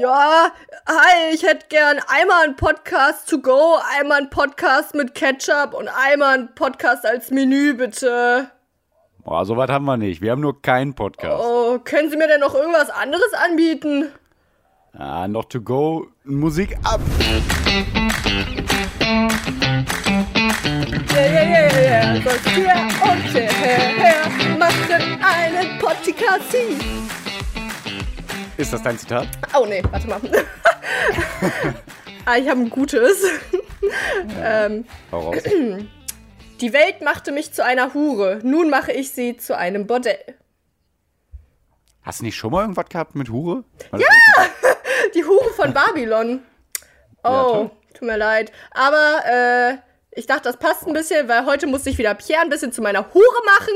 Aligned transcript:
Ja, 0.00 0.50
hi, 0.88 1.34
ich 1.34 1.42
hätte 1.42 1.66
gern 1.68 2.00
einmal 2.08 2.44
einen 2.44 2.56
Podcast 2.56 3.28
to 3.28 3.38
go, 3.38 3.76
einmal 3.98 4.20
einen 4.20 4.30
Podcast 4.30 4.94
mit 4.94 5.14
Ketchup 5.14 5.74
und 5.74 5.88
einmal 5.88 6.34
einen 6.34 6.54
Podcast 6.54 7.04
als 7.04 7.30
Menü, 7.30 7.74
bitte. 7.74 8.50
Boah, 9.22 9.44
so 9.44 9.54
weit 9.58 9.68
haben 9.68 9.84
wir 9.84 9.98
nicht. 9.98 10.22
Wir 10.22 10.30
haben 10.30 10.40
nur 10.40 10.62
keinen 10.62 10.94
Podcast. 10.94 11.44
Oh, 11.44 11.78
können 11.78 12.10
Sie 12.10 12.16
mir 12.16 12.26
denn 12.26 12.40
noch 12.40 12.54
irgendwas 12.54 12.88
anderes 12.88 13.34
anbieten? 13.34 14.10
Ah, 14.94 15.28
noch 15.28 15.44
to 15.44 15.60
go, 15.60 16.06
Musik 16.24 16.74
ab. 16.84 17.00
Yeah, 21.12 21.26
yeah, 21.26 21.44
yeah, 21.44 21.68
yeah, 21.70 22.14
yeah. 22.14 22.22
Sonst 22.22 22.48
hier 22.48 22.74
und 23.12 23.22
hierher 23.30 24.58
machen 24.58 25.20
einen 25.22 25.78
Podcast. 25.78 26.56
Ist 28.62 28.72
das 28.72 28.82
dein 28.82 28.96
Zitat? 28.98 29.26
Oh 29.58 29.66
nee, 29.66 29.82
warte 29.90 30.06
mal. 30.06 30.20
ah, 32.26 32.36
ich 32.36 32.48
habe 32.48 32.60
ein 32.60 32.70
gutes. 32.70 33.24
ähm, 34.40 34.84
Hau 35.10 35.30
raus. 35.30 35.42
die 36.60 36.72
Welt 36.72 37.00
machte 37.02 37.32
mich 37.32 37.52
zu 37.52 37.64
einer 37.64 37.92
Hure. 37.92 38.38
Nun 38.44 38.70
mache 38.70 38.92
ich 38.92 39.10
sie 39.10 39.36
zu 39.36 39.56
einem 39.56 39.88
Bordell. 39.88 40.36
Hast 42.02 42.20
du 42.20 42.24
nicht 42.24 42.36
schon 42.36 42.52
mal 42.52 42.60
irgendwas 42.62 42.86
gehabt 42.88 43.16
mit 43.16 43.30
Hure? 43.30 43.64
Ja! 43.92 43.98
Die 45.14 45.24
Hure 45.24 45.50
von 45.56 45.74
Babylon. 45.74 46.42
Ja, 47.24 47.30
Oh, 47.44 47.52
toll. 47.52 47.70
tut 47.94 48.02
mir 48.02 48.16
leid. 48.16 48.50
Aber 48.72 49.22
äh, 49.24 49.76
ich 50.10 50.26
dachte, 50.26 50.42
das 50.44 50.56
passt 50.56 50.86
ein 50.88 50.92
bisschen, 50.92 51.28
weil 51.28 51.46
heute 51.46 51.68
musste 51.68 51.90
ich 51.90 51.98
wieder 51.98 52.14
Pierre 52.14 52.42
ein 52.42 52.48
bisschen 52.50 52.72
zu 52.72 52.82
meiner 52.82 53.06
Hure 53.14 53.42
machen. 53.46 53.74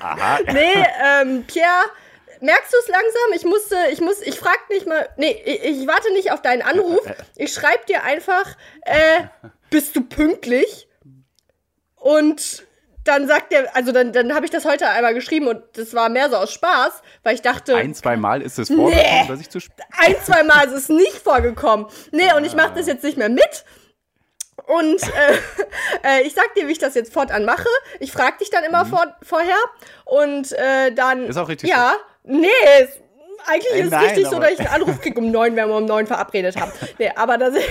Aha. 0.00 0.38
Nee, 0.52 0.84
ähm, 1.02 1.44
Pierre, 1.46 1.84
merkst 2.40 2.72
du 2.72 2.76
es 2.78 2.88
langsam? 2.88 3.32
Ich 3.34 3.44
musste, 3.44 3.76
ich 3.92 4.00
muss, 4.00 4.20
ich 4.22 4.38
frag 4.38 4.58
nicht 4.70 4.86
mal, 4.86 5.08
nee, 5.16 5.40
ich, 5.44 5.64
ich 5.82 5.86
warte 5.86 6.12
nicht 6.12 6.32
auf 6.32 6.42
deinen 6.42 6.62
Anruf. 6.62 7.00
Ich 7.36 7.52
schreib 7.54 7.86
dir 7.86 8.02
einfach, 8.02 8.56
äh, 8.82 9.24
bist 9.70 9.94
du 9.96 10.02
pünktlich? 10.02 10.88
Und 11.96 12.66
dann 13.04 13.26
sagt 13.26 13.52
er, 13.52 13.74
also 13.74 13.92
dann, 13.92 14.12
dann 14.12 14.34
habe 14.34 14.44
ich 14.44 14.50
das 14.50 14.64
heute 14.64 14.88
einmal 14.88 15.14
geschrieben 15.14 15.48
und 15.48 15.62
das 15.74 15.94
war 15.94 16.08
mehr 16.08 16.28
so 16.30 16.36
aus 16.36 16.52
Spaß, 16.52 17.02
weil 17.22 17.34
ich 17.34 17.42
dachte, 17.42 17.74
Ein, 17.74 17.94
zwei 17.94 18.16
Mal 18.16 18.42
ist 18.42 18.58
es 18.58 18.68
vorgekommen, 18.68 19.28
dass 19.28 19.40
ich 19.40 19.48
zu 19.48 19.60
spät. 19.60 19.84
ein, 19.98 20.16
zwei 20.24 20.42
Mal 20.42 20.66
ist 20.66 20.72
es 20.74 20.88
nicht 20.90 21.16
vorgekommen. 21.22 21.86
Nee, 22.12 22.32
und 22.36 22.44
ich 22.44 22.54
mache 22.54 22.74
das 22.74 22.86
jetzt 22.86 23.04
nicht 23.04 23.16
mehr 23.16 23.28
mit. 23.30 23.64
Und 24.66 25.02
äh, 25.02 25.38
äh, 26.20 26.22
ich 26.26 26.34
sag 26.34 26.52
dir, 26.54 26.66
wie 26.68 26.72
ich 26.72 26.78
das 26.78 26.94
jetzt 26.94 27.12
fortan 27.12 27.44
mache. 27.44 27.68
Ich 28.00 28.12
frage 28.12 28.38
dich 28.38 28.50
dann 28.50 28.64
immer 28.64 28.84
vor, 28.84 29.16
vorher. 29.22 29.56
Und 30.04 30.52
äh, 30.52 30.92
dann. 30.92 31.22
Mhm. 31.22 31.30
Ist 31.30 31.36
auch 31.38 31.48
richtig 31.48 31.70
Ja. 31.70 31.94
Nee, 32.28 32.46
ist, 32.82 33.00
eigentlich 33.46 33.72
Ey, 33.72 33.80
ist 33.82 33.92
es 33.92 34.00
richtig 34.02 34.26
so, 34.28 34.38
dass 34.38 34.50
ich 34.52 34.58
einen 34.60 34.68
Anruf 34.68 35.00
kriege 35.00 35.18
um 35.18 35.30
neun, 35.30 35.56
wenn 35.56 35.68
wir 35.68 35.76
um 35.76 35.84
neun 35.86 36.06
verabredet 36.06 36.60
haben. 36.60 36.70
Nee, 36.98 37.10
aber 37.16 37.38
dass 37.38 37.54
ich 37.56 37.66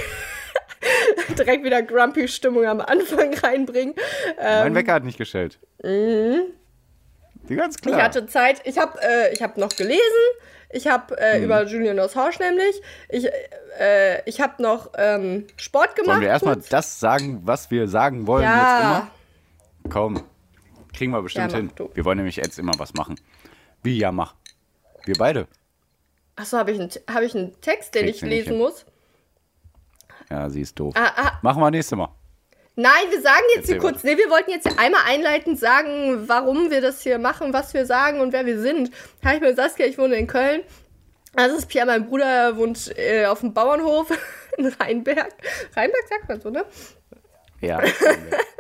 direkt 1.38 1.64
wieder 1.64 1.82
Grumpy-Stimmung 1.84 2.66
am 2.66 2.82
Anfang 2.82 3.34
reinbringen. 3.34 3.96
Mein 4.40 4.74
Wecker 4.76 4.94
hat 4.94 5.04
nicht 5.04 5.18
gestellt. 5.18 5.60
Die 5.84 7.56
ganz 7.56 7.78
klar. 7.78 7.94
Mhm. 7.94 8.00
Ich 8.00 8.04
hatte 8.04 8.26
Zeit. 8.28 8.62
Ich 8.66 8.78
habe 8.78 9.00
äh, 9.02 9.34
ich 9.34 9.42
hab 9.42 9.58
noch 9.58 9.70
gelesen. 9.70 10.02
Ich 10.70 10.88
habe 10.88 11.14
Mhm. 11.14 11.20
äh, 11.22 11.44
über 11.44 11.64
Julian 11.66 12.00
Assange 12.00 12.36
nämlich. 12.40 12.82
Ich, 13.10 13.26
äh, 13.80 14.22
ich 14.26 14.42
habe 14.42 14.62
noch 14.62 14.92
ähm, 14.98 15.48
Sport 15.56 15.96
gemacht. 15.96 16.08
Sollen 16.16 16.22
wir 16.22 16.30
erstmal 16.30 16.58
das 16.70 17.00
sagen, 17.00 17.42
was 17.44 17.72
wir 17.72 17.88
sagen 17.88 18.28
wollen 18.28 18.44
jetzt 18.44 18.52
Ja. 18.54 18.80
immer? 18.82 19.12
Komm, 19.94 20.24
kriegen 20.94 21.12
wir 21.12 21.22
bestimmt 21.22 21.52
Ja, 21.54 21.58
hin. 21.58 21.72
du. 21.76 21.90
Wir 21.94 22.04
wollen 22.04 22.18
nämlich 22.18 22.36
jetzt 22.36 22.60
immer 22.60 22.74
was 22.78 22.94
machen. 22.94 23.16
Wie, 23.84 23.98
ja, 23.98 24.12
mach. 24.12 24.34
Wir 25.08 25.16
beide. 25.18 25.48
Achso, 26.36 26.58
habe 26.58 26.72
ich, 26.72 26.80
einen- 26.80 26.92
hab 27.10 27.22
ich 27.24 27.34
einen 27.36 27.60
Text, 27.62 27.96
den 27.96 28.04
Kriegst 28.06 28.22
ich 28.22 28.30
lesen 28.30 28.50
hin. 28.50 28.58
muss? 28.60 28.86
Ja, 30.30 30.50
sie 30.50 30.62
ist 30.62 30.78
doof. 30.80 30.94
Ah, 30.98 31.12
ah, 31.16 31.40
Machen 31.42 31.62
wir 31.62 31.72
nächstes 31.72 31.98
Mal. 31.98 32.10
nein, 32.76 32.92
wir 33.10 33.22
sagen 33.22 33.44
jetzt 33.56 33.68
hier 33.68 33.76
Erzähl 33.78 33.90
kurz. 33.92 34.04
Nee, 34.04 34.18
wir 34.18 34.30
wollten 34.30 34.52
jetzt 34.52 34.68
hier 34.68 34.78
einmal 34.78 35.02
einleitend 35.08 35.58
sagen, 35.58 36.28
warum 36.28 36.70
wir 36.70 36.82
das 36.82 37.02
hier 37.02 37.18
machen, 37.18 37.54
was 37.54 37.74
wir 37.74 37.86
sagen 37.86 38.20
und 38.20 38.34
wer 38.34 38.46
wir 38.46 38.60
sind. 38.60 38.92
Hi, 39.24 39.36
ich 39.36 39.42
bin 39.42 39.56
Saskia, 39.56 39.86
ich 39.86 39.98
wohne 39.98 40.16
in 40.16 40.28
Köln. 40.28 40.62
Das 41.34 41.52
ist 41.54 41.68
Pierre, 41.68 41.86
mein 41.88 42.06
Bruder 42.08 42.26
er 42.26 42.58
wohnt 42.58 42.94
äh, 42.98 43.26
auf 43.26 43.40
dem 43.40 43.54
Bauernhof 43.54 44.10
in 44.58 44.68
Rheinberg. 44.68 45.34
Rheinberg 45.76 46.08
sagt 46.10 46.28
man 46.30 46.42
so, 46.42 46.50
ne? 46.50 46.66
Ja. 47.62 47.82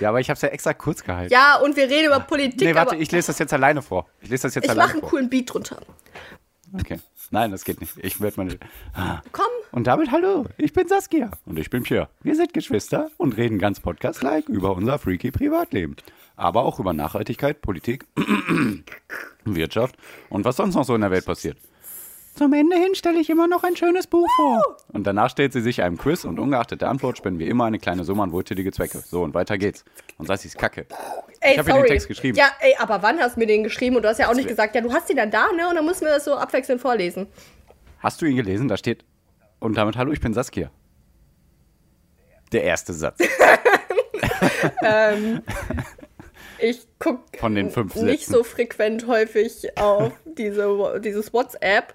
ja, 0.00 0.08
aber 0.08 0.20
ich 0.20 0.28
habe 0.28 0.36
es 0.36 0.42
ja 0.42 0.48
extra 0.48 0.74
kurz 0.74 1.02
gehalten. 1.02 1.32
Ja, 1.32 1.56
und 1.56 1.76
wir 1.76 1.88
reden 1.88 2.06
über 2.06 2.20
Politik. 2.20 2.60
nee, 2.60 2.74
warte, 2.74 2.96
ich 2.96 3.10
lese 3.12 3.28
das 3.28 3.38
jetzt 3.38 3.52
alleine 3.52 3.82
vor. 3.82 4.06
Ich 4.20 4.28
lese 4.28 4.44
das 4.44 4.54
jetzt 4.54 4.64
ich 4.64 4.70
alleine 4.70 4.88
mache 4.88 4.98
einen 4.98 5.08
coolen 5.08 5.30
Beat 5.30 5.52
drunter. 5.52 5.78
Okay. 6.72 6.98
Nein, 7.30 7.50
das 7.50 7.64
geht 7.64 7.80
nicht. 7.80 7.94
Ich 7.98 8.20
werde 8.20 8.36
meine. 8.36 8.58
Ah. 8.94 9.20
Komm. 9.32 9.46
Und 9.72 9.86
damit 9.86 10.10
hallo, 10.12 10.46
ich 10.58 10.72
bin 10.72 10.86
Saskia. 10.86 11.30
Und 11.44 11.58
ich 11.58 11.70
bin 11.70 11.82
Pierre. 11.82 12.08
Wir 12.22 12.36
sind 12.36 12.54
Geschwister 12.54 13.10
und 13.16 13.36
reden 13.36 13.58
ganz 13.58 13.80
podcast-like 13.80 14.48
über 14.48 14.76
unser 14.76 14.98
freaky 14.98 15.30
Privatleben. 15.30 15.96
Aber 16.36 16.64
auch 16.64 16.78
über 16.78 16.92
Nachhaltigkeit, 16.92 17.62
Politik, 17.62 18.04
Wirtschaft 19.44 19.96
und 20.28 20.44
was 20.44 20.56
sonst 20.56 20.74
noch 20.74 20.84
so 20.84 20.94
in 20.94 21.00
der 21.00 21.10
Welt 21.10 21.24
passiert. 21.24 21.56
Zum 22.36 22.52
Ende 22.52 22.76
hin 22.76 22.94
stelle 22.94 23.18
ich 23.18 23.30
immer 23.30 23.48
noch 23.48 23.64
ein 23.64 23.76
schönes 23.76 24.06
Buch 24.06 24.28
vor. 24.36 24.76
Und 24.92 25.06
danach 25.06 25.30
stellt 25.30 25.54
sie 25.54 25.62
sich 25.62 25.82
einem 25.82 25.96
Quiz 25.96 26.26
und 26.26 26.38
ungeachtet 26.38 26.82
der 26.82 26.90
Antwort 26.90 27.16
spenden 27.16 27.38
wir 27.38 27.48
immer 27.48 27.64
eine 27.64 27.78
kleine 27.78 28.04
Summe 28.04 28.24
an 28.24 28.32
wohltätige 28.32 28.70
Zwecke. 28.72 28.98
So, 28.98 29.22
und 29.22 29.32
weiter 29.32 29.56
geht's. 29.56 29.86
Und 30.18 30.26
Sassi 30.26 30.48
ist 30.48 30.58
kacke. 30.58 30.84
Ey, 31.40 31.52
Ich 31.52 31.58
hab 31.58 31.64
hier 31.64 31.74
sorry. 31.74 31.86
den 31.86 31.92
Text 31.94 32.08
geschrieben. 32.08 32.36
Ja, 32.36 32.50
ey, 32.60 32.74
aber 32.78 33.02
wann 33.02 33.18
hast 33.20 33.36
du 33.36 33.40
mir 33.40 33.46
den 33.46 33.62
geschrieben? 33.64 33.96
Und 33.96 34.02
du 34.02 34.08
hast 34.10 34.18
ja 34.18 34.28
auch 34.28 34.34
nicht 34.34 34.48
gesagt, 34.48 34.74
ja, 34.74 34.82
du 34.82 34.92
hast 34.92 35.08
ihn 35.08 35.16
dann 35.16 35.30
da, 35.30 35.50
ne? 35.52 35.66
Und 35.66 35.76
dann 35.76 35.86
müssen 35.86 36.04
wir 36.04 36.12
das 36.12 36.26
so 36.26 36.34
abwechselnd 36.34 36.78
vorlesen. 36.78 37.26
Hast 38.00 38.20
du 38.20 38.26
ihn 38.26 38.36
gelesen? 38.36 38.68
Da 38.68 38.76
steht, 38.76 39.06
und 39.58 39.78
damit 39.78 39.96
hallo, 39.96 40.12
ich 40.12 40.20
bin 40.20 40.34
Saskia. 40.34 40.70
Der 42.52 42.64
erste 42.64 42.92
Satz. 42.92 43.18
Ich 46.58 46.86
guck 46.98 47.20
Von 47.38 47.54
den 47.54 47.70
fünf 47.70 47.94
nicht 47.96 48.26
so 48.26 48.42
frequent 48.42 49.06
häufig 49.06 49.76
auf 49.78 50.12
diese, 50.24 51.00
dieses 51.02 51.32
WhatsApp. 51.32 51.94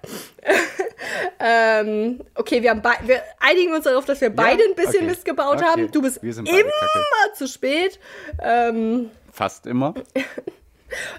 ähm, 1.40 2.20
okay, 2.34 2.62
wir, 2.62 2.70
haben 2.70 2.82
wir 2.82 3.22
einigen 3.40 3.72
uns 3.74 3.84
darauf, 3.84 4.04
dass 4.04 4.20
wir 4.20 4.30
beide 4.30 4.62
ein 4.62 4.74
bisschen 4.74 5.02
okay. 5.02 5.06
Mist 5.06 5.24
gebaut 5.24 5.58
Okay. 5.58 5.64
haben. 5.64 5.90
Du 5.90 6.02
bist 6.02 6.22
immer 6.22 6.40
kacke. 6.44 7.32
zu 7.34 7.48
spät. 7.48 7.98
Ähm, 8.40 9.10
Fast 9.32 9.66
immer. 9.66 9.94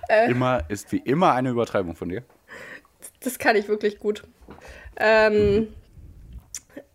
Äh. 0.08 0.30
immer 0.30 0.62
ist 0.70 0.92
wie 0.92 1.00
immer 1.00 1.34
eine 1.34 1.50
Übertreibung 1.50 1.96
von 1.96 2.08
dir. 2.08 2.22
das 3.22 3.40
kann 3.40 3.56
ich 3.56 3.68
wirklich 3.68 3.98
gut. 3.98 4.24
Ähm, 4.98 5.74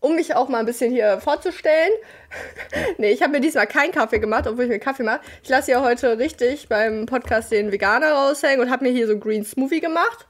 um 0.00 0.14
mich 0.14 0.36
auch 0.36 0.48
mal 0.48 0.58
ein 0.58 0.66
bisschen 0.66 0.92
hier 0.92 1.20
vorzustellen. 1.20 1.90
nee, 2.98 3.10
ich 3.10 3.22
habe 3.22 3.32
mir 3.32 3.40
diesmal 3.40 3.66
keinen 3.66 3.92
Kaffee 3.92 4.18
gemacht, 4.18 4.46
obwohl 4.46 4.64
ich 4.64 4.70
mir 4.70 4.78
Kaffee 4.78 5.02
mache. 5.02 5.20
Ich 5.42 5.48
lasse 5.48 5.70
ja 5.70 5.82
heute 5.82 6.18
richtig 6.18 6.68
beim 6.68 7.06
Podcast 7.06 7.50
den 7.52 7.72
Veganer 7.72 8.12
raushängen 8.12 8.60
und 8.60 8.70
habe 8.70 8.84
mir 8.84 8.92
hier 8.92 9.06
so 9.06 9.12
einen 9.12 9.20
Green 9.20 9.44
Smoothie 9.44 9.80
gemacht. 9.80 10.26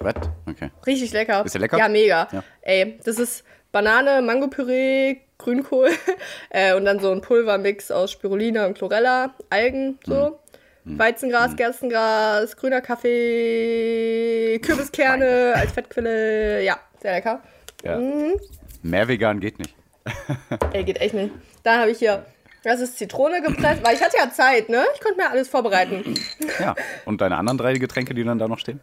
Was? 0.00 0.14
Okay. 0.46 0.70
Richtig 0.86 1.12
lecker. 1.12 1.44
Ist 1.44 1.54
der 1.54 1.60
lecker? 1.60 1.78
Ja, 1.78 1.88
mega. 1.88 2.28
Ja. 2.30 2.44
Ey, 2.62 2.98
das 3.04 3.18
ist 3.18 3.44
Banane, 3.72 4.22
Mangopüree, 4.22 5.16
Grünkohl 5.38 5.90
äh, 6.50 6.74
und 6.74 6.84
dann 6.84 7.00
so 7.00 7.10
ein 7.10 7.20
Pulvermix 7.20 7.90
aus 7.90 8.12
Spirulina 8.12 8.66
und 8.66 8.76
Chlorella, 8.76 9.34
Algen, 9.50 9.98
so. 10.04 10.38
Hm. 10.84 10.98
Weizengras, 10.98 11.56
Gerstengras, 11.56 12.56
grüner 12.56 12.80
Kaffee, 12.80 14.58
Kürbiskerne 14.62 15.52
als 15.54 15.72
Fettquelle. 15.72 16.62
Ja, 16.62 16.78
sehr 17.00 17.12
lecker. 17.12 17.42
Ja. 17.84 17.98
Mhm. 17.98 18.34
Mehr 18.82 19.08
vegan 19.08 19.40
geht 19.40 19.58
nicht. 19.58 19.74
Ey, 20.72 20.84
geht 20.84 21.00
echt 21.00 21.14
nicht. 21.14 21.32
Dann 21.62 21.80
habe 21.80 21.90
ich 21.90 21.98
hier, 21.98 22.24
das 22.64 22.80
ist 22.80 22.98
Zitrone 22.98 23.40
gepresst, 23.42 23.82
weil 23.84 23.94
ich 23.94 24.02
hatte 24.02 24.16
ja 24.16 24.30
Zeit, 24.30 24.68
ne? 24.68 24.84
Ich 24.94 25.00
konnte 25.00 25.18
mir 25.18 25.30
alles 25.30 25.48
vorbereiten. 25.48 26.14
Ja. 26.58 26.74
Und 27.04 27.20
deine 27.20 27.36
anderen 27.36 27.58
drei 27.58 27.74
Getränke, 27.74 28.14
die 28.14 28.24
dann 28.24 28.38
da 28.38 28.48
noch 28.48 28.58
stehen? 28.58 28.80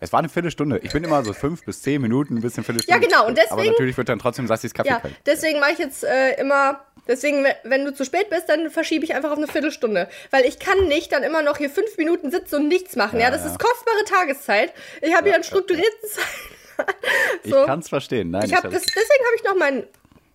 Es 0.00 0.12
war 0.12 0.18
eine 0.18 0.28
Viertelstunde. 0.28 0.78
Ich 0.82 0.92
bin 0.92 1.02
immer 1.04 1.24
so 1.24 1.32
fünf 1.32 1.64
bis 1.64 1.80
zehn 1.82 2.02
Minuten, 2.02 2.36
ein 2.36 2.42
bisschen 2.42 2.62
Viertelstunde. 2.64 3.00
Ja, 3.00 3.06
genau, 3.06 3.26
und 3.26 3.38
Aber 3.38 3.56
deswegen- 3.56 3.72
natürlich 3.72 3.96
wird 3.96 4.08
dann 4.08 4.18
trotzdem 4.18 4.46
Sassis 4.46 4.74
Kaffee 4.74 4.90
Ja, 4.90 5.00
kalt. 5.00 5.14
deswegen 5.24 5.60
mache 5.60 5.72
ich 5.72 5.78
jetzt 5.78 6.04
äh, 6.04 6.32
immer, 6.40 6.80
deswegen, 7.08 7.42
we- 7.44 7.56
wenn 7.64 7.84
du 7.84 7.94
zu 7.94 8.04
spät 8.04 8.28
bist, 8.28 8.48
dann 8.48 8.70
verschiebe 8.70 9.04
ich 9.04 9.14
einfach 9.14 9.30
auf 9.30 9.38
eine 9.38 9.46
Viertelstunde. 9.46 10.08
Weil 10.30 10.44
ich 10.44 10.58
kann 10.58 10.88
nicht 10.88 11.12
dann 11.12 11.22
immer 11.22 11.42
noch 11.42 11.56
hier 11.58 11.70
fünf 11.70 11.96
Minuten 11.96 12.30
sitzen 12.30 12.56
und 12.56 12.68
nichts 12.68 12.96
machen. 12.96 13.18
Ja, 13.18 13.26
Ja, 13.26 13.30
das 13.30 13.44
ja. 13.44 13.52
ist 13.52 13.58
kostbare 13.58 14.04
Tageszeit. 14.04 14.72
Ich 15.00 15.14
habe 15.14 15.26
hier 15.26 15.34
einen 15.36 15.44
strukturierten 15.44 16.08
Zeit. 16.08 16.96
Ich 17.44 17.52
so. 17.52 17.64
kann 17.64 17.78
es 17.78 17.88
verstehen. 17.88 18.30
Nein, 18.30 18.44
Ich 18.46 18.52
ist 18.52 18.64
das, 18.64 18.72
ja 18.72 18.78
deswegen 18.78 19.24
habe 19.26 19.36
ich 19.36 19.44
noch 19.44 19.56
mein 19.56 19.84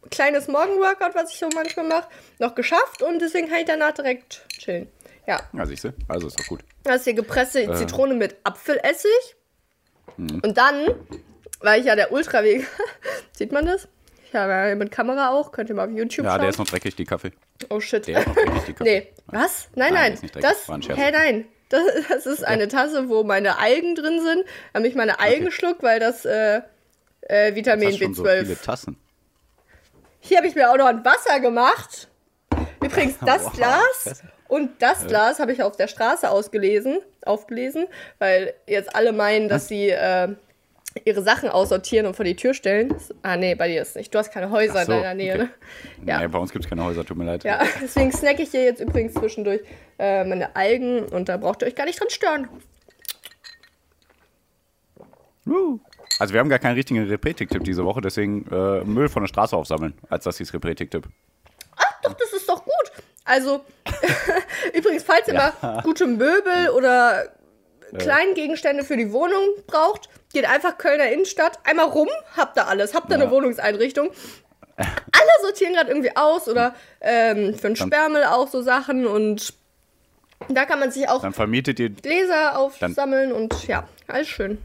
kleines 0.10 0.48
Morgenworkout, 0.48 1.16
was 1.16 1.32
ich 1.32 1.40
so 1.40 1.50
manchmal 1.54 1.88
mache, 1.88 2.08
noch 2.40 2.56
geschafft 2.56 3.02
und 3.02 3.20
deswegen 3.20 3.48
kann 3.50 3.60
ich 3.60 3.66
danach 3.66 3.94
direkt 3.94 4.46
chillen. 4.58 4.88
Ja, 5.28 5.40
ja, 5.54 5.66
siehst 5.66 5.84
du? 5.84 5.94
Also 6.08 6.28
ist 6.28 6.40
doch 6.40 6.48
gut. 6.48 6.62
das 6.84 6.98
ist 6.98 7.04
hier 7.06 7.14
gepresste 7.14 7.62
Äh. 7.64 7.76
Zitrone 7.76 8.16
mit 8.16 8.36
Apfelessig. 8.44 9.12
Mhm. 10.18 10.40
Und 10.44 10.58
dann, 10.58 10.88
weil 11.62 11.80
ich 11.82 11.86
ja 11.86 11.96
der 11.96 12.12
Ultraweg, 12.12 12.68
sieht 13.34 13.52
man 13.52 13.66
das? 13.66 13.88
Ich 14.28 14.36
habe 14.36 14.52
ja 14.52 14.76
mit 14.76 14.92
Kamera 14.92 15.30
auch, 15.32 15.52
könnt 15.52 15.70
ihr 15.70 15.76
mal 15.76 15.88
auf 15.90 15.96
YouTube 15.96 16.26
Ja, 16.26 16.32
schauen. 16.34 16.42
der 16.42 16.50
ist 16.50 16.60
noch 16.60 16.68
dreckig, 16.68 16.96
die 16.96 17.06
Kaffee. 17.06 17.32
oh 17.70 17.80
shit. 17.80 18.06
Der 18.08 18.20
ist 18.20 18.28
noch 18.28 18.36
dreckig, 18.36 18.62
die 18.68 18.74
Kaffee. 18.74 18.84
Nee, 19.02 19.14
was? 19.28 19.70
Nein, 19.76 19.94
Nein, 19.94 20.18
nein. 20.22 20.32
das, 20.42 20.68
hä, 20.68 21.12
nein. 21.12 21.46
Das, 21.70 21.82
das 22.10 22.26
ist 22.26 22.44
eine 22.44 22.68
Tasse, 22.68 23.10
wo 23.10 23.24
meine 23.24 23.60
Algen 23.60 23.94
drin 23.96 24.22
sind. 24.24 24.44
Da 24.74 24.80
habe 24.80 24.88
ich 24.88 24.96
meine 24.96 25.20
Algen 25.20 25.36
Okay. 25.42 25.46
geschluckt, 25.46 25.84
weil 25.84 26.00
das 26.00 26.26
äh, 26.26 26.62
äh, 27.22 27.54
Vitamin 27.54 27.90
Hast 27.90 28.00
schon 28.00 28.14
so 28.16 28.24
B12. 28.24 28.40
viele 28.42 28.60
Tassen. 28.62 28.98
Hier 30.20 30.38
habe 30.38 30.48
ich 30.48 30.56
mir 30.56 30.72
auch 30.72 30.78
noch 30.78 30.88
ein 30.88 31.04
Wasser 31.06 31.40
gemacht. 31.40 32.10
Übrigens, 32.84 33.18
das 33.26 33.46
Wow, 33.46 33.54
Glas 33.54 34.24
und 34.48 34.82
das 34.82 35.06
Glas 35.08 35.40
habe 35.40 35.54
ich 35.54 35.64
auf 35.64 35.78
der 35.78 35.88
Straße 35.88 36.30
ausgelesen, 36.30 37.00
aufgelesen, 37.26 37.88
weil 38.18 38.54
jetzt 38.68 38.96
alle 38.96 39.12
meinen, 39.12 39.48
dass 39.48 39.68
sie 39.68 39.90
äh, 39.90 40.36
ihre 41.06 41.22
Sachen 41.22 41.50
aussortieren 41.50 42.08
und 42.08 42.16
vor 42.16 42.26
die 42.26 42.36
Tür 42.36 42.54
stellen. 42.54 42.96
Ah, 43.22 43.38
nee, 43.38 43.56
bei 43.56 43.68
dir 43.68 43.82
ist 43.82 43.96
nicht. 43.96 44.14
Du 44.14 44.18
hast 44.18 44.32
keine 44.32 44.50
Häuser 44.50 44.86
so, 44.86 44.92
in 44.92 45.02
deiner 45.02 45.14
Nähe, 45.14 45.34
okay. 45.36 45.44
ne? 45.44 45.50
Ja. 46.06 46.20
Nee, 46.20 46.28
bei 46.28 46.40
uns 46.40 46.52
gibt 46.52 46.66
es 46.66 46.70
keine 46.70 46.84
Häuser, 46.84 47.06
tut 47.06 47.18
mir 47.18 47.26
leid. 47.26 47.44
Ja, 47.44 47.62
deswegen 47.82 48.12
snacke 48.12 48.42
ich 48.42 48.52
hier 48.52 48.64
jetzt 48.64 48.82
übrigens 48.82 49.14
zwischendurch 49.14 49.62
äh, 50.00 50.24
meine 50.24 50.56
Algen 50.56 51.04
und 51.06 51.30
da 51.30 51.38
braucht 51.38 51.62
ihr 51.62 51.68
euch 51.68 51.76
gar 51.76 51.86
nicht 51.86 52.00
dran 52.00 52.10
stören. 52.10 52.50
Uh. 55.46 55.80
Also 56.20 56.34
wir 56.34 56.40
haben 56.42 56.50
gar 56.50 56.60
keinen 56.60 56.76
richtigen 56.76 57.08
Repretik-Tipp 57.08 57.64
diese 57.64 57.86
Woche, 57.86 58.02
deswegen 58.02 58.46
äh, 58.52 58.84
Müll 58.84 59.10
von 59.10 59.24
der 59.24 59.28
Straße 59.28 59.56
aufsammeln, 59.56 59.94
als 60.10 60.26
das 60.26 60.38
hieß 60.38 60.54
Repretik-Tipp. 60.54 61.08
Doch, 62.04 62.14
das 62.14 62.34
ist 62.34 62.48
doch 62.48 62.64
gut. 62.64 62.92
Also, 63.26 63.64
übrigens, 64.74 65.04
falls 65.04 65.28
ihr 65.28 65.34
mal 65.34 65.82
gute 65.84 66.08
Möbel 66.08 66.70
oder 66.76 67.32
Kleingegenstände 67.98 68.84
für 68.84 68.98
die 68.98 69.12
Wohnung 69.12 69.42
braucht, 69.68 70.10
geht 70.34 70.46
einfach 70.50 70.78
Kölner 70.78 71.12
Innenstadt, 71.12 71.60
einmal 71.64 71.88
rum, 71.88 72.08
habt 72.38 72.58
ihr 72.58 72.68
alles, 72.68 72.94
habt 72.94 73.10
ihr 73.10 73.16
eine 73.16 73.26
Ja. 73.26 73.32
Wohnungseinrichtung. 73.32 74.12
Alle 74.78 75.32
sortieren 75.42 75.74
gerade 75.74 75.90
irgendwie 75.90 76.16
aus 76.16 76.48
oder 76.48 76.74
ähm, 77.02 77.54
für 77.56 77.68
einen 77.68 77.76
Sperrmüll 77.76 78.24
auch 78.24 78.48
so 78.48 78.62
Sachen 78.62 79.06
und 79.06 79.54
da 80.48 80.66
kann 80.66 80.80
man 80.80 80.92
sich 80.92 81.10
auch 81.10 81.22
Dann 81.22 81.34
vermietet 81.34 81.80
ihr, 81.80 81.90
Gläser 81.90 82.58
aufsammeln 82.58 83.34
und 83.34 83.68
ja, 83.68 83.88
alles 84.08 84.30
schön. 84.30 84.58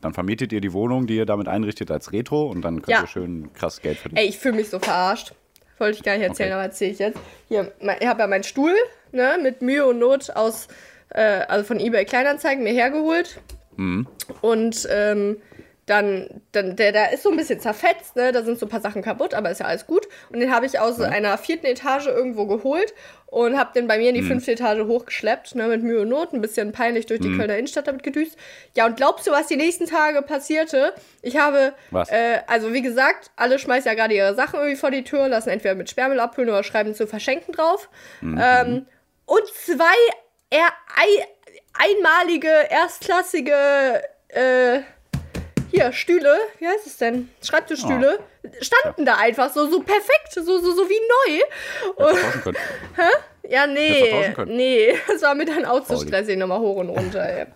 Dann 0.00 0.14
vermietet 0.14 0.52
ihr 0.52 0.60
die 0.60 0.72
Wohnung, 0.72 1.06
die 1.06 1.16
ihr 1.16 1.26
damit 1.26 1.48
einrichtet, 1.48 1.90
als 1.90 2.12
Retro 2.12 2.46
und 2.46 2.62
dann 2.62 2.76
könnt 2.82 2.88
Ja. 2.96 3.00
ihr 3.02 3.06
schön 3.06 3.52
krass 3.52 3.80
Geld 3.82 3.98
verdienen. 3.98 4.18
Ey, 4.22 4.28
ich 4.28 4.38
fühle 4.38 4.56
mich 4.56 4.68
so 4.70 4.78
verarscht. 4.78 5.32
Wollte 5.78 5.98
ich 5.98 6.02
gar 6.04 6.16
nicht 6.16 6.26
erzählen, 6.26 6.48
Okay. 6.50 6.54
aber 6.54 6.62
erzähle 6.64 6.90
ich 6.92 6.98
jetzt. 6.98 7.18
Hier, 7.48 7.72
ich 8.00 8.06
habe 8.06 8.20
ja 8.20 8.26
meinen 8.26 8.42
Stuhl, 8.44 8.74
ne, 9.12 9.38
mit 9.42 9.62
Mühe 9.62 9.86
und 9.86 9.98
Not 10.00 10.30
aus, 10.30 10.66
äh, 11.10 11.20
also 11.22 11.64
von 11.64 11.78
eBay 11.78 12.04
Kleinanzeigen 12.04 12.64
mir 12.64 12.72
hergeholt. 12.72 13.40
Mhm. 13.76 14.06
Und 14.40 14.88
ähm, 14.90 15.36
dann, 15.88 16.42
dann 16.52 16.76
der, 16.76 16.92
der 16.92 17.12
ist 17.12 17.22
so 17.22 17.30
ein 17.30 17.36
bisschen 17.36 17.58
zerfetzt, 17.60 18.14
ne? 18.14 18.30
Da 18.30 18.42
sind 18.44 18.58
so 18.58 18.66
ein 18.66 18.68
paar 18.68 18.80
Sachen 18.80 19.02
kaputt, 19.02 19.34
aber 19.34 19.50
ist 19.50 19.60
ja 19.60 19.66
alles 19.66 19.86
gut. 19.86 20.06
Und 20.30 20.38
den 20.40 20.52
habe 20.54 20.66
ich 20.66 20.78
aus 20.78 21.00
einer 21.00 21.36
vierten 21.38 21.66
Etage 21.66 22.06
irgendwo 22.06 22.46
geholt 22.46 22.94
und 23.26 23.58
habe 23.58 23.72
den 23.74 23.86
bei 23.86 23.98
mir 23.98 24.10
in 24.10 24.16
Mhm. 24.16 24.20
die 24.20 24.26
fünfte 24.26 24.52
Etage 24.52 24.86
hochgeschleppt, 24.86 25.54
ne? 25.54 25.66
Mit 25.68 25.82
Mühe 25.82 26.00
und 26.02 26.08
Not, 26.08 26.32
ein 26.32 26.40
bisschen 26.40 26.72
peinlich 26.72 27.06
durch 27.06 27.20
Mhm. 27.20 27.24
die 27.24 27.36
Kölner 27.38 27.56
Innenstadt 27.56 27.86
damit 27.88 28.02
gedüst. 28.02 28.36
Ja, 28.76 28.86
und 28.86 28.96
glaubst 28.96 29.26
du, 29.26 29.30
was 29.32 29.46
die 29.48 29.56
nächsten 29.56 29.86
Tage 29.86 30.22
passierte? 30.22 30.92
Ich 31.22 31.36
habe? 31.36 31.72
Äh, 32.10 32.40
also 32.46 32.72
wie 32.72 32.82
gesagt, 32.82 33.30
alle 33.36 33.58
schmeißen 33.58 33.88
ja 33.88 33.94
gerade 33.94 34.14
ihre 34.14 34.34
Sachen 34.34 34.60
irgendwie 34.60 34.76
vor 34.76 34.90
die 34.90 35.04
Tür, 35.04 35.28
lassen 35.28 35.48
entweder 35.48 35.74
mit 35.74 35.90
Sperrmüll 35.90 36.20
abfüllen 36.20 36.48
oder 36.50 36.62
schreiben 36.64 36.94
zu 36.94 37.06
verschenken 37.06 37.52
drauf. 37.54 37.88
Mhm. 38.20 38.40
Ähm, 38.42 38.86
und 39.26 39.46
zwei 39.54 39.84
er, 40.50 40.68
ei, 40.96 41.26
einmalige, 41.74 42.48
erstklassige, 42.70 44.02
äh, 44.28 44.80
hier, 45.70 45.92
Stühle, 45.92 46.36
wie 46.58 46.66
heißt 46.66 46.86
es 46.86 46.96
denn? 46.96 47.28
Schreibtischstühle, 47.42 48.18
standen 48.60 49.04
da 49.04 49.16
einfach 49.16 49.52
so, 49.52 49.68
so 49.70 49.80
perfekt, 49.80 50.32
so, 50.32 50.42
so, 50.42 50.58
so 50.60 50.88
wie 50.88 51.00
neu. 51.28 52.04
Und, 52.08 52.16
Vertauschen 52.16 52.42
könnt. 52.42 52.56
ja, 53.48 53.66
nee, 53.66 54.32
können. 54.34 54.56
nee, 54.56 54.94
das 55.06 55.22
war 55.22 55.34
mir 55.34 55.44
dann 55.46 55.64
auch 55.64 55.84
zu 55.84 55.96
stressig, 55.98 56.36
nochmal 56.38 56.60
hoch 56.60 56.76
und 56.76 56.88
runter. 56.90 57.46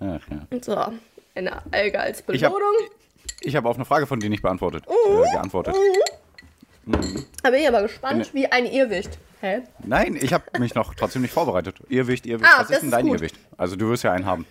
Ach, 0.00 0.04
ja. 0.50 0.60
So, 0.60 0.76
eine 1.34 1.62
Alge 1.72 2.00
als 2.00 2.18
hab- 2.20 2.26
Belohnung. 2.26 2.88
Ich 3.40 3.56
habe 3.56 3.68
auf 3.68 3.76
eine 3.76 3.84
Frage 3.84 4.06
von 4.06 4.20
dir 4.20 4.28
nicht 4.30 4.42
beantwortet. 4.42 4.84
Äh, 4.88 5.32
geantwortet. 5.32 5.74
Da 7.42 7.50
bin 7.50 7.60
ich 7.60 7.68
aber 7.68 7.82
gespannt, 7.82 8.32
wie 8.34 8.46
ein 8.46 8.66
Irrwicht. 8.66 9.18
Hä? 9.40 9.62
Nein, 9.84 10.16
ich 10.20 10.32
habe 10.32 10.44
mich 10.60 10.74
noch 10.74 10.94
trotzdem 10.94 11.22
nicht 11.22 11.34
vorbereitet. 11.34 11.76
Irrwicht, 11.88 12.26
Irrwicht. 12.26 12.48
Ah, 12.52 12.60
Was 12.60 12.68
das 12.68 12.76
ist 12.76 12.82
denn 12.82 12.90
dein 12.92 13.06
gut. 13.06 13.16
Irrwicht? 13.16 13.36
Also 13.56 13.74
du 13.76 13.88
wirst 13.88 14.04
ja 14.04 14.12
einen 14.12 14.26
haben. 14.26 14.46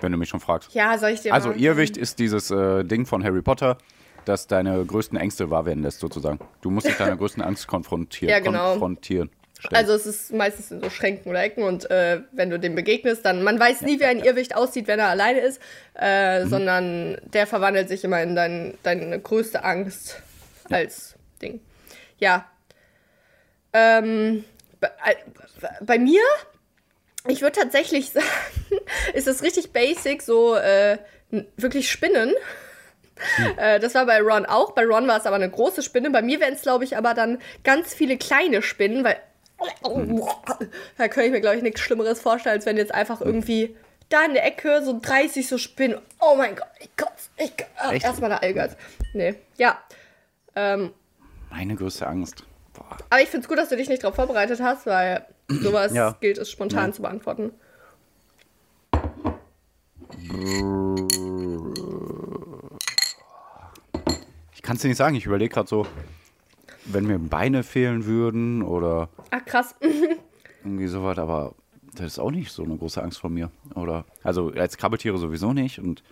Wenn 0.00 0.12
du 0.12 0.18
mich 0.18 0.28
schon 0.28 0.40
fragst. 0.40 0.74
Ja, 0.74 0.96
soll 0.98 1.10
ich 1.10 1.20
dir 1.20 1.32
Also. 1.32 1.52
Irrwicht 1.52 1.96
ist 1.96 2.18
dieses 2.18 2.50
äh, 2.50 2.84
Ding 2.84 3.06
von 3.06 3.24
Harry 3.24 3.42
Potter, 3.42 3.78
das 4.24 4.46
deine 4.46 4.84
größten 4.84 5.18
Ängste 5.18 5.50
wahr 5.50 5.66
werden 5.66 5.82
lässt, 5.82 6.00
sozusagen. 6.00 6.38
Du 6.60 6.70
musst 6.70 6.86
dich 6.86 6.96
deiner 6.96 7.16
größten 7.16 7.42
Angst 7.42 7.66
konfrontieren. 7.66 8.30
Ja, 8.30 8.40
genau. 8.40 8.72
konfrontieren. 8.72 9.30
stellen. 9.58 9.76
Also 9.76 9.94
es 9.94 10.06
ist 10.06 10.32
meistens 10.32 10.70
in 10.70 10.80
so 10.80 10.90
Schränken 10.90 11.30
oder 11.30 11.42
Ecken 11.42 11.64
und 11.64 11.90
äh, 11.90 12.20
wenn 12.32 12.50
du 12.50 12.58
dem 12.58 12.74
begegnest, 12.74 13.24
dann 13.24 13.42
man 13.42 13.58
weiß 13.58 13.82
nie, 13.82 13.98
wie 14.00 14.04
ein 14.04 14.20
Irrwicht 14.20 14.56
aussieht, 14.56 14.86
wenn 14.86 14.98
er 14.98 15.08
alleine 15.08 15.40
ist, 15.40 15.60
äh, 15.94 16.46
sondern 16.46 17.18
der 17.24 17.46
verwandelt 17.46 17.88
sich 17.88 18.04
immer 18.04 18.22
in 18.22 18.34
dein, 18.34 18.74
deine 18.82 19.20
größte 19.20 19.64
Angst 19.64 20.22
als 20.70 21.14
Ding. 21.40 21.60
Ja. 22.18 22.46
Ähm, 23.72 24.44
bei, 24.80 24.88
äh, 24.88 25.14
bei 25.84 25.98
mir, 25.98 26.22
ich 27.28 27.42
würde 27.42 27.60
tatsächlich 27.60 28.10
sagen, 28.12 28.26
ist 29.14 29.26
es 29.28 29.42
richtig 29.42 29.72
basic, 29.72 30.22
so 30.22 30.54
äh, 30.56 30.98
wirklich 31.56 31.90
Spinnen. 31.90 32.32
Äh, 33.56 33.80
das 33.80 33.94
war 33.94 34.06
bei 34.06 34.20
Ron 34.20 34.44
auch. 34.46 34.72
Bei 34.72 34.84
Ron 34.84 35.06
war 35.06 35.18
es 35.18 35.26
aber 35.26 35.36
eine 35.36 35.50
große 35.50 35.82
Spinne. 35.82 36.10
Bei 36.10 36.22
mir 36.22 36.40
wären 36.40 36.54
es, 36.54 36.62
glaube 36.62 36.84
ich, 36.84 36.96
aber 36.96 37.14
dann 37.14 37.40
ganz 37.62 37.94
viele 37.94 38.16
kleine 38.16 38.62
Spinnen, 38.62 39.04
weil 39.04 39.16
da 40.98 41.08
könnte 41.08 41.26
ich 41.26 41.32
mir, 41.32 41.40
glaube 41.40 41.56
ich, 41.56 41.62
nichts 41.62 41.80
Schlimmeres 41.80 42.20
vorstellen, 42.20 42.56
als 42.56 42.66
wenn 42.66 42.76
jetzt 42.76 42.92
einfach 42.92 43.20
irgendwie 43.20 43.76
da 44.08 44.24
in 44.24 44.34
der 44.34 44.44
Ecke 44.44 44.82
so 44.84 44.98
30 45.00 45.48
so 45.48 45.58
Spinnen. 45.58 46.00
Oh 46.20 46.34
mein 46.36 46.56
Gott, 46.56 46.68
ich 46.80 46.94
kotze. 46.96 47.30
Ich, 47.38 47.52
ah, 47.76 47.92
Echt? 47.92 48.04
erstmal 48.04 48.30
der 48.30 48.42
Allgeiz. 48.42 48.76
Nee, 49.12 49.36
ja. 49.56 49.78
Ähm, 50.56 50.92
Meine 51.50 51.76
größte 51.76 52.06
Angst. 52.06 52.44
Boah. 52.74 52.96
aber 53.08 53.22
ich 53.22 53.28
finde 53.28 53.44
es 53.44 53.48
gut, 53.48 53.58
dass 53.58 53.68
du 53.68 53.76
dich 53.76 53.88
nicht 53.88 54.02
darauf 54.02 54.16
vorbereitet 54.16 54.60
hast, 54.60 54.86
weil 54.86 55.24
sowas 55.62 55.92
Ja. 55.94 56.16
gilt 56.20 56.38
es 56.38 56.50
spontan 56.50 56.88
Ja. 56.90 56.92
zu 56.92 57.02
beantworten. 57.02 57.52
Ich 64.54 64.62
kann 64.62 64.76
es 64.76 64.82
dir 64.82 64.88
nicht 64.88 64.96
sagen. 64.96 65.14
Ich 65.16 65.26
überlege 65.26 65.52
gerade 65.54 65.68
so, 65.68 65.86
wenn 66.86 67.06
mir 67.06 67.18
Beine 67.18 67.62
fehlen 67.62 68.06
würden 68.06 68.62
oder 68.62 69.08
Ach, 69.30 69.44
krass. 69.44 69.74
irgendwie 70.64 70.86
sowas, 70.86 71.18
aber 71.18 71.54
das 71.94 72.06
ist 72.06 72.18
auch 72.18 72.30
nicht 72.30 72.50
so 72.50 72.64
eine 72.64 72.76
große 72.76 73.02
Angst 73.02 73.18
von 73.20 73.32
mir. 73.32 73.50
Oder 73.74 74.04
also 74.22 74.50
als 74.56 74.76
Krabbeltiere 74.76 75.18
sowieso 75.18 75.52
nicht 75.52 75.78
und 75.78 76.02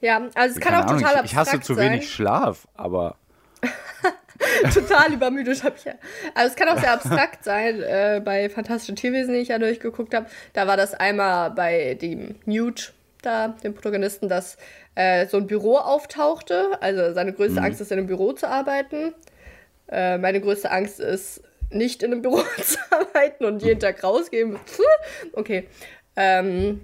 Ja, 0.00 0.20
also 0.34 0.54
es 0.56 0.60
kann 0.60 0.74
auch 0.74 0.86
Ahnung, 0.88 1.00
total 1.02 1.24
ich, 1.24 1.32
ich 1.32 1.36
hasse 1.36 1.50
abstrakt 1.52 1.64
zu 1.64 1.74
sein. 1.74 1.92
wenig 1.92 2.10
Schlaf, 2.12 2.66
aber 2.74 3.16
total 4.74 5.12
übermüdet 5.12 5.62
habe 5.62 5.76
ich 5.76 5.84
ja. 5.84 5.94
Also 6.34 6.50
es 6.50 6.56
kann 6.56 6.68
auch 6.68 6.80
sehr 6.80 6.92
abstrakt 6.92 7.44
sein. 7.44 7.82
Äh, 7.82 8.20
bei 8.24 8.48
Fantastische 8.48 8.94
Tierwesen, 8.94 9.34
die 9.34 9.40
ich 9.40 9.48
ja 9.48 9.58
durchgeguckt 9.58 10.14
habe, 10.14 10.26
da 10.52 10.66
war 10.66 10.76
das 10.76 10.94
einmal 10.94 11.50
bei 11.50 11.94
dem 11.94 12.36
Newt, 12.44 12.92
da, 13.22 13.48
dem 13.62 13.74
Protagonisten, 13.74 14.28
dass 14.28 14.56
äh, 14.94 15.26
so 15.26 15.36
ein 15.36 15.46
Büro 15.46 15.76
auftauchte. 15.76 16.78
Also 16.80 17.12
seine 17.12 17.32
größte 17.32 17.60
Angst 17.60 17.80
ist, 17.80 17.92
in 17.92 17.98
einem 17.98 18.06
Büro 18.06 18.32
zu 18.32 18.48
arbeiten. 18.48 19.14
Äh, 19.88 20.18
meine 20.18 20.40
größte 20.40 20.70
Angst 20.70 21.00
ist, 21.00 21.42
nicht 21.70 22.02
in 22.02 22.12
einem 22.12 22.22
Büro 22.22 22.42
zu 22.62 22.78
arbeiten 22.90 23.44
und 23.44 23.62
jeden 23.62 23.80
Tag 23.80 24.02
rausgehen. 24.02 24.58
Okay. 25.32 25.68
Ähm, 26.16 26.80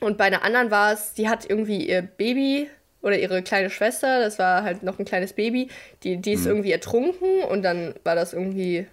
und 0.00 0.16
bei 0.16 0.24
einer 0.24 0.42
anderen 0.42 0.70
war 0.70 0.92
es, 0.92 1.12
die 1.14 1.28
hat 1.28 1.48
irgendwie 1.48 1.88
ihr 1.88 2.02
Baby 2.02 2.70
oder 3.02 3.18
ihre 3.18 3.42
kleine 3.42 3.70
Schwester, 3.70 4.20
das 4.20 4.38
war 4.38 4.62
halt 4.62 4.82
noch 4.82 4.98
ein 4.98 5.04
kleines 5.04 5.32
Baby, 5.32 5.68
die, 6.02 6.16
die 6.18 6.32
ist 6.32 6.46
irgendwie 6.46 6.72
ertrunken 6.72 7.42
und 7.44 7.62
dann 7.62 7.94
war 8.04 8.14
das 8.14 8.32
irgendwie 8.32 8.86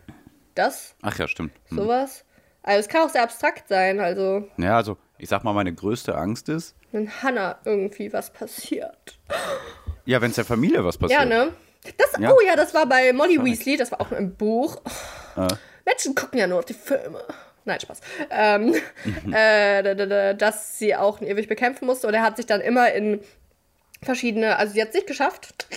das, 0.56 0.96
ach 1.02 1.18
ja, 1.20 1.28
stimmt. 1.28 1.52
Hm. 1.70 1.78
sowas. 1.78 2.24
Also 2.64 2.80
es 2.82 2.88
kann 2.90 3.02
auch 3.04 3.10
sehr 3.10 3.24
abstrakt 3.24 3.68
sein, 3.70 4.00
also 4.00 4.48
Ja, 4.58 4.76
also 4.78 4.98
ich 5.18 5.30
sag 5.30 5.44
mal, 5.44 5.54
meine 5.54 5.74
größte 5.74 6.16
Angst 6.16 6.50
ist, 6.50 6.76
wenn 6.92 7.10
Hannah 7.22 7.58
irgendwie 7.66 8.12
was 8.14 8.32
passiert. 8.32 9.18
ja, 10.06 10.22
wenn 10.22 10.30
es 10.30 10.36
der 10.36 10.46
Familie 10.46 10.84
was 10.86 10.98
passiert. 10.98 11.20
Ja, 11.22 11.26
ne? 11.26 11.52
Das, 11.98 12.14
Ja. 12.20 12.32
Oh 12.34 12.40
ja, 12.46 12.56
das 12.56 12.74
war 12.74 12.86
bei 12.86 13.14
Molly 13.14 13.44
Weasley, 13.44 13.78
das 13.78 13.92
war 13.92 14.02
auch 14.02 14.12
im 14.12 14.36
Buch. 14.36 14.78
Äh, 15.38 15.48
Menschen 15.86 16.16
gucken 16.16 16.40
ja 16.40 16.48
nur 16.48 16.60
auf 16.60 16.66
die 16.66 16.74
Filme. 16.74 17.24
Nein, 17.66 17.80
Spaß. 17.80 18.02
Ähm, 18.30 18.74
äh, 19.32 19.84
da- 19.84 19.94
da- 19.96 20.06
da- 20.06 20.34
dass 20.34 20.78
sie 20.80 20.96
auch 20.96 21.20
einen 21.20 21.30
Irrwig 21.30 21.48
bekämpfen 21.48 21.86
musste. 21.86 22.08
Und 22.08 22.14
er 22.14 22.24
hat 22.24 22.36
sich 22.38 22.46
dann 22.46 22.60
immer 22.62 22.92
in 22.92 23.22
verschiedene, 24.04 24.58
also 24.58 24.74
sie 24.74 24.82
hat 24.82 24.90
es 24.90 24.96
nicht 24.96 25.08
geschafft. 25.08 25.68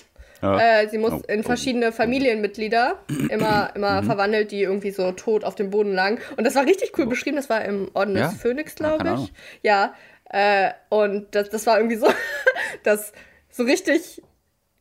ja. 0.43 0.81
Äh, 0.83 0.89
sie 0.89 0.99
muss 0.99 1.13
Oh, 1.13 1.23
in 1.29 1.41
oh, 1.41 1.43
verschiedene 1.43 1.93
Familienmitglieder 1.93 2.99
immer, 3.29 3.71
immer 3.75 4.03
verwandelt, 4.03 4.51
die 4.53 4.63
irgendwie 4.63 4.91
so 4.91 5.13
tot 5.13 5.45
auf 5.45 5.55
dem 5.55 5.71
Boden 5.71 5.93
lagen. 5.93 6.19
Und 6.37 6.45
das 6.45 6.55
war 6.55 6.65
richtig 6.67 6.97
cool 6.99 7.07
beschrieben. 7.07 7.37
Das 7.37 7.51
war 7.51 7.65
im 7.65 7.91
Orden 7.95 8.17
Ja? 8.17 8.29
des 8.29 8.41
Phönix, 8.41 8.75
Ja, 8.79 8.97
glaube 8.97 8.99
keine 9.05 9.11
ich. 9.11 9.15
Ahnung. 9.17 9.31
Ja. 9.63 9.95
Äh, 10.33 10.71
und 10.91 11.35
das, 11.35 11.51
das 11.51 11.67
war 11.67 11.77
irgendwie 11.79 11.97
so, 11.97 12.07
dass 12.85 13.13
so 13.51 13.65
richtig 13.65 14.23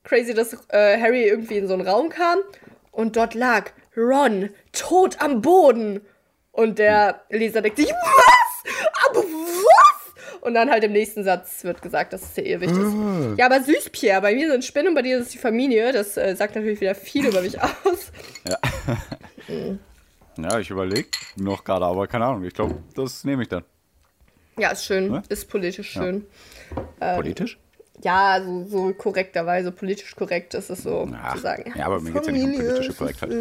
crazy, 0.03 0.34
dass 0.34 0.53
äh, 0.69 1.00
Harry 1.01 1.24
irgendwie 1.27 1.58
in 1.58 1.67
so 1.67 1.74
einen 1.74 1.88
Raum 1.88 2.10
kam 2.10 2.39
und 2.91 3.15
dort 3.15 3.34
lag 3.34 3.72
Ron 3.98 4.50
tot 4.72 5.17
am 5.19 5.41
Boden. 5.41 6.01
Und 6.51 6.77
der 6.79 7.22
Leser 7.29 7.62
denkt 7.62 7.77
sich, 7.77 7.89
was? 7.89 8.74
aber 9.10 9.24
was? 9.24 9.99
Und 10.41 10.53
dann 10.53 10.69
halt 10.69 10.84
im 10.84 10.91
nächsten 10.93 11.24
Satz 11.24 11.63
wird 11.63 11.81
gesagt, 11.81 12.13
dass 12.13 12.22
es 12.24 12.34
der 12.34 12.46
Irrwicht 12.46 12.75
ist. 12.75 12.93
Ja, 13.38 13.46
aber 13.46 13.62
süß, 13.62 13.89
Pierre. 13.91 14.22
Bei 14.22 14.34
mir 14.34 14.50
sind 14.50 14.63
Spinnen 14.63 14.89
und 14.89 14.96
bei 14.96 15.01
dir 15.01 15.17
ist 15.17 15.27
es 15.27 15.31
die 15.31 15.38
Familie. 15.38 15.91
Das 15.91 16.17
äh, 16.17 16.36
sagt 16.36 16.55
natürlich 16.55 16.81
wieder 16.81 16.96
viel 16.96 17.27
über 17.27 17.41
mich 17.41 17.62
aus. 17.62 18.12
Ja, 20.38 20.58
ich 20.60 20.69
überlege 20.69 21.10
noch 21.36 21.63
gerade, 21.63 21.86
aber 21.86 22.08
keine 22.08 22.25
Ahnung. 22.25 22.43
Ich 22.43 22.53
glaube, 22.53 22.75
das 22.96 23.24
nehme 23.24 23.43
ich 23.43 23.50
dann. 23.50 23.63
Ja, 24.58 24.72
ist 24.72 24.86
schön. 24.86 25.10
Ne? 25.10 25.24
Ist 25.29 25.50
politisch 25.50 25.91
schön. 25.91 26.25
Politisch? 27.00 27.58
Ja, 28.01 28.41
so, 28.43 28.65
so 28.67 28.93
korrekterweise, 28.93 29.72
politisch 29.72 30.15
korrekt 30.15 30.53
ist 30.53 30.69
es 30.69 30.84
so 30.84 31.10
Ach, 31.22 31.36
zu 31.36 31.41
sagen. 31.41 31.74
ja, 31.75 31.86
aber 31.86 32.00
mir 32.00 32.12
geht's 32.12 32.27
ja 32.27 32.34
nicht 32.34 32.46
um 32.46 32.55
politische 32.55 32.93
Korrektheit. 32.93 33.31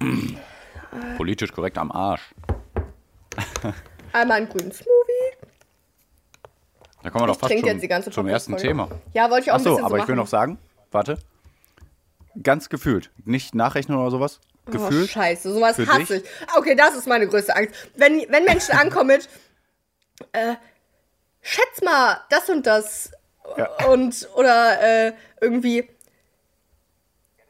Politisch 1.16 1.52
korrekt 1.52 1.78
am 1.78 1.92
Arsch. 1.92 2.34
Einmal 4.12 4.38
einen 4.38 4.48
grünen 4.48 4.72
Smoothie. 4.72 5.09
Da 7.02 7.10
kommen 7.10 7.24
wir 7.24 7.28
doch 7.28 7.38
fast 7.38 7.52
schon 7.52 7.64
jetzt 7.64 7.82
die 7.82 7.88
ganze 7.88 8.10
zum 8.10 8.28
ersten. 8.28 8.56
Thema. 8.56 8.88
Ja, 9.14 9.30
wollte 9.30 9.44
ich 9.44 9.50
auch 9.50 9.54
ein 9.54 9.60
Achso, 9.60 9.70
bisschen 9.70 9.84
aber 9.84 9.96
so 9.96 10.02
ich 10.02 10.08
will 10.08 10.16
noch 10.16 10.26
sagen, 10.26 10.58
warte. 10.90 11.18
Ganz 12.42 12.68
gefühlt. 12.68 13.10
Nicht 13.24 13.54
nachrechnen 13.54 13.98
oder 13.98 14.10
sowas. 14.10 14.40
Oh, 14.68 14.72
Gefühlt. 14.72 15.10
scheiße, 15.10 15.52
sowas 15.52 15.78
hasse 15.78 16.18
ich. 16.18 16.24
Okay, 16.56 16.74
das 16.76 16.94
ist 16.94 17.06
meine 17.08 17.26
größte 17.26 17.56
Angst. 17.56 17.74
Wenn, 17.96 18.24
wenn 18.28 18.44
Menschen 18.44 18.76
ankommen 18.76 19.08
mit, 19.08 19.28
äh, 20.32 20.54
schätz 21.40 21.82
mal, 21.82 22.20
das 22.30 22.48
und 22.48 22.66
das. 22.66 23.10
Ja. 23.56 23.86
Und, 23.88 24.28
oder 24.34 25.06
äh, 25.08 25.12
irgendwie, 25.40 25.88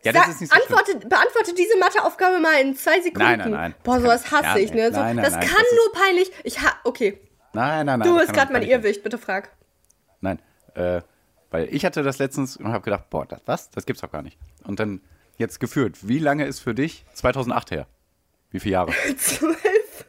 ja, 0.03 0.13
das 0.13 0.29
ist 0.29 0.41
nicht 0.41 0.53
so 0.53 0.59
antworte, 0.59 1.07
beantworte 1.07 1.55
diese 1.55 1.77
Matheaufgabe 1.77 2.39
mal 2.39 2.59
in 2.61 2.75
zwei 2.75 3.03
Sekunden. 3.03 3.19
Nein, 3.19 3.39
nein, 3.39 3.51
nein. 3.51 3.75
Boah, 3.83 4.01
sowas 4.01 4.31
hasse 4.31 4.45
Ja, 4.47 4.57
ich, 4.57 4.73
ne? 4.73 4.91
So, 4.93 4.99
Nein, 4.99 5.17
nein, 5.17 5.25
das 5.25 5.35
nein, 5.35 5.47
kann 5.47 5.63
das 5.63 5.73
nur 5.73 5.93
peinlich. 5.93 6.33
Ich 6.45 6.61
ha, 6.61 6.73
okay, 6.85 7.21
Nein, 7.53 7.87
nein, 7.87 7.99
nein. 7.99 8.09
du 8.09 8.19
bist 8.19 8.33
gerade 8.33 8.53
mein 8.53 8.63
Irrwicht, 8.63 9.03
bitte 9.03 9.19
frag. 9.19 9.51
Nein, 10.21 10.41
äh, 10.75 11.01
weil 11.51 11.69
ich 11.75 11.85
hatte 11.85 12.03
das 12.03 12.19
letztens 12.19 12.57
und 12.57 12.69
habe 12.69 12.85
gedacht, 12.85 13.11
boah, 13.11 13.27
das, 13.27 13.41
was? 13.47 13.71
Das 13.71 13.87
gibt's 13.87 14.03
doch 14.03 14.11
gar 14.11 14.23
nicht. 14.23 14.39
Und 14.65 14.79
dann 14.79 15.01
jetzt 15.37 15.59
geführt, 15.59 15.97
wie 16.07 16.19
lange 16.19 16.47
ist 16.47 16.61
für 16.61 16.75
dich 16.75 17.05
2008 17.15 17.73
her? 17.73 17.87
Wie 18.51 18.61
viele 18.61 18.75
Jahre? 18.75 18.93
Zwölf. 19.17 20.05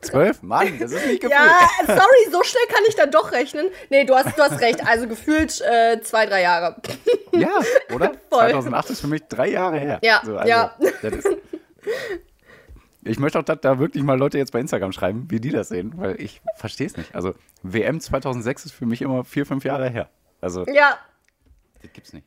Zwölf? 0.00 0.42
Mann, 0.42 0.78
das 0.78 0.92
ist 0.92 1.06
nicht 1.06 1.20
gefühlt. 1.20 1.40
Ja, 1.40 1.68
sorry, 1.86 2.30
so 2.30 2.42
schnell 2.44 2.62
kann 2.68 2.82
ich 2.88 2.94
dann 2.94 3.10
doch 3.10 3.32
rechnen. 3.32 3.68
Nee, 3.90 4.04
du 4.04 4.14
hast, 4.14 4.38
du 4.38 4.42
hast 4.42 4.60
recht. 4.60 4.86
Also 4.86 5.08
gefühlt 5.08 5.60
äh, 5.62 6.00
zwei, 6.00 6.26
drei 6.26 6.42
Jahre. 6.42 6.76
Ja, 7.32 7.60
oder? 7.94 8.12
Voll. 8.30 8.50
2008 8.50 8.90
ist 8.90 9.00
für 9.00 9.08
mich 9.08 9.22
drei 9.28 9.48
Jahre 9.48 9.78
her. 9.78 9.98
Ja, 10.02 10.20
also, 10.20 10.40
ja. 10.42 10.76
Das 11.02 11.12
ist, 11.12 11.26
ich 13.06 13.18
möchte 13.18 13.38
auch, 13.38 13.42
dass 13.44 13.60
da 13.60 13.78
wirklich 13.78 14.02
mal 14.02 14.18
Leute 14.18 14.38
jetzt 14.38 14.52
bei 14.52 14.60
Instagram 14.60 14.92
schreiben, 14.92 15.26
wie 15.30 15.40
die 15.40 15.50
das 15.50 15.68
sehen, 15.68 15.92
weil 15.96 16.20
ich 16.20 16.40
verstehe 16.56 16.86
es 16.86 16.96
nicht. 16.96 17.14
Also 17.14 17.34
WM 17.62 18.00
2006 18.00 18.66
ist 18.66 18.72
für 18.72 18.86
mich 18.86 19.02
immer 19.02 19.24
vier, 19.24 19.46
fünf 19.46 19.64
Jahre 19.64 19.88
her. 19.88 20.08
Also, 20.40 20.64
Ja, 20.66 20.98
das 21.82 21.92
gibt's 21.92 22.12
nicht. 22.12 22.26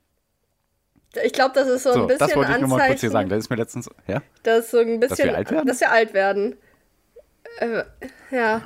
ich 1.23 1.33
glaube, 1.33 1.53
das 1.55 1.67
ist 1.67 1.83
so, 1.83 1.93
So, 1.93 2.01
ein 2.01 2.07
bisschen 2.07 2.27
das 2.27 2.35
wollte 2.35 2.51
ich 2.53 2.59
nur 2.59 2.69
mal 2.69 2.87
kurz 2.87 3.01
hier 3.01 3.11
sagen. 3.11 3.29
Das 3.29 3.39
ist 3.39 3.49
mir 3.49 3.55
letztens, 3.57 3.89
ja? 4.07 4.21
dass 4.43 4.71
so 4.71 4.79
ein 4.79 4.99
bisschen, 4.99 5.29
wir 5.29 5.37
alt 5.37 5.51
werden? 5.51 5.67
Dass 5.67 5.79
wir 5.79 5.91
alt 5.91 6.13
werden. 6.13 6.57
Äh, 7.59 7.83
ja, 8.31 8.61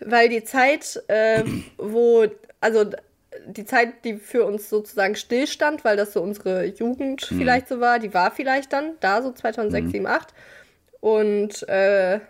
weil 0.00 0.28
die 0.28 0.44
Zeit, 0.44 1.02
äh, 1.08 1.44
wo, 1.78 2.26
also 2.60 2.84
die 3.46 3.64
Zeit, 3.64 4.04
die 4.04 4.14
für 4.16 4.44
uns 4.44 4.68
sozusagen 4.68 5.14
stillstand, 5.14 5.84
weil 5.84 5.96
das 5.96 6.12
so 6.12 6.20
unsere 6.22 6.64
Jugend 6.66 7.30
Mhm. 7.30 7.38
vielleicht 7.38 7.68
so 7.68 7.80
war, 7.80 7.98
die 7.98 8.12
war 8.12 8.30
vielleicht 8.30 8.72
dann 8.72 8.94
da, 9.00 9.22
so 9.22 9.32
2006, 9.32 9.92
7, 9.92 10.06
8. 10.06 10.34
Und 11.00 11.66
äh, 11.68 12.20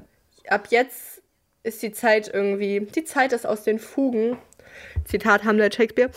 ab 0.49 0.69
jetzt 0.71 1.23
ist 1.63 1.83
die 1.83 1.93
Zeit 1.93 2.29
irgendwie, 2.33 2.81
die 2.81 3.05
Zeit 3.05 3.33
ist 3.33 3.47
aus 3.47 3.65
den 3.65 3.79
Fugen. 3.79 4.39
Zitat 5.05 5.45
Hamlet 5.45 5.75
Shakespeare. 5.75 6.11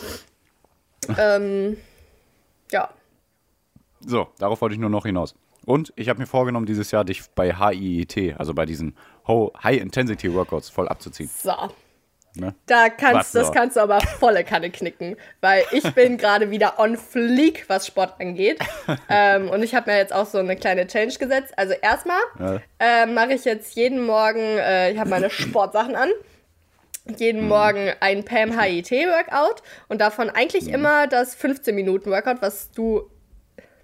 ähm, 1.18 1.76
ja, 2.70 2.88
So, 4.06 4.28
darauf 4.38 4.60
wollte 4.60 4.74
ich 4.74 4.80
nur 4.80 4.90
noch 4.90 5.04
hinaus. 5.04 5.34
Und 5.66 5.92
ich 5.96 6.08
habe 6.08 6.18
mir 6.20 6.26
vorgenommen, 6.26 6.66
dieses 6.66 6.90
Jahr 6.90 7.04
dich 7.04 7.22
bei 7.34 7.54
HIIT, 7.54 8.34
also 8.38 8.54
bei 8.54 8.66
diesen 8.66 8.96
Ho- 9.26 9.52
High-Intensity-Workouts 9.62 10.70
voll 10.70 10.88
abzuziehen. 10.88 11.28
so. 11.34 11.52
Ne? 12.36 12.52
Da 12.66 12.88
kannst, 12.88 13.34
das 13.34 13.52
kannst 13.52 13.76
du 13.76 13.80
aber 13.80 14.00
volle 14.00 14.42
Kanne 14.42 14.70
knicken, 14.70 15.16
weil 15.40 15.62
ich 15.70 15.84
bin 15.94 16.16
gerade 16.18 16.50
wieder 16.50 16.78
on 16.80 16.96
fleek, 16.96 17.64
was 17.68 17.86
Sport 17.86 18.14
angeht. 18.20 18.58
ähm, 19.08 19.50
und 19.50 19.62
ich 19.62 19.74
habe 19.74 19.90
mir 19.90 19.98
jetzt 19.98 20.12
auch 20.12 20.26
so 20.26 20.38
eine 20.38 20.56
kleine 20.56 20.86
Challenge 20.86 21.14
gesetzt. 21.14 21.52
Also 21.56 21.74
erstmal 21.74 22.18
Ja. 22.40 22.60
äh, 22.80 23.06
mache 23.06 23.34
ich 23.34 23.44
jetzt 23.44 23.76
jeden 23.76 24.04
Morgen, 24.04 24.40
äh, 24.40 24.90
ich 24.90 24.98
habe 24.98 25.10
meine 25.10 25.30
Sportsachen 25.30 25.94
an, 25.94 26.10
jeden 27.18 27.42
Mhm. 27.42 27.48
Morgen 27.48 27.92
ein 28.00 28.24
Pam 28.24 28.58
HIT 28.60 28.90
Workout 28.90 29.62
und 29.88 30.00
davon 30.00 30.28
eigentlich 30.30 30.64
Mhm. 30.66 30.74
immer 30.74 31.06
das 31.06 31.34
15 31.36 31.74
Minuten 31.74 32.10
Workout, 32.10 32.42
was 32.42 32.70
du 32.72 33.08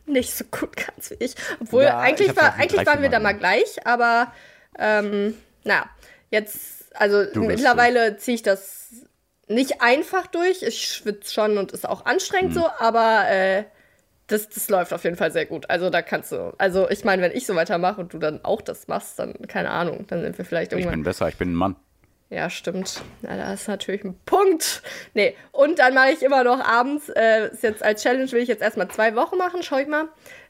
nicht 0.07 0.35
so 0.35 0.45
gut 0.51 0.77
kannst 0.77 1.11
wie 1.13 1.25
ich. 1.25 1.35
Obwohl 1.61 1.85
Ja, 1.85 2.01
ich 2.03 2.09
eigentlich, 2.09 2.29
hab's 2.31 2.41
war, 2.43 2.55
eigentlich 2.55 2.85
waren 2.87 3.03
wir 3.03 3.11
da 3.11 3.21
Mal 3.21 3.35
mal 3.35 3.39
gleich, 3.39 3.87
aber 3.87 4.33
ähm, 4.79 5.37
naja, 5.63 5.85
jetzt, 6.31 6.80
also 6.95 7.25
mittlerweile 7.41 8.17
ziehe 8.17 8.35
ich 8.37 8.43
das 8.43 8.89
nicht 9.49 9.81
einfach 9.83 10.27
durch. 10.27 10.63
Ich 10.63 10.87
schwitze 10.89 11.33
schon 11.33 11.59
und 11.59 11.73
ist 11.73 11.89
auch 11.89 12.07
anstrengend 12.07 12.55
Mhm. 12.55 12.61
so, 12.61 12.69
aber 12.79 13.29
äh, 13.29 13.65
das, 14.29 14.49
das 14.49 14.69
läuft 14.69 14.93
auf 14.93 15.03
jeden 15.05 15.17
Fall 15.17 15.33
sehr 15.33 15.47
gut. 15.47 15.69
Also 15.69 15.91
da 15.91 16.03
kannst 16.03 16.31
du, 16.31 16.55
also 16.59 16.89
ich 16.89 17.05
meine, 17.05 17.21
wenn 17.23 17.33
ich 17.33 17.47
so 17.47 17.57
weitermache 17.57 18.01
und 18.01 18.13
du 18.15 18.19
dann 18.19 18.45
auch 18.45 18.61
das 18.63 18.87
machst, 18.87 19.19
dann 19.19 19.35
keine 19.49 19.71
Ahnung, 19.71 20.07
dann 20.09 20.23
sind 20.23 20.39
wir 20.39 20.45
vielleicht 20.45 20.73
Ich 20.73 20.79
irgendwann. 20.79 20.95
bin 21.01 21.03
besser, 21.05 21.29
ich 21.29 21.37
bin 21.37 21.51
ein 21.53 21.57
Mann. 21.57 21.77
Ja, 22.29 22.49
stimmt. 22.49 23.03
Na, 23.23 23.37
da 23.37 23.53
ist 23.53 23.67
natürlich 23.67 24.05
ein 24.05 24.17
Punkt. 24.25 24.83
Nee, 25.15 25.35
und 25.51 25.81
dann 25.81 25.95
mache 25.95 26.11
ich 26.11 26.23
immer 26.23 26.45
noch 26.45 26.61
abends, 26.61 27.09
äh, 27.09 27.49
ist 27.51 27.65
jetzt 27.65 27.83
als 27.83 28.05
Challenge 28.05 28.31
will 28.31 28.41
ich 28.43 28.49
jetzt 28.49 28.63
erstmal 28.63 28.87
zwei 28.87 29.17
Wochen 29.17 29.37
machen, 29.37 29.65
schau 29.65 29.79
ich 29.79 29.89
mal, 29.89 30.07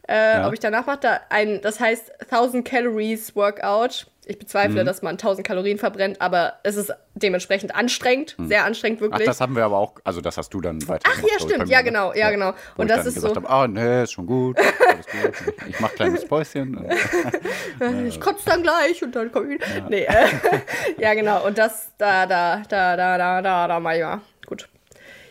äh, 0.07 0.43
ob 0.45 0.53
ich 0.53 0.61
danach 0.61 0.85
mache. 0.85 0.99
Da 1.01 1.21
ein, 1.31 1.63
das 1.63 1.81
heißt 1.81 2.31
1000 2.31 2.69
Calories 2.69 3.35
Workout. 3.35 4.09
Ich 4.27 4.37
Mhm. 4.37 4.39
bezweifle, 4.41 4.85
dass 4.85 5.03
man 5.03 5.17
1000 5.17 5.47
Kalorien 5.47 5.79
verbrennt, 5.79 6.21
aber 6.21 6.55
es 6.63 6.77
ist 6.77 6.93
dementsprechend 7.15 7.75
anstrengend, 7.75 8.37
sehr 8.39 8.65
anstrengend 8.65 9.01
Mhm. 9.01 9.07
Ach, 9.07 9.11
wirklich. 9.13 9.27
das 9.27 9.41
haben 9.41 9.57
wir 9.57 9.65
aber 9.65 9.79
auch, 9.79 9.95
also 10.05 10.21
das 10.21 10.37
hast 10.37 10.51
du 10.55 10.61
dann 10.61 10.87
weiter 10.89 11.11
Ach 11.13 11.19
ja, 11.23 11.39
stimmt, 11.41 11.69
ja 11.69 11.81
genau, 11.83 12.13
ja 12.15 12.31
genau. 12.31 12.53
Wo 12.77 12.83
Und 12.83 12.89
ich 12.91 12.95
das 12.95 12.99
dann 12.99 13.07
ist 13.09 13.15
gesagt 13.15 13.35
so, 13.35 13.47
ah, 13.49 13.67
nee, 13.67 14.03
ist 14.03 14.13
schon 14.13 14.27
gut, 14.27 14.59
alles 14.89 15.07
gut. 15.07 15.55
Ich, 15.67 15.75
ich 15.75 15.81
mach 15.81 15.93
kleines 15.95 16.25
Päuschen. 16.27 16.77
Und- 16.77 18.07
ich 18.09 18.21
kotze 18.21 18.45
dann 18.47 18.63
gleich 18.63 19.03
und 19.03 19.17
dann 19.17 19.33
komme 19.33 19.55
ich. 19.57 19.61
Nee, 19.89 20.05
äh, 20.05 20.27
ja 20.99 21.15
genau. 21.15 21.47
Und 21.47 21.57
das, 21.59 21.91
da, 21.99 22.27
da, 22.27 22.63
da, 22.69 22.97
da, 22.97 23.17
da, 23.19 23.43
da, 23.43 23.69
da 23.69 23.81
mal. 23.81 24.21
Gut. 24.47 24.69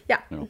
Ja. 0.08 0.17
Ja. 0.31 0.48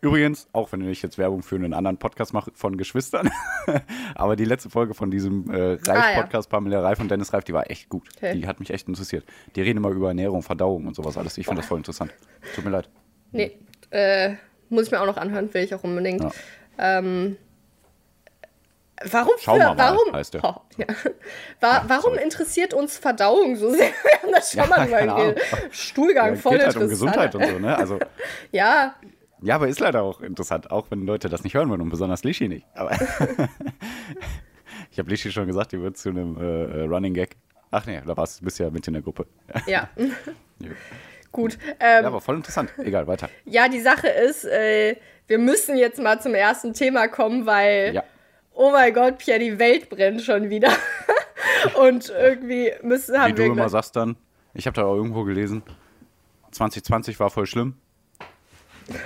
Übrigens, 0.00 0.46
auch 0.52 0.70
wenn 0.70 0.88
ich 0.88 1.02
jetzt 1.02 1.18
Werbung 1.18 1.42
für 1.42 1.56
einen 1.56 1.74
anderen 1.74 1.96
Podcast 1.96 2.32
mache 2.32 2.52
von 2.54 2.76
Geschwistern, 2.76 3.30
aber 4.14 4.36
die 4.36 4.44
letzte 4.44 4.70
Folge 4.70 4.94
von 4.94 5.10
diesem 5.10 5.50
äh, 5.52 5.56
Ah, 5.56 5.78
ja. 5.86 5.92
Reif-Podcast, 5.92 6.48
Pamela 6.48 6.80
Reif 6.80 7.00
und 7.00 7.10
Dennis 7.10 7.32
Reif, 7.32 7.42
die 7.44 7.52
war 7.52 7.68
echt 7.68 7.88
gut. 7.88 8.08
Okay. 8.16 8.34
Die 8.38 8.46
hat 8.46 8.60
mich 8.60 8.70
echt 8.70 8.86
interessiert. 8.86 9.24
Die 9.56 9.60
reden 9.62 9.78
immer 9.78 9.90
über 9.90 10.08
Ernährung, 10.08 10.42
Verdauung 10.42 10.86
und 10.86 10.94
sowas 10.94 11.18
alles. 11.18 11.36
Ich 11.36 11.46
finde 11.46 11.62
das 11.62 11.68
voll 11.68 11.78
interessant. 11.78 12.12
Tut 12.54 12.64
mir 12.64 12.70
leid. 12.70 12.88
Nee, 13.32 13.58
äh, 13.90 14.34
muss 14.68 14.84
ich 14.86 14.90
mir 14.92 15.00
auch 15.00 15.06
noch 15.06 15.16
anhören, 15.16 15.52
will 15.52 15.64
ich 15.64 15.74
auch 15.74 15.82
unbedingt. 15.82 16.22
Ja. 16.22 16.30
Ähm, 17.00 17.36
warum 19.10 19.32
Schau 19.40 19.54
für, 19.54 19.58
mal 19.58 19.78
warum, 19.78 20.12
heißt 20.12 20.34
der. 20.34 20.44
Oh, 20.44 20.54
ja. 20.76 20.86
Wa 21.60 21.84
warum 21.88 22.14
interessiert 22.14 22.72
uns 22.72 22.98
Verdauung 22.98 23.56
so 23.56 23.70
sehr? 23.70 23.88
Wir 24.04 24.22
haben 24.22 24.32
das 24.32 24.52
schon 24.52 24.60
Ja, 24.60 24.66
mal 24.68 24.86
drüber. 24.86 25.34
Stuhlgang, 25.72 26.34
Ja, 26.34 26.40
voll 26.40 26.56
geht 26.56 26.66
halt 26.66 26.76
um. 26.76 26.88
Gesundheit 26.88 27.34
und 27.34 27.44
so, 27.46 27.58
ne? 27.58 27.76
Also, 27.76 27.98
Ja, 28.52 28.94
ja, 29.42 29.54
aber 29.56 29.68
ist 29.68 29.80
leider 29.80 30.02
auch 30.02 30.20
interessant, 30.20 30.70
auch 30.70 30.90
wenn 30.90 31.04
Leute 31.06 31.28
das 31.28 31.44
nicht 31.44 31.54
hören 31.54 31.68
wollen 31.70 31.80
und 31.80 31.90
besonders 31.90 32.24
Lishi 32.24 32.48
nicht. 32.48 32.66
Aber 32.74 32.90
ich 34.90 34.98
habe 34.98 35.10
Lishi 35.10 35.30
schon 35.32 35.46
gesagt, 35.46 35.72
die 35.72 35.80
wird 35.80 35.96
zu 35.96 36.08
einem 36.10 36.36
äh, 36.36 36.44
äh, 36.64 36.82
Running 36.84 37.14
Gag. 37.14 37.36
Ach 37.70 37.84
nee, 37.86 38.00
da 38.04 38.16
warst 38.16 38.40
du 38.42 38.62
ja 38.64 38.70
mit 38.70 38.86
in 38.86 38.94
der 38.94 39.02
Gruppe. 39.02 39.26
ja, 39.66 39.88
Ja, 40.60 40.70
gut. 41.30 41.56
Ähm, 41.78 42.04
aber 42.04 42.20
voll 42.20 42.36
interessant. 42.36 42.70
Egal, 42.78 43.06
weiter. 43.06 43.28
ja, 43.44 43.68
die 43.68 43.80
Sache 43.80 44.08
ist, 44.08 44.44
äh, 44.44 44.96
wir 45.28 45.38
müssen 45.38 45.76
jetzt 45.76 46.00
mal 46.02 46.20
zum 46.20 46.34
ersten 46.34 46.72
Thema 46.72 47.06
kommen, 47.08 47.46
weil, 47.46 47.94
Ja. 47.94 48.02
oh 48.54 48.70
mein 48.72 48.92
Gott, 48.94 49.18
Pierre, 49.18 49.38
die 49.38 49.58
Welt 49.58 49.88
brennt 49.90 50.22
schon 50.22 50.50
wieder. 50.50 50.70
Und 51.80 52.08
irgendwie 52.10 52.72
müssen, 52.82 53.14
Wie 53.14 53.18
haben 53.18 53.32
du 53.34 53.38
wir... 53.42 53.46
immer 53.46 53.54
gleich- 53.56 53.70
sagst 53.70 53.94
dann, 53.96 54.16
ich 54.54 54.66
habe 54.66 54.74
da 54.74 54.84
auch 54.86 54.96
irgendwo 54.96 55.22
gelesen, 55.24 55.62
2020 56.52 57.20
war 57.20 57.30
voll 57.30 57.46
schlimm. 57.46 57.74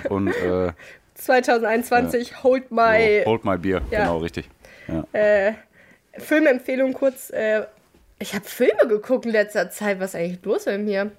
Und 0.09 0.27
äh, 0.29 0.71
2021, 1.15 2.43
hold 2.43 2.71
my 2.71 3.21
so, 3.23 3.31
hold 3.31 3.45
my 3.45 3.57
beer, 3.57 3.81
Ja. 3.91 3.99
genau, 4.01 4.17
richtig. 4.17 4.49
Ja. 4.87 5.05
äh, 5.13 5.53
Filmempfehlung 6.17 6.93
kurz. 6.93 7.29
Äh, 7.29 7.65
ich 8.19 8.33
habe 8.35 8.45
Filme 8.45 8.87
geguckt 8.87 9.25
in 9.25 9.31
letzter 9.31 9.69
Zeit. 9.69 9.99
Was 9.99 10.11
ist 10.13 10.15
eigentlich 10.19 10.43
los 10.45 10.65
mit 10.65 10.81
mir? 10.81 11.11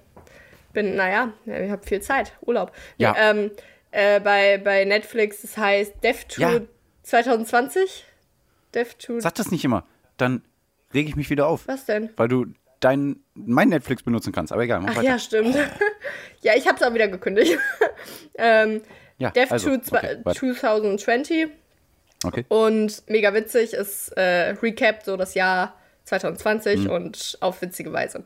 Bin, 0.73 0.95
naja, 0.95 1.33
ja, 1.45 1.59
ich 1.59 1.71
habe 1.71 1.85
viel 1.85 2.01
Zeit. 2.01 2.33
Urlaub. 2.41 2.71
Ja. 2.97 3.15
ähm, 3.17 3.51
äh, 3.91 4.19
bei, 4.19 4.57
bei 4.57 4.83
Netflix, 4.85 5.41
das 5.41 5.57
heißt 5.57 5.93
Death 6.03 6.27
to 6.29 6.41
Ja. 6.41 6.59
2020. 7.03 8.05
Death 8.73 8.99
to. 8.99 9.19
Sag 9.19 9.35
das 9.35 9.51
nicht 9.51 9.63
immer, 9.63 9.85
dann 10.17 10.41
rege 10.93 11.09
ich 11.09 11.15
mich 11.15 11.29
wieder 11.29 11.47
auf. 11.47 11.67
Was 11.67 11.85
denn? 11.85 12.09
Weil 12.17 12.27
du 12.27 12.45
dein, 12.85 13.17
mein 13.33 13.69
Netflix 13.69 14.03
benutzen 14.03 14.31
kannst. 14.31 14.53
Aber 14.53 14.61
egal, 14.63 14.81
Ach 14.85 14.89
weiter. 14.95 15.01
ja, 15.03 15.19
stimmt. 15.19 15.55
ja, 16.41 16.53
ich 16.55 16.67
habe 16.67 16.77
es 16.77 16.83
auch 16.83 16.93
wieder 16.93 17.07
gekündigt. 17.07 17.57
ähm, 18.37 18.81
Ja, 19.17 19.31
Death 19.31 19.51
also, 19.51 19.69
to 19.69 19.75
okay, 19.75 20.17
weiter. 20.25 20.33
2020 20.33 21.47
Okay. 22.23 22.45
und 22.47 23.03
mega 23.07 23.33
witzig 23.33 23.73
ist 23.73 24.09
äh, 24.17 24.51
recapped 24.61 25.05
so 25.05 25.15
das 25.17 25.33
Jahr 25.35 25.75
2020 26.05 26.89
und 26.89 27.37
auf 27.41 27.61
witzige 27.61 27.91
Weise. 27.93 28.23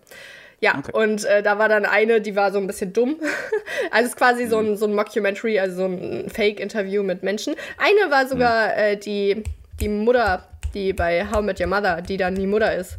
Ja, 0.61 0.73
Mhm. 0.73 0.79
Okay. 0.79 0.91
und 0.93 1.25
äh, 1.25 1.41
da 1.43 1.57
war 1.57 1.69
dann 1.69 1.85
eine, 1.85 2.21
die 2.21 2.35
war 2.35 2.51
so 2.51 2.59
ein 2.59 2.67
bisschen 2.67 2.91
dumm. 2.93 3.17
also 3.91 4.05
es 4.05 4.09
ist 4.09 4.17
quasi 4.17 4.45
so, 4.47 4.61
Mhm. 4.61 4.69
ein, 4.71 4.77
so 4.77 4.85
ein 4.87 4.93
Mockumentary, 4.95 5.59
also 5.59 5.75
so 5.77 5.85
ein 5.85 6.29
Fake-Interview 6.29 7.01
mit 7.03 7.23
Menschen. 7.23 7.55
Eine 7.77 8.11
war 8.11 8.27
sogar 8.27 8.67
Mhm. 8.67 8.73
äh, 8.77 8.95
die, 8.97 9.43
die 9.79 9.89
Mutter, 9.89 10.47
die 10.73 10.93
bei 10.93 11.25
How 11.31 11.41
Met 11.41 11.59
Your 11.59 11.67
Mother, 11.67 12.01
die 12.01 12.17
dann 12.17 12.35
die 12.35 12.47
Mutter 12.47 12.75
ist. 12.75 12.97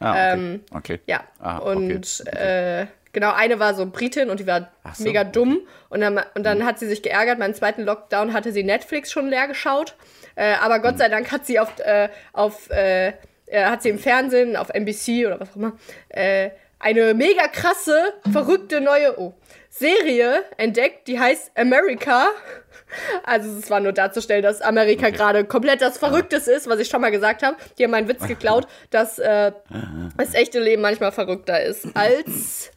Ah, 0.00 0.10
okay. 0.12 0.32
ähm, 0.34 0.64
okay. 0.74 1.00
Ja, 1.06 1.24
Ah, 1.38 1.58
okay. 1.58 1.76
und 1.94 2.26
Äh, 2.26 2.86
genau, 3.12 3.32
eine 3.32 3.58
war 3.58 3.74
so 3.74 3.86
Britin 3.86 4.30
und 4.30 4.40
die 4.40 4.46
war 4.46 4.70
so, 4.94 5.04
mega 5.04 5.20
okay. 5.22 5.30
dumm. 5.32 5.60
Und 5.88 6.00
dann, 6.00 6.16
und 6.18 6.24
Mhm. 6.38 6.42
dann 6.42 6.64
hat 6.66 6.78
sie 6.78 6.86
sich 6.88 7.02
geärgert. 7.02 7.38
Beim 7.38 7.54
zweiten 7.54 7.82
Lockdown 7.82 8.32
hatte 8.32 8.50
sie 8.52 8.64
Netflix 8.64 9.12
schon 9.12 9.28
leer 9.28 9.46
geschaut. 9.46 9.94
Äh, 10.36 10.54
aber 10.62 10.78
Gott 10.80 10.94
Mhm. 10.94 10.98
sei 10.98 11.08
Dank 11.08 11.30
hat 11.32 11.46
sie 11.46 11.58
auf, 11.60 11.78
äh, 11.80 12.08
auf 12.32 12.70
äh, 12.70 13.12
äh, 13.46 13.64
hat 13.64 13.82
sie 13.82 13.88
im 13.90 13.98
Fernsehen, 13.98 14.56
auf 14.56 14.70
NBC 14.70 15.26
oder 15.26 15.38
was 15.40 15.50
auch 15.50 15.56
immer, 15.56 15.72
äh, 16.08 16.50
eine 16.78 17.12
mega 17.14 17.46
krasse, 17.48 18.14
verrückte 18.32 18.80
neue 18.80 19.18
oh, 19.20 19.34
Serie 19.80 20.44
entdeckt, 20.58 21.08
die 21.08 21.18
heißt 21.18 21.52
America. 21.56 22.28
Also 23.24 23.58
es 23.58 23.70
war 23.70 23.80
nur 23.80 23.92
darzustellen, 23.92 24.42
dass 24.42 24.60
Amerika 24.60 25.08
gerade 25.10 25.44
komplett 25.44 25.80
das 25.80 25.96
Verrücktes 25.96 26.48
ist, 26.48 26.68
was 26.68 26.80
ich 26.80 26.88
schon 26.88 27.00
mal 27.00 27.10
gesagt 27.10 27.42
habe. 27.42 27.56
Die 27.78 27.84
haben 27.84 27.90
meinen 27.90 28.08
Witz 28.08 28.26
geklaut, 28.26 28.66
dass 28.90 29.18
äh, 29.18 29.52
das 30.18 30.34
echte 30.34 30.60
Leben 30.60 30.82
manchmal 30.82 31.12
verrückter 31.12 31.62
ist 31.62 31.86
als 31.94 32.70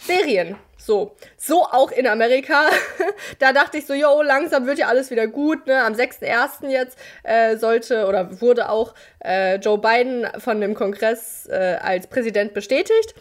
Serien. 0.00 0.56
So, 0.76 1.16
so 1.38 1.62
auch 1.62 1.92
in 1.92 2.06
Amerika. 2.06 2.68
da 3.38 3.52
dachte 3.52 3.78
ich 3.78 3.86
so, 3.86 3.94
yo, 3.94 4.20
langsam 4.20 4.66
wird 4.66 4.78
ja 4.78 4.88
alles 4.88 5.10
wieder 5.10 5.28
gut. 5.28 5.66
Ne? 5.66 5.82
Am 5.82 5.94
6.1. 5.94 6.68
jetzt 6.68 6.98
äh, 7.22 7.56
sollte 7.56 8.06
oder 8.06 8.40
wurde 8.40 8.68
auch 8.68 8.94
äh, 9.24 9.56
Joe 9.56 9.78
Biden 9.78 10.26
von 10.38 10.60
dem 10.60 10.74
Kongress 10.74 11.46
äh, 11.46 11.78
als 11.80 12.08
Präsident 12.08 12.52
bestätigt. 12.52 13.14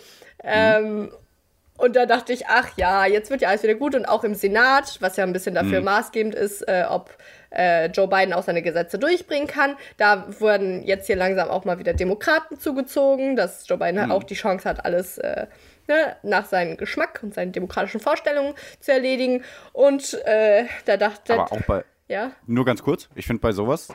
Ähm, 0.44 1.14
und 1.78 1.96
da 1.96 2.06
dachte 2.06 2.32
ich, 2.34 2.48
ach 2.48 2.70
ja, 2.78 3.06
jetzt 3.06 3.32
wird 3.32 3.42
ja 3.42 3.50
alles 3.50 3.63
wieder 3.63 3.75
gut. 3.75 3.96
Und 3.96 4.06
auch 4.06 4.24
im 4.24 4.36
Senat, 4.36 4.98
was 5.01 5.18
ja 5.18 5.24
ein 5.24 5.34
bisschen 5.34 5.56
dafür 5.56 5.82
maßgebend 5.82 6.36
ist, 6.36 6.68
äh, 6.68 6.86
ob 6.88 7.18
äh, 7.51 7.88
Joe 7.88 8.08
Biden 8.08 8.34
auch 8.34 8.44
seine 8.44 8.62
Gesetze 8.62 9.00
durchbringen 9.00 9.48
kann. 9.48 9.75
Da 9.98 10.28
wurden 10.40 10.84
jetzt 10.84 11.08
hier 11.08 11.16
langsam 11.16 11.50
auch 11.50 11.66
mal 11.66 11.80
wieder 11.80 11.94
Demokraten 11.94 12.60
zugezogen, 12.60 13.36
dass 13.36 13.68
Joe 13.68 13.78
Biden 13.78 14.00
halt 14.00 14.12
auch 14.12 14.24
die 14.24 14.36
Chance 14.36 14.68
hat, 14.68 14.86
alles 14.86 15.18
äh, 15.18 15.48
ne, 15.88 16.16
nach 16.24 16.46
seinem 16.46 16.78
Geschmack 16.78 17.20
und 17.24 17.34
seinen 17.34 17.51
demokratischen 17.51 18.00
Vorstellungen 18.00 18.54
zu 18.80 18.92
erledigen. 18.92 19.44
Und 19.74 20.13
äh, 20.25 20.66
da 20.86 20.98
dachte 20.98 21.34
Aber 21.34 21.51
auch 21.51 21.62
bei, 21.63 21.84
ja, 22.08 22.32
nur 22.46 22.66
ganz 22.66 22.84
kurz, 22.84 23.10
ich 23.16 23.25
finde 23.25 23.42
bei 23.42 23.51
sowas 23.51 23.90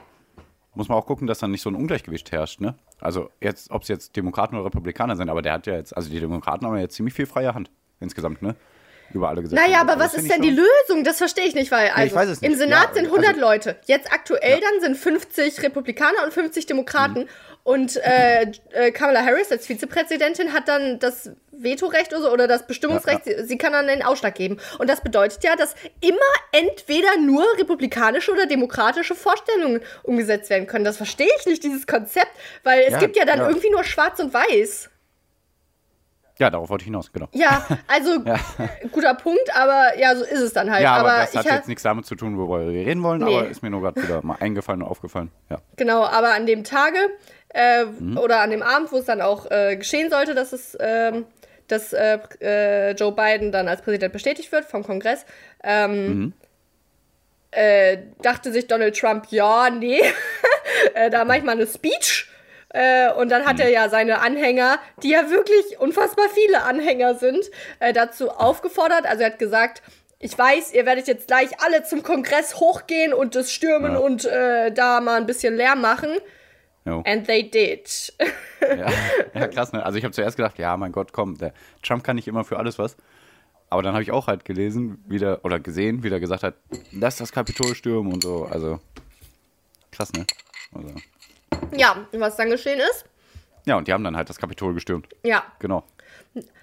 muss 0.76 0.88
man 0.88 0.98
auch 0.98 1.06
gucken, 1.06 1.26
dass 1.26 1.38
dann 1.38 1.50
nicht 1.50 1.62
so 1.62 1.70
ein 1.70 1.74
Ungleichgewicht 1.74 2.30
herrscht, 2.32 2.60
ne? 2.60 2.76
Also 3.00 3.30
jetzt, 3.40 3.70
ob 3.70 3.82
es 3.82 3.88
jetzt 3.88 4.16
Demokraten 4.16 4.54
oder 4.56 4.66
Republikaner 4.66 5.16
sind, 5.16 5.28
aber 5.28 5.42
der 5.42 5.54
hat 5.54 5.66
ja 5.66 5.74
jetzt, 5.74 5.96
also 5.96 6.10
die 6.10 6.20
Demokraten 6.20 6.66
haben 6.66 6.74
ja 6.74 6.82
jetzt 6.82 6.94
ziemlich 6.94 7.14
viel 7.14 7.26
freie 7.26 7.54
Hand 7.54 7.70
insgesamt, 8.00 8.42
ne? 8.42 8.54
Über 9.12 9.28
alle 9.28 9.42
Gesetze. 9.42 9.60
Naja, 9.62 9.80
aber 9.80 9.96
das 9.96 10.14
was 10.14 10.22
ist 10.22 10.30
denn 10.30 10.42
die 10.42 10.50
Lösung? 10.50 11.04
Das 11.04 11.18
verstehe 11.18 11.44
ich 11.44 11.54
nicht, 11.54 11.70
weil 11.70 11.90
also 11.94 12.14
weiß 12.14 12.28
es 12.28 12.38
im 12.42 12.50
nicht. 12.50 12.58
Senat 12.58 12.88
Ja, 12.88 12.94
sind 12.94 13.06
100 13.06 13.28
also- 13.30 13.40
Leute. 13.40 13.76
Jetzt 13.86 14.12
aktuell 14.12 14.60
Ja. 14.60 14.68
dann 14.70 14.80
sind 14.80 14.96
50 14.96 15.62
Republikaner 15.62 16.24
und 16.24 16.32
50 16.32 16.66
Demokraten. 16.66 17.20
Mhm. 17.20 17.28
Und 17.62 17.96
äh, 17.96 18.52
äh, 18.72 18.92
Kamala 18.92 19.24
Harris 19.24 19.50
als 19.50 19.66
Vizepräsidentin 19.66 20.52
hat 20.52 20.68
dann 20.68 21.00
das 21.00 21.30
Vetorecht 21.50 22.12
oder, 22.12 22.22
so, 22.22 22.30
oder 22.32 22.46
das 22.46 22.66
Bestimmungsrecht. 22.68 23.24
Sie, 23.24 23.42
sie 23.44 23.58
kann 23.58 23.72
dann 23.72 23.88
den 23.88 24.04
Ausschlag 24.04 24.36
geben. 24.36 24.58
Und 24.78 24.88
das 24.88 25.00
bedeutet 25.00 25.42
ja, 25.42 25.56
dass 25.56 25.74
immer 26.00 26.16
entweder 26.52 27.16
nur 27.18 27.44
republikanische 27.58 28.30
oder 28.30 28.46
demokratische 28.46 29.16
Vorstellungen 29.16 29.80
umgesetzt 30.04 30.48
werden 30.48 30.68
können. 30.68 30.84
Das 30.84 30.96
verstehe 30.96 31.28
ich 31.40 31.46
nicht, 31.46 31.64
dieses 31.64 31.88
Konzept, 31.88 32.30
weil 32.62 32.82
es 32.84 32.92
Ja, 32.92 32.98
gibt 32.98 33.16
ja 33.16 33.24
dann 33.24 33.38
ja. 33.40 33.48
irgendwie 33.48 33.70
nur 33.70 33.82
schwarz 33.82 34.20
und 34.20 34.32
weiß. 34.32 34.90
Ja, 36.38 36.50
darauf 36.50 36.68
wollte 36.68 36.82
ich 36.82 36.86
hinaus, 36.86 37.10
genau. 37.12 37.28
Ja, 37.32 37.66
also 37.88 38.10
äh, 38.24 38.88
guter 38.92 39.14
Punkt, 39.14 39.54
aber 39.54 39.98
ja, 39.98 40.14
so 40.14 40.22
ist 40.24 40.40
es 40.40 40.52
dann 40.52 40.70
halt. 40.70 40.82
Ja, 40.82 40.96
aber, 40.96 41.12
aber 41.14 41.20
das 41.22 41.34
hat 41.34 41.44
jetzt 41.46 41.68
nichts 41.68 41.82
damit 41.82 42.04
zu 42.06 42.14
tun, 42.14 42.36
worüber 42.36 42.70
wir 42.70 42.86
reden 42.86 43.02
wollen, 43.02 43.22
Nee. 43.22 43.36
aber 43.38 43.48
ist 43.48 43.62
mir 43.62 43.70
nur 43.70 43.80
gerade 43.80 44.02
wieder 44.02 44.22
mal 44.24 44.36
eingefallen 44.40 44.82
und 44.82 44.88
aufgefallen. 44.88 45.30
Ja. 45.48 45.58
Genau, 45.76 46.04
aber 46.04 46.34
an 46.34 46.44
dem 46.46 46.62
Tage 46.64 46.98
äh, 47.54 47.84
Mhm. 47.86 48.18
oder 48.18 48.40
an 48.40 48.50
dem 48.50 48.62
Abend, 48.62 48.92
wo 48.92 48.98
es 48.98 49.06
dann 49.06 49.22
auch 49.22 49.50
äh, 49.50 49.76
geschehen 49.76 50.10
sollte, 50.10 50.34
dass 50.34 50.52
es 50.52 50.76
ähm, 50.78 51.24
dass 51.68 51.92
äh, 51.92 52.18
äh, 52.40 52.92
Joe 52.92 53.10
Biden 53.12 53.50
dann 53.50 53.66
als 53.66 53.82
Präsident 53.82 54.12
bestätigt 54.12 54.52
wird 54.52 54.66
vom 54.66 54.84
Kongress, 54.84 55.24
ähm, 55.64 56.06
Mhm. 56.20 56.32
äh, 57.50 57.98
dachte 58.22 58.52
sich 58.52 58.66
Donald 58.66 58.96
Trump, 58.98 59.26
ja, 59.30 59.70
nee, 59.70 60.00
äh, 60.94 61.10
da 61.10 61.24
mache 61.24 61.38
ich 61.38 61.44
mal 61.44 61.52
eine 61.52 61.66
Speech. 61.66 62.28
Äh, 62.70 63.12
und 63.12 63.30
dann 63.30 63.42
Mhm. 63.42 63.46
hat 63.46 63.60
er 63.60 63.68
ja 63.70 63.88
seine 63.88 64.20
Anhänger, 64.20 64.78
die 65.02 65.10
ja 65.10 65.30
wirklich 65.30 65.78
unfassbar 65.78 66.26
viele 66.34 66.62
Anhänger 66.62 67.14
sind, 67.14 67.44
äh, 67.80 67.92
dazu 67.92 68.30
aufgefordert. 68.30 69.06
Also 69.06 69.22
er 69.22 69.30
hat 69.30 69.38
gesagt, 69.38 69.82
ich 70.18 70.36
weiß, 70.36 70.72
ihr 70.72 70.86
werdet 70.86 71.06
jetzt 71.08 71.26
gleich 71.28 71.50
alle 71.62 71.84
zum 71.84 72.02
Kongress 72.02 72.56
hochgehen 72.56 73.12
und 73.12 73.34
das 73.34 73.52
stürmen 73.52 73.92
Ja. 73.92 73.98
und 73.98 74.24
äh, 74.24 74.72
da 74.72 75.00
mal 75.00 75.16
ein 75.16 75.26
bisschen 75.26 75.54
Lärm 75.56 75.80
machen. 75.80 76.10
Jo. 76.84 77.02
And 77.06 77.26
they 77.26 77.48
did. 77.50 78.12
Ja, 78.60 78.86
ja, 79.34 79.48
krass, 79.48 79.72
ne? 79.72 79.84
Also 79.84 79.98
ich 79.98 80.04
habe 80.04 80.14
zuerst 80.14 80.36
gedacht, 80.36 80.58
ja, 80.58 80.76
mein 80.76 80.92
Gott, 80.92 81.12
komm, 81.12 81.36
der 81.36 81.52
Trump 81.82 82.02
kann 82.04 82.16
nicht 82.16 82.28
immer 82.28 82.44
für 82.44 82.58
alles 82.58 82.78
was. 82.78 82.96
Aber 83.70 83.82
dann 83.82 83.92
habe 83.94 84.02
ich 84.04 84.12
auch 84.12 84.28
halt 84.28 84.44
gelesen, 84.44 85.02
wieder, 85.08 85.44
oder 85.44 85.58
gesehen, 85.58 86.02
wie 86.04 86.10
der 86.10 86.20
gesagt 86.20 86.44
hat, 86.44 86.54
lass 86.92 87.16
das 87.16 87.32
Kapitol 87.32 87.74
stürmen 87.74 88.12
und 88.12 88.22
so. 88.22 88.44
Also, 88.50 88.78
krass, 89.90 90.12
ne? 90.12 90.24
Also, 90.72 90.94
ja, 91.76 92.06
was 92.12 92.36
dann 92.36 92.50
geschehen 92.50 92.80
ist? 92.80 93.04
ja, 93.64 93.76
und 93.76 93.88
die 93.88 93.92
haben 93.92 94.04
dann 94.04 94.16
halt 94.16 94.28
das 94.28 94.38
Kapitol 94.38 94.74
gestürmt. 94.74 95.08
Ja. 95.24 95.44
Genau. 95.58 95.84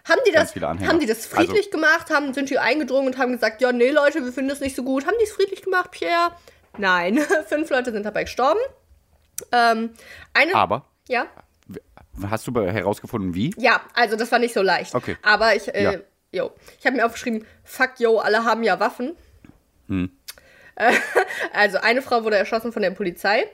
Haben 0.06 0.20
die, 0.28 0.32
das, 0.32 0.54
haben 0.56 1.00
die 1.00 1.06
das 1.06 1.26
friedlich 1.26 1.72
gemacht? 1.72 2.10
Haben, 2.10 2.34
sind 2.34 2.50
die 2.50 2.60
eingedrungen 2.60 3.08
und 3.08 3.18
haben 3.18 3.32
gesagt, 3.32 3.62
ja, 3.62 3.72
nee, 3.72 3.90
Leute, 3.90 4.24
wir 4.24 4.32
finden 4.34 4.50
das 4.50 4.60
nicht 4.60 4.76
so 4.76 4.84
gut. 4.84 5.06
Haben 5.06 5.16
die 5.20 5.24
es 5.26 5.32
friedlich 5.32 5.62
gemacht, 5.62 5.92
Pierre? 5.92 6.32
Nein. 6.78 7.20
Fünf 7.48 7.70
Leute 7.70 7.92
sind 7.92 8.06
dabei 8.06 8.24
gestorben. 8.24 8.60
Ähm, 9.52 9.92
eine. 10.34 10.56
Aber, 10.56 10.86
Ja. 11.08 11.28
hast 12.30 12.48
du 12.48 12.54
herausgefunden, 12.54 13.34
wie? 13.34 13.54
Ja, 13.58 13.82
also 13.94 14.16
das 14.16 14.32
war 14.32 14.40
nicht 14.40 14.54
so 14.54 14.62
leicht. 14.62 14.94
Okay. 14.94 15.18
Aber 15.22 15.56
ich, 15.56 15.74
äh, 15.74 15.84
Ja. 15.84 15.94
yo, 16.32 16.52
ich 16.80 16.86
habe 16.86 16.98
mir 16.98 17.06
aufgeschrieben, 17.06 17.46
fuck 17.64 18.00
yo, 18.00 18.20
alle 18.20 18.44
haben 18.44 18.64
ja 18.64 18.80
Waffen. 18.80 19.16
Hm. 19.88 20.12
Äh, 20.76 20.94
also 21.54 21.78
eine 21.80 22.02
Frau 22.02 22.24
wurde 22.24 22.38
erschossen 22.38 22.72
von 22.74 22.82
der 22.82 22.92
Polizei 22.92 23.48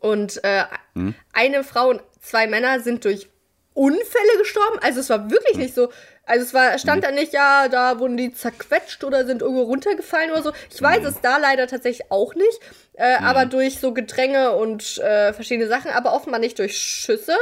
und 0.00 0.42
äh, 0.44 0.64
Hm. 0.94 1.14
eine 1.32 1.64
Frau 1.64 1.88
und 1.90 2.02
zwei 2.20 2.46
Männer 2.46 2.80
sind 2.80 3.04
durch 3.04 3.28
Unfälle 3.74 4.38
gestorben. 4.38 4.78
Also 4.82 5.00
es 5.00 5.10
war 5.10 5.30
wirklich 5.30 5.54
Hm. 5.54 5.60
nicht 5.60 5.74
so. 5.74 5.90
Also 6.26 6.44
es 6.44 6.54
war, 6.54 6.78
stand 6.78 7.04
da 7.04 7.10
nicht, 7.10 7.32
ja, 7.34 7.68
da 7.68 7.98
wurden 7.98 8.16
die 8.16 8.32
zerquetscht 8.32 9.04
oder 9.04 9.26
sind 9.26 9.42
irgendwo 9.42 9.62
runtergefallen 9.64 10.30
oder 10.30 10.42
so. 10.42 10.52
Ich 10.72 10.80
weiß 10.80 10.98
Hm. 11.00 11.06
es 11.06 11.20
da 11.20 11.36
leider 11.38 11.66
tatsächlich 11.66 12.10
auch 12.10 12.34
nicht. 12.34 12.60
Äh, 12.94 13.16
Aber 13.16 13.44
durch 13.46 13.80
so 13.80 13.92
Gedränge 13.92 14.52
und 14.52 14.98
äh, 14.98 15.32
verschiedene 15.32 15.68
Sachen, 15.68 15.90
aber 15.90 16.14
offenbar 16.14 16.38
nicht 16.40 16.58
durch 16.58 16.78
Schüsse. 16.78 17.34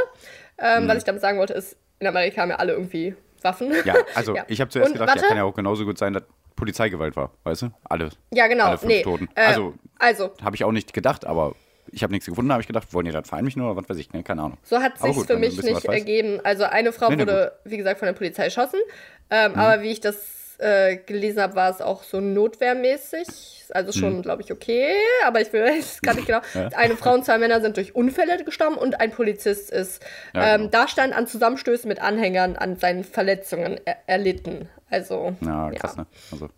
Ähm, 0.57 0.87
Was 0.87 0.97
ich 0.97 1.03
damit 1.03 1.21
sagen 1.21 1.37
wollte, 1.39 1.53
ist, 1.53 1.77
in 1.99 2.07
Amerika 2.07 2.41
haben 2.41 2.49
ja 2.49 2.55
alle 2.57 2.73
irgendwie 2.73 3.15
Waffen. 3.43 3.71
Hm. 3.71 3.81
Ja, 3.85 3.95
also 4.15 4.35
Ja. 4.35 4.43
ich 4.47 4.59
habe 4.59 4.69
zuerst 4.71 4.87
Und 4.89 4.93
gedacht, 4.93 5.09
warte. 5.09 5.21
ja, 5.21 5.27
kann 5.27 5.37
ja 5.37 5.43
auch 5.43 5.53
genauso 5.55 5.85
gut 5.85 5.97
sein, 5.97 6.13
dass 6.13 6.23
Polizeigewalt 6.55 7.15
war, 7.15 7.31
weißt 7.43 7.61
du? 7.63 7.69
Alle. 7.83 8.09
Ja, 8.33 8.47
genau. 8.47 8.65
Alle 8.65 8.77
fünf 8.79 8.91
nee. 8.91 9.01
Toten. 9.03 9.29
Äh, 9.35 9.41
Also- 9.45 9.73
also, 9.99 10.31
Habe 10.43 10.55
ich 10.55 10.63
auch 10.63 10.71
nicht 10.71 10.93
gedacht, 10.93 11.25
aber 11.25 11.55
ich 11.91 12.03
habe 12.03 12.11
nichts 12.13 12.25
gefunden, 12.25 12.51
habe 12.51 12.61
ich 12.61 12.67
gedacht, 12.67 12.93
wollen 12.93 13.05
die 13.05 13.11
das 13.11 13.27
vereinlichen 13.27 13.61
oder 13.61 13.75
was 13.75 13.89
weiß 13.89 13.97
ich, 13.97 14.11
ne? 14.13 14.23
keine 14.23 14.41
Ahnung. 14.43 14.57
so 14.63 14.79
hat 14.79 14.93
Aber 14.99 15.07
sich 15.09 15.17
gut, 15.17 15.27
für 15.27 15.37
mich 15.37 15.61
nicht 15.61 15.85
ergeben. 15.85 16.39
Also 16.43 16.63
eine 16.63 16.91
Frau 16.91 17.09
Nee, 17.09 17.17
nee, 17.17 17.21
wurde, 17.23 17.53
wie 17.65 17.77
gesagt, 17.77 17.99
von 17.99 18.05
der 18.07 18.13
Polizei 18.13 18.45
erschossen. 18.45 18.79
Mhm. 18.79 19.25
Ähm, 19.29 19.55
Aber 19.55 19.81
wie 19.81 19.91
ich 19.91 19.99
das 20.01 20.17
äh, 20.59 20.97
gelesen 20.97 21.41
habe, 21.41 21.55
war 21.55 21.69
es 21.69 21.81
auch 21.81 22.03
so 22.03 22.19
notwehrmäßig. 22.21 23.27
Also 23.71 23.91
schon, 23.91 24.21
glaube 24.21 24.43
ich, 24.43 24.51
okay. 24.51 24.93
Aber 25.25 25.41
ich 25.41 25.51
will 25.51 25.61
jetzt 25.75 26.01
gar 26.03 26.13
nicht 26.15 26.27
genau. 26.27 26.39
Mhm. 26.53 26.61
Ja. 26.61 26.67
Eine 26.77 26.95
Frau 26.95 27.13
und 27.13 27.25
zwei 27.25 27.37
Männer 27.37 27.61
sind 27.61 27.77
durch 27.77 27.95
Unfälle 27.95 28.43
gestorben 28.43 28.75
und 28.77 28.99
ein 28.99 29.11
Polizist 29.11 29.71
ist 29.71 30.03
Ja, 30.33 30.55
ähm, 30.55 30.57
genau. 30.61 30.69
da 30.71 30.87
stand 30.87 31.13
an 31.15 31.27
Zusammenstößen 31.27 31.87
mit 31.87 32.01
Anhängern 32.01 32.55
an 32.55 32.77
seinen 32.77 33.03
Verletzungen 33.03 33.79
er 33.85 33.97
erlitten. 34.07 34.69
Also. 34.89 35.35
Ja, 35.41 35.71
krass, 35.71 35.97
ne? 35.97 36.05
Also. 36.31 36.49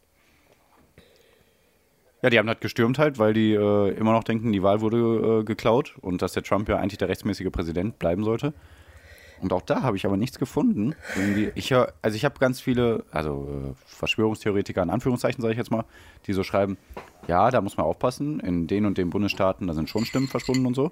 Ja, 2.26 2.32
die 2.32 2.40
haben 2.40 2.48
das 2.48 2.60
gestürmt 2.60 2.98
halt, 2.98 3.20
weil 3.20 3.36
die 3.36 3.54
äh, 3.54 3.90
immer 4.00 4.12
noch 4.12 4.24
denken, 4.24 4.52
die 4.52 4.64
Wahl 4.64 4.82
wurde 4.82 5.42
äh, 5.42 5.44
geklaut 5.44 5.94
und 6.02 6.24
dass 6.24 6.34
der 6.34 6.42
Trump 6.42 6.68
ja 6.68 6.78
eigentlich 6.78 6.98
der 6.98 7.08
rechtsmäßige 7.08 7.52
Präsident 7.52 8.00
bleiben 8.00 8.24
sollte. 8.24 8.56
Und 9.42 9.54
auch 9.54 9.62
da 9.62 9.84
habe 9.84 9.96
ich 9.96 10.08
aber 10.08 10.18
nichts 10.18 10.40
gefunden. 10.40 10.96
Irgendwie, 11.16 11.52
ich 11.54 11.70
hör, 11.70 11.94
also 12.02 12.16
ich 12.16 12.26
habe 12.26 12.40
ganz 12.40 12.60
viele, 12.60 13.04
also 13.12 13.48
äh, 13.48 13.74
Verschwörungstheoretiker 13.86 14.82
in 14.82 14.90
Anführungszeichen 14.90 15.40
sage 15.40 15.52
ich 15.52 15.60
jetzt 15.60 15.70
mal, 15.70 15.86
die 16.26 16.34
so 16.34 16.42
schreiben, 16.42 16.80
ja, 17.28 17.52
da 17.52 17.62
muss 17.62 17.78
man 17.78 17.86
aufpassen, 17.86 18.40
in 18.40 18.66
den 18.66 18.88
und 18.88 18.98
den 18.98 19.12
Bundesstaaten, 19.12 19.68
da 19.68 19.76
sind 19.76 19.92
schon 19.92 20.04
Stimmen 20.04 20.28
verschwunden 20.28 20.66
und 20.66 20.74
so. 20.74 20.92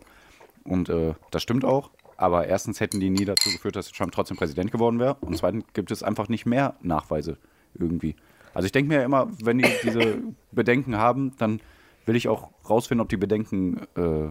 Und 0.66 0.90
äh, 0.90 1.16
das 1.32 1.42
stimmt 1.42 1.66
auch. 1.66 1.90
Aber 2.16 2.46
erstens 2.46 2.80
hätten 2.80 3.00
die 3.00 3.10
nie 3.10 3.26
dazu 3.26 3.50
geführt, 3.50 3.76
dass 3.76 3.92
Trump 3.92 4.12
trotzdem 4.12 4.38
Präsident 4.38 4.72
geworden 4.72 5.00
wäre. 5.00 5.16
Und 5.22 5.36
zweitens 5.36 5.64
gibt 5.74 5.90
es 5.90 6.04
einfach 6.04 6.30
nicht 6.30 6.46
mehr 6.46 6.76
Nachweise 6.84 7.40
irgendwie. 7.74 8.16
Also 8.54 8.66
ich 8.66 8.72
denke 8.72 8.94
mir 8.94 9.04
immer, 9.04 9.30
wenn 9.42 9.58
die 9.58 9.70
diese 9.84 10.20
Bedenken 10.52 10.98
haben, 10.98 11.36
dann 11.38 11.60
will 12.06 12.16
ich 12.16 12.28
auch 12.28 12.50
rausfinden, 12.70 13.02
ob 13.02 13.10
die 13.10 13.18
Bedenken 13.18 13.82
äh, 13.96 14.30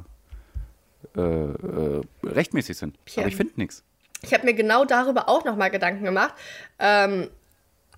äh, 1.17 1.21
äh, 1.21 2.01
rechtmäßig 2.25 2.77
sind. 2.77 2.97
Tja. 3.07 3.23
Aber 3.23 3.29
ich 3.29 3.37
finde 3.37 3.55
nichts. 3.57 3.83
Ich 4.23 4.33
habe 4.33 4.45
mir 4.45 4.55
genau 4.55 4.85
darüber 4.85 5.29
auch 5.29 5.45
nochmal 5.45 5.71
Gedanken 5.71 6.05
gemacht. 6.05 6.35
Ähm, 6.79 7.29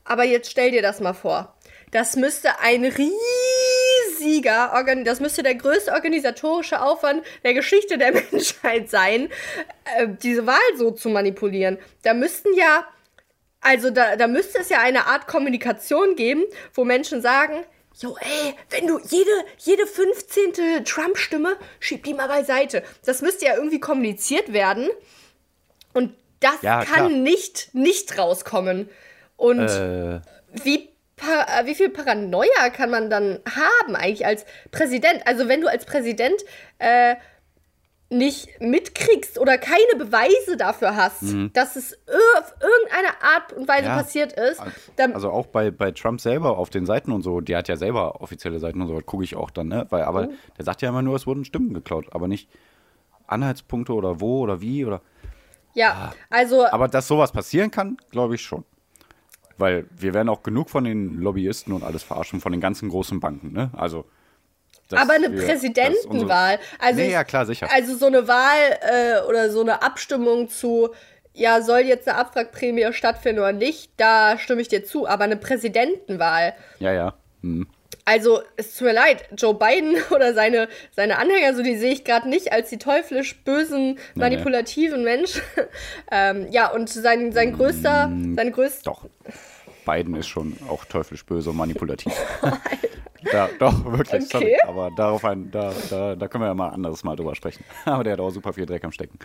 aber 0.05 0.25
jetzt 0.25 0.51
stell 0.51 0.71
dir 0.71 0.83
das 0.83 1.01
mal 1.01 1.13
vor. 1.13 1.55
Das 1.91 2.17
müsste 2.17 2.61
ein 2.61 2.85
riesiger, 2.85 4.73
Organ 4.75 5.05
das 5.05 5.21
müsste 5.21 5.43
der 5.43 5.55
größte 5.55 5.93
organisatorische 5.93 6.83
Aufwand 6.83 7.23
der 7.45 7.55
Geschichte 7.55 7.99
der 7.99 8.13
Menschheit 8.33 8.91
sein, 8.91 9.29
äh, 9.97 10.09
diese 10.23 10.47
Wahl 10.47 10.59
so 10.77 10.91
zu 10.91 11.09
manipulieren. 11.09 11.79
Da 12.03 12.15
müssten 12.15 12.55
ja, 12.57 12.87
also 13.65 13.91
da, 13.91 14.15
da 14.17 14.27
müsste 14.29 14.59
es 14.61 14.69
ja 14.69 14.79
eine 14.81 15.07
Art 15.07 15.27
Kommunikation 15.27 16.15
geben, 16.17 16.45
wo 16.75 16.85
Menschen 16.85 17.21
sagen, 17.23 17.65
Jo, 18.01 18.17
ey, 18.21 18.55
wenn 18.71 18.89
du 18.89 18.99
jede, 19.09 19.31
jede 19.59 19.87
15. 19.87 20.85
Trump-Stimme, 20.85 21.57
schieb 21.79 22.03
die 22.03 22.13
mal 22.13 22.27
beiseite. 22.27 22.83
Das 23.05 23.23
müsste 23.23 23.45
ja 23.47 23.55
irgendwie 23.55 23.79
kommuniziert 23.79 24.53
werden. 24.53 24.89
Und 25.93 26.13
das 26.41 26.61
Ja, 26.63 26.85
kann 26.85 27.07
klar. 27.07 27.09
nicht, 27.11 27.73
nicht 27.73 28.19
rauskommen. 28.19 28.91
Und 29.37 29.69
Äh, 29.69 30.21
wie, 30.65 30.89
äh, 31.21 31.67
wie 31.67 31.75
viel 31.77 31.89
Paranoia 31.89 32.71
kann 32.71 32.91
man 32.91 33.11
dann 33.11 33.39
haben 33.55 33.95
eigentlich 33.95 34.27
als 34.27 34.45
Präsident? 34.73 35.25
Also 35.27 35.47
wenn 35.47 35.61
du 35.61 35.69
als 35.69 35.85
Präsident 35.87 36.43
äh, 36.81 37.15
nicht 38.11 38.61
mitkriegst 38.61 39.39
oder 39.39 39.59
keine 39.59 39.97
Beweise 39.99 40.57
dafür 40.57 40.95
hast, 40.95 41.23
dass 41.55 41.75
es 41.77 41.95
auf 42.39 42.55
irgendeine 42.61 43.09
Art 43.23 43.53
und 43.55 43.67
Weise 43.67 43.83
Mhm. 43.83 43.89
Ja. 43.89 43.97
passiert 43.97 44.33
ist, 44.35 44.63
dann, 44.97 45.15
also 45.15 45.31
auch 45.31 45.47
bei, 45.47 45.71
bei 45.71 45.91
Trump 45.91 46.21
selber 46.21 46.59
auf 46.59 46.71
den 46.71 46.87
Seiten 46.87 47.11
und 47.13 47.23
so, 47.23 47.41
die 47.41 47.57
hat 47.57 47.67
ja 47.69 47.77
selber 47.77 48.21
offizielle 48.21 48.59
Seiten 48.61 48.81
und 48.83 48.89
so, 48.89 48.95
gucke 49.01 49.25
ich 49.25 49.35
auch 49.37 49.51
dann, 49.51 49.69
ne? 49.69 49.87
Weil, 49.91 50.03
aber 50.03 50.29
Oh. 50.29 50.33
der 50.59 50.65
sagt 50.65 50.83
ja 50.83 50.91
immer 50.91 51.03
nur, 51.03 51.17
es 51.17 51.27
wurden 51.27 51.45
Stimmen 51.45 51.73
geklaut, 51.75 52.07
aber 52.13 52.29
nicht 52.29 52.49
Anhaltspunkte 53.27 53.93
oder 53.95 54.21
wo 54.21 54.41
oder 54.41 54.61
wie 54.61 54.85
oder. 54.85 55.01
ja, 55.75 56.13
also 56.31 56.67
Aber 56.67 56.89
dass 56.89 57.09
sowas 57.09 57.33
passieren 57.33 57.71
kann, 57.71 57.97
glaube 58.11 58.35
ich 58.37 58.43
schon. 58.43 58.65
Weil 59.57 59.87
wir 59.97 60.15
werden 60.15 60.29
auch 60.29 60.43
genug 60.43 60.69
von 60.69 60.85
den 60.85 61.21
Lobbyisten 61.21 61.73
und 61.73 61.83
alles 61.85 62.03
verarschen, 62.03 62.41
von 62.41 62.53
den 62.53 62.61
ganzen 62.61 62.89
großen 62.91 63.19
Banken, 63.21 63.53
ne? 63.53 63.71
Also. 63.73 64.05
Aber 64.97 65.15
eine 65.15 65.33
wir- 65.33 65.45
Präsidentenwahl. 65.47 66.59
Also 66.79 67.01
nee, 67.01 67.11
ja, 67.13 67.25
klar, 67.25 67.47
sicher. 67.47 67.69
Also 67.73 67.97
so 67.97 68.07
eine 68.07 68.27
Wahl 68.29 68.79
äh, 68.81 69.21
oder 69.29 69.51
so 69.51 69.61
eine 69.61 69.83
Abstimmung 69.83 70.49
zu, 70.49 70.91
ja, 71.33 71.61
soll 71.63 71.81
jetzt 71.81 72.09
eine 72.09 72.19
Abwrackprämie 72.19 72.93
stattfinden 72.93 73.41
oder 73.41 73.53
nicht, 73.53 73.91
da 73.97 74.39
stimme 74.39 74.61
ich 74.63 74.69
dir 74.69 74.85
zu. 74.85 75.07
Aber 75.07 75.25
eine 75.25 75.37
Präsidentenwahl, 75.37 76.55
ja, 76.79 76.93
ja. 76.93 77.15
Hm. 77.43 77.67
also 78.05 78.41
es 78.57 78.75
tut 78.77 78.87
mir 78.87 78.95
leid, 78.95 79.25
Joe 79.37 79.55
Biden 79.55 79.97
oder 80.11 80.33
seine, 80.35 80.69
seine 80.95 81.19
Anhänger, 81.19 81.55
so 81.55 81.63
die 81.63 81.77
sehe 81.77 81.93
ich 81.93 82.05
gerade 82.05 82.29
nicht 82.29 82.53
als 82.53 82.71
die 82.71 82.79
teuflisch 82.79 83.43
bösen, 83.45 83.99
manipulativen 84.15 85.03
Menschen. 85.05 85.43
ähm, 86.13 86.47
ja, 86.51 86.71
und 86.71 86.89
sein, 86.89 87.33
sein 87.33 87.53
größter, 87.57 88.11
sein 88.37 88.53
größter, 88.53 88.83
Doch. 88.85 89.07
Biden 89.87 90.15
ist 90.17 90.29
schon 90.29 90.57
auch 90.69 90.87
teuflisch 90.87 91.27
böse 91.27 91.51
und 91.51 91.57
manipulativ. 91.57 92.13
da, 93.31 93.49
doch, 93.59 93.85
wirklich, 93.85 94.27
sorry. 94.29 94.55
Okay. 94.55 94.57
Aber 94.69 94.91
darauf 94.97 95.25
ein, 95.25 95.51
da, 95.51 95.73
da, 95.91 96.15
da 96.17 96.29
können 96.29 96.45
wir 96.45 96.49
ja 96.49 96.55
mal 96.55 96.69
ein 96.69 96.75
anderes 96.75 97.05
Mal 97.05 97.17
drüber 97.17 97.35
sprechen. 97.35 97.65
Aber 97.85 98.05
der 98.05 98.15
hat 98.15 98.21
auch 98.21 98.31
super 98.31 98.53
viel 98.53 98.67
Dreck 98.67 98.85
am 98.85 98.93
Stecken. 98.93 99.19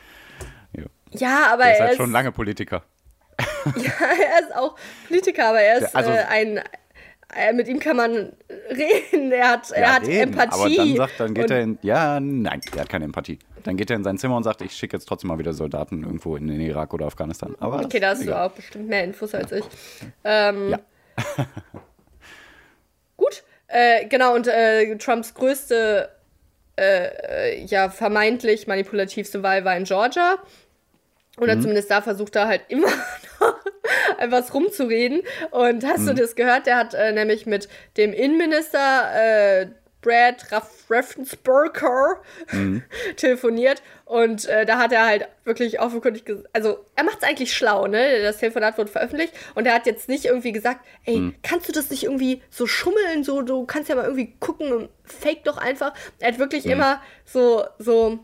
Ja. 0.73 0.83
ja, 1.12 1.53
aber 1.53 1.63
Der 1.63 1.71
ist 1.73 1.79
er 1.79 1.83
halt 1.85 1.91
ist, 1.93 1.97
schon 1.97 2.12
lange 2.12 2.31
Politiker. 2.31 2.83
ja, 3.65 3.91
er 3.99 4.47
ist 4.47 4.55
auch 4.55 4.75
Politiker, 5.07 5.49
aber 5.49 5.62
er 5.62 5.77
ist 5.79 5.95
also- 5.95 6.12
äh, 6.12 6.23
ein, 6.29 6.57
äh, 7.35 7.53
mit 7.53 7.67
ihm 7.67 7.79
kann 7.79 7.95
man 7.97 8.33
reden, 8.69 9.31
er 9.31 9.49
hat, 9.51 9.71
er 9.71 9.81
Ja, 9.81 9.93
hat 9.95 10.07
eben. 10.07 10.33
Empathie. 10.33 10.51
Aber 10.51 10.69
dann 10.75 10.95
sagt, 10.95 11.19
dann 11.19 11.33
geht 11.33 11.49
er 11.49 11.62
in, 11.62 11.79
ja, 11.81 12.19
nein, 12.19 12.62
der 12.73 12.81
hat 12.81 12.89
keine 12.89 13.05
Empathie. 13.05 13.39
Dann 13.63 13.77
geht 13.77 13.89
er 13.89 13.95
in 13.95 14.03
sein 14.03 14.17
Zimmer 14.17 14.38
und 14.38 14.43
sagt, 14.43 14.62
ich 14.62 14.73
schicke 14.73 14.95
jetzt 14.97 15.05
trotzdem 15.07 15.27
mal 15.29 15.39
wieder 15.39 15.53
Soldaten 15.53 16.03
irgendwo 16.03 16.35
in 16.35 16.47
den 16.47 16.62
Irak 16.62 16.93
oder 16.93 17.05
Afghanistan. 17.07 17.55
Aber 17.59 17.83
Okay, 17.83 17.99
da 17.99 18.09
hast 18.09 18.25
du 18.25 18.39
auch 18.39 18.51
bestimmt 18.51 18.88
mehr 18.89 19.03
Infos 19.03 19.33
als 19.35 19.51
ich. 19.51 19.65
Ähm, 20.23 20.69
Ja. 20.69 20.79
Äh, 23.69 24.05
genau, 24.08 24.34
und 24.36 24.47
äh, 24.47 24.95
Trumps 24.97 25.34
größte, 25.34 26.10
äh, 26.77 27.05
äh, 27.53 27.63
ja, 27.65 27.89
vermeintlich 27.89 28.67
manipulativste 28.67 29.43
Wahl 29.43 29.63
war 29.65 29.77
in 29.77 29.84
Georgia. 29.84 30.38
Oder 31.39 31.55
Mhm. 31.55 31.62
zumindest 31.62 31.89
da 31.91 32.01
versucht 32.01 32.36
er 32.36 32.47
halt 32.47 32.62
immer 32.67 32.88
noch 33.39 33.55
etwas 34.17 34.53
rumzureden. 34.53 35.21
Und 35.51 35.86
hast 35.86 36.01
Mhm. 36.01 36.15
du 36.15 36.21
das 36.21 36.36
gehört? 36.36 36.65
Der 36.67 36.77
hat 36.77 36.93
äh, 36.93 37.12
nämlich 37.12 37.45
mit 37.45 37.69
dem 37.97 38.12
Innenminister 38.12 39.62
äh, 39.62 39.67
Brad 40.01 40.51
Raff 40.51 40.85
Raffensperger 40.89 42.21
Mhm. 42.51 42.83
telefoniert 43.17 43.81
und 44.05 44.45
äh, 44.45 44.65
da 44.65 44.77
hat 44.77 44.91
er 44.91 45.05
halt 45.05 45.27
wirklich 45.43 45.79
offenkundig 45.79 46.25
gesagt, 46.25 46.49
also 46.53 46.85
er 46.95 47.03
macht 47.03 47.17
es 47.21 47.23
eigentlich 47.27 47.53
schlau, 47.53 47.88
ne? 47.88 48.21
Das 48.21 48.38
Telefonat 48.38 48.77
wurde 48.77 48.89
veröffentlicht 48.91 49.33
und 49.55 49.65
er 49.65 49.73
hat 49.73 49.85
jetzt 49.85 50.07
nicht 50.09 50.25
irgendwie 50.25 50.51
gesagt, 50.51 50.85
ey, 51.05 51.17
Mhm. 51.17 51.35
kannst 51.43 51.67
du 51.67 51.71
das 51.73 51.89
nicht 51.89 52.03
irgendwie 52.03 52.41
so 52.49 52.65
schummeln, 52.65 53.23
so 53.23 53.41
du 53.41 53.65
kannst 53.65 53.89
ja 53.89 53.95
mal 53.95 54.05
irgendwie 54.05 54.33
gucken, 54.39 54.89
fake 55.03 55.43
doch 55.43 55.57
einfach. 55.57 55.93
Er 56.19 56.29
hat 56.31 56.39
wirklich 56.39 56.65
immer 56.65 57.01
so 57.25 57.65
so 57.77 58.12
Mhm. 58.12 58.19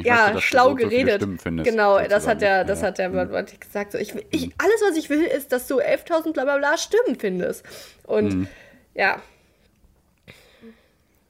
Ich 0.00 0.06
ja, 0.06 0.30
du 0.30 0.40
schlau 0.40 0.68
so 0.68 0.74
geredet. 0.76 1.20
Findest, 1.42 1.68
genau, 1.68 1.98
das 1.98 2.28
hat 2.28 2.40
er, 2.40 2.64
das 2.64 2.82
Ja. 2.82 2.86
hat 2.86 3.00
er 3.00 3.12
wortwörtlich 3.12 3.58
gesagt. 3.58 3.90
So, 3.90 3.98
ich, 3.98 4.14
ich, 4.30 4.50
alles, 4.56 4.80
was 4.88 4.96
ich 4.96 5.10
will, 5.10 5.24
ist, 5.24 5.50
dass 5.50 5.66
du 5.66 5.80
11.000 5.80 6.32
bla 6.34 6.44
bla 6.44 6.56
bla 6.58 6.78
Stimmen 6.78 7.18
findest. 7.18 7.64
Und 8.04 8.32
Mhm. 8.32 8.48
ja, 8.94 9.20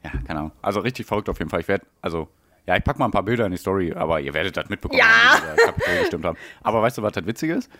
Ja, 0.04 0.10
keine 0.26 0.38
Ahnung. 0.40 0.52
Also 0.62 0.80
richtig 0.80 1.06
verrückt 1.06 1.28
auf 1.28 1.38
jeden 1.38 1.50
Fall. 1.50 1.60
Ich 1.60 1.68
werde, 1.68 1.84
also, 2.02 2.28
ja, 2.66 2.76
ich 2.76 2.84
packe 2.84 2.98
mal 2.98 3.06
ein 3.06 3.10
paar 3.10 3.22
Bilder 3.22 3.46
in 3.46 3.52
die 3.52 3.56
Story, 3.58 3.92
aber 3.92 4.20
ihr 4.20 4.32
werdet 4.34 4.56
das 4.56 4.68
mitbekommen, 4.68 4.98
Ja. 5.00 5.38
wenn 5.40 5.50
wir 5.50 5.56
da 5.56 5.72
Kapitol 5.72 5.98
gestimmt 6.00 6.24
haben. 6.24 6.38
Aber 6.62 6.82
weißt 6.82 6.98
du, 6.98 7.02
was 7.02 7.12
das 7.12 7.26
Witzige 7.26 7.54
ist? 7.54 7.70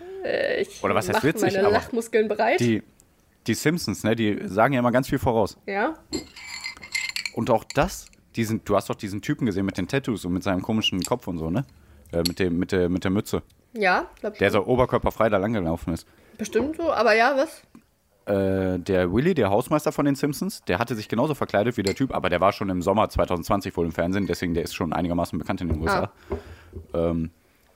ich 0.58 0.82
Oder 0.82 0.94
was 0.94 1.08
heißt 1.08 1.22
witzig, 1.22 1.54
meine 1.54 1.70
Lachmuskeln 1.70 2.26
bereit. 2.28 2.58
Die, 2.60 2.82
die 3.46 3.54
Simpsons, 3.54 4.02
ne, 4.04 4.16
die 4.16 4.40
sagen 4.48 4.72
ja 4.74 4.80
immer 4.80 4.90
ganz 4.92 5.08
viel 5.08 5.18
voraus. 5.18 5.56
ja, 5.66 5.94
Und 7.34 7.50
auch 7.50 7.64
das, 7.74 8.06
diesen, 8.36 8.64
du 8.64 8.76
hast 8.76 8.88
doch 8.90 8.94
diesen 8.94 9.22
Typen 9.22 9.46
gesehen 9.46 9.64
mit 9.66 9.78
den 9.78 9.86
Tattoos 9.88 10.24
und 10.24 10.32
mit 10.32 10.42
seinem 10.42 10.62
komischen 10.62 11.00
Kopf 11.02 11.26
und 11.28 11.38
so, 11.38 11.50
ne? 11.50 11.64
Äh, 12.12 12.18
mit, 12.26 12.38
dem, 12.38 12.58
mit, 12.58 12.72
der, 12.72 12.88
mit 12.88 13.04
der 13.04 13.10
Mütze. 13.10 13.42
ja, 13.74 14.06
glaub 14.20 14.32
ich. 14.32 14.38
Der 14.38 14.50
so 14.50 14.64
oberkörperfrei 14.66 15.28
da 15.28 15.36
langgelaufen 15.36 15.92
ist. 15.94 16.06
Bestimmt 16.38 16.76
so, 16.76 16.92
aber 16.92 17.14
ja, 17.14 17.36
was? 17.36 17.62
Äh, 18.28 18.78
der 18.78 19.10
Willy, 19.10 19.32
der 19.32 19.48
Hausmeister 19.48 19.90
von 19.90 20.04
den 20.04 20.14
Simpsons, 20.14 20.62
der 20.64 20.78
hatte 20.78 20.94
sich 20.94 21.08
genauso 21.08 21.34
verkleidet 21.34 21.78
wie 21.78 21.82
der 21.82 21.94
Typ, 21.94 22.14
aber 22.14 22.28
der 22.28 22.42
war 22.42 22.52
schon 22.52 22.68
im 22.68 22.82
Sommer 22.82 23.08
2020 23.08 23.74
wohl 23.74 23.86
im 23.86 23.92
Fernsehen, 23.92 24.26
deswegen 24.26 24.52
der 24.52 24.64
ist 24.64 24.74
schon 24.74 24.92
einigermaßen 24.92 25.38
bekannt 25.38 25.62
in 25.62 25.68
den 25.68 25.80
USA. 25.80 26.12
Ähm, 26.92 27.30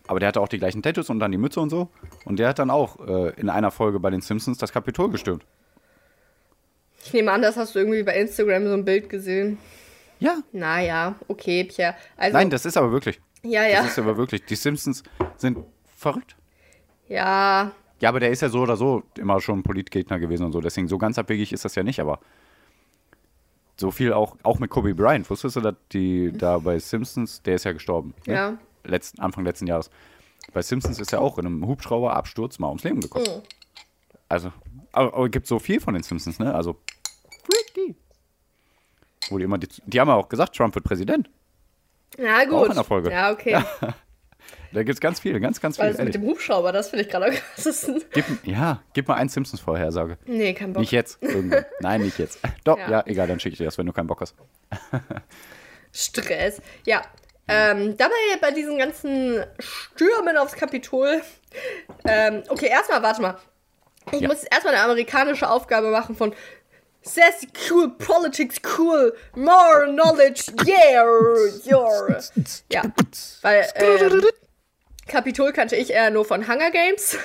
aber 0.06 0.20
der 0.20 0.28
hatte 0.28 0.42
auch 0.42 0.48
die 0.48 0.58
gleichen 0.58 0.82
Tattoos 0.82 1.08
und 1.08 1.20
dann 1.20 1.32
die 1.32 1.38
Mütze 1.38 1.58
und 1.58 1.70
so. 1.70 1.88
Und 2.26 2.38
der 2.38 2.48
hat 2.48 2.58
dann 2.58 2.68
auch 2.68 3.00
äh, 3.00 3.32
in 3.40 3.48
einer 3.48 3.70
Folge 3.70 3.98
bei 3.98 4.10
den 4.10 4.20
Simpsons 4.20 4.58
das 4.58 4.72
Kapitol 4.72 5.10
gestürmt. 5.10 5.46
Ich 7.02 7.14
nehme 7.14 7.32
an, 7.32 7.40
das 7.40 7.56
hast 7.56 7.74
du 7.74 7.78
irgendwie 7.78 8.02
bei 8.02 8.14
Instagram 8.14 8.66
so 8.66 8.74
ein 8.74 8.84
Bild 8.84 9.08
gesehen. 9.08 9.56
Ja. 10.18 10.36
Naja, 10.52 11.14
okay, 11.28 11.64
Pierre. 11.64 11.94
Also, 12.18 12.36
Nein, 12.36 12.50
das 12.50 12.66
ist 12.66 12.76
aber 12.76 12.92
wirklich. 12.92 13.20
ja, 13.42 13.66
ja. 13.66 13.82
Das 13.82 13.92
ist 13.92 13.98
aber 13.98 14.18
wirklich. 14.18 14.44
Die 14.44 14.54
Simpsons 14.54 15.02
sind 15.36 15.58
verrückt. 15.96 16.36
Ja, 17.08 17.72
Ja, 18.02 18.08
aber 18.08 18.18
der 18.18 18.30
ist 18.30 18.42
ja 18.42 18.48
so 18.48 18.58
oder 18.62 18.76
so 18.76 19.04
immer 19.16 19.40
schon 19.40 19.62
Politgegner 19.62 20.18
gewesen 20.18 20.44
und 20.44 20.50
so. 20.50 20.60
Deswegen 20.60 20.88
so 20.88 20.98
ganz 20.98 21.18
abwegig 21.18 21.52
ist 21.52 21.64
das 21.64 21.76
ja 21.76 21.84
nicht, 21.84 22.00
aber 22.00 22.18
so 23.76 23.92
viel 23.92 24.12
auch, 24.12 24.36
auch 24.42 24.58
mit 24.58 24.70
Kobe 24.70 24.92
Bryant. 24.92 25.30
Wusstest 25.30 25.54
du, 25.54 25.60
dass 25.60 25.76
die 25.92 26.32
da 26.32 26.58
bei 26.58 26.80
Simpsons, 26.80 27.42
der 27.42 27.54
ist 27.54 27.64
ja 27.64 27.70
gestorben. 27.70 28.12
Ne? 28.26 28.34
Ja. 28.34 28.58
Letzten, 28.82 29.20
Anfang 29.20 29.44
letzten 29.44 29.68
Jahres. 29.68 29.88
Bei 30.52 30.62
Simpsons 30.62 30.98
ist 30.98 31.12
er 31.12 31.20
auch 31.20 31.38
in 31.38 31.46
einem 31.46 31.64
Hubschrauberabsturz 31.64 32.58
mal 32.58 32.68
ums 32.70 32.82
Leben 32.82 33.00
gekommen. 33.00 33.24
Mhm. 33.24 33.42
Also, 34.28 34.52
aber, 34.90 35.14
aber 35.14 35.26
es 35.26 35.30
gibt 35.30 35.46
so 35.46 35.60
viel 35.60 35.78
von 35.78 35.94
den 35.94 36.02
Simpsons, 36.02 36.40
ne? 36.40 36.52
Also, 36.52 36.80
freaky. 37.44 37.94
Wo 39.30 39.38
die 39.38 39.44
immer, 39.44 39.58
die, 39.58 39.68
die 39.86 40.00
haben 40.00 40.08
ja 40.08 40.14
auch 40.14 40.28
gesagt, 40.28 40.56
Trump 40.56 40.74
wird 40.74 40.84
Präsident. 40.84 41.30
ja, 42.18 42.44
gut. 42.46 42.54
Auch 42.54 42.66
in 42.66 42.74
der 42.74 42.84
Folge. 42.84 43.12
Ja, 43.12 43.30
okay. 43.30 43.62
Da 44.72 44.82
gibt 44.82 44.94
es 44.94 45.00
ganz 45.00 45.20
viel, 45.20 45.38
ganz, 45.40 45.60
ganz 45.60 45.76
viel. 45.76 45.88
Das 45.92 45.98
mit 45.98 46.14
dem 46.14 46.22
Hubschrauber, 46.22 46.72
das 46.72 46.88
finde 46.88 47.04
ich 47.04 47.10
gerade 47.10 47.26
am 47.26 47.32
krassesten. 47.32 48.02
Gib, 48.12 48.24
ja, 48.44 48.82
gib 48.94 49.06
mal 49.08 49.14
einen 49.14 49.28
Simpsons-Vorhersage. 49.28 50.16
Nee, 50.26 50.54
kein 50.54 50.72
Bock. 50.72 50.80
Nicht 50.80 50.92
jetzt. 50.92 51.22
Irgendwann. 51.22 51.64
Nein, 51.80 52.00
nicht 52.02 52.18
jetzt. 52.18 52.38
Doch, 52.64 52.78
Ja. 52.78 52.90
ja, 52.90 53.02
egal, 53.06 53.26
dann 53.28 53.38
schicke 53.40 53.52
ich 53.54 53.58
dir 53.58 53.64
das, 53.66 53.76
wenn 53.78 53.86
du 53.86 53.92
keinen 53.92 54.06
Bock 54.06 54.20
hast. 54.20 54.34
Stress. 55.92 56.60
Ja. 56.86 57.02
Ähm, 57.48 57.96
dabei 57.96 58.12
bei 58.40 58.50
diesen 58.52 58.78
ganzen 58.78 59.44
Stürmen 59.58 60.36
aufs 60.36 60.54
Kapitol. 60.54 61.20
Ähm, 62.04 62.42
okay, 62.48 62.66
erstmal, 62.68 63.02
warte 63.02 63.20
mal. 63.20 63.38
Ich 64.12 64.20
Ja. 64.20 64.28
muss 64.28 64.44
erstmal 64.44 64.74
eine 64.74 64.84
amerikanische 64.84 65.48
Aufgabe 65.48 65.90
machen 65.90 66.16
von 66.16 66.32
Sassy, 67.04 67.48
cool, 67.68 67.90
politics, 67.98 68.56
cool, 68.78 69.12
more 69.34 69.86
knowledge, 69.92 70.52
yeah, 70.64 71.04
yeah. 71.66 72.20
Ja, 72.72 72.82
weil 73.42 73.66
ähm, 73.74 74.22
Kapitol 75.08 75.52
kannte 75.52 75.76
ich 75.76 75.90
eher 75.90 76.10
nur 76.10 76.24
von 76.24 76.46
Hunger 76.48 76.70
Games. 76.70 77.18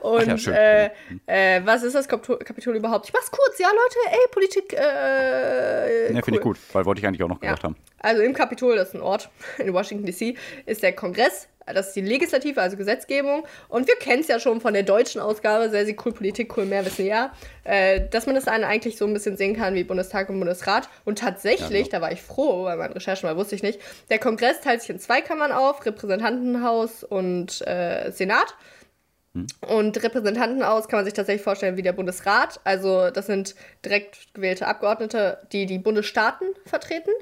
Und 0.00 0.44
ja, 0.44 0.52
äh, 0.52 0.90
äh, 1.26 1.60
was 1.64 1.82
ist 1.84 1.94
das 1.94 2.08
Kapitol, 2.08 2.74
überhaupt? 2.76 3.06
Ich 3.06 3.12
mach's 3.12 3.30
kurz, 3.30 3.58
ja, 3.58 3.68
Leute, 3.68 3.98
ey, 4.10 4.28
Politik, 4.32 4.72
äh, 4.72 6.12
Ne, 6.12 6.22
finde 6.22 6.40
ich 6.40 6.46
cool. 6.46 6.54
gut, 6.54 6.58
weil 6.72 6.84
wollte 6.84 7.00
ich 7.00 7.06
eigentlich 7.06 7.22
auch 7.22 7.28
noch 7.28 7.40
Ja. 7.42 7.50
gesagt 7.50 7.64
haben. 7.64 7.76
Also 8.00 8.22
im 8.22 8.32
Kapitol, 8.34 8.74
das 8.74 8.88
ist 8.88 8.94
ein 8.94 9.02
Ort 9.02 9.30
in 9.58 9.72
Washington 9.72 10.04
DC, 10.06 10.36
ist 10.66 10.82
der 10.82 10.92
Kongress, 10.94 11.46
das 11.66 11.88
ist 11.88 11.96
die 11.96 12.02
Legislative, 12.02 12.60
also 12.60 12.76
Gesetzgebung. 12.76 13.44
Und 13.68 13.88
wir 13.88 13.96
kennen 13.96 14.20
es 14.20 14.28
ja 14.28 14.38
schon 14.40 14.60
von 14.60 14.74
der 14.74 14.82
deutschen 14.82 15.20
Ausgabe, 15.20 15.70
sehr, 15.70 15.86
sehr 15.86 15.94
cool, 16.04 16.12
Politik, 16.12 16.56
cool, 16.56 16.64
mehr 16.64 16.84
wissen 16.84 17.06
ja, 17.06 17.32
äh, 17.64 18.08
dass 18.10 18.26
man 18.26 18.34
das 18.34 18.44
dann 18.44 18.64
eigentlich 18.64 18.96
so 18.96 19.06
ein 19.06 19.12
bisschen 19.12 19.36
sehen 19.36 19.56
kann 19.56 19.74
wie 19.74 19.84
Bundestag 19.84 20.28
und 20.28 20.38
Bundesrat. 20.38 20.88
Und 21.04 21.18
tatsächlich, 21.18 21.88
da 21.88 22.00
war 22.00 22.12
ich 22.12 22.22
froh, 22.22 22.64
bei 22.64 22.76
meinen 22.76 22.92
Recherchen, 22.92 23.28
weil 23.28 23.36
wusste 23.36 23.54
ich 23.54 23.62
nicht, 23.62 23.80
der 24.10 24.18
Kongress 24.18 24.60
teilt 24.60 24.80
sich 24.80 24.90
in 24.90 24.98
zwei 24.98 25.20
Kammern 25.20 25.52
auf, 25.52 25.84
Repräsentantenhaus 25.84 27.04
und 27.04 27.66
äh, 27.66 28.10
Senat. 28.10 28.54
Und 29.66 30.02
Repräsentantenhaus 30.02 30.88
kann 30.88 30.98
man 30.98 31.04
sich 31.06 31.14
tatsächlich 31.14 31.42
vorstellen 31.42 31.78
wie 31.78 31.82
der 31.82 31.94
Bundesrat. 31.94 32.60
Also 32.64 33.10
das 33.10 33.26
sind 33.26 33.54
direkt 33.82 34.34
gewählte 34.34 34.66
Abgeordnete, 34.66 35.38
die 35.52 35.64
die 35.64 35.78
Bundesstaaten 35.78 36.48
vertreten. 36.66 37.12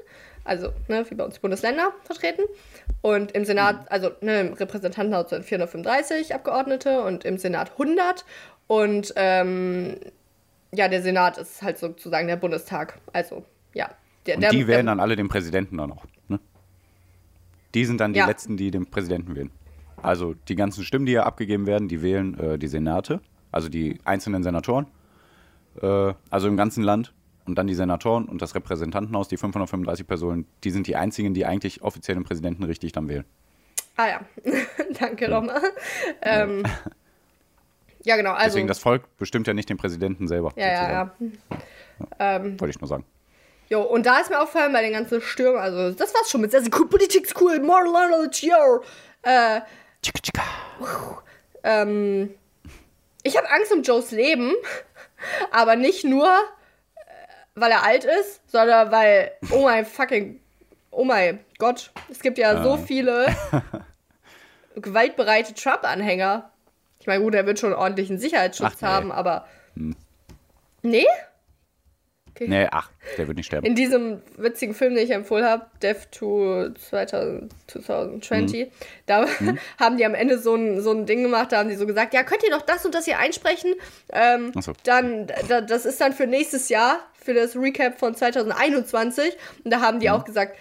Also 0.51 0.73
ne, 0.89 1.05
wie 1.09 1.15
bei 1.15 1.23
uns 1.23 1.35
die 1.35 1.39
Bundesländer 1.39 1.93
vertreten. 2.03 2.41
Und 2.99 3.31
im 3.31 3.45
Senat, 3.45 3.89
also 3.89 4.11
ne, 4.19 4.41
im 4.41 4.51
Repräsentantenhaus 4.51 5.29
sind 5.29 5.45
435 5.45 6.35
Abgeordnete 6.35 7.03
und 7.03 7.23
im 7.23 7.37
Senat 7.37 7.71
100. 7.71 8.25
Und 8.67 9.13
ähm, 9.15 9.95
ja, 10.73 10.89
der 10.89 11.01
Senat 11.01 11.37
ist 11.37 11.61
halt 11.61 11.77
sozusagen 11.77 12.27
der 12.27 12.35
Bundestag. 12.35 12.99
Also 13.13 13.45
ja. 13.73 13.91
Der, 14.25 14.35
Und 14.35 14.41
der, 14.41 14.49
die 14.49 14.67
wählen 14.67 14.85
der, 14.85 14.91
dann 14.91 14.99
alle 14.99 15.15
den 15.15 15.29
Präsidenten 15.29 15.77
dann 15.77 15.93
auch. 15.93 16.03
Ne? 16.27 16.37
Die 17.73 17.85
sind 17.85 18.01
dann 18.01 18.11
die 18.11 18.19
Ja. 18.19 18.27
Letzten, 18.27 18.57
die 18.57 18.71
den 18.71 18.87
Präsidenten 18.87 19.33
wählen. 19.37 19.51
Also 20.01 20.33
die 20.49 20.57
ganzen 20.57 20.83
Stimmen, 20.83 21.05
die 21.05 21.13
hier 21.13 21.25
abgegeben 21.25 21.65
werden, 21.65 21.87
die 21.87 22.01
wählen 22.01 22.37
äh, 22.37 22.59
die 22.59 22.67
Senate, 22.67 23.21
also 23.53 23.69
die 23.69 23.99
einzelnen 24.03 24.43
Senatoren, 24.43 24.87
äh, 25.81 26.13
also 26.29 26.49
im 26.49 26.57
ganzen 26.57 26.83
Land. 26.83 27.13
Und 27.51 27.55
dann 27.57 27.67
die 27.67 27.75
Senatoren 27.75 28.29
und 28.29 28.41
das 28.41 28.55
Repräsentantenhaus, 28.55 29.27
die 29.27 29.35
535 29.35 30.07
Personen, 30.07 30.47
die 30.63 30.71
sind 30.71 30.87
die 30.87 30.95
einzigen, 30.95 31.33
die 31.33 31.45
eigentlich 31.45 31.81
offiziell 31.81 32.15
den 32.15 32.23
Präsidenten 32.23 32.63
richtig 32.63 32.93
dann 32.93 33.09
wählen. 33.09 33.25
Ah 33.97 34.07
ja, 34.07 34.21
danke 35.01 35.27
nochmal. 35.27 35.61
Ähm, 36.21 36.63
ja, 38.03 38.15
genau. 38.15 38.31
Also, 38.31 38.45
Deswegen, 38.45 38.69
das 38.69 38.79
Volk 38.79 39.03
bestimmt 39.17 39.47
ja 39.47 39.53
nicht 39.53 39.67
den 39.67 39.75
Präsidenten 39.75 40.29
selber. 40.29 40.53
ja, 40.55 40.65
ja, 40.65 41.11
sozusagen. 41.19 41.39
ja. 41.49 42.35
Ähm, 42.37 42.57
Wollte 42.57 42.69
ich 42.69 42.79
nur 42.79 42.87
sagen. 42.87 43.03
Jo, 43.67 43.81
und 43.81 44.05
da 44.05 44.19
ist 44.19 44.29
mir 44.29 44.39
aufgefallen 44.39 44.71
bei 44.71 44.81
den 44.81 44.93
ganzen 44.93 45.19
Stürmen, 45.19 45.59
also 45.59 45.91
das 45.91 46.13
war's 46.13 46.31
schon 46.31 46.39
mit 46.39 46.51
sehr, 46.51 46.61
sehr 46.61 46.71
cool, 46.79 46.87
Politik 46.87 47.33
cool, 47.41 47.59
more 47.59 47.83
knowledge, 47.83 48.47
yo. 48.47 48.81
Äh, 49.23 49.59
ähm, 51.65 52.33
ich 53.23 53.35
habe 53.35 53.51
Angst 53.51 53.73
um 53.73 53.81
Joes 53.81 54.11
Leben, 54.11 54.53
aber 55.51 55.75
nicht 55.75 56.05
nur, 56.05 56.33
weil 57.55 57.71
er 57.71 57.83
alt 57.83 58.03
ist, 58.05 58.41
sondern 58.49 58.91
weil, 58.91 59.31
oh 59.51 59.63
mein 59.63 59.85
fucking, 59.85 60.39
oh 60.91 61.03
mein 61.03 61.39
Gott, 61.57 61.91
es 62.09 62.19
gibt 62.19 62.37
ja 62.37 62.61
so 62.63 62.73
Ah. 62.73 62.77
viele 62.77 63.27
gewaltbereite 64.75 65.53
Trump-Anhänger. 65.53 66.49
Ich 66.99 67.07
meine, 67.07 67.23
gut, 67.23 67.33
er 67.35 67.45
wird 67.45 67.59
schon 67.59 67.73
ordentlichen 67.73 68.19
Sicherheitsschutz 68.19 68.73
Ach, 68.77 68.81
nee. 68.81 68.87
Hm. 68.87 68.93
haben, 68.93 69.11
aber. 69.11 69.47
Nee? 70.83 71.05
Nee, 72.49 72.67
ach, 72.71 72.89
der 73.17 73.27
wird 73.27 73.37
nicht 73.37 73.47
sterben. 73.47 73.65
In 73.65 73.75
diesem 73.75 74.21
witzigen 74.37 74.73
Film, 74.73 74.95
den 74.95 75.03
ich 75.05 75.11
empfohlen 75.11 75.45
habe, 75.45 75.65
Death 75.81 76.11
to 76.11 76.69
2000, 76.89 77.51
2020, 77.67 78.65
Mhm. 78.67 78.71
da 79.05 79.25
haben 79.79 79.97
die 79.97 80.05
am 80.05 80.13
Ende 80.15 80.37
so 80.39 80.55
ein, 80.55 80.81
so 80.81 80.91
ein 80.91 81.05
Ding 81.05 81.23
gemacht, 81.23 81.51
da 81.51 81.57
haben 81.59 81.69
die 81.69 81.75
so 81.75 81.85
gesagt, 81.85 82.13
ja, 82.13 82.23
könnt 82.23 82.43
ihr 82.43 82.51
noch 82.51 82.61
das 82.63 82.85
und 82.85 82.95
das 82.95 83.05
hier 83.05 83.19
einsprechen? 83.19 83.73
Ähm, 84.11 84.51
so. 84.59 84.73
Dann, 84.83 85.27
da, 85.47 85.61
das 85.61 85.85
ist 85.85 85.99
dann 86.01 86.13
für 86.13 86.27
nächstes 86.27 86.69
Jahr, 86.69 86.99
für 87.13 87.33
das 87.33 87.55
Recap 87.55 87.99
von 87.99 88.15
2021. 88.15 89.37
Und 89.63 89.71
da 89.71 89.81
haben 89.81 89.99
die 89.99 90.07
Mhm. 90.07 90.13
auch 90.13 90.25
gesagt, 90.25 90.57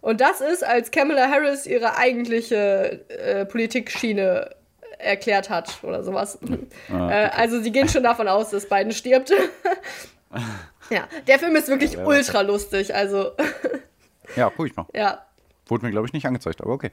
und 0.00 0.20
das 0.20 0.40
ist, 0.40 0.64
als 0.64 0.90
Kamala 0.90 1.28
Harris 1.30 1.66
ihre 1.66 1.96
eigentliche 1.96 3.04
äh, 3.08 3.44
Politikschiene 3.44 4.50
erklärt 4.98 5.50
hat 5.50 5.78
oder 5.82 6.02
sowas. 6.04 6.38
Ah, 6.92 7.10
äh, 7.10 7.30
also 7.36 7.60
sie 7.60 7.70
gehen 7.72 7.88
schon 7.88 8.02
davon 8.04 8.28
aus, 8.28 8.50
dass 8.50 8.68
Biden 8.68 8.92
stirbt. 8.92 9.32
ja, 10.90 11.06
der 11.26 11.38
Film 11.38 11.54
ist 11.56 11.68
wirklich 11.68 11.92
Ja. 11.94 12.04
ultra 12.04 12.40
lustig. 12.42 12.94
Also, 12.94 13.32
Ja, 14.36 14.50
guck 14.56 14.66
ich 14.66 14.76
mal. 14.76 14.86
ja, 14.94 15.26
Wurde 15.66 15.84
mir, 15.86 15.90
glaube 15.92 16.06
ich, 16.06 16.12
nicht 16.12 16.26
angezeigt, 16.26 16.60
aber 16.60 16.72
okay. 16.72 16.90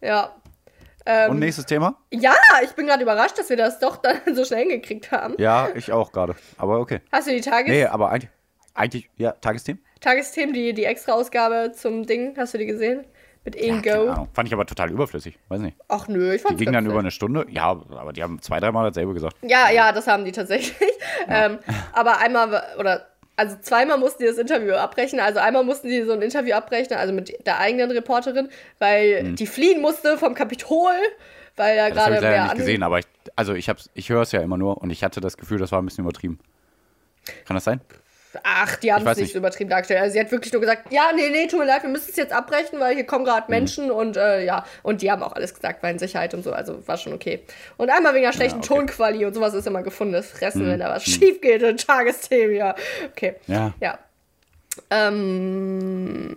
ja. 0.00 0.34
Ähm, 1.06 1.30
Und 1.30 1.38
nächstes 1.38 1.64
Thema? 1.64 1.96
ja, 2.10 2.34
ich 2.62 2.72
bin 2.72 2.86
gerade 2.86 3.02
überrascht, 3.02 3.38
dass 3.38 3.48
wir 3.48 3.56
das 3.56 3.78
doch 3.78 3.96
dann 3.96 4.18
so 4.34 4.44
schnell 4.44 4.60
hingekriegt 4.68 5.10
haben. 5.10 5.34
Ja, 5.38 5.68
ich 5.74 5.90
auch 5.92 6.12
gerade. 6.12 6.34
Aber 6.58 6.78
okay. 6.78 7.00
Hast 7.10 7.26
du 7.26 7.32
die 7.32 7.40
Tages 7.40 7.70
Nee, 7.70 7.86
aber 7.86 8.10
eigentlich, 8.10 8.30
eigentlich 8.74 9.10
ja, 9.16 9.32
Tagesthemen? 9.32 9.82
Tagesthemen, 10.00 10.52
die, 10.54 10.74
die 10.74 10.84
Extra-Ausgabe 10.84 11.72
zum 11.72 12.06
Ding, 12.06 12.34
hast 12.36 12.52
du 12.54 12.58
die 12.58 12.66
gesehen? 12.66 13.04
Mit 13.44 13.56
Ja, 13.56 13.80
keine 13.80 13.94
Ingo. 14.02 14.10
Ahnung. 14.12 14.28
Fand 14.34 14.48
ich 14.48 14.54
aber 14.54 14.66
total 14.66 14.90
überflüssig. 14.90 15.38
Weiß 15.48 15.60
nicht. 15.60 15.76
Ach 15.88 16.08
nö, 16.08 16.32
ich 16.32 16.42
Die 16.42 16.46
fand's 16.48 16.58
ging 16.60 16.72
dann 16.72 16.84
über 16.86 16.98
eine 16.98 17.10
Stunde. 17.10 17.46
Ja, 17.48 17.70
aber 17.70 18.12
die 18.12 18.22
haben 18.22 18.40
zwei, 18.42 18.60
dreimal 18.60 18.86
dasselbe 18.88 19.14
gesagt. 19.14 19.36
Ja, 19.42 19.70
ja, 19.70 19.92
das 19.92 20.06
haben 20.06 20.24
die 20.24 20.32
tatsächlich. 20.32 20.74
Ähm, 21.28 21.58
aber 21.92 22.18
einmal, 22.18 22.62
oder, 22.78 23.06
also 23.36 23.56
zweimal 23.60 23.98
mussten 23.98 24.22
die 24.22 24.28
das 24.28 24.36
Interview 24.38 24.74
abbrechen. 24.74 25.20
Also 25.20 25.38
einmal 25.38 25.64
mussten 25.64 25.88
die 25.88 26.02
so 26.02 26.12
ein 26.12 26.20
Interview 26.22 26.54
abbrechen, 26.54 26.96
also 26.96 27.12
mit 27.14 27.46
der 27.46 27.58
eigenen 27.58 27.90
Reporterin, 27.90 28.50
weil 28.78 29.32
die 29.34 29.46
fliehen 29.46 29.80
musste 29.80 30.18
vom 30.18 30.34
Kapitol, 30.34 30.92
weil 31.56 31.76
da 31.76 31.88
Mhm. 31.88 31.94
Das 31.94 32.04
habe 32.04 32.14
gerade 32.14 32.14
ich 32.16 32.22
leider 32.22 32.42
nicht 32.44 32.56
gesehen, 32.56 32.82
aber 32.82 32.98
ich, 32.98 33.06
also 33.36 33.54
ich, 33.54 33.68
hab's- 33.70 33.90
ich 33.94 34.08
höre 34.10 34.22
es 34.22 34.32
ja 34.32 34.40
immer 34.42 34.58
nur 34.58 34.78
und 34.78 34.90
ich 34.90 35.02
hatte 35.02 35.20
das 35.22 35.36
Gefühl, 35.38 35.58
das 35.58 35.72
war 35.72 35.80
ein 35.80 35.86
bisschen 35.86 36.04
übertrieben. 36.04 36.38
Kann 37.46 37.54
das 37.56 37.64
sein? 37.64 37.80
Ach, 38.44 38.76
die 38.76 38.92
haben 38.92 39.06
es 39.06 39.16
nicht 39.18 39.34
übertrieben 39.34 39.70
dargestellt. 39.70 40.00
Also 40.00 40.12
sie 40.12 40.20
hat 40.20 40.30
wirklich 40.30 40.52
nur 40.52 40.60
gesagt, 40.60 40.92
ja, 40.92 41.10
nee, 41.14 41.30
nee, 41.30 41.46
tut 41.48 41.58
mir 41.58 41.66
leid, 41.66 41.82
wir 41.82 41.90
müssen 41.90 42.10
es 42.10 42.16
jetzt 42.16 42.32
abbrechen, 42.32 42.78
weil 42.78 42.94
hier 42.94 43.04
kommen 43.04 43.24
Mhm. 43.24 43.28
gerade 43.28 43.50
Menschen 43.50 43.90
und 43.90 44.16
äh, 44.16 44.44
ja, 44.44 44.64
und 44.82 45.02
die 45.02 45.10
haben 45.10 45.22
auch 45.22 45.32
alles 45.32 45.52
gesagt, 45.54 45.82
war 45.82 45.90
in 45.90 45.98
Sicherheit 45.98 46.32
und 46.34 46.42
so, 46.44 46.52
also 46.52 46.86
war 46.86 46.96
schon 46.96 47.12
okay. 47.12 47.40
Und 47.76 47.90
einmal 47.90 48.14
wegen 48.14 48.24
der 48.24 48.32
schlechten 48.32 48.60
okay. 48.60 48.74
Mhm. 48.74 48.86
Tonquali 48.86 49.24
und 49.24 49.34
sowas 49.34 49.54
ist 49.54 49.66
immer 49.66 49.82
gefundenes 49.82 50.30
Fressen, 50.30 50.66
wenn 50.66 50.78
da 50.80 50.90
was 50.90 51.04
schief 51.04 51.40
geht 51.40 51.62
in 51.62 51.76
Tagesthemen, 51.76 52.54
ja. 52.56 52.74
Okay. 53.12 53.34
Ja. 53.46 53.72
Ja. 53.80 53.98
Ähm, 54.90 56.34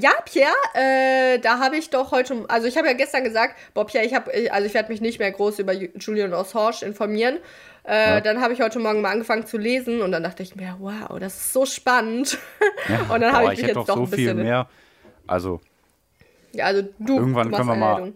ja, 0.00 0.10
Pierre, 0.24 0.52
äh, 0.74 1.38
da 1.38 1.58
habe 1.58 1.76
ich 1.76 1.90
doch 1.90 2.10
heute, 2.12 2.44
also 2.48 2.66
ich 2.66 2.76
habe 2.76 2.86
ja 2.88 2.94
gestern 2.94 3.24
gesagt, 3.24 3.56
Bob, 3.74 3.88
Pierre, 3.90 4.04
ich 4.06 4.14
habe, 4.14 4.30
also 4.50 4.66
ich 4.66 4.74
werde 4.74 4.90
mich 4.90 5.00
nicht 5.00 5.18
mehr 5.18 5.30
groß 5.30 5.58
über 5.58 5.72
Ju- 5.72 5.90
Julian 5.98 6.32
Assange 6.32 6.82
informieren. 6.82 7.38
Äh, 7.84 8.14
Ja. 8.14 8.20
Dann 8.20 8.40
habe 8.42 8.52
ich 8.52 8.60
heute 8.60 8.78
Morgen 8.78 9.00
mal 9.00 9.10
angefangen 9.12 9.46
zu 9.46 9.56
lesen 9.58 10.00
und 10.02 10.12
dann 10.12 10.22
dachte 10.22 10.42
ich 10.42 10.54
mir, 10.56 10.76
wow, 10.78 11.18
das 11.18 11.36
ist 11.36 11.52
so 11.52 11.64
spannend. 11.66 12.38
und 13.10 13.20
dann 13.20 13.32
Boah, 13.32 13.32
habe 13.32 13.44
ich 13.44 13.50
mich 13.50 13.58
hätte 13.60 13.66
jetzt 13.68 13.76
doch 13.76 13.86
doch 13.86 13.94
so 13.96 14.02
ein 14.02 14.10
bisschen. 14.10 14.36
viel 14.36 14.44
mehr. 14.44 14.68
Also 15.26 15.60
Ja, 16.52 16.66
also 16.66 16.82
du, 16.98 17.16
Irgendwann 17.18 17.50
du 17.50 17.56
können 17.56 17.68
wir 17.68 17.76
mal- 17.76 18.12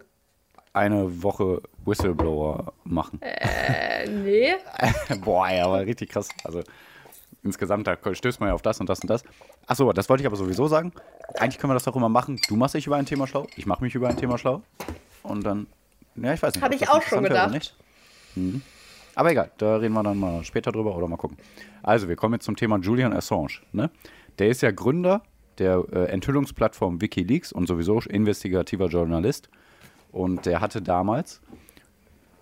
eine 0.73 1.23
Woche 1.23 1.63
Whistleblower 1.85 2.73
machen. 2.85 3.21
Äh, 3.23 4.09
nee. 4.09 4.55
Boah, 5.25 5.49
ja, 5.49 5.67
aber 5.67 5.87
richtig 5.87 6.11
krass. 6.11 6.29
Also 6.43 6.63
insgesamt, 7.45 7.87
da 7.87 7.97
stößt 8.13 8.41
man 8.41 8.49
ja 8.49 8.55
auf 8.55 8.63
das 8.63 8.81
und 8.81 8.89
das 8.89 9.01
und 9.01 9.11
das. 9.11 9.23
Achso, 9.67 9.93
das 9.93 10.09
wollte 10.09 10.23
ich 10.23 10.27
aber 10.27 10.37
sowieso 10.37 10.67
sagen. 10.67 10.93
Eigentlich 11.39 11.59
können 11.59 11.71
wir 11.71 11.75
das 11.75 11.85
doch 11.85 11.97
immer 11.97 12.09
machen. 12.09 12.41
Du 12.49 12.57
machst 12.57 12.75
dich 12.75 12.87
über 12.87 12.97
ein 12.97 13.07
Thema 13.07 13.27
schlau, 13.27 13.47
ich 13.57 13.67
mache 13.67 13.85
mich 13.85 13.95
über 13.95 14.09
ein 14.09 14.17
Thema 14.17 14.39
schlau. 14.39 14.63
Und 15.23 15.45
dann, 15.45 15.67
ja, 16.17 16.35
ich 16.35 16.43
weiß 16.43 16.55
nicht. 16.55 16.65
Hab 16.65 16.73
ob 16.73 16.81
ich 16.81 16.89
auch 16.89 17.03
schon 17.03 17.23
gedacht. 17.23 17.77
Mhm. 18.35 18.63
Aber 19.15 19.31
egal, 19.31 19.51
da 19.59 19.77
reden 19.77 19.95
wir 19.95 20.03
dann 20.03 20.19
mal 20.19 20.43
später 20.45 20.73
drüber 20.73 20.97
oder 20.97 21.07
mal 21.07 21.17
gucken. 21.17 21.37
Also, 21.83 22.09
wir 22.09 22.17
kommen 22.17 22.35
jetzt 22.35 22.45
zum 22.45 22.57
Thema 22.57 22.79
Julian 22.79 23.13
Assange. 23.13 23.61
Ne? 23.73 23.91
Der 24.39 24.49
ist 24.49 24.63
ja 24.63 24.71
Gründer 24.73 25.23
der 25.59 25.85
äh, 25.93 26.07
Enthüllungsplattform 26.07 27.01
Wikileaks 27.01 27.53
und 27.53 27.69
sowieso 27.69 28.01
investigativer 28.01 28.89
Journalist. 28.89 29.49
Und 30.11 30.47
der 30.47 30.61
hatte 30.61 30.83
damals 30.83 31.41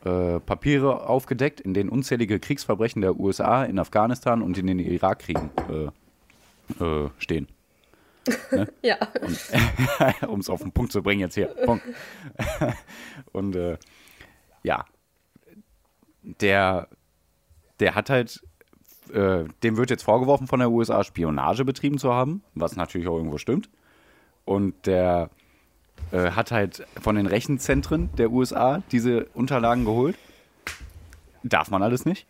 äh, 0.05 0.41
Papiere 0.41 1.09
aufgedeckt, 1.09 1.61
in 1.61 1.75
denen 1.75 1.88
unzählige 1.88 2.41
Kriegsverbrechen 2.41 3.03
der 3.03 3.19
USA 3.19 3.65
in 3.65 3.79
Afghanistan 3.79 4.43
und 4.43 4.59
in 4.59 4.67
den 4.67 4.79
Irakkriegen 4.79 5.51
äh, 5.71 6.85
äh, 6.85 7.11
stehen. 7.19 7.49
Ja. 8.83 8.99
um 10.29 10.41
es 10.41 10.49
auf 10.49 10.62
den 10.62 10.71
Punkt 10.71 10.93
zu 10.93 11.03
bringen 11.03 11.21
jetzt 11.21 11.35
hier. 11.35 11.47
Punkt. 11.47 11.85
und 13.33 13.57
äh, 13.57 13.79
ja, 14.62 14.85
der, 16.23 16.88
der 17.81 17.95
hat 17.97 18.11
halt, 18.11 18.41
äh, 19.12 19.45
dem 19.62 19.77
wird 19.77 19.91
jetzt 19.91 20.05
vorgeworfen 20.05 20.47
von 20.47 20.61
der 20.61 20.71
USA 20.71 21.03
Spionage 21.03 21.65
betrieben 21.65 21.99
zu 21.99 22.12
haben, 22.12 22.45
was 22.55 22.77
natürlich 22.77 23.09
auch 23.09 23.17
irgendwo 23.17 23.38
stimmt. 23.38 23.69
Und 24.45 24.87
der 24.87 25.31
äh, 26.11 26.33
hat 26.33 26.51
halt 26.51 26.87
von 27.01 27.17
den 27.17 27.27
Rechenzentren 27.27 28.11
der 28.19 28.31
USA 28.31 28.83
diese 28.91 29.27
Unterlagen 29.35 29.85
geholt. 29.85 30.17
Darf 31.43 31.71
man 31.71 31.83
alles 31.83 32.05
nicht. 32.05 32.27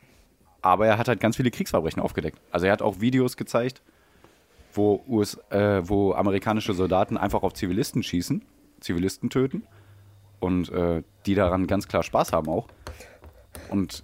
aber 0.63 0.87
er 0.87 0.97
hat 0.97 1.09
halt 1.09 1.21
ganz 1.21 1.37
viele 1.37 1.51
Kriegsverbrechen 1.51 2.01
aufgedeckt. 2.01 2.41
Also 2.51 2.67
er 2.67 2.73
hat 2.73 2.83
auch 2.83 3.01
Videos 3.01 3.37
gezeigt, 3.37 3.83
wo, 4.73 5.03
US, 5.09 5.35
äh, 5.51 5.83
wo 5.87 6.15
amerikanische 6.15 6.73
Soldaten 6.73 7.17
einfach 7.17 7.43
auf 7.43 7.53
Zivilisten 7.55 8.03
schießen, 8.03 8.43
Zivilisten 8.81 9.29
töten 9.29 9.65
und 10.41 10.71
äh, 10.71 11.03
die 11.27 11.35
daran 11.35 11.67
ganz 11.67 11.89
klar 11.89 12.03
Spaß 12.03 12.33
haben 12.33 12.49
auch. 12.49 12.69
Und 13.69 14.03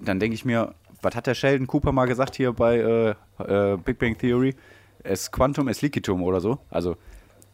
dann 0.00 0.20
denke 0.20 0.34
ich 0.34 0.44
mir, 0.44 0.74
was 1.02 1.16
hat 1.16 1.26
der 1.26 1.34
Sheldon 1.34 1.66
Cooper 1.66 1.92
mal 1.92 2.06
gesagt 2.06 2.36
hier 2.36 2.52
bei 2.52 2.76
äh, 2.76 3.14
äh, 3.42 3.76
Big 3.78 3.98
Bang 3.98 4.16
Theory? 4.16 4.54
Es 5.02 5.30
Quantum, 5.30 5.68
es 5.68 5.82
Liquitum 5.82 6.22
oder 6.22 6.40
so. 6.40 6.58
Also, 6.70 6.96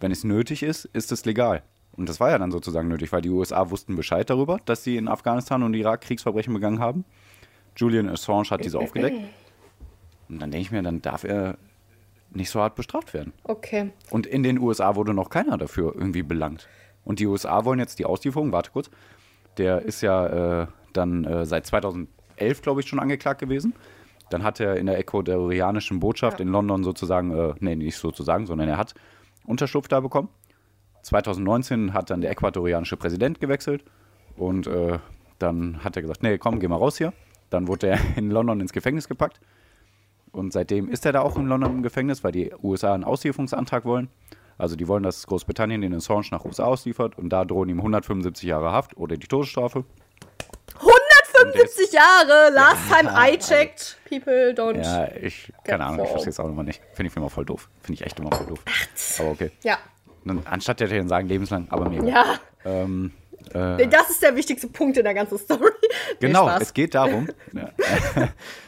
wenn 0.02 0.12
es 0.12 0.24
nötig 0.24 0.62
ist, 0.62 0.84
ist 0.86 1.12
es 1.12 1.24
legal. 1.24 1.62
Und 1.92 2.08
das 2.08 2.20
war 2.20 2.30
ja 2.30 2.38
dann 2.38 2.50
sozusagen 2.50 2.88
nötig, 2.88 3.12
weil 3.12 3.22
die 3.22 3.28
USA 3.30 3.70
wussten 3.70 3.96
Bescheid 3.96 4.28
darüber, 4.30 4.58
dass 4.64 4.82
sie 4.82 4.96
in 4.96 5.08
Afghanistan 5.08 5.62
und 5.62 5.74
Irak 5.74 6.00
Kriegsverbrechen 6.02 6.52
begangen 6.54 6.78
haben. 6.80 7.04
Julian 7.76 8.08
Assange 8.08 8.50
hat 8.50 8.64
diese 8.64 8.78
aufgedeckt. 8.78 9.18
Und 10.28 10.40
dann 10.40 10.50
denke 10.50 10.62
ich 10.62 10.70
mir, 10.70 10.82
dann 10.82 11.02
darf 11.02 11.24
er 11.24 11.56
nicht 12.30 12.50
so 12.50 12.60
hart 12.60 12.74
bestraft 12.76 13.12
werden. 13.12 13.32
Okay. 13.44 13.90
Und 14.10 14.26
in 14.26 14.42
den 14.42 14.58
USA 14.58 14.96
wurde 14.96 15.12
noch 15.12 15.28
keiner 15.28 15.58
dafür 15.58 15.94
irgendwie 15.94 16.22
belangt. 16.22 16.66
Und 17.04 17.18
die 17.20 17.26
USA 17.26 17.64
wollen 17.64 17.78
jetzt 17.78 17.98
die 17.98 18.06
Auslieferung, 18.06 18.52
warte 18.52 18.70
kurz, 18.70 18.90
der 19.58 19.82
ist 19.82 20.00
ja 20.00 20.62
äh, 20.62 20.66
dann 20.94 21.24
äh, 21.24 21.44
seit 21.44 21.66
2011, 21.66 22.62
glaube 22.62 22.80
ich, 22.80 22.86
schon 22.88 23.00
angeklagt 23.00 23.40
gewesen. 23.40 23.74
Dann 24.30 24.44
hat 24.44 24.60
er 24.60 24.76
in 24.76 24.86
der 24.86 24.98
ecuadorianischen 24.98 26.00
Botschaft 26.00 26.38
Ja. 26.40 26.46
in 26.46 26.52
London 26.52 26.84
sozusagen, 26.84 27.32
äh, 27.36 27.52
nee, 27.60 27.76
nicht 27.76 27.98
sozusagen, 27.98 28.46
sondern 28.46 28.68
er 28.68 28.78
hat 28.78 28.94
Unterschlupf 29.44 29.88
da 29.88 30.00
bekommen. 30.00 30.28
2019 31.02 31.94
hat 31.94 32.10
dann 32.10 32.20
der 32.20 32.30
ecuadorianische 32.30 32.96
Präsident 32.96 33.40
gewechselt 33.40 33.84
und 34.36 34.66
äh, 34.66 34.98
dann 35.38 35.82
hat 35.82 35.96
er 35.96 36.02
gesagt, 36.02 36.22
nee, 36.22 36.38
komm, 36.38 36.60
geh 36.60 36.68
mal 36.68 36.76
raus 36.76 36.98
hier. 36.98 37.12
Dann 37.50 37.66
wurde 37.66 37.88
er 37.88 37.98
in 38.16 38.30
London 38.30 38.60
ins 38.60 38.72
Gefängnis 38.72 39.08
gepackt. 39.08 39.40
Und 40.30 40.52
seitdem 40.52 40.88
ist 40.88 41.04
er 41.04 41.12
da 41.12 41.20
auch 41.20 41.36
in 41.36 41.46
London 41.46 41.76
im 41.76 41.82
Gefängnis, 41.82 42.24
weil 42.24 42.32
die 42.32 42.52
USA 42.62 42.94
einen 42.94 43.04
Auslieferungsantrag 43.04 43.84
wollen. 43.84 44.08
Also 44.56 44.76
die 44.76 44.88
wollen, 44.88 45.02
dass 45.02 45.26
Großbritannien 45.26 45.80
den 45.80 45.94
Assange 45.94 46.28
nach 46.30 46.44
USA 46.44 46.64
ausliefert 46.64 47.18
und 47.18 47.30
da 47.30 47.44
drohen 47.44 47.68
ihm 47.68 47.78
175 47.78 48.48
Jahre 48.48 48.72
Haft 48.72 48.96
oder 48.96 49.16
die 49.16 49.26
Todesstrafe. 49.26 49.84
175 51.52 51.92
Jahre, 51.92 52.50
last 52.52 52.88
time 52.88 53.10
I 53.10 53.36
checked. 53.38 53.98
People 54.08 54.52
don't. 54.54 54.82
Ja, 54.82 55.08
ich, 55.20 55.52
keine 55.64 55.84
Ahnung, 55.84 56.04
ich 56.04 56.10
verstehe 56.10 56.30
es 56.30 56.40
auch 56.40 56.48
immer 56.48 56.62
nicht. 56.62 56.82
Finde 56.94 57.10
ich 57.10 57.16
immer 57.16 57.30
voll 57.30 57.44
doof. 57.44 57.68
Finde 57.80 58.00
ich 58.00 58.06
echt 58.06 58.18
immer 58.18 58.30
voll 58.34 58.46
doof. 58.46 58.64
Aber 59.18 59.30
okay. 59.30 59.50
Ja. 59.62 59.78
Anstatt 60.44 60.80
der 60.80 60.88
dann 60.88 61.08
sagen 61.08 61.28
lebenslang, 61.28 61.66
aber 61.70 61.88
mir. 61.88 62.04
Ja. 62.04 62.38
Ähm, 62.64 63.12
Nee, 63.54 63.86
Das 63.86 64.10
ist 64.10 64.22
der 64.22 64.34
wichtigste 64.36 64.68
Punkt 64.68 64.96
in 64.96 65.04
der 65.04 65.14
ganzen 65.14 65.38
Story. 65.38 65.70
Genau, 66.20 66.48
es 66.48 66.72
geht 66.72 66.94
darum. 66.94 67.28
ja. 67.52 67.68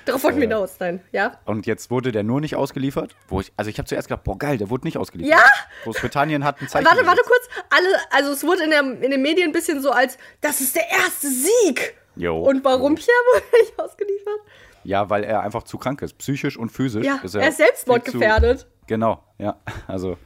Darauf 0.04 0.24
wollten 0.24 0.38
wir 0.38 0.48
hinaus 0.48 0.76
sein. 0.76 1.00
Ja. 1.12 1.38
Und 1.44 1.66
jetzt 1.66 1.90
wurde 1.90 2.10
der 2.10 2.22
nur 2.22 2.40
nicht 2.40 2.56
ausgeliefert. 2.56 3.14
Wo 3.28 3.40
ich, 3.40 3.52
also 3.56 3.70
ich 3.70 3.78
habe 3.78 3.88
zuerst 3.88 4.08
gedacht, 4.08 4.24
boah 4.24 4.36
geil, 4.38 4.58
der 4.58 4.70
wurde 4.70 4.86
nicht 4.86 4.98
ausgeliefert. 4.98 5.38
Ja? 5.38 5.44
Großbritannien 5.84 6.44
hat 6.44 6.60
ein 6.60 6.68
Zeichen. 6.68 6.86
Warte, 6.86 7.06
warte 7.06 7.22
kurz. 7.24 7.48
Alle, 7.70 7.86
also 8.10 8.32
es 8.32 8.42
wurde 8.44 8.64
in, 8.64 8.70
der, 8.70 8.80
in 8.80 9.10
den 9.10 9.22
Medien 9.22 9.50
ein 9.50 9.52
bisschen 9.52 9.80
so 9.80 9.90
als, 9.90 10.18
das 10.40 10.60
ist 10.60 10.74
der 10.74 10.90
erste 10.90 11.28
Sieg. 11.28 11.94
Jo. 12.16 12.38
Und 12.42 12.64
warum. 12.64 12.94
Pierre 12.94 13.08
wurde 13.32 13.44
nicht 13.60 13.78
ausgeliefert? 13.78 14.40
Ja, 14.84 15.08
weil 15.10 15.24
er 15.24 15.40
einfach 15.40 15.62
zu 15.62 15.78
krank 15.78 16.02
ist. 16.02 16.18
Psychisch 16.18 16.56
und 16.56 16.70
physisch. 16.70 17.06
Ja, 17.06 17.16
ist 17.22 17.34
er 17.34 17.48
ist 17.48 17.56
selbstmordgefährdet. 17.56 18.60
Zu, 18.60 18.66
genau, 18.86 19.22
ja. 19.38 19.56
Also. 19.86 20.16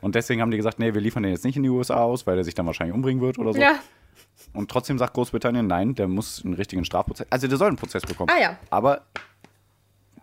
Und 0.00 0.14
deswegen 0.16 0.42
haben 0.42 0.50
die 0.50 0.58
gesagt, 0.58 0.78
nee, 0.78 0.92
wir 0.92 1.00
liefern 1.00 1.22
den 1.22 1.32
jetzt 1.32 1.44
nicht 1.44 1.56
in 1.56 1.62
die 1.62 1.70
USA 1.70 2.02
aus, 2.02 2.26
weil 2.26 2.36
er 2.36 2.44
sich 2.44 2.54
dann 2.54 2.66
wahrscheinlich 2.66 2.94
umbringen 2.94 3.22
wird 3.22 3.38
oder 3.38 3.54
so. 3.54 3.60
Ja. 3.60 3.78
Und 4.52 4.70
trotzdem 4.70 4.98
sagt 4.98 5.14
Großbritannien, 5.14 5.66
nein, 5.66 5.94
der 5.94 6.08
muss 6.08 6.44
einen 6.44 6.54
richtigen 6.54 6.84
Strafprozess. 6.84 7.26
Also 7.30 7.48
der 7.48 7.56
soll 7.56 7.68
einen 7.68 7.76
Prozess 7.76 8.02
bekommen. 8.02 8.30
Ah, 8.30 8.40
ja. 8.40 8.58
Aber 8.68 9.02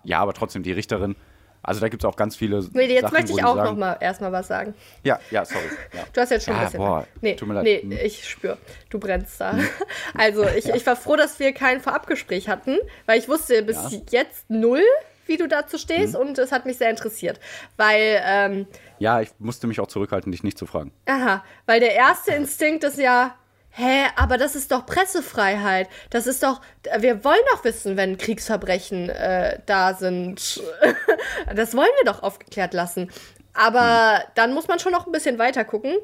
ja, 0.03 0.19
aber 0.19 0.33
trotzdem 0.33 0.63
die 0.63 0.71
Richterin. 0.71 1.15
Also 1.63 1.79
da 1.79 1.89
gibt 1.89 2.03
es 2.03 2.09
auch 2.09 2.15
ganz 2.15 2.35
viele. 2.35 2.67
Nee, 2.73 2.85
jetzt 2.85 3.01
Sachen, 3.03 3.13
möchte 3.13 3.31
ich 3.33 3.43
auch 3.43 3.55
sagen, 3.55 3.69
noch 3.71 3.77
mal 3.77 3.97
erstmal 3.99 4.31
was 4.31 4.47
sagen. 4.47 4.73
Ja, 5.03 5.19
ja, 5.29 5.45
sorry. 5.45 5.65
Ja. 5.93 6.03
Du 6.11 6.21
hast 6.21 6.31
jetzt 6.31 6.45
schon 6.45 6.53
Ja, 6.55 6.59
ein 6.61 6.65
bisschen. 6.65 6.79
boah, 6.79 7.07
nee, 7.21 7.35
tut 7.35 7.47
mir 7.47 7.53
leid. 7.55 7.63
nee, 7.63 7.81
Hm. 7.81 7.91
ich 8.03 8.27
spüre, 8.27 8.57
du 8.89 8.99
brennst 8.99 9.39
da. 9.39 9.57
Also, 10.17 10.43
ich, 10.47 10.67
ich 10.69 10.85
war 10.85 10.95
froh, 10.95 11.15
dass 11.15 11.39
wir 11.39 11.53
kein 11.53 11.79
Vorabgespräch 11.81 12.49
hatten, 12.49 12.77
weil 13.05 13.19
ich 13.19 13.27
wusste 13.29 13.61
bis 13.63 13.75
Ja. 13.91 13.99
jetzt 14.09 14.49
null, 14.49 14.81
wie 15.27 15.37
du 15.37 15.47
dazu 15.47 15.77
stehst 15.77 16.15
und 16.15 16.37
es 16.39 16.51
hat 16.51 16.65
mich 16.65 16.77
sehr 16.77 16.89
interessiert. 16.89 17.39
Weil, 17.77 18.21
ähm, 18.25 18.67
ja, 18.99 19.21
ich 19.21 19.29
musste 19.39 19.67
mich 19.67 19.79
auch 19.79 19.87
zurückhalten, 19.87 20.31
dich 20.31 20.43
nicht 20.43 20.57
zu 20.57 20.65
fragen. 20.65 20.91
aha, 21.05 21.43
weil 21.67 21.79
der 21.79 21.93
erste 21.93 22.31
Instinkt 22.31 22.83
ist 22.83 22.97
ja, 22.97 23.35
hä, 23.71 24.05
aber 24.15 24.37
das 24.37 24.55
ist 24.55 24.71
doch 24.71 24.85
Pressefreiheit. 24.85 25.89
Das 26.09 26.27
ist 26.27 26.43
doch, 26.43 26.61
wir 26.99 27.23
wollen 27.23 27.41
doch 27.51 27.63
wissen, 27.63 27.97
wenn 27.97 28.17
Kriegsverbrechen 28.17 29.09
äh, 29.09 29.59
da 29.65 29.93
sind. 29.93 30.61
das 31.55 31.75
wollen 31.75 31.89
wir 32.03 32.11
doch 32.11 32.23
aufgeklärt 32.23 32.73
lassen. 32.73 33.11
Aber 33.53 34.19
Hm. 34.19 34.31
dann 34.35 34.53
muss 34.53 34.67
man 34.67 34.79
schon 34.79 34.91
noch 34.91 35.05
ein 35.05 35.11
bisschen 35.11 35.37
weiter 35.39 35.65
gucken. 35.65 35.95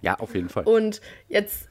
Ja, 0.00 0.14
auf 0.20 0.34
jeden 0.34 0.48
Fall. 0.48 0.64
Und 0.64 1.00
jetzt, 1.28 1.68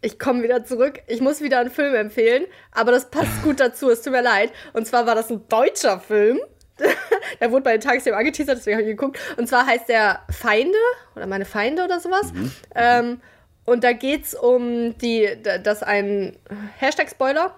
ich 0.00 0.18
komme 0.18 0.42
wieder 0.44 0.64
zurück. 0.64 1.00
Ich 1.08 1.20
muss 1.20 1.40
wieder 1.40 1.58
einen 1.58 1.70
Film 1.70 1.94
empfehlen, 1.94 2.44
aber 2.72 2.92
das 2.92 3.10
passt 3.10 3.42
gut 3.42 3.58
dazu. 3.58 3.90
Es 3.90 4.02
tut 4.02 4.12
mir 4.12 4.22
leid. 4.22 4.52
Und 4.72 4.86
zwar 4.86 5.06
war 5.06 5.14
das 5.16 5.30
ein 5.30 5.46
deutscher 5.48 5.98
Film. 5.98 6.38
der 7.40 7.50
wurde 7.50 7.62
bei 7.64 7.72
den 7.72 7.80
Tagesthemen 7.80 8.18
angeteasert, 8.18 8.58
deswegen 8.58 8.76
habe 8.76 8.88
ich 8.88 8.96
geguckt. 8.96 9.18
Und 9.36 9.48
zwar 9.48 9.66
heißt 9.66 9.88
der 9.88 10.20
Feinde 10.30 10.76
oder 11.16 11.26
meine 11.26 11.44
Feinde 11.46 11.82
oder 11.82 12.00
sowas. 12.00 12.32
Ähm, 12.74 13.20
und 13.66 13.84
da 13.84 13.92
geht 13.92 14.24
es 14.24 14.34
um 14.34 14.96
die, 14.98 15.28
da- 15.42 15.58
dass 15.58 15.82
ein 15.82 16.36
Hashtag-Spoiler. 16.78 17.54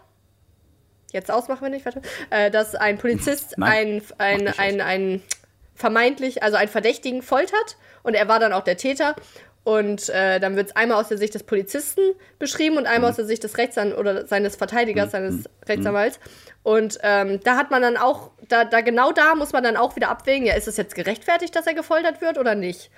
Jetzt 1.13 1.31
ausmachen 1.31 1.63
wir 1.63 1.71
nicht, 1.71 1.85
warte. 1.87 2.03
Äh, 2.31 2.51
dass 2.51 2.75
ein 2.75 2.99
Polizist 2.99 3.57
Nein, 3.57 4.03
ein, 4.19 4.49
ein, 4.49 4.59
ein, 4.59 4.81
ein 4.81 5.23
vermeintlich, 5.75 6.43
also 6.43 6.57
einen 6.57 6.69
Verdächtigen 6.69 7.23
foltert 7.23 7.77
und 8.03 8.15
er 8.15 8.27
war 8.29 8.41
dann 8.41 8.53
auch 8.53 8.65
der 8.65 8.77
Täter. 8.77 9.15
Und 9.65 10.09
äh, 10.09 10.41
dann 10.41 10.57
wird 10.57 10.69
es 10.69 10.77
einmal 10.77 10.99
aus 10.99 11.09
der 11.09 11.19
Sicht 11.19 11.35
des 11.35 11.43
Polizisten 11.43 12.01
beschrieben 12.39 12.79
und 12.79 12.87
einmal 12.87 13.11
aus 13.11 13.17
der 13.17 13.27
Sicht 13.27 13.45
des 13.45 13.59
Rechtsan 13.59 13.93
oder 13.93 14.27
seines 14.27 14.57
Verteidigers, 14.57 15.11
seines 15.11 15.45
Rechtsanwalts. 15.69 16.21
Und 16.63 16.99
ähm, 17.03 17.41
da 17.45 17.57
hat 17.57 17.71
man 17.71 17.83
dann 17.83 17.99
auch, 17.99 18.31
da, 18.49 18.65
da 18.65 18.81
genau 18.81 19.13
da 19.13 19.35
muss 19.35 19.53
man 19.53 19.63
dann 19.63 19.77
auch 19.77 19.95
wieder 19.95 20.09
abwägen, 20.09 20.47
ja, 20.47 20.55
ist 20.55 20.69
es 20.69 20.79
jetzt 20.79 20.95
gerechtfertigt, 20.95 21.55
dass 21.55 21.67
er 21.67 21.75
gefoltert 21.75 22.23
wird 22.23 22.39
oder 22.39 22.55
nicht? 22.55 22.91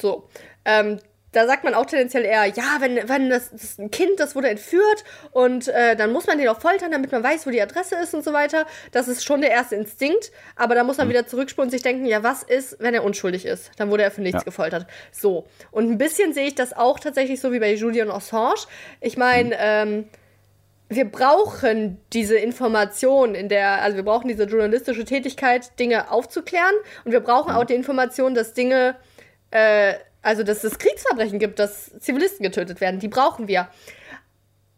So. 0.00 0.28
Ähm, 0.64 0.98
da 1.32 1.46
sagt 1.46 1.62
man 1.64 1.74
auch 1.74 1.86
tendenziell 1.86 2.24
eher, 2.24 2.46
ja, 2.46 2.76
wenn, 2.80 3.08
wenn 3.08 3.30
das, 3.30 3.50
das 3.50 3.62
ist 3.62 3.78
ein 3.78 3.90
Kind, 3.90 4.18
das 4.18 4.34
wurde 4.34 4.48
entführt 4.48 5.04
und 5.30 5.68
äh, 5.68 5.94
dann 5.94 6.12
muss 6.12 6.26
man 6.26 6.38
den 6.38 6.48
auch 6.48 6.60
foltern, 6.60 6.90
damit 6.90 7.12
man 7.12 7.22
weiß, 7.22 7.46
wo 7.46 7.50
die 7.50 7.62
Adresse 7.62 7.96
ist 7.96 8.14
und 8.14 8.24
so 8.24 8.32
weiter. 8.32 8.66
Das 8.90 9.06
ist 9.08 9.24
schon 9.24 9.40
der 9.40 9.50
erste 9.50 9.76
Instinkt. 9.76 10.32
Aber 10.56 10.74
da 10.74 10.82
muss 10.82 10.98
man 10.98 11.08
wieder 11.08 11.26
zurückspulen 11.26 11.68
und 11.68 11.70
sich 11.70 11.82
denken, 11.82 12.04
ja, 12.06 12.22
was 12.22 12.42
ist, 12.42 12.76
wenn 12.80 12.94
er 12.94 13.04
unschuldig 13.04 13.46
ist? 13.46 13.70
Dann 13.76 13.90
wurde 13.90 14.02
er 14.02 14.10
für 14.10 14.22
nichts 14.22 14.40
Ja. 14.40 14.44
gefoltert. 14.44 14.86
So. 15.12 15.46
Und 15.70 15.90
ein 15.90 15.98
bisschen 15.98 16.32
sehe 16.32 16.46
ich 16.48 16.54
das 16.54 16.72
auch 16.72 16.98
tatsächlich 16.98 17.40
so 17.40 17.52
wie 17.52 17.60
bei 17.60 17.72
Julian 17.74 18.10
Assange. 18.10 18.66
Ich 19.00 19.16
meine, 19.16 19.56
ähm, 19.58 20.08
wir 20.88 21.04
brauchen 21.04 22.00
diese 22.12 22.36
Information 22.36 23.36
in 23.36 23.48
der, 23.48 23.82
also 23.82 23.96
wir 23.96 24.04
brauchen 24.04 24.26
diese 24.26 24.44
journalistische 24.44 25.04
Tätigkeit, 25.04 25.78
Dinge 25.78 26.10
aufzuklären 26.10 26.74
und 27.04 27.12
wir 27.12 27.20
brauchen 27.20 27.52
auch 27.52 27.64
die 27.64 27.74
Information, 27.74 28.34
dass 28.34 28.54
Dinge, 28.54 28.96
äh, 29.52 29.94
also 30.22 30.42
dass 30.42 30.64
es 30.64 30.78
Kriegsverbrechen 30.78 31.38
gibt, 31.38 31.58
dass 31.58 31.90
Zivilisten 32.00 32.42
getötet 32.42 32.80
werden, 32.80 33.00
die 33.00 33.08
brauchen 33.08 33.48
wir. 33.48 33.68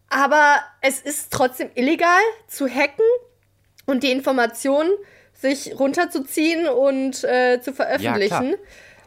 Aber 0.09 0.57
es 0.83 1.01
ist 1.01 1.33
trotzdem 1.33 1.71
illegal 1.75 2.21
zu 2.47 2.69
hacken 2.69 3.05
und 3.87 4.03
die 4.03 4.13
Informationen 4.13 4.91
sich 5.33 5.79
runterzuziehen 5.79 6.69
und 6.69 7.25
äh, 7.25 7.61
zu 7.61 7.71
Ja, 7.71 7.77
veröffentlichen. 7.77 8.29
klar. 8.55 8.59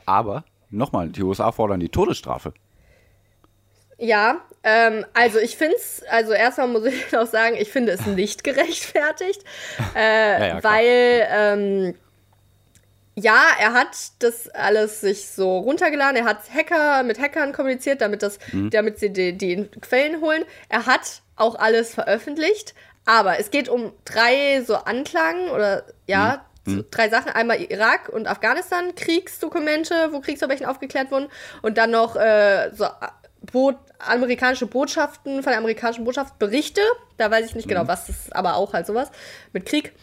Aber, 0.06 0.43
nochmal, 0.69 1.10
die 1.10 1.24
USA 1.24 1.52
fordern 1.52 1.80
die 1.80 1.89
Todesstrafe. 1.89 2.54
Ja, 3.98 4.41
ähm, 4.63 5.06
also 5.13 5.39
ich 5.39 5.56
finde 5.56 5.76
es, 5.78 6.04
also 6.10 6.34
erstmal 6.34 6.67
muss 6.67 6.86
ich 6.86 7.12
noch 7.12 7.28
sagen, 7.28 7.56
ich 7.58 7.71
finde 7.71 7.93
es 7.93 8.06
nicht 8.06 8.43
gerechtfertigt, 8.43 9.43
äh, 9.95 10.50
ja, 10.50 10.60
klar. 10.60 10.63
weil 10.63 11.28
ähm, 11.30 11.95
ja, 13.15 13.41
er 13.60 13.73
hat 13.73 13.89
das 14.19 14.49
alles 14.49 15.01
sich 15.01 15.28
so 15.30 15.60
runtergeladen, 15.60 16.17
er 16.17 16.25
hat 16.25 16.39
Hacker 16.54 17.04
mit 17.04 17.19
Hackern 17.19 17.54
kommuniziert, 17.54 18.02
damit, 18.02 18.21
das, 18.23 18.39
Mhm. 18.52 18.69
damit 18.69 19.00
sie 19.00 19.12
die, 19.12 19.33
die 19.37 19.69
Quellen 19.81 20.21
holen. 20.21 20.44
Er 20.69 20.85
hat 20.85 21.21
auch 21.37 21.56
alles 21.56 21.94
veröffentlicht, 21.94 22.73
aber 23.06 23.39
es 23.39 23.52
geht 23.52 23.69
um 23.69 23.94
drei 24.06 24.62
so 24.65 24.75
Anklagen 24.75 25.50
oder 25.50 25.83
ja, 26.08 26.46
Mhm. 26.65 26.77
so 26.77 26.83
drei 26.92 27.10
Sachen. 27.10 27.31
Einmal 27.31 27.62
Irak 27.62 28.10
und 28.10 28.27
Afghanistan, 28.27 28.96
Kriegsdokumente, 28.96 30.10
wo 30.12 30.19
Kriegsverbrechen 30.19 30.65
aufgeklärt 30.65 31.12
wurden 31.12 31.27
und 31.62 31.77
dann 31.77 31.92
noch 31.92 32.15
äh, 32.15 32.71
so 32.73 32.87
Bo 33.52 33.73
amerikanische 34.00 34.65
Botschaften, 34.65 35.44
von 35.44 35.52
der 35.52 35.60
amerikanischen 35.60 36.04
Botschaft 36.04 36.39
Berichte. 36.39 36.81
Da 37.17 37.29
weiß 37.29 37.46
ich 37.46 37.56
nicht 37.56 37.65
Mhm. 37.65 37.69
genau, 37.69 37.87
was 37.87 38.08
das 38.08 38.17
ist, 38.17 38.35
aber 38.35 38.56
auch 38.56 38.73
halt 38.73 38.87
sowas 38.87 39.10
mit 39.54 39.65
Krieg. 39.67 39.94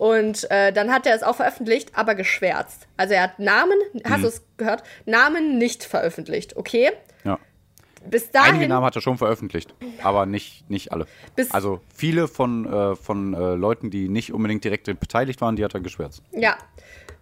Und 0.00 0.50
äh, 0.50 0.72
dann 0.72 0.90
hat 0.90 1.06
er 1.06 1.14
es 1.14 1.22
auch 1.22 1.36
veröffentlicht, 1.36 1.90
aber 1.94 2.14
geschwärzt. 2.14 2.88
Also 2.96 3.12
er 3.12 3.24
hat 3.24 3.38
Namen, 3.38 3.76
hast 4.08 4.22
du 4.22 4.28
es 4.28 4.42
gehört? 4.56 4.82
Namen 5.04 5.58
nicht 5.58 5.84
veröffentlicht, 5.84 6.56
okay? 6.56 6.92
Ja. 7.22 7.38
bis 8.08 8.30
dahin. 8.30 8.54
Einige 8.54 8.68
Namen 8.70 8.86
hat 8.86 8.96
er 8.96 9.02
schon 9.02 9.18
veröffentlicht, 9.18 9.74
aber 10.02 10.24
nicht, 10.24 10.70
nicht 10.70 10.90
alle. 10.90 11.06
Also 11.50 11.82
viele 11.94 12.28
von, 12.28 12.64
äh, 12.64 12.96
von 12.96 13.34
äh, 13.34 13.54
Leuten, 13.56 13.90
die 13.90 14.08
nicht 14.08 14.32
unbedingt 14.32 14.64
direkt 14.64 14.86
beteiligt 14.86 15.42
waren, 15.42 15.56
die 15.56 15.64
hat 15.64 15.74
er 15.74 15.80
geschwärzt. 15.80 16.22
Ja. 16.32 16.56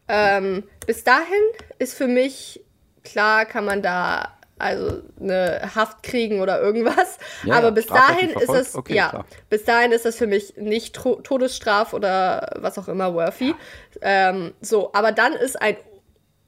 Ähm, 0.06 0.62
bis 0.86 1.02
dahin 1.02 1.42
ist 1.80 1.94
für 1.94 2.06
mich 2.06 2.60
klar, 3.02 3.44
kann 3.44 3.64
man 3.64 3.82
da 3.82 4.37
also 4.58 5.02
eine 5.20 5.70
Haft 5.74 6.02
kriegen 6.02 6.40
oder 6.40 6.60
irgendwas. 6.60 7.18
Ja, 7.44 7.56
Aber 7.56 7.72
bis 7.72 7.86
dahin 7.86 8.30
ist 8.30 8.48
es 8.48 8.74
okay, 8.74 8.94
ja, 8.94 9.08
klar. 9.10 9.26
bis 9.48 9.64
dahin 9.64 9.92
ist 9.92 10.04
das 10.04 10.16
für 10.16 10.26
mich 10.26 10.56
nicht 10.56 10.94
Todesstraf 10.94 11.92
oder 11.92 12.56
was 12.56 12.78
auch 12.78 12.88
immer 12.88 13.14
worthy. 13.14 13.54
Ähm, 14.00 14.52
so, 14.60 14.90
aber 14.92 15.12
dann 15.12 15.32
ist 15.32 15.60
ein 15.60 15.76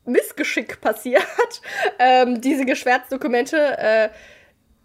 Missgeschick 0.04 0.80
passiert. 0.80 1.22
ähm, 1.98 2.40
diese 2.40 2.64
Geschwärzdokumente. 2.64 3.56
Äh, 3.78 4.08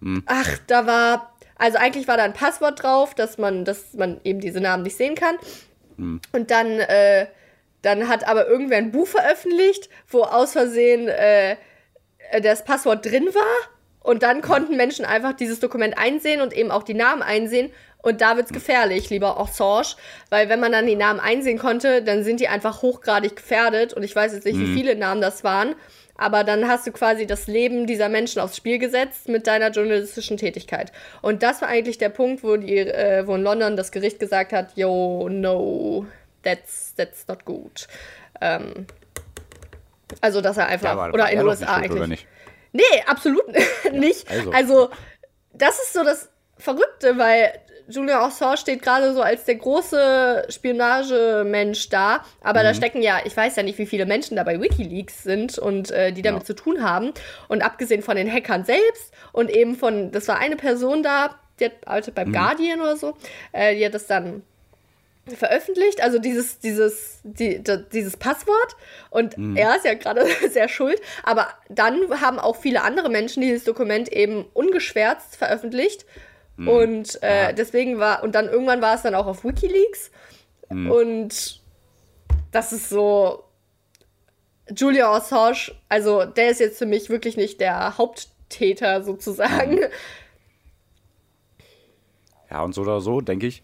Hm. 0.02 0.24
Ach, 0.26 0.58
da 0.68 0.86
war 0.86 1.36
also 1.58 1.78
eigentlich 1.78 2.08
war 2.08 2.18
da 2.18 2.24
ein 2.24 2.34
Passwort 2.34 2.84
drauf, 2.84 3.16
dass 3.16 3.38
man, 3.38 3.66
dass 3.66 3.94
man 3.94 4.20
eben 4.24 4.40
diese 4.40 4.60
Namen 4.60 4.84
nicht 4.84 4.98
sehen 4.98 5.16
kann. 5.16 5.36
Hm. 5.98 6.22
Und 6.34 6.52
dann, 6.52 6.80
äh, 6.80 7.28
dann 7.82 8.08
hat 8.08 8.28
aber 8.28 8.48
irgendwer 8.48 8.78
ein 8.78 8.92
Buch 8.92 9.08
veröffentlicht, 9.08 9.90
wo 10.08 10.24
aus 10.24 10.52
Versehen 10.52 11.08
äh, 11.08 11.56
das 12.42 12.64
Passwort 12.64 13.06
drin 13.06 13.28
war. 13.34 13.70
Und 14.02 14.22
dann 14.22 14.42
konnten 14.42 14.78
Menschen 14.78 15.04
einfach 15.04 15.34
dieses 15.34 15.60
Dokument 15.60 15.98
einsehen 15.98 16.42
und 16.42 16.54
eben 16.54 16.70
auch 16.70 16.84
die 16.84 16.94
Namen 16.94 17.24
einsehen. 17.24 17.72
Und 18.04 18.22
da 18.22 18.38
wird's 18.38 18.54
gefährlich, 18.54 19.10
lieber 19.10 19.40
Assange, 19.40 19.96
weil 20.30 20.48
wenn 20.48 20.60
man 20.60 20.72
dann 20.72 20.86
die 20.86 20.96
Namen 20.96 21.20
einsehen 21.20 21.58
konnte, 21.58 22.04
dann 22.04 22.24
sind 22.24 22.40
die 22.40 22.48
einfach 22.48 22.84
hochgradig 22.84 23.36
gefährdet. 23.36 23.96
Und 23.96 24.04
ich 24.04 24.16
weiß 24.16 24.34
jetzt 24.34 24.46
nicht, 24.46 24.60
wie 24.60 24.76
viele 24.76 24.96
Namen 24.96 25.22
das 25.22 25.44
waren, 25.44 25.74
aber 26.16 26.44
dann 26.44 26.68
hast 26.68 26.86
du 26.86 26.92
quasi 26.92 27.26
das 27.26 27.48
Leben 27.48 27.88
dieser 27.88 28.10
Menschen 28.10 28.42
aufs 28.42 28.58
Spiel 28.58 28.78
gesetzt 28.78 29.28
mit 29.28 29.48
deiner 29.48 29.72
journalistischen 29.72 30.38
Tätigkeit. 30.38 30.92
Und 31.24 31.42
das 31.42 31.64
war 31.64 31.68
eigentlich 31.68 31.98
der 31.98 32.10
Punkt, 32.10 32.44
wo, 32.44 32.58
die, 32.58 32.78
äh, 32.78 33.26
wo 33.26 33.34
in 33.34 33.42
London 33.42 33.76
das 33.76 33.92
Gericht 33.92 34.20
gesagt 34.20 34.54
hat, 34.54 34.78
yo, 34.78 35.28
no, 35.28 36.06
that's, 36.44 36.94
that's 36.96 37.28
not 37.28 37.44
good. 37.44 37.88
Ähm, 38.40 38.86
also, 40.22 40.42
dass 40.42 40.58
er 40.58 40.68
einfach, 40.68 40.92
aber 40.92 41.14
oder 41.14 41.30
in 41.30 41.40
den 41.40 41.48
USA 41.48 41.76
eigentlich. 41.76 41.92
Oder 41.92 42.08
nicht? 42.08 42.28
Nee, 42.74 42.82
absolut 43.08 43.44
nicht. 43.94 44.30
also. 44.30 44.52
Also. 44.52 44.90
das 45.54 45.80
ist 45.80 45.94
so 45.94 46.04
das 46.04 46.30
Verrückte, 46.58 47.18
weil 47.18 47.54
Julian 47.88 48.20
Assange 48.20 48.58
steht 48.58 48.82
gerade 48.82 49.14
so 49.14 49.22
als 49.22 49.46
der 49.46 49.56
große 49.56 50.48
Spionagemensch 50.50 51.90
da, 51.90 52.24
aber 52.42 52.60
Mhm. 52.62 52.64
da 52.64 52.74
stecken 52.74 53.02
ja, 53.02 53.20
ich 53.24 53.36
weiß 53.36 53.56
ja 53.56 53.64
nicht, 53.64 53.78
wie 53.78 53.86
viele 53.86 54.06
Menschen 54.06 54.36
da 54.36 54.44
bei 54.44 54.60
Wikileaks 54.60 55.24
sind 55.24 55.58
und 55.60 55.92
äh, 55.92 56.12
die 56.12 56.22
damit 56.22 56.42
Ja. 56.42 56.46
zu 56.48 56.54
tun 56.56 56.84
haben. 56.84 57.14
Und 57.48 57.64
abgesehen 57.64 58.02
von 58.02 58.16
den 58.16 58.32
Hackern 58.32 58.66
selbst 58.66 59.14
und 59.32 59.50
eben 59.50 59.76
von, 59.76 60.12
das 60.12 60.28
war 60.28 60.40
eine 60.40 60.56
Person 60.56 61.04
da, 61.04 61.36
die 61.60 61.66
hat 61.66 61.74
arbeitet 61.86 62.14
Mhm. 62.14 62.16
beim 62.16 62.34
Guardian 62.34 62.82
oder 62.82 62.98
so, 62.98 63.14
äh, 63.52 63.76
die 63.76 63.86
hat 63.86 63.94
das 63.94 64.08
dann 64.08 64.44
veröffentlicht, 65.34 66.02
also 66.02 66.20
dieses, 66.20 66.60
dieses, 66.60 67.20
die, 67.24 67.64
dieses 67.92 68.18
Passwort. 68.18 68.76
Und 69.10 69.38
Mhm. 69.38 69.58
er 69.58 69.76
ist 69.76 69.86
ja 69.86 69.96
gerade 69.96 70.26
sehr 70.50 70.68
schuld. 70.70 71.02
Aber 71.24 71.48
dann 71.70 72.22
haben 72.22 72.40
auch 72.40 72.56
viele 72.58 72.84
andere 72.84 73.10
Menschen 73.10 73.42
dieses 73.42 73.64
Dokument 73.64 74.12
eben 74.12 74.46
ungeschwärzt 74.54 75.36
veröffentlicht. 75.36 76.06
Mhm. 76.58 76.68
Und 76.68 77.24
äh, 77.24 77.54
deswegen 77.54 77.98
war, 78.00 78.24
und 78.24 78.36
dann 78.36 78.48
irgendwann 78.48 78.82
war 78.82 78.96
es 78.96 79.02
dann 79.02 79.16
auch 79.16 79.26
auf 79.26 79.44
Wikileaks. 79.44 80.12
Mhm. 80.70 80.92
Und 80.92 81.62
das 82.52 82.72
ist 82.74 82.90
so. 82.90 83.42
Julia 84.76 85.12
Assange, 85.12 85.76
also 85.90 86.26
der 86.26 86.50
ist 86.50 86.60
jetzt 86.60 86.80
für 86.80 86.88
mich 86.88 87.12
wirklich 87.12 87.38
nicht 87.38 87.60
der 87.62 87.98
Haupttäter 87.98 89.04
sozusagen. 89.04 89.80
Ja, 92.50 92.62
und 92.62 92.74
so 92.74 92.82
oder 92.82 93.02
so 93.02 93.22
denke 93.22 93.48
ich, 93.48 93.64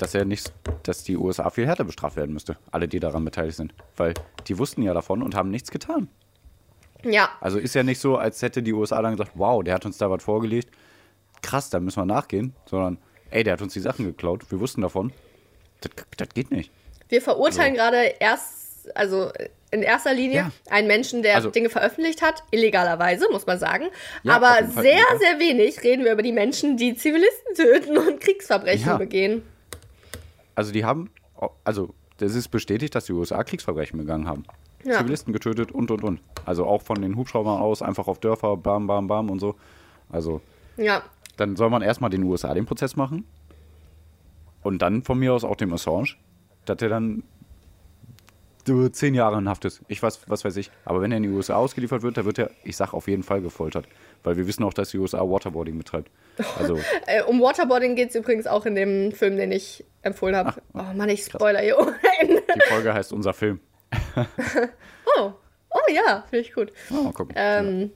dass 0.00 0.14
er 0.14 0.24
nicht, 0.24 0.52
dass 0.82 1.04
die 1.04 1.16
USA 1.16 1.50
viel 1.50 1.66
härter 1.66 1.84
bestraft 1.84 2.16
werden 2.16 2.32
müsste. 2.32 2.56
Alle, 2.70 2.88
die 2.88 3.00
daran 3.00 3.24
beteiligt 3.24 3.56
sind. 3.56 3.74
Weil 3.96 4.14
die 4.48 4.58
wussten 4.58 4.82
ja 4.82 4.94
davon 4.94 5.22
und 5.22 5.34
haben 5.34 5.50
nichts 5.50 5.70
getan. 5.70 6.08
Ja, 7.02 7.30
Also 7.40 7.58
ist 7.58 7.74
ja 7.74 7.82
nicht 7.82 7.98
so, 7.98 8.16
als 8.18 8.42
hätte 8.42 8.62
die 8.62 8.72
USA 8.74 9.00
dann 9.00 9.12
gesagt, 9.16 9.32
wow, 9.34 9.62
der 9.64 9.74
hat 9.74 9.86
uns 9.86 9.96
da 9.98 10.10
was 10.10 10.22
vorgelegt. 10.22 10.68
Krass, 11.42 11.70
da 11.70 11.80
müssen 11.80 12.00
wir 12.00 12.06
nachgehen. 12.06 12.54
Sondern, 12.66 12.98
ey, 13.30 13.42
der 13.42 13.54
hat 13.54 13.62
uns 13.62 13.72
die 13.72 13.80
Sachen 13.80 14.04
geklaut. 14.04 14.50
Wir 14.50 14.60
wussten 14.60 14.82
davon. 14.82 15.12
Das, 15.80 15.92
das 16.16 16.28
geht 16.30 16.50
nicht. 16.50 16.70
Wir 17.08 17.22
verurteilen 17.22 17.74
gerade 17.74 18.14
erst, 18.20 18.94
also 18.94 19.30
in 19.70 19.82
erster 19.82 20.12
Linie 20.12 20.36
Ja. 20.36 20.52
einen 20.68 20.88
Menschen, 20.88 21.22
der 21.22 21.36
Also- 21.36 21.50
Dinge 21.50 21.70
veröffentlicht 21.70 22.20
hat, 22.22 22.42
illegalerweise, 22.50 23.28
muss 23.30 23.46
man 23.46 23.58
sagen. 23.58 23.86
Ja, 24.22 24.34
Aber 24.36 24.66
sehr, 24.66 25.02
sehr 25.18 25.38
wenig 25.38 25.82
reden 25.82 26.04
wir 26.04 26.12
über 26.12 26.22
die 26.22 26.32
Menschen, 26.32 26.76
die 26.76 26.94
Zivilisten 26.94 27.54
töten 27.54 27.96
und 27.96 28.20
Kriegsverbrechen 28.20 28.86
Ja. 28.88 28.96
begehen. 28.98 29.42
Also 30.60 30.72
die 30.72 30.84
haben, 30.84 31.08
also 31.64 31.94
das 32.18 32.34
ist 32.34 32.48
bestätigt, 32.48 32.94
dass 32.94 33.06
die 33.06 33.14
USA 33.14 33.42
Kriegsverbrechen 33.42 33.98
begangen 33.98 34.28
haben. 34.28 34.42
Ja. 34.84 34.98
Zivilisten 34.98 35.32
getötet 35.32 35.72
und 35.72 35.90
und 35.90 36.04
und. 36.04 36.20
Also 36.44 36.66
auch 36.66 36.82
von 36.82 37.00
den 37.00 37.16
Hubschraubern 37.16 37.62
aus, 37.62 37.80
einfach 37.80 38.08
auf 38.08 38.18
Dörfer, 38.18 38.58
bam, 38.58 38.86
bam, 38.86 39.06
bam 39.06 39.30
und 39.30 39.38
so. 39.38 39.54
Also 40.10 40.42
Ja, 40.76 41.02
dann 41.38 41.56
soll 41.56 41.70
man 41.70 41.80
erstmal 41.80 42.10
den 42.10 42.22
USA 42.24 42.52
den 42.52 42.66
Prozess 42.66 42.94
machen. 42.94 43.24
Und 44.62 44.82
dann 44.82 45.02
von 45.02 45.18
mir 45.18 45.32
aus 45.32 45.44
auch 45.44 45.56
dem 45.56 45.72
Assange, 45.72 46.16
dass 46.66 46.76
der 46.76 46.90
dann 46.90 47.22
zehn 48.92 49.14
Jahre 49.14 49.38
in 49.38 49.48
Haft 49.48 49.64
ist. 49.64 49.80
Ich 49.88 50.02
weiß, 50.02 50.28
was 50.28 50.44
weiß 50.44 50.58
ich. 50.58 50.70
Aber 50.84 51.00
wenn 51.00 51.10
er 51.10 51.16
in 51.16 51.22
die 51.22 51.30
USA 51.30 51.54
ausgeliefert 51.54 52.02
wird, 52.02 52.18
dann 52.18 52.26
wird 52.26 52.38
er, 52.38 52.50
ich 52.64 52.76
sag 52.76 52.92
auf 52.92 53.08
jeden 53.08 53.22
Fall 53.22 53.40
gefoltert. 53.40 53.88
Weil 54.22 54.36
wir 54.36 54.46
wissen 54.46 54.64
auch, 54.64 54.74
dass 54.74 54.90
die 54.90 54.98
USA 54.98 55.20
Waterboarding 55.20 55.78
betreibt. 55.78 56.10
Also, 56.58 56.78
äh, 57.06 57.22
um 57.22 57.40
Waterboarding 57.40 57.96
geht 57.96 58.10
es 58.10 58.14
übrigens 58.14 58.46
auch 58.46 58.66
in 58.66 58.74
dem 58.74 59.12
Film, 59.12 59.36
den 59.36 59.52
ich 59.52 59.84
empfohlen 60.02 60.36
habe. 60.36 60.54
Oh 60.74 60.82
Mann, 60.94 61.08
ich 61.08 61.24
spoiler 61.24 61.60
hier 61.60 61.76
Ende. 62.20 62.42
die 62.54 62.60
Folge 62.68 62.94
heißt 62.94 63.12
unser 63.12 63.32
Film. 63.32 63.60
Oh, 65.16 65.32
oh 65.70 65.92
ja, 65.92 66.24
finde 66.30 66.46
ich 66.46 66.54
gut. 66.54 66.72
Oh, 66.90 67.02
mal 67.02 67.12
gucken. 67.12 67.34
Ähm, 67.36 67.90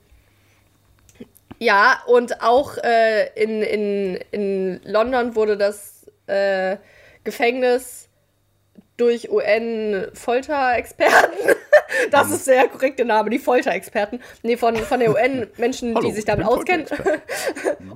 ja, 1.58 2.02
und 2.06 2.42
auch 2.42 2.76
äh, 2.78 3.28
in, 3.40 3.62
in, 3.62 4.16
in 4.32 4.80
London 4.84 5.36
wurde 5.36 5.56
das 5.56 6.10
äh, 6.26 6.78
Gefängnis 7.22 8.08
durch 8.96 9.30
UN-Folterexperten, 9.30 11.54
das 12.10 12.30
ist 12.30 12.46
der 12.46 12.68
korrekte 12.68 13.04
Name, 13.04 13.30
die 13.30 13.38
Folterexperten, 13.38 14.20
nee, 14.42 14.56
von, 14.56 14.76
von 14.76 15.00
der 15.00 15.10
UN, 15.10 15.46
Menschen, 15.56 15.94
Hallo, 15.94 16.06
die 16.06 16.12
sich 16.12 16.20
ich 16.20 16.24
damit 16.24 16.46
auskennen. 16.46 16.86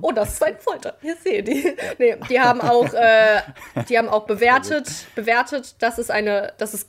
Oh, 0.01 0.11
das 0.11 0.33
ist 0.33 0.43
ein 0.43 0.55
Folter. 0.57 0.95
Hier 1.01 1.15
sehe 1.17 1.43
die. 1.43 1.75
Nee, 1.97 2.15
die 2.29 2.39
haben 2.39 2.61
auch, 2.61 2.93
äh, 2.93 3.41
die 3.89 3.97
haben 3.97 4.07
auch 4.07 4.25
bewertet, 4.25 4.87
bewertet, 5.13 5.75
dass 5.79 5.97
es 5.97 6.09
eine, 6.09 6.53
dass 6.57 6.73
es 6.73 6.87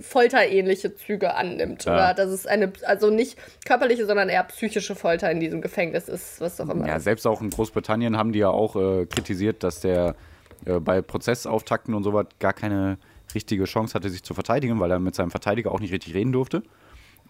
folterähnliche 0.00 0.94
Züge 0.94 1.34
annimmt. 1.34 1.84
Ja. 1.84 1.94
Oder 1.94 2.14
dass 2.14 2.30
es 2.30 2.46
eine, 2.46 2.72
also 2.84 3.10
nicht 3.10 3.38
körperliche, 3.64 4.06
sondern 4.06 4.28
eher 4.28 4.44
psychische 4.44 4.94
Folter 4.94 5.30
in 5.30 5.40
diesem 5.40 5.60
Gefängnis 5.62 6.08
ist, 6.08 6.40
was 6.40 6.60
auch 6.60 6.68
immer. 6.68 6.86
Ja, 6.86 7.00
selbst 7.00 7.26
auch 7.26 7.40
in 7.40 7.50
Großbritannien 7.50 8.16
haben 8.16 8.32
die 8.32 8.40
ja 8.40 8.50
auch 8.50 8.76
äh, 8.76 9.06
kritisiert, 9.06 9.62
dass 9.62 9.80
der 9.80 10.14
äh, 10.66 10.80
bei 10.80 11.00
Prozessauftakten 11.00 11.94
und 11.94 12.02
sowas 12.02 12.26
gar 12.38 12.52
keine 12.52 12.98
richtige 13.34 13.64
Chance 13.64 13.94
hatte, 13.94 14.08
sich 14.10 14.22
zu 14.22 14.34
verteidigen, 14.34 14.80
weil 14.80 14.90
er 14.90 14.98
mit 14.98 15.14
seinem 15.14 15.30
Verteidiger 15.30 15.72
auch 15.72 15.80
nicht 15.80 15.92
richtig 15.92 16.14
reden 16.14 16.32
durfte 16.32 16.62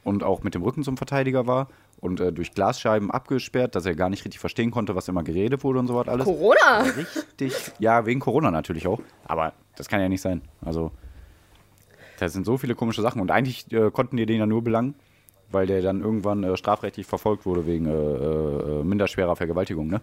und 0.04 0.22
auch 0.22 0.42
mit 0.42 0.54
dem 0.54 0.62
Rücken 0.62 0.84
zum 0.84 0.96
Verteidiger 0.96 1.46
war 1.46 1.68
und 2.00 2.20
äh, 2.20 2.32
durch 2.32 2.52
Glasscheiben 2.52 3.10
abgesperrt, 3.10 3.74
dass 3.74 3.86
er 3.86 3.94
gar 3.94 4.08
nicht 4.10 4.24
richtig 4.24 4.38
verstehen 4.38 4.70
konnte, 4.70 4.94
was 4.94 5.08
immer 5.08 5.22
geredet 5.22 5.64
wurde 5.64 5.78
und 5.78 5.86
sowas 5.88 6.08
alles. 6.08 6.24
Corona! 6.24 6.82
Richtig, 6.96 7.54
ja, 7.78 8.06
wegen 8.06 8.20
Corona 8.20 8.50
natürlich 8.50 8.86
auch, 8.86 9.00
aber 9.24 9.52
das 9.76 9.88
kann 9.88 10.00
ja 10.00 10.08
nicht 10.08 10.20
sein. 10.20 10.42
Also, 10.64 10.92
da 12.18 12.28
sind 12.28 12.46
so 12.46 12.56
viele 12.56 12.74
komische 12.74 13.02
Sachen 13.02 13.20
und 13.20 13.30
eigentlich 13.30 13.70
äh, 13.72 13.90
konnten 13.90 14.16
die 14.16 14.26
den 14.26 14.38
ja 14.38 14.46
nur 14.46 14.62
belangen, 14.62 14.94
weil 15.50 15.66
der 15.66 15.82
dann 15.82 16.00
irgendwann 16.00 16.44
äh, 16.44 16.56
strafrechtlich 16.56 17.06
verfolgt 17.06 17.46
wurde 17.46 17.66
wegen 17.66 17.86
äh, 17.86 17.90
äh, 17.92 18.84
minderschwerer 18.84 19.36
Vergewaltigung, 19.36 19.88
ne? 19.88 20.00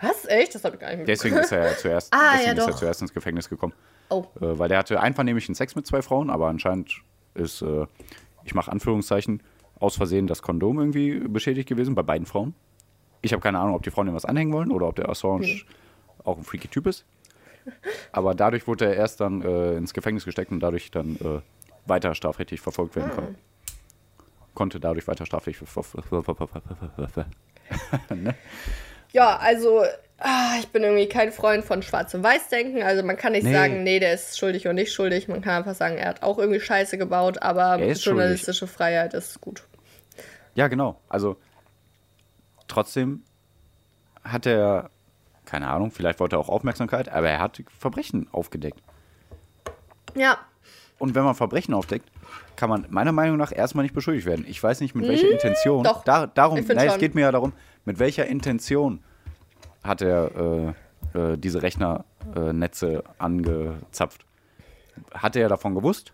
Was? 0.00 0.24
Echt? 0.26 0.54
Das 0.54 0.64
habe 0.64 0.74
ich 0.76 0.80
gar 0.80 0.88
nicht 0.88 1.06
mitbekommen. 1.06 1.06
Deswegen 1.06 1.36
ist 1.36 1.52
er 1.52 1.70
ja 1.70 1.76
zuerst, 1.76 2.12
Ah, 2.12 2.32
deswegen 2.32 2.56
ja, 2.56 2.62
ist 2.62 2.68
er 2.68 2.76
zuerst 2.76 3.02
ins 3.02 3.12
Gefängnis 3.12 3.48
gekommen. 3.48 3.72
Oh. 4.08 4.24
Äh, 4.40 4.58
weil 4.58 4.68
der 4.68 4.78
hatte 4.78 5.00
einvernehmlichen 5.00 5.54
Sex 5.54 5.74
mit 5.74 5.86
zwei 5.86 6.02
Frauen, 6.02 6.30
aber 6.30 6.48
anscheinend 6.48 7.00
ist, 7.34 7.62
äh, 7.62 7.86
ich 8.44 8.54
mache 8.54 8.70
Anführungszeichen, 8.70 9.42
aus 9.78 9.96
Versehen 9.96 10.26
das 10.26 10.42
Kondom 10.42 10.78
irgendwie 10.78 11.18
beschädigt 11.20 11.68
gewesen 11.68 11.94
bei 11.94 12.02
beiden 12.02 12.26
Frauen. 12.26 12.54
Ich 13.20 13.32
habe 13.32 13.42
keine 13.42 13.58
Ahnung, 13.58 13.74
ob 13.74 13.82
die 13.82 13.90
Frauen 13.90 14.08
ihm 14.08 14.14
was 14.14 14.24
anhängen 14.24 14.52
wollen 14.52 14.70
oder 14.70 14.88
ob 14.88 14.96
der 14.96 15.08
Assange 15.08 15.46
Hm. 15.46 15.60
auch 16.24 16.38
ein 16.38 16.44
freaky 16.44 16.68
Typ 16.68 16.86
ist. 16.86 17.04
Aber 18.12 18.34
dadurch 18.34 18.66
wurde 18.66 18.86
er 18.86 18.94
erst 18.96 19.20
dann 19.20 19.42
äh, 19.42 19.76
ins 19.76 19.94
Gefängnis 19.94 20.24
gesteckt 20.24 20.50
und 20.50 20.60
dadurch 20.60 20.90
dann 20.90 21.16
äh, 21.16 21.40
weiter 21.86 22.14
strafrechtlich 22.14 22.60
verfolgt 22.60 22.96
werden 22.96 23.10
Ah. 23.12 23.14
konnte. 23.14 23.34
Konnte 24.54 24.80
dadurch 24.80 25.06
weiter 25.08 25.24
strafrechtlich 25.24 25.68
ver- 25.68 25.82
ne? 28.14 28.34
Ja, 29.12 29.36
also 29.36 29.82
ah, 30.22 30.56
ich 30.60 30.68
bin 30.68 30.82
irgendwie 30.82 31.08
kein 31.08 31.32
Freund 31.32 31.64
von 31.64 31.82
Schwarz- 31.82 32.14
und 32.14 32.22
Weiß-Denken. 32.22 32.82
Also 32.82 33.02
man 33.02 33.16
kann 33.16 33.32
nicht 33.32 33.44
Nee. 33.44 33.52
sagen, 33.52 33.82
nee, 33.82 33.98
der 34.00 34.14
ist 34.14 34.38
schuldig 34.38 34.64
oder 34.66 34.72
nicht 34.74 34.92
schuldig. 34.92 35.28
Man 35.28 35.40
kann 35.42 35.58
einfach 35.58 35.74
sagen, 35.74 35.96
er 35.96 36.08
hat 36.08 36.22
auch 36.22 36.38
irgendwie 36.38 36.60
Scheiße 36.60 36.98
gebaut, 36.98 37.42
aber 37.42 37.78
Er 37.78 37.88
ist 37.88 38.04
journalistische 38.04 38.66
Freiheit 38.66 39.14
ist 39.14 39.40
gut. 39.40 39.64
Ja, 40.54 40.68
genau. 40.68 41.00
Also 41.08 41.36
trotzdem 42.68 43.22
hat 44.24 44.46
er, 44.46 44.90
keine 45.44 45.68
Ahnung, 45.68 45.90
vielleicht 45.90 46.20
wollte 46.20 46.36
er 46.36 46.40
auch 46.40 46.48
Aufmerksamkeit, 46.48 47.08
aber 47.08 47.28
er 47.28 47.40
hat 47.40 47.62
Verbrechen 47.78 48.28
aufgedeckt. 48.32 48.80
Ja. 50.14 50.38
Und 50.98 51.14
wenn 51.14 51.24
man 51.24 51.34
Verbrechen 51.34 51.74
aufdeckt, 51.74 52.08
kann 52.54 52.68
man 52.70 52.86
meiner 52.90 53.12
Meinung 53.12 53.36
nach 53.36 53.50
erstmal 53.50 53.82
nicht 53.82 53.94
beschuldigt 53.94 54.26
werden. 54.26 54.44
Ich 54.48 54.62
weiß 54.62 54.80
nicht, 54.80 54.94
mit 54.94 55.08
welcher 55.08 55.30
Intention. 55.30 55.82
doch. 55.84 56.04
Da, 56.04 56.26
darum, 56.28 56.60
nein, 56.64 56.88
es 56.88 56.98
geht 56.98 57.14
mir 57.14 57.22
ja 57.22 57.32
darum, 57.32 57.52
mit 57.84 57.98
welcher 57.98 58.26
Intention 58.26 59.02
hat 59.82 60.02
er 60.02 60.74
äh, 61.14 61.18
äh, 61.18 61.36
diese 61.38 61.62
Rechnernetze 61.62 63.02
angezapft. 63.18 64.24
Hat 65.12 65.36
er 65.36 65.48
davon 65.48 65.74
gewusst? 65.74 66.12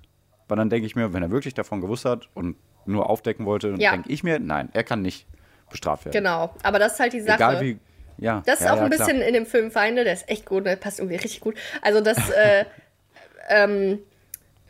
Weil 0.49 0.57
dann 0.57 0.71
denke 0.71 0.87
ich 0.87 0.97
mir, 0.97 1.12
wenn 1.12 1.23
er 1.23 1.31
wirklich 1.31 1.55
davon 1.55 1.81
gewusst 1.81 2.05
hat 2.05 2.29
und 2.35 2.57
nur 2.87 3.11
aufdecken 3.11 3.45
wollte, 3.45 3.71
dann 3.73 3.81
Ja. 3.81 3.91
denke 3.93 4.11
ich 4.11 4.23
mir, 4.25 4.39
nein, 4.39 4.71
er 4.73 4.83
kann 4.85 5.03
nicht 5.03 5.27
bestraft 5.71 6.07
werden. 6.07 6.14
Genau. 6.14 6.55
Aber 6.62 6.79
das 6.79 6.95
ist 6.95 7.01
halt 7.01 7.12
die 7.12 7.21
Sache. 7.21 7.35
Egal 7.37 7.61
wie. 7.61 7.79
Ja, 8.21 8.43
Das 8.47 8.61
ist 8.61 8.66
ja, 8.66 8.73
auch 8.73 8.79
ja, 8.79 8.85
ein 8.85 8.91
bisschen 8.91 9.16
Klar. 9.19 9.29
in 9.29 9.35
dem 9.35 9.47
Film 9.47 9.71
Feinde, 9.71 10.03
der 10.05 10.12
ist 10.14 10.29
echt 10.29 10.45
gut, 10.47 10.66
der 10.66 10.75
passt 10.77 10.99
irgendwie 10.99 11.16
richtig 11.16 11.41
gut. 11.41 11.57
Also 11.83 12.01
das, 12.01 12.16
äh, 12.31 12.64
ähm, 13.49 14.01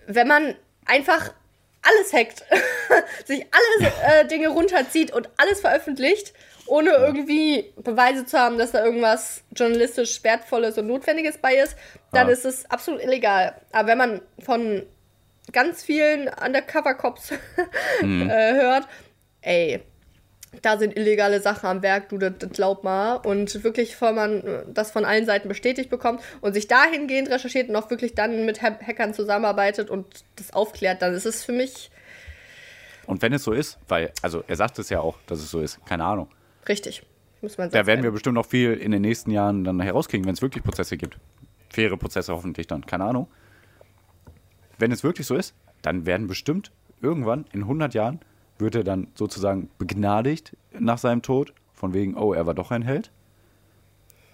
wenn 0.07 0.28
man 0.28 0.55
einfach 0.84 1.32
alles 1.82 2.12
hackt, 2.12 2.44
sich 3.26 3.46
alle 3.51 3.92
äh, 4.20 4.26
Dinge 4.28 4.49
runterzieht 4.49 5.12
und 5.12 5.30
alles 5.38 5.61
veröffentlicht, 5.61 6.34
ohne 6.68 6.90
irgendwie 6.90 7.72
Beweise 7.76 8.24
zu 8.26 8.38
haben, 8.38 8.58
dass 8.58 8.72
da 8.72 8.84
irgendwas 8.84 9.42
journalistisch 9.56 10.22
Wertvolles 10.22 10.78
und 10.78 10.86
Notwendiges 10.86 11.38
bei 11.38 11.54
ist, 11.56 11.76
dann 12.12 12.28
Ja. 12.28 12.32
ist 12.32 12.44
es 12.44 12.70
absolut 12.70 13.02
illegal. 13.02 13.54
Aber 13.72 13.88
wenn 13.88 13.98
man 13.98 14.20
von 14.44 14.82
ganz 15.52 15.82
vielen 15.82 16.28
Undercover-Cops 16.28 17.32
Mhm. 18.02 18.28
äh, 18.30 18.52
hört, 18.54 18.86
ey, 19.42 19.80
da 20.62 20.78
sind 20.78 20.96
illegale 20.96 21.40
Sachen 21.40 21.66
am 21.68 21.82
Werk, 21.82 22.08
du, 22.08 22.16
das, 22.18 22.32
das 22.38 22.50
glaub 22.50 22.82
mal. 22.82 23.16
Und 23.16 23.62
wirklich, 23.64 23.96
von 23.96 24.14
man 24.14 24.64
das 24.72 24.90
von 24.90 25.04
allen 25.04 25.26
Seiten 25.26 25.46
bestätigt 25.48 25.90
bekommt 25.90 26.22
und 26.40 26.54
sich 26.54 26.68
dahingehend 26.68 27.28
recherchiert 27.30 27.68
und 27.68 27.76
auch 27.76 27.90
wirklich 27.90 28.14
dann 28.14 28.44
mit 28.46 28.62
Ha- 28.62 28.78
Hackern 28.86 29.12
zusammenarbeitet 29.14 29.90
und 29.90 30.06
das 30.36 30.52
aufklärt, 30.52 31.02
dann 31.02 31.12
ist 31.14 31.26
es 31.26 31.44
für 31.44 31.52
mich 31.52 31.90
Und 33.06 33.20
wenn 33.22 33.32
es 33.34 33.44
so 33.44 33.52
ist, 33.52 33.78
weil, 33.88 34.10
also 34.22 34.42
er 34.48 34.56
sagt 34.56 34.78
es 34.78 34.88
ja 34.90 35.00
auch, 35.00 35.16
dass 35.26 35.38
es 35.38 35.50
so 35.50 35.60
ist, 35.60 35.84
keine 35.86 36.04
Ahnung. 36.04 36.28
Richtig. 36.68 37.02
Muss 37.40 37.56
man 37.56 37.70
Da 37.70 37.86
werden 37.86 38.02
wir 38.02 38.10
bestimmt 38.10 38.34
noch 38.34 38.46
viel 38.46 38.72
in 38.74 38.90
den 38.90 39.02
nächsten 39.02 39.30
Jahren 39.30 39.64
dann 39.64 39.80
herauskriegen, 39.80 40.26
wenn 40.26 40.34
es 40.34 40.42
wirklich 40.42 40.64
Prozesse 40.64 40.96
gibt. 40.96 41.18
Faire 41.70 41.96
Prozesse 41.96 42.32
hoffentlich 42.32 42.66
dann, 42.66 42.84
keine 42.84 43.04
Ahnung. 43.04 43.28
Wenn 44.78 44.90
es 44.92 45.04
wirklich 45.04 45.26
so 45.26 45.36
ist, 45.36 45.54
dann 45.82 46.06
werden 46.06 46.26
bestimmt 46.26 46.72
irgendwann 47.00 47.44
in 47.52 47.62
100 47.62 47.94
Jahren 47.94 48.20
wird 48.58 48.74
er 48.74 48.84
dann 48.84 49.08
sozusagen 49.14 49.70
begnadigt 49.78 50.56
nach 50.72 50.98
seinem 50.98 51.22
Tod, 51.22 51.52
von 51.74 51.94
wegen, 51.94 52.16
oh, 52.16 52.32
er 52.32 52.46
war 52.46 52.54
doch 52.54 52.72
ein 52.72 52.82
Held. 52.82 53.12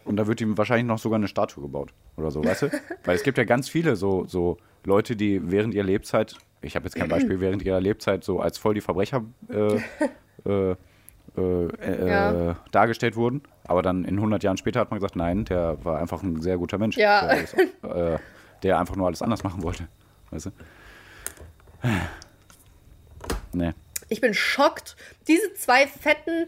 Und 0.04 0.16
da 0.16 0.26
wird 0.26 0.40
ihm 0.40 0.56
wahrscheinlich 0.56 0.86
noch 0.86 0.98
sogar 0.98 1.18
eine 1.18 1.28
Statue 1.28 1.62
gebaut 1.62 1.92
oder 2.16 2.30
so, 2.30 2.44
weißt 2.44 2.62
du? 2.62 2.70
Weil 3.04 3.16
es 3.16 3.22
gibt 3.22 3.38
ja 3.38 3.44
ganz 3.44 3.68
viele 3.68 3.96
so, 3.96 4.24
so 4.26 4.58
Leute, 4.84 5.16
die 5.16 5.50
während 5.50 5.74
ihrer 5.74 5.84
Lebzeit, 5.84 6.36
ich 6.62 6.76
habe 6.76 6.86
jetzt 6.86 6.94
kein 6.94 7.08
Beispiel, 7.08 7.40
während 7.40 7.62
ihrer 7.62 7.80
Lebzeit 7.80 8.24
so 8.24 8.40
als 8.40 8.58
voll 8.58 8.74
die 8.74 8.80
Verbrecher 8.80 9.24
äh, 9.48 9.76
äh, 10.72 10.76
äh, 11.36 11.66
äh, 11.66 12.08
Ja. 12.08 12.56
dargestellt 12.72 13.16
wurden. 13.16 13.42
Aber 13.64 13.82
dann 13.82 14.04
in 14.04 14.16
100 14.16 14.42
Jahren 14.42 14.56
später 14.56 14.80
hat 14.80 14.90
man 14.90 14.98
gesagt, 15.00 15.16
nein, 15.16 15.44
der 15.44 15.82
war 15.84 15.98
einfach 15.98 16.22
ein 16.22 16.40
sehr 16.40 16.58
guter 16.58 16.78
Mensch. 16.78 16.96
Ja. 16.96 17.26
Der, 17.26 17.42
ist, 17.42 17.54
äh, 17.54 18.18
der 18.62 18.78
einfach 18.78 18.96
nur 18.96 19.06
alles 19.06 19.22
anders 19.22 19.42
machen 19.42 19.62
wollte. 19.62 19.88
Weißt 20.30 20.46
du? 20.46 20.50
Nee. 23.52 23.72
Ich 24.08 24.20
bin 24.20 24.34
schockt. 24.34 24.96
Diese 25.28 25.54
zwei 25.54 25.86
fetten, 25.86 26.46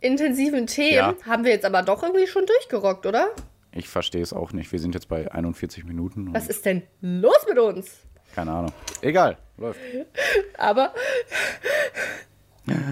intensiven 0.00 0.66
Themen 0.66 0.94
Ja. 0.96 1.14
haben 1.26 1.44
wir 1.44 1.52
jetzt 1.52 1.64
aber 1.64 1.82
doch 1.82 2.02
irgendwie 2.02 2.26
schon 2.26 2.46
durchgerockt, 2.46 3.06
oder? 3.06 3.28
Ich 3.72 3.88
verstehe 3.88 4.22
es 4.22 4.32
auch 4.32 4.52
nicht. 4.52 4.72
Wir 4.72 4.78
sind 4.78 4.94
jetzt 4.94 5.08
bei 5.08 5.30
41 5.30 5.84
Minuten. 5.84 6.32
Was 6.32 6.48
ist 6.48 6.64
denn 6.64 6.82
los 7.00 7.44
mit 7.48 7.58
uns? 7.58 7.90
Keine 8.34 8.52
Ahnung. 8.52 8.72
Egal. 9.02 9.36
Läuft. 9.58 9.80
Aber 10.58 10.92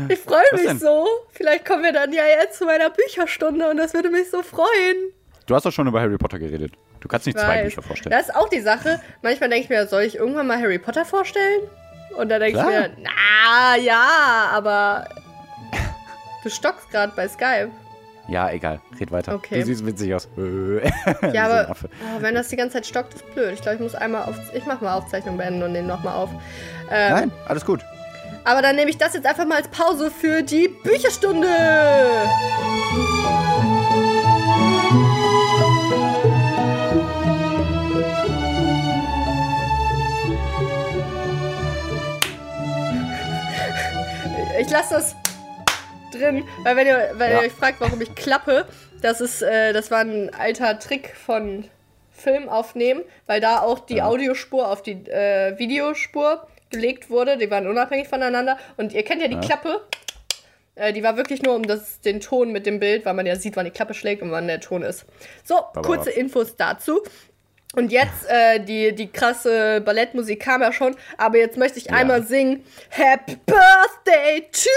ich 0.08 0.18
freue 0.20 0.42
mich 0.52 0.62
denn? 0.66 0.78
so. 0.78 1.06
Vielleicht 1.32 1.64
kommen 1.64 1.82
wir 1.82 1.92
dann 1.92 2.12
ja 2.12 2.24
jetzt 2.26 2.58
zu 2.58 2.64
meiner 2.64 2.90
Bücherstunde 2.90 3.68
und 3.68 3.76
das 3.76 3.94
würde 3.94 4.10
mich 4.10 4.30
so 4.30 4.42
freuen. 4.42 5.12
Du 5.46 5.54
hast 5.54 5.66
doch 5.66 5.72
schon 5.72 5.86
über 5.86 6.00
Harry 6.00 6.16
Potter 6.16 6.38
geredet. 6.38 6.72
Du 7.00 7.08
kannst 7.08 7.26
nicht 7.26 7.38
zwei. 7.38 7.62
Bücher 7.64 7.82
vorstellen. 7.82 8.10
Das 8.16 8.28
ist 8.28 8.34
auch 8.34 8.48
die 8.48 8.60
Sache. 8.60 9.00
Manchmal 9.22 9.50
denke 9.50 9.64
ich 9.64 9.68
mir, 9.68 9.86
soll 9.86 10.02
ich 10.02 10.16
irgendwann 10.16 10.46
mal 10.46 10.58
Harry 10.58 10.78
Potter 10.78 11.04
vorstellen? 11.04 11.62
Und 12.16 12.28
dann 12.30 12.40
denke 12.40 12.58
ich 12.58 12.64
mir, 12.64 12.90
na 13.02 13.76
ja, 13.76 14.48
aber 14.52 15.08
du 16.42 16.48
stockst 16.48 16.90
gerade 16.90 17.12
bei 17.14 17.28
Skype. 17.28 17.70
Ja, 18.26 18.50
egal. 18.50 18.80
Red 18.98 19.12
weiter. 19.12 19.34
Okay. 19.34 19.60
Du 19.60 19.66
siehst 19.66 19.84
witzig 19.84 20.14
aus. 20.14 20.28
Ja, 21.32 21.44
aber 21.44 21.76
oh, 21.90 22.22
wenn 22.22 22.34
das 22.34 22.48
die 22.48 22.56
ganze 22.56 22.74
Zeit 22.74 22.86
stockt, 22.86 23.14
ist 23.14 23.34
blöd. 23.34 23.52
Ich 23.52 23.60
glaube, 23.60 23.76
ich 23.76 23.82
muss 23.82 23.94
einmal 23.94 24.22
auf. 24.22 24.36
Ich 24.54 24.64
mache 24.64 24.82
mal 24.82 24.94
Aufzeichnung 24.94 25.36
beenden 25.36 25.62
und 25.62 25.72
nehmen 25.72 25.88
nochmal 25.88 26.14
auf. 26.14 26.30
Ähm, 26.90 27.12
Nein, 27.12 27.32
alles 27.46 27.66
gut. 27.66 27.80
Aber 28.44 28.60
dann 28.62 28.76
nehme 28.76 28.90
ich 28.90 28.98
das 28.98 29.14
jetzt 29.14 29.26
einfach 29.26 29.46
mal 29.46 29.56
als 29.56 29.68
Pause 29.68 30.10
für 30.10 30.42
die 30.42 30.68
Bücherstunde. 30.68 31.48
Ich 44.60 44.70
lasse 44.70 44.94
das 44.94 45.16
drin, 46.12 46.44
weil 46.62 46.76
wenn 46.76 46.86
ihr, 46.86 47.10
wenn 47.14 47.32
Ja. 47.32 47.38
ihr 47.40 47.46
euch 47.46 47.52
fragt, 47.52 47.80
warum 47.80 48.00
ich 48.00 48.14
klappe, 48.14 48.66
das 49.02 49.20
ist, 49.20 49.42
äh, 49.42 49.72
das 49.72 49.90
war 49.90 50.00
ein 50.00 50.32
alter 50.34 50.78
Trick 50.78 51.14
von 51.16 51.64
Film 52.24 52.48
aufnehmen, 52.48 53.02
weil 53.26 53.40
da 53.40 53.60
auch 53.60 53.78
die 53.78 53.96
Ja. 53.96 54.06
Audiospur 54.06 54.68
auf 54.70 54.82
die 54.82 54.92
äh, 55.08 55.56
Videospur 55.58 56.46
gelegt 56.70 57.10
wurde. 57.10 57.38
Die 57.38 57.50
waren 57.50 57.68
unabhängig 57.68 58.08
voneinander. 58.08 58.58
Und 58.76 58.92
ihr 58.92 59.04
kennt 59.04 59.22
ja 59.22 59.28
die 59.28 59.34
Ja. 59.34 59.40
Klappe. 59.40 59.80
Äh, 60.74 60.92
die 60.92 61.02
war 61.04 61.16
wirklich 61.16 61.42
nur 61.42 61.54
um 61.54 61.62
das, 61.64 62.00
den 62.00 62.20
Ton 62.20 62.50
mit 62.50 62.66
dem 62.66 62.80
Bild, 62.80 63.04
weil 63.06 63.14
man 63.14 63.26
ja 63.26 63.36
sieht, 63.36 63.54
wann 63.56 63.64
die 63.66 63.70
Klappe 63.70 63.94
schlägt 63.94 64.22
und 64.22 64.32
wann 64.32 64.48
der 64.48 64.60
Ton 64.60 64.82
ist. 64.82 65.04
So, 65.44 65.56
kurze 65.82 66.10
Infos 66.10 66.56
dazu. 66.56 67.00
Und 67.76 67.90
jetzt, 67.92 68.26
äh, 68.28 68.60
die, 68.60 68.94
die 68.94 69.10
krasse 69.10 69.80
Ballettmusik 69.80 70.40
kam 70.40 70.62
ja 70.62 70.72
schon, 70.72 70.96
aber 71.18 71.38
jetzt 71.38 71.56
möchte 71.56 71.78
ich 71.78 71.86
Ja. 71.86 71.92
einmal 71.94 72.22
singen 72.22 72.64
Happy 72.90 73.36
Birthday 73.46 74.48
to 74.52 74.70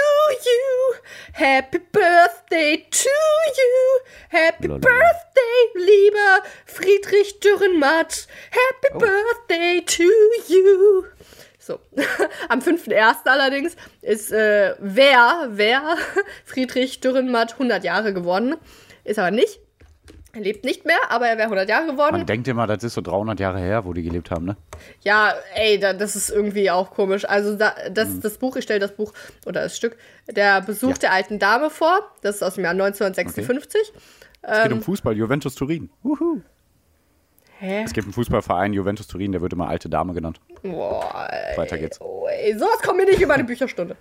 you, 0.44 0.96
Happy 1.34 1.80
Birthday 1.80 2.86
to 2.90 3.10
you, 3.10 4.10
Happy 4.30 4.68
Lol. 4.68 4.80
Birthday, 4.80 5.64
lieber 5.76 6.44
Friedrich 6.66 7.40
Dürrenmatt, 7.40 8.28
Happy 8.52 8.94
Oh. 8.96 9.00
Birthday 9.00 9.82
to 9.86 10.04
you. 10.48 11.04
So, 11.60 11.80
am 12.50 12.60
5.1. 12.62 13.26
allerdings 13.26 13.76
ist 14.02 14.32
äh, 14.32 14.74
wer, 14.80 15.48
wer 15.50 15.98
Friedrich 16.46 17.02
Dürrenmatt 17.02 17.54
100 17.54 17.84
Jahre 17.84 18.14
geworden. 18.14 18.56
Ist 19.04 19.20
aber 19.20 19.32
nicht. 19.32 19.60
Er 20.38 20.44
lebt 20.44 20.64
nicht 20.66 20.86
mehr, 20.86 21.00
aber 21.10 21.28
er 21.28 21.38
wäre 21.38 21.46
100 21.48 21.68
Jahre 21.68 21.88
geworden. 21.88 22.18
Man 22.18 22.26
denkt 22.28 22.48
immer, 22.48 22.68
das 22.68 22.84
ist 22.84 22.94
so 22.94 23.02
300 23.02 23.40
Jahre 23.40 23.58
her, 23.60 23.86
wo 23.86 23.94
die 23.94 24.04
gelebt 24.04 24.30
haben, 24.30 24.46
ne? 24.46 24.56
Ja, 25.02 25.34
ey, 25.56 25.80
da, 25.80 25.94
das 25.94 26.16
ist 26.16 26.30
irgendwie 26.30 26.70
auch 26.70 26.92
komisch. 26.92 27.26
Also 27.28 27.56
da, 27.56 27.74
das, 27.90 28.10
Mhm. 28.10 28.22
das 28.22 28.38
Buch, 28.38 28.56
ich 28.56 28.64
stelle 28.64 28.80
das 28.80 28.92
Buch 28.92 29.14
oder 29.48 29.62
das 29.64 29.76
Stück, 29.76 29.98
der 30.30 30.62
Besuch 30.62 30.90
Ja. 30.92 30.98
der 30.98 31.14
alten 31.14 31.40
Dame 31.40 31.72
vor. 31.72 32.12
Das 32.22 32.36
ist 32.36 32.44
aus 32.44 32.54
dem 32.56 32.66
Jahr 32.66 32.74
1956. 32.76 33.94
Es 34.44 34.64
geht 34.64 34.72
um 34.72 34.82
Fußball, 34.84 35.18
Juventus 35.18 35.56
Turin. 35.56 35.90
Wuhu. 36.04 36.42
Hä? 37.60 37.82
Es 37.84 37.94
gibt 37.94 38.06
einen 38.06 38.14
Fußballverein, 38.14 38.74
Juventus 38.74 39.08
Turin, 39.08 39.32
der 39.32 39.42
wird 39.42 39.54
immer 39.54 39.68
alte 39.68 39.90
Dame 39.90 40.14
genannt. 40.14 40.40
Boah, 40.62 41.28
ey, 41.32 41.58
Weiter 41.58 41.80
geht's. 41.80 42.00
Oh, 42.00 42.28
ey, 42.30 42.54
sowas 42.56 42.80
kommt 42.84 42.98
mir 43.00 43.06
nicht 43.08 43.20
über 43.20 43.34
eine 43.34 43.44
Bücherstunde. 43.46 43.96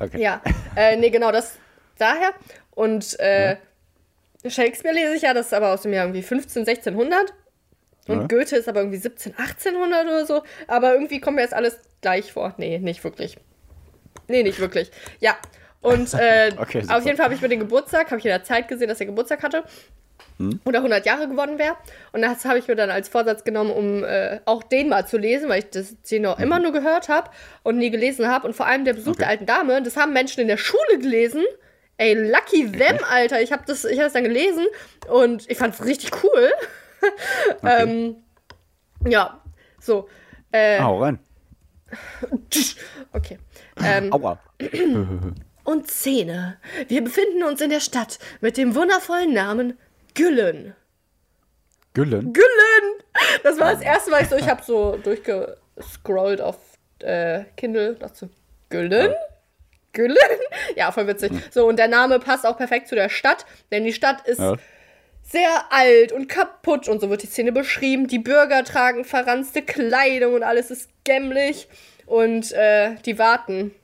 Okay. 0.00 0.18
Ja, 0.22 0.40
äh, 0.74 0.96
nee, 0.96 1.10
genau, 1.10 1.30
das 1.30 1.58
daher. 1.98 2.30
Und 2.70 3.20
äh, 3.20 3.56
Shakespeare 4.50 4.94
lese 4.94 5.14
ich 5.14 5.22
ja, 5.22 5.34
das 5.34 5.46
ist 5.46 5.54
aber 5.54 5.72
aus 5.72 5.82
dem 5.82 5.92
Jahr 5.92 6.04
irgendwie 6.06 6.22
15, 6.22 6.62
1600. 6.66 7.32
Und 8.08 8.20
Ja. 8.22 8.26
Goethe 8.26 8.56
ist 8.56 8.68
aber 8.68 8.80
irgendwie 8.80 8.98
17, 8.98 9.34
1800 9.36 10.06
oder 10.06 10.26
so. 10.26 10.42
Aber 10.66 10.92
irgendwie 10.94 11.20
kommt 11.20 11.36
mir 11.36 11.42
jetzt 11.42 11.54
alles 11.54 11.78
gleich 12.00 12.32
vor. 12.32 12.54
Nee, 12.56 12.78
nicht 12.78 13.04
wirklich. 13.04 13.36
Nee, 14.28 14.42
nicht 14.42 14.58
wirklich. 14.58 14.90
Ja. 15.20 15.36
Und 15.80 16.12
äh, 16.20 16.50
Okay, 16.58 16.82
auf 16.88 17.04
jeden 17.04 17.16
Fall 17.16 17.24
habe 17.24 17.34
ich 17.34 17.40
mir 17.40 17.48
den 17.48 17.60
Geburtstag, 17.60 18.06
habe 18.10 18.18
ich 18.18 18.24
in 18.24 18.30
der 18.30 18.42
Zeit 18.44 18.66
gesehen, 18.68 18.88
dass 18.88 18.98
er 19.00 19.06
Geburtstag 19.06 19.42
hatte. 19.44 19.62
Hm? 20.38 20.60
Oder 20.64 20.78
100 20.78 21.04
Jahre 21.06 21.28
geworden 21.28 21.58
wäre. 21.58 21.76
Und 22.12 22.22
das 22.22 22.44
habe 22.44 22.58
ich 22.58 22.66
mir 22.66 22.74
dann 22.76 22.90
als 22.90 23.08
Vorsatz 23.08 23.44
genommen, 23.44 23.70
um 23.70 24.02
äh, 24.04 24.40
auch 24.46 24.62
den 24.64 24.88
mal 24.88 25.06
zu 25.06 25.18
lesen, 25.18 25.48
weil 25.48 25.60
ich 25.60 25.70
das 25.70 26.00
den 26.02 26.26
auch 26.26 26.38
immer 26.40 26.58
nur 26.58 26.72
gehört 26.72 27.08
habe 27.08 27.30
und 27.62 27.78
nie 27.78 27.90
gelesen 27.90 28.26
habe. 28.28 28.46
Und 28.48 28.54
vor 28.54 28.66
allem 28.66 28.84
der 28.84 28.94
Besuch 28.94 29.06
Mhm. 29.06 29.12
Okay. 29.12 29.20
der 29.20 29.28
alten 29.28 29.46
Dame, 29.46 29.82
das 29.82 29.96
haben 29.96 30.12
Menschen 30.12 30.40
in 30.40 30.48
der 30.48 30.56
Schule 30.56 30.98
gelesen. 31.00 31.44
Ey, 32.02 32.14
lucky 32.14 32.68
them, 32.68 32.98
Alter. 33.08 33.40
Ich 33.40 33.52
habe 33.52 33.62
das, 33.64 33.84
ich 33.84 33.96
hab 33.98 34.06
das 34.06 34.14
dann 34.14 34.24
gelesen 34.24 34.66
und 35.08 35.48
ich 35.48 35.56
fand 35.56 35.74
es 35.74 35.84
richtig 35.84 36.10
cool. 36.22 36.50
Okay. 37.62 37.82
ähm, 37.82 38.16
ja, 39.04 39.42
so. 39.80 40.08
Äh, 40.52 40.78
Hau 40.80 41.02
rein. 41.02 41.18
okay. 43.12 43.38
Ähm, 43.82 44.12
Aua. 44.12 44.38
und 45.64 45.90
Szene. 45.90 46.58
Wir 46.86 47.02
befinden 47.02 47.42
uns 47.42 47.60
in 47.60 47.70
der 47.70 47.80
Stadt 47.80 48.20
mit 48.40 48.56
dem 48.56 48.76
wundervollen 48.76 49.32
Namen 49.32 49.76
Güllen. 50.14 50.76
Güllen? 51.92 52.32
Güllen! 52.32 53.02
Das 53.42 53.58
war 53.58 53.72
das 53.72 53.82
erste 53.82 54.12
Mal, 54.12 54.22
ich 54.22 54.28
so, 54.28 54.36
ich 54.36 54.48
habe 54.48 54.62
so 54.62 54.96
durchgescrollt 55.02 56.40
auf 56.40 56.56
äh, 57.00 57.46
Kindle, 57.56 57.98
so, 58.12 58.28
Güllen? 58.68 59.12
Güllen? 59.92 60.16
Ja, 60.76 60.90
voll 60.92 61.06
witzig. 61.06 61.32
So, 61.50 61.66
und 61.66 61.76
der 61.78 61.88
Name 61.88 62.18
passt 62.18 62.46
auch 62.46 62.56
perfekt 62.56 62.88
zu 62.88 62.94
der 62.94 63.08
Stadt, 63.08 63.44
denn 63.70 63.84
die 63.84 63.92
Stadt 63.92 64.26
ist 64.26 64.38
Ja. 64.40 64.54
sehr 65.22 65.64
alt 65.70 66.12
und 66.12 66.28
kaputt 66.28 66.88
und 66.88 67.00
so 67.00 67.10
wird 67.10 67.22
die 67.22 67.26
Szene 67.26 67.52
beschrieben. 67.52 68.06
Die 68.06 68.18
Bürger 68.18 68.64
tragen 68.64 69.04
verranzte 69.04 69.60
Kleidung 69.62 70.34
und 70.34 70.42
alles 70.42 70.70
ist 70.70 70.88
gämmlich 71.04 71.68
und 72.06 72.52
äh, 72.52 72.94
die 73.04 73.18
warten. 73.18 73.74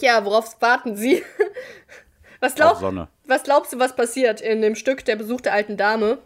Ja, 0.00 0.24
worauf 0.24 0.60
warten 0.60 0.96
sie? 0.96 1.22
Was, 2.40 2.54
glaub, 2.56 2.82
was 3.26 3.44
glaubst 3.44 3.72
du, 3.72 3.78
was 3.78 3.94
passiert 3.94 4.40
in 4.40 4.62
dem 4.62 4.74
Stück 4.74 5.04
Der 5.04 5.14
Besuch 5.14 5.40
der 5.42 5.52
alten 5.52 5.76
Dame? 5.76 6.18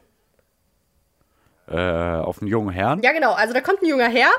Äh, 1.68 1.76
auf 1.76 2.40
einen 2.40 2.48
jungen 2.48 2.70
Herrn? 2.70 3.02
Ja, 3.02 3.12
genau. 3.12 3.32
Also 3.34 3.52
da 3.52 3.60
kommt 3.60 3.82
ein 3.82 3.88
junger 3.88 4.08
Herr. 4.08 4.30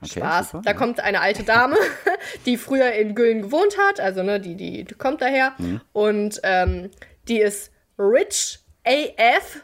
Okay, 0.00 0.20
Spaß. 0.20 0.50
super, 0.50 0.62
da 0.64 0.70
ja. 0.70 0.76
kommt 0.76 1.00
eine 1.00 1.20
alte 1.20 1.42
Dame, 1.42 1.76
die 2.46 2.56
früher 2.56 2.92
in 2.92 3.14
Güllen 3.14 3.42
gewohnt 3.42 3.76
hat. 3.78 4.00
Also, 4.00 4.22
ne, 4.22 4.40
die, 4.40 4.54
die, 4.54 4.84
die 4.84 4.94
kommt 4.94 5.20
daher. 5.20 5.54
Mhm. 5.58 5.80
Und 5.92 6.40
ähm, 6.44 6.90
die 7.26 7.40
ist 7.40 7.72
rich 7.98 8.60
AF. 8.84 9.62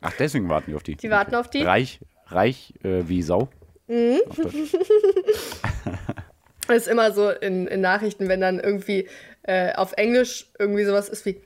Ach, 0.00 0.12
deswegen 0.18 0.48
warten 0.48 0.70
die 0.70 0.76
auf 0.76 0.82
die. 0.82 0.96
Die 0.96 1.10
warten 1.10 1.34
auf 1.34 1.50
die? 1.50 1.62
Reich, 1.62 2.00
reich 2.26 2.74
äh, 2.82 3.08
wie 3.08 3.22
Sau. 3.22 3.48
Mhm. 3.88 4.20
Ist 6.68 6.88
immer 6.88 7.12
so 7.12 7.28
in, 7.30 7.66
in 7.66 7.80
Nachrichten, 7.80 8.28
wenn 8.28 8.40
dann 8.40 8.60
irgendwie 8.60 9.08
äh, 9.42 9.74
auf 9.74 9.92
Englisch 9.94 10.50
irgendwie 10.58 10.84
sowas 10.84 11.08
ist 11.08 11.26
wie 11.26 11.40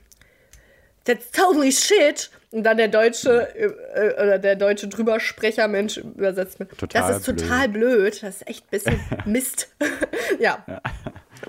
That's 1.07 1.31
totally 1.31 1.73
shit. 1.73 2.31
Und 2.51 2.63
dann 2.65 2.77
der 2.77 2.89
deutsche 2.89 3.55
äh, 3.55 3.65
äh, 3.67 4.23
oder 4.23 4.39
der 4.39 4.57
deutsche 4.57 4.89
Drübersprechermensch 4.89 5.99
übersetzt 5.99 6.59
mit 6.61 6.77
Total 6.77 7.03
Das 7.03 7.17
ist 7.19 7.27
total 7.27 7.69
blöd. 7.69 8.23
Das 8.23 8.37
ist 8.37 8.49
echt 8.49 8.65
ein 8.65 8.71
bisschen 8.71 9.01
Mist. 9.25 9.75
ja. 10.39 10.65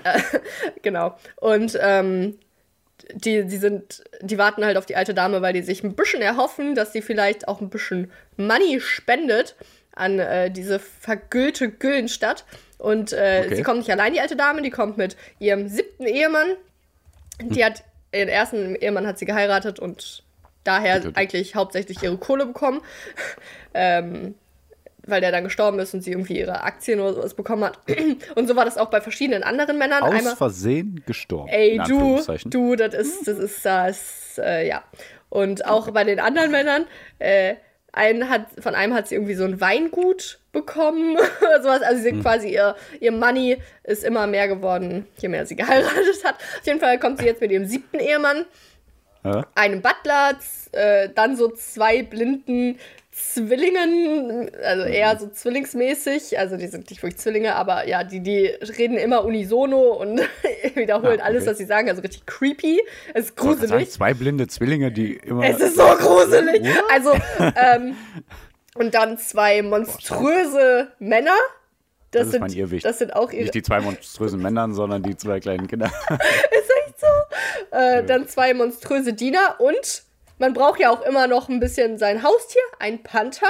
Äh, 0.04 0.20
genau. 0.82 1.16
Und 1.36 1.78
ähm, 1.80 2.38
die, 3.14 3.44
die 3.46 3.56
sind, 3.56 4.02
die 4.20 4.38
warten 4.38 4.64
halt 4.64 4.76
auf 4.76 4.86
die 4.86 4.96
alte 4.96 5.14
Dame, 5.14 5.40
weil 5.40 5.52
die 5.52 5.62
sich 5.62 5.82
ein 5.82 5.94
bisschen 5.94 6.20
erhoffen, 6.20 6.74
dass 6.74 6.92
sie 6.92 7.00
vielleicht 7.02 7.48
auch 7.48 7.60
ein 7.60 7.70
bisschen 7.70 8.10
Money 8.36 8.80
spendet 8.80 9.56
an 9.94 10.18
äh, 10.18 10.50
diese 10.50 10.78
vergüllte 10.78 11.70
Güllenstadt. 11.70 12.44
Und 12.76 13.12
äh, 13.12 13.42
Okay. 13.46 13.56
sie 13.56 13.62
kommt 13.62 13.78
nicht 13.78 13.90
allein, 13.90 14.12
die 14.12 14.20
alte 14.20 14.36
Dame, 14.36 14.62
die 14.62 14.70
kommt 14.70 14.98
mit 14.98 15.16
ihrem 15.38 15.68
siebten 15.68 16.04
Ehemann. 16.06 16.54
Die 17.40 17.64
hat, 17.64 17.82
ihren 18.12 18.28
ersten 18.28 18.74
Ehemann 18.76 19.06
hat 19.06 19.18
sie 19.18 19.26
geheiratet 19.26 19.78
und 19.78 20.22
daher 20.64 21.00
Bitte. 21.00 21.16
eigentlich 21.16 21.54
hauptsächlich 21.54 22.02
ihre 22.02 22.18
Kohle 22.18 22.46
bekommen. 22.46 22.80
ähm, 23.74 24.34
weil 25.08 25.20
der 25.20 25.32
dann 25.32 25.44
gestorben 25.44 25.78
ist 25.78 25.94
und 25.94 26.02
sie 26.02 26.10
irgendwie 26.10 26.38
ihre 26.38 26.62
Aktien 26.62 27.00
oder 27.00 27.14
sowas 27.14 27.34
bekommen 27.34 27.64
hat. 27.64 27.78
Und 28.34 28.46
so 28.46 28.56
war 28.56 28.66
das 28.66 28.76
auch 28.76 28.90
bei 28.90 29.00
verschiedenen 29.00 29.42
anderen 29.42 29.78
Männern. 29.78 30.02
Aus 30.02 30.14
Einmal, 30.14 30.36
Versehen 30.36 31.02
gestorben. 31.06 31.48
Ey, 31.48 31.80
du, 31.86 32.20
du, 32.44 32.76
das 32.76 32.94
ist, 32.94 33.26
das 33.26 33.38
ist 33.38 33.64
das, 33.64 34.38
äh, 34.38 34.68
ja. 34.68 34.84
Und 35.30 35.66
auch 35.66 35.90
bei 35.92 36.04
den 36.04 36.20
anderen 36.20 36.50
Männern, 36.50 36.84
äh, 37.18 37.56
einen 37.92 38.28
hat, 38.28 38.46
von 38.60 38.74
einem 38.74 38.94
hat 38.94 39.08
sie 39.08 39.14
irgendwie 39.14 39.34
so 39.34 39.44
ein 39.44 39.60
Weingut 39.60 40.38
bekommen 40.52 41.16
oder 41.40 41.62
sowas. 41.62 41.82
Also 41.82 42.02
sie 42.02 42.12
quasi 42.20 42.52
ihr, 42.52 42.76
ihr 43.00 43.12
Money 43.12 43.58
ist 43.84 44.04
immer 44.04 44.26
mehr 44.26 44.48
geworden, 44.48 45.06
je 45.18 45.28
mehr 45.28 45.46
sie 45.46 45.56
geheiratet 45.56 46.24
hat. 46.24 46.36
Auf 46.36 46.66
jeden 46.66 46.80
Fall 46.80 46.98
kommt 46.98 47.18
sie 47.18 47.26
jetzt 47.26 47.40
mit 47.40 47.50
ihrem 47.50 47.64
siebten 47.64 47.98
Ehemann, 47.98 48.44
Ja? 49.24 49.46
einem 49.54 49.82
Butler, 49.82 50.38
äh, 50.72 51.08
dann 51.14 51.36
so 51.36 51.48
zwei 51.48 52.02
blinden 52.02 52.78
Zwillingen, 53.18 54.50
also 54.62 54.84
eher 54.84 55.18
so 55.18 55.28
zwillingsmäßig, 55.28 56.38
also 56.38 56.56
die 56.56 56.66
sind 56.68 56.88
nicht 56.90 57.02
wirklich 57.02 57.18
Zwillinge, 57.18 57.54
aber 57.56 57.86
ja, 57.88 58.04
die, 58.04 58.20
die 58.20 58.46
reden 58.78 58.96
immer 58.96 59.24
unisono 59.24 59.92
und 59.92 60.20
wiederholen 60.74 61.20
Ah, 61.20 61.24
alles, 61.24 61.46
was 61.46 61.58
sie 61.58 61.64
sagen, 61.64 61.88
also 61.88 62.00
richtig 62.02 62.26
creepy. 62.26 62.80
Es 63.14 63.26
ist 63.26 63.36
gerade 63.36 63.54
sagen, 63.56 63.68
gruselig. 63.70 63.90
zwei 63.90 64.14
blinde 64.14 64.46
Zwillinge, 64.46 64.92
die 64.92 65.14
immer. 65.14 65.44
Es 65.44 65.58
ist 65.60 65.76
so 65.76 65.82
gruselig. 65.82 66.66
Also, 66.92 67.12
ähm, 67.38 67.96
und 68.74 68.94
dann 68.94 69.18
zwei 69.18 69.62
monströse 69.62 70.88
Männer. 70.98 71.36
Das, 72.10 72.20
Das 72.20 72.26
ist 72.26 72.32
sind, 72.32 72.40
mein 72.40 72.52
Irrwicht. 72.52 72.84
das 72.86 72.98
sind 72.98 73.14
auch 73.14 73.30
ihre, 73.32 73.42
Nicht 73.42 73.54
die 73.54 73.62
zwei 73.62 73.80
monströsen 73.80 74.40
Männern, 74.40 74.72
sondern 74.74 75.02
die 75.02 75.16
zwei 75.16 75.40
kleinen 75.40 75.66
Kinder. 75.66 75.86
ist 76.10 76.70
echt 76.86 77.00
so. 77.00 77.76
Äh, 77.76 78.04
dann 78.04 78.26
zwei 78.28 78.54
monströse 78.54 79.12
Diener 79.12 79.56
und 79.58 80.04
man 80.38 80.52
braucht 80.54 80.80
ja 80.80 80.90
auch 80.90 81.02
immer 81.02 81.26
noch 81.26 81.48
ein 81.48 81.60
bisschen 81.60 81.98
sein 81.98 82.22
Haustier, 82.22 82.62
ein 82.78 83.02
Panther. 83.02 83.46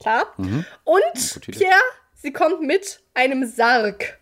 Klar. 0.00 0.26
Und 0.36 1.02
gute 1.34 1.50
Idee. 1.50 1.58
Pierre, 1.58 1.80
sie 2.14 2.32
kommt 2.32 2.62
mit 2.62 3.00
einem 3.14 3.44
Sarg. 3.46 4.18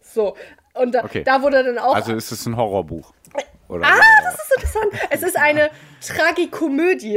So. 0.00 0.36
Und 0.74 0.92
da, 0.92 1.04
Okay. 1.04 1.22
da 1.24 1.40
wurde 1.42 1.62
dann 1.64 1.78
auch. 1.78 1.94
Also 1.94 2.14
ist 2.14 2.30
es 2.32 2.46
ein 2.46 2.56
Horrorbuch. 2.56 3.12
Oder 3.68 3.86
ah, 3.86 4.22
das 4.24 4.34
ist 4.34 4.52
interessant. 4.56 4.92
Es 5.10 5.22
ist 5.22 5.36
eine 5.38 5.70
Tragikomödie. 6.06 7.14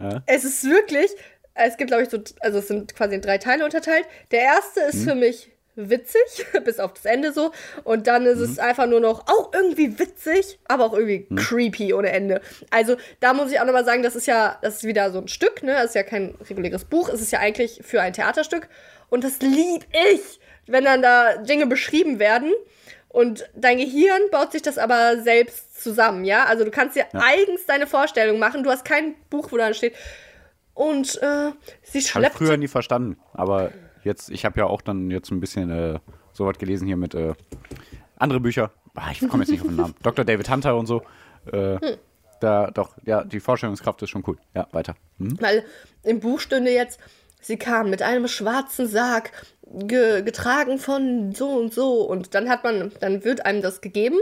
Ja. 0.00 0.22
Es 0.26 0.44
ist 0.44 0.62
wirklich, 0.64 1.10
es 1.54 1.76
gibt, 1.76 1.90
glaube 1.90 2.04
ich, 2.04 2.10
so, 2.10 2.18
also 2.40 2.58
es 2.58 2.68
sind 2.68 2.94
quasi 2.94 3.16
in 3.16 3.22
drei 3.22 3.38
Teile 3.38 3.64
unterteilt. 3.64 4.06
Der 4.30 4.40
erste 4.42 4.80
ist 4.82 5.02
für 5.02 5.16
mich 5.16 5.50
witzig, 5.78 6.46
bis 6.64 6.80
auf 6.80 6.94
das 6.94 7.04
Ende 7.04 7.32
so. 7.32 7.52
Und 7.84 8.06
dann 8.06 8.26
ist 8.26 8.40
es 8.40 8.58
einfach 8.58 8.86
nur 8.86 9.00
noch 9.00 9.26
auch 9.28 9.52
irgendwie 9.52 9.98
witzig, 9.98 10.58
aber 10.66 10.86
auch 10.86 10.92
irgendwie 10.92 11.26
creepy 11.34 11.94
ohne 11.94 12.10
Ende. 12.10 12.40
Also 12.70 12.96
da 13.20 13.32
muss 13.32 13.52
ich 13.52 13.60
auch 13.60 13.64
nochmal 13.64 13.84
sagen, 13.84 14.02
das 14.02 14.16
ist 14.16 14.26
ja, 14.26 14.58
das 14.62 14.76
ist 14.76 14.84
wieder 14.84 15.10
so 15.12 15.20
ein 15.20 15.28
Stück, 15.28 15.62
ne? 15.62 15.72
Das 15.72 15.86
ist 15.86 15.94
ja 15.94 16.02
kein 16.02 16.34
reguläres 16.48 16.84
Buch, 16.84 17.08
es 17.08 17.20
ist 17.20 17.30
ja 17.30 17.38
eigentlich 17.38 17.80
für 17.84 18.00
ein 18.00 18.12
Theaterstück. 18.12 18.68
Und 19.08 19.24
das 19.24 19.40
lieb 19.40 19.86
ich, 20.12 20.40
wenn 20.66 20.84
dann 20.84 21.00
da 21.00 21.36
Dinge 21.36 21.66
beschrieben 21.66 22.18
werden. 22.18 22.52
Und 23.08 23.48
dein 23.54 23.78
Gehirn 23.78 24.20
baut 24.30 24.52
sich 24.52 24.60
das 24.60 24.76
aber 24.76 25.22
selbst 25.22 25.82
zusammen, 25.82 26.24
ja? 26.24 26.44
Also 26.44 26.64
du 26.64 26.70
kannst 26.70 26.94
dir 26.94 27.06
eigens 27.14 27.64
deine 27.66 27.86
Vorstellung 27.86 28.38
machen. 28.38 28.64
Du 28.64 28.70
hast 28.70 28.84
kein 28.84 29.14
Buch, 29.30 29.50
wo 29.50 29.56
dann 29.56 29.72
steht. 29.72 29.94
Und 30.74 31.20
äh, 31.22 31.50
sie 31.82 32.00
Habe 32.00 32.26
ich 32.26 32.32
früher 32.32 32.56
nie 32.56 32.68
verstanden. 32.68 33.18
Aber 33.32 33.72
jetzt, 34.04 34.30
ich 34.30 34.44
habe 34.44 34.60
ja 34.60 34.66
auch 34.66 34.82
dann 34.82 35.10
jetzt 35.10 35.30
ein 35.30 35.40
bisschen 35.40 35.70
äh, 35.70 35.98
so 36.32 36.46
was 36.46 36.58
gelesen 36.58 36.86
hier 36.86 36.96
mit 36.96 37.14
äh, 37.14 37.34
andere 38.16 38.40
Bücher. 38.40 38.70
Ah, 38.94 39.10
ich 39.12 39.26
komme 39.28 39.42
jetzt 39.42 39.50
nicht 39.50 39.60
auf 39.60 39.68
den 39.68 39.76
Namen. 39.76 39.94
Dr. 40.02 40.24
David 40.24 40.50
Hunter 40.50 40.76
und 40.76 40.86
so. 40.86 41.02
Äh, 41.52 41.78
Hm. 41.80 41.96
Da, 42.40 42.70
doch, 42.70 42.94
ja, 43.04 43.24
die 43.24 43.40
Vorstellungskraft 43.40 44.00
ist 44.02 44.10
schon 44.10 44.22
cool. 44.26 44.36
Ja, 44.54 44.68
weiter. 44.70 44.94
Hm? 45.18 45.36
Weil 45.40 45.64
im 46.04 46.20
Buch 46.20 46.38
stünde 46.38 46.70
jetzt, 46.70 47.00
sie 47.40 47.56
kam 47.56 47.90
mit 47.90 48.00
einem 48.00 48.28
schwarzen 48.28 48.86
Sarg, 48.86 49.32
ge 49.62 50.22
getragen 50.22 50.78
von 50.78 51.32
so 51.32 51.48
und 51.48 51.74
so. 51.74 52.02
Und 52.02 52.34
dann 52.34 52.48
hat 52.48 52.62
man, 52.64 52.92
dann 53.00 53.24
wird 53.24 53.44
einem 53.44 53.60
das 53.60 53.80
gegeben. 53.80 54.18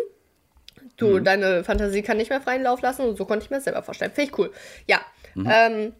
Du, 0.96 1.20
deine 1.20 1.62
Fantasie 1.62 2.00
kann 2.00 2.16
nicht 2.16 2.30
mehr 2.30 2.40
freien 2.40 2.62
Lauf 2.62 2.80
lassen 2.80 3.02
und 3.02 3.18
so 3.18 3.26
konnte 3.26 3.44
ich 3.44 3.50
mir 3.50 3.56
das 3.56 3.64
selber 3.64 3.82
vorstellen. 3.82 4.12
Finde 4.12 4.30
ich 4.30 4.38
cool. 4.38 4.50
Ja. 4.86 5.00
Ähm, 5.36 5.92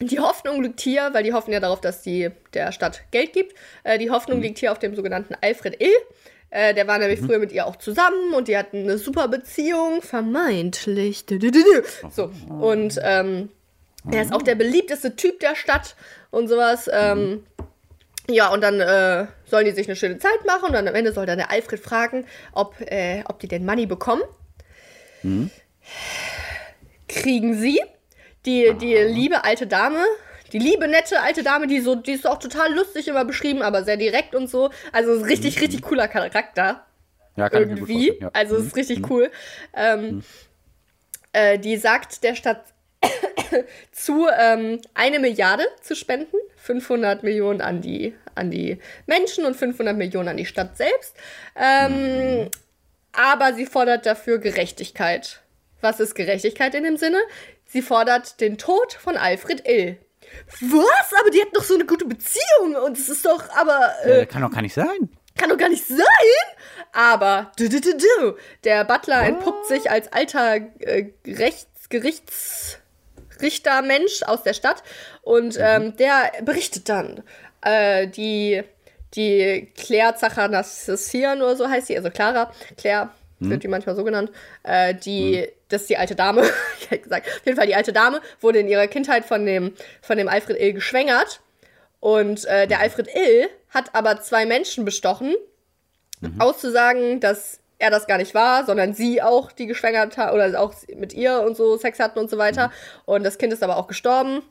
die 0.00 0.18
Hoffnung 0.18 0.62
liegt 0.62 0.80
hier, 0.80 1.10
weil 1.12 1.22
die 1.22 1.32
hoffen 1.32 1.52
ja 1.52 1.60
darauf, 1.60 1.80
dass 1.80 2.02
die 2.02 2.30
der 2.54 2.72
Stadt 2.72 3.02
Geld 3.10 3.32
gibt. 3.32 3.54
Äh, 3.84 3.98
die 3.98 4.10
Hoffnung 4.10 4.40
liegt 4.40 4.58
hier 4.58 4.72
auf 4.72 4.78
dem 4.78 4.94
sogenannten 4.94 5.34
Alfred 5.40 5.80
Ill. 5.80 5.90
Äh, 6.50 6.74
der 6.74 6.86
war 6.88 6.98
nämlich 6.98 7.20
früher 7.20 7.38
mit 7.38 7.52
ihr 7.52 7.66
auch 7.66 7.76
zusammen 7.76 8.34
und 8.34 8.48
die 8.48 8.56
hatten 8.56 8.78
eine 8.78 8.98
super 8.98 9.28
Beziehung, 9.28 10.02
vermeintlich. 10.02 11.24
So, 12.10 12.32
und 12.48 12.98
ähm, 13.02 13.50
er 14.10 14.22
ist 14.22 14.32
auch 14.32 14.42
der 14.42 14.54
beliebteste 14.54 15.14
Typ 15.14 15.38
der 15.40 15.54
Stadt 15.54 15.94
und 16.30 16.48
sowas. 16.48 16.90
Ähm, 16.92 17.44
ja, 18.28 18.48
und 18.52 18.62
dann 18.62 18.80
äh, 18.80 19.26
sollen 19.44 19.66
die 19.66 19.72
sich 19.72 19.86
eine 19.86 19.96
schöne 19.96 20.18
Zeit 20.18 20.44
machen 20.46 20.66
und 20.66 20.72
dann 20.72 20.88
am 20.88 20.94
Ende 20.94 21.12
soll 21.12 21.26
dann 21.26 21.38
der 21.38 21.50
Alfred 21.50 21.80
fragen, 21.80 22.26
ob, 22.52 22.80
äh, 22.80 23.22
ob 23.28 23.38
die 23.40 23.48
den 23.48 23.64
Money 23.64 23.86
bekommen. 23.86 24.22
Kriegen 27.08 27.54
sie. 27.54 27.80
Die, 28.46 28.74
die 28.80 28.94
liebe 28.94 29.44
alte 29.44 29.66
Dame, 29.66 30.02
die 30.52 30.58
liebe 30.58 30.88
nette 30.88 31.20
alte 31.20 31.42
Dame, 31.42 31.66
die 31.66 31.80
so, 31.80 31.94
die 31.94 32.12
ist 32.12 32.26
auch 32.26 32.38
total 32.38 32.72
lustig 32.74 33.08
immer 33.08 33.24
beschrieben, 33.24 33.62
aber 33.62 33.84
sehr 33.84 33.96
direkt 33.96 34.34
und 34.34 34.48
so. 34.48 34.70
Also 34.92 35.12
ist 35.12 35.26
richtig, 35.26 35.60
richtig 35.60 35.82
cooler 35.82 36.08
Charakter 36.08 36.86
Ja, 37.36 37.48
kann 37.48 37.62
ich 37.62 37.68
mir 37.68 37.74
irgendwie. 37.76 38.18
Ja. 38.20 38.30
Also 38.32 38.56
es 38.56 38.66
ist 38.66 38.76
richtig 38.76 39.08
cool. 39.10 39.30
Ähm, 39.74 40.22
äh, 41.32 41.58
die 41.58 41.76
sagt 41.76 42.24
der 42.24 42.34
Stadt 42.34 42.64
zu, 43.92 44.26
ähm, 44.38 44.80
eine 44.94 45.18
Milliarde 45.18 45.64
zu 45.82 45.94
spenden. 45.94 46.36
500 46.56 47.22
Millionen 47.22 47.60
an 47.60 47.80
die, 47.80 48.14
an 48.34 48.50
die 48.50 48.78
Menschen 49.06 49.44
und 49.44 49.56
500 49.56 49.96
Millionen 49.96 50.28
an 50.28 50.36
die 50.36 50.46
Stadt 50.46 50.76
selbst. 50.76 51.16
Ähm, 51.56 52.50
Aber 53.12 53.54
sie 53.54 53.66
fordert 53.66 54.06
dafür 54.06 54.38
Gerechtigkeit. 54.38 55.40
Was 55.80 56.00
ist 56.00 56.14
Gerechtigkeit 56.14 56.74
in 56.74 56.84
dem 56.84 56.96
Sinne? 56.96 57.18
Sie 57.72 57.82
fordert 57.82 58.40
den 58.40 58.58
Tod 58.58 58.92
von 58.94 59.16
Alfred 59.16 59.66
Ill. 59.66 59.96
Was? 60.60 61.12
Aber 61.20 61.30
die 61.30 61.40
hat 61.40 61.48
doch 61.54 61.62
so 61.64 61.74
eine 61.74 61.86
gute 61.86 62.04
Beziehung 62.04 62.74
und 62.84 62.98
es 62.98 63.08
ist 63.08 63.24
doch, 63.24 63.48
aber. 63.50 63.92
Äh, 64.04 64.22
Äh, 64.22 64.26
kann 64.26 64.42
doch 64.42 64.50
gar 64.50 64.62
nicht 64.62 64.74
sein. 64.74 65.08
kann 65.36 65.48
doch 65.50 65.56
gar 65.56 65.68
nicht 65.68 65.86
sein. 65.86 65.98
Aber 66.92 67.52
du, 67.56 67.68
du, 67.68 67.80
du, 67.80 67.96
du, 67.96 68.36
der 68.64 68.84
Butler 68.84 69.22
entpuppt 69.22 69.66
sich 69.66 69.88
als 69.90 70.12
alter 70.12 70.56
äh, 70.80 71.06
Rechts, 71.26 71.88
Gerichtsrichtermensch 71.88 74.22
aus 74.24 74.42
der 74.42 74.54
Stadt 74.54 74.82
und 75.22 75.56
ähm, 75.60 75.96
der 75.96 76.32
berichtet 76.42 76.88
dann. 76.88 77.22
Äh, 77.62 78.08
die 78.08 78.62
die 79.14 79.72
Claire 79.76 80.16
Zachanassian 80.16 81.42
oder 81.42 81.54
so 81.56 81.68
heißt 81.68 81.86
sie, 81.88 81.96
also 81.96 82.10
Clara, 82.10 82.52
Claire 82.76 83.10
wird 83.48 83.62
die 83.62 83.68
manchmal 83.68 83.96
so 83.96 84.04
genannt, 84.04 84.30
äh, 84.62 84.94
die, 84.94 85.48
das 85.68 85.82
ist 85.82 85.90
die 85.90 85.96
alte 85.96 86.14
Dame, 86.14 86.42
ich 86.80 86.90
hätte 86.90 87.02
gesagt, 87.02 87.26
auf 87.26 87.46
jeden 87.46 87.56
Fall 87.56 87.66
die 87.66 87.74
alte 87.74 87.92
Dame 87.92 88.20
wurde 88.40 88.58
in 88.58 88.68
ihrer 88.68 88.86
Kindheit 88.86 89.24
von 89.24 89.46
dem, 89.46 89.74
von 90.02 90.18
dem 90.18 90.28
Alfred 90.28 90.60
Ill 90.60 90.74
geschwängert 90.74 91.40
und 92.00 92.44
äh, 92.46 92.66
der 92.66 92.80
Alfred 92.80 93.08
Ill 93.14 93.48
hat 93.70 93.94
aber 93.94 94.20
zwei 94.20 94.46
Menschen 94.46 94.84
bestochen, 94.84 95.34
auszusagen, 96.38 97.20
dass 97.20 97.60
er 97.78 97.90
das 97.90 98.06
gar 98.06 98.18
nicht 98.18 98.34
war, 98.34 98.66
sondern 98.66 98.92
sie 98.94 99.22
auch 99.22 99.52
die 99.52 99.66
geschwängert 99.66 100.18
hat 100.18 100.32
oder 100.34 100.60
auch 100.60 100.74
mit 100.94 101.14
ihr 101.14 101.40
und 101.40 101.56
so 101.56 101.76
Sex 101.78 101.98
hatten 101.98 102.18
und 102.18 102.30
so 102.30 102.36
weiter. 102.36 102.70
Und 103.06 103.24
das 103.24 103.38
Kind 103.38 103.52
ist 103.52 103.62
aber 103.62 103.78
auch 103.78 103.86
gestorben. 103.86 104.42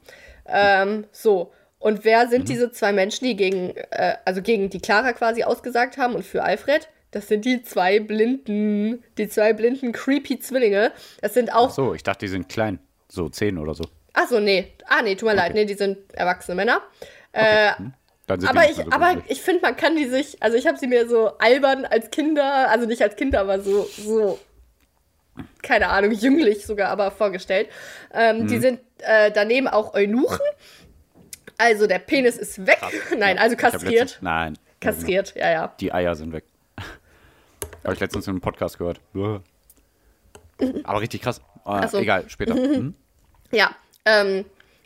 Ähm, 0.48 1.06
so. 1.12 1.54
Und 1.78 2.04
wer 2.04 2.28
sind 2.28 2.50
diese 2.50 2.72
zwei 2.72 2.92
Menschen, 2.92 3.26
die 3.26 3.36
gegen, 3.36 3.76
äh, 3.92 4.16
also 4.26 4.42
gegen 4.42 4.70
die 4.70 4.80
Clara 4.80 5.14
quasi 5.14 5.44
ausgesagt 5.44 5.98
haben 5.98 6.16
und 6.16 6.26
für 6.26 6.44
Alfred? 6.44 6.90
Das 7.12 7.28
sind 7.28 7.44
die 7.46 7.64
zwei 7.64 8.00
blinden, 8.00 9.04
die 9.18 9.28
zwei 9.30 9.54
blinden 9.54 9.92
creepy 9.92 10.40
Zwillinge. 10.40 10.92
Das 11.22 11.34
sind 11.34 11.54
auch 11.54 11.70
Ach 11.70 11.74
so, 11.74 11.94
ich 11.94 12.04
dachte, 12.04 12.26
die 12.26 12.30
sind 12.30 12.50
klein. 12.50 12.80
So 13.08 13.30
zehn 13.30 13.58
oder 13.58 13.74
so. 13.74 13.84
Ach 14.14 14.28
so, 14.28 14.40
nee. 14.40 14.74
Ah, 14.86 15.02
nee, 15.04 15.16
tut 15.16 15.28
mir 15.30 15.36
leid. 15.36 15.54
Nee, 15.56 15.66
die 15.66 15.74
sind 15.74 15.98
erwachsene 16.14 16.56
Männer. 16.56 16.82
Äh, 17.32 17.72
Dann 18.28 18.40
sind 18.40 18.50
aber 18.50 18.70
ich, 18.70 18.76
so 18.76 18.84
aber 18.92 19.24
ich 19.28 19.42
finde, 19.42 19.62
man 19.62 19.76
kann 19.76 19.96
die 19.96 20.06
sich, 20.08 20.42
also 20.44 20.58
ich 20.58 20.68
habe 20.68 20.78
sie 20.78 20.86
mir 20.88 21.08
so 21.10 21.38
albern 21.40 21.86
als 21.86 22.12
Kinder, 22.12 22.70
also 22.70 22.86
nicht 22.86 23.02
als 23.02 23.16
Kinder, 23.16 23.40
aber 23.42 23.60
so, 23.62 23.84
so, 23.98 24.38
keine 25.64 25.90
Ahnung, 25.90 26.12
jünglich 26.12 26.66
sogar 26.66 26.90
aber 26.90 27.12
vorgestellt. 27.12 27.70
Ähm, 28.14 28.42
Mhm. 28.44 28.48
Die 28.48 28.60
sind 28.60 28.80
äh, 29.00 29.32
daneben 29.32 29.68
auch 29.68 29.94
Eunuchen. 29.94 30.40
Also 31.58 31.88
der 31.88 32.00
Penis 32.00 32.38
ist 32.38 32.66
weg. 32.68 32.80
Nein, 33.18 33.38
also 33.38 33.56
kastriert. 33.56 34.02
letztens- 34.02 34.22
Nein. 34.22 34.58
Kastriert, 34.82 35.34
ja, 35.36 35.50
ja. 35.52 35.74
Die 35.80 35.92
Eier 35.92 36.16
sind 36.16 36.32
weg. 36.32 36.46
Habe 37.84 37.94
ich 37.94 38.00
letztens 38.00 38.28
in 38.28 38.32
einem 38.32 38.42
Podcast 38.42 38.78
gehört. 38.78 39.00
Aber 40.84 41.02
richtig 41.02 41.22
krass. 41.22 41.42
Äh, 41.66 41.88
so. 41.88 41.98
Egal, 42.00 42.30
später. 42.30 42.54
Hm? 42.56 42.94
Ja, 43.52 43.72
ähm, 44.06 44.46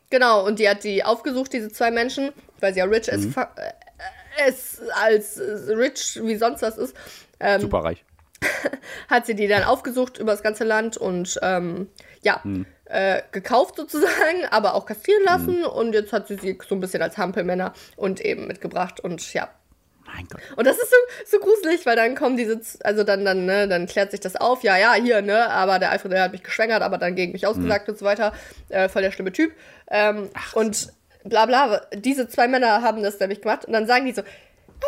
genau. 0.10 0.46
Und 0.46 0.60
die 0.60 0.70
hat 0.70 0.84
die 0.84 1.04
aufgesucht, 1.04 1.52
diese 1.54 1.70
zwei 1.70 1.92
Menschen, 1.92 2.32
weil 2.60 2.74
sie 2.74 2.80
ja 2.80 2.86
rich 2.86 3.12
as, 3.12 3.26
fu- 3.26 3.40
äh, 3.42 4.48
as 4.48 4.82
als 5.02 5.38
äh, 5.38 5.74
rich 5.74 6.20
wie 6.24 6.36
sonst 6.36 6.62
was 6.62 6.78
ist. 6.78 6.96
Ähm, 7.40 7.62
Super 7.62 7.80
reich. 7.80 8.06
hat 9.10 9.26
sie 9.26 9.36
die 9.36 9.48
dann 9.48 9.64
aufgesucht 9.64 10.18
über 10.18 10.32
das 10.32 10.44
ganze 10.44 10.64
Land 10.66 10.98
und 10.98 11.40
ähm, 11.42 11.88
ja, 12.24 12.42
äh, 12.86 13.22
gekauft 13.32 13.78
sozusagen, 13.78 14.46
aber 14.52 14.76
auch 14.76 14.86
kastrieren 14.86 15.24
lassen 15.24 15.64
und 15.64 15.94
jetzt 15.94 16.12
hat 16.12 16.28
sie 16.28 16.38
sie 16.38 16.58
so 16.68 16.76
ein 16.76 16.82
bisschen 16.82 17.02
als 17.02 17.18
Hampelmänner 17.18 17.74
und 17.96 18.20
eben 18.20 18.48
mitgebracht 18.48 19.00
und 19.00 19.34
ja. 19.34 19.50
Mein 20.14 20.28
Gott. 20.28 20.42
Und 20.56 20.68
das 20.68 20.78
ist 20.78 20.90
so, 20.90 20.96
so 21.26 21.40
gruselig, 21.40 21.86
weil 21.86 21.96
dann 21.96 22.16
kommen 22.16 22.38
diese, 22.38 22.60
also 22.84 23.04
dann, 23.04 23.26
dann, 23.26 23.46
ne, 23.46 23.68
dann 23.68 23.88
klärt 23.88 24.12
sich 24.12 24.20
das 24.20 24.36
auf, 24.36 24.64
ja, 24.64 24.78
ja, 24.78 24.94
hier, 24.94 25.22
ne, 25.22 25.50
aber 25.50 25.80
der 25.80 25.92
Alfred, 25.92 26.12
der 26.12 26.24
hat 26.24 26.32
mich 26.32 26.44
geschwängert, 26.44 26.82
aber 26.82 26.98
dann 26.98 27.16
gegen 27.16 27.32
mich 27.32 27.48
ausgesagt 27.48 27.90
und 27.90 27.98
so 27.98 28.06
weiter, 28.06 28.34
äh, 28.70 28.90
voll 28.90 29.02
der 29.02 29.12
schlimme 29.12 29.32
Typ. 29.32 29.54
Ähm, 29.90 30.30
und 30.54 30.94
bla 31.24 31.46
bla, 31.46 31.82
diese 31.94 32.28
zwei 32.28 32.48
Männer 32.48 32.82
haben 32.82 33.02
das 33.02 33.20
nämlich 33.20 33.42
gemacht 33.42 33.66
und 33.66 33.74
dann 33.74 33.88
sagen 33.88 34.06
die 34.06 34.14
so, 34.14 34.22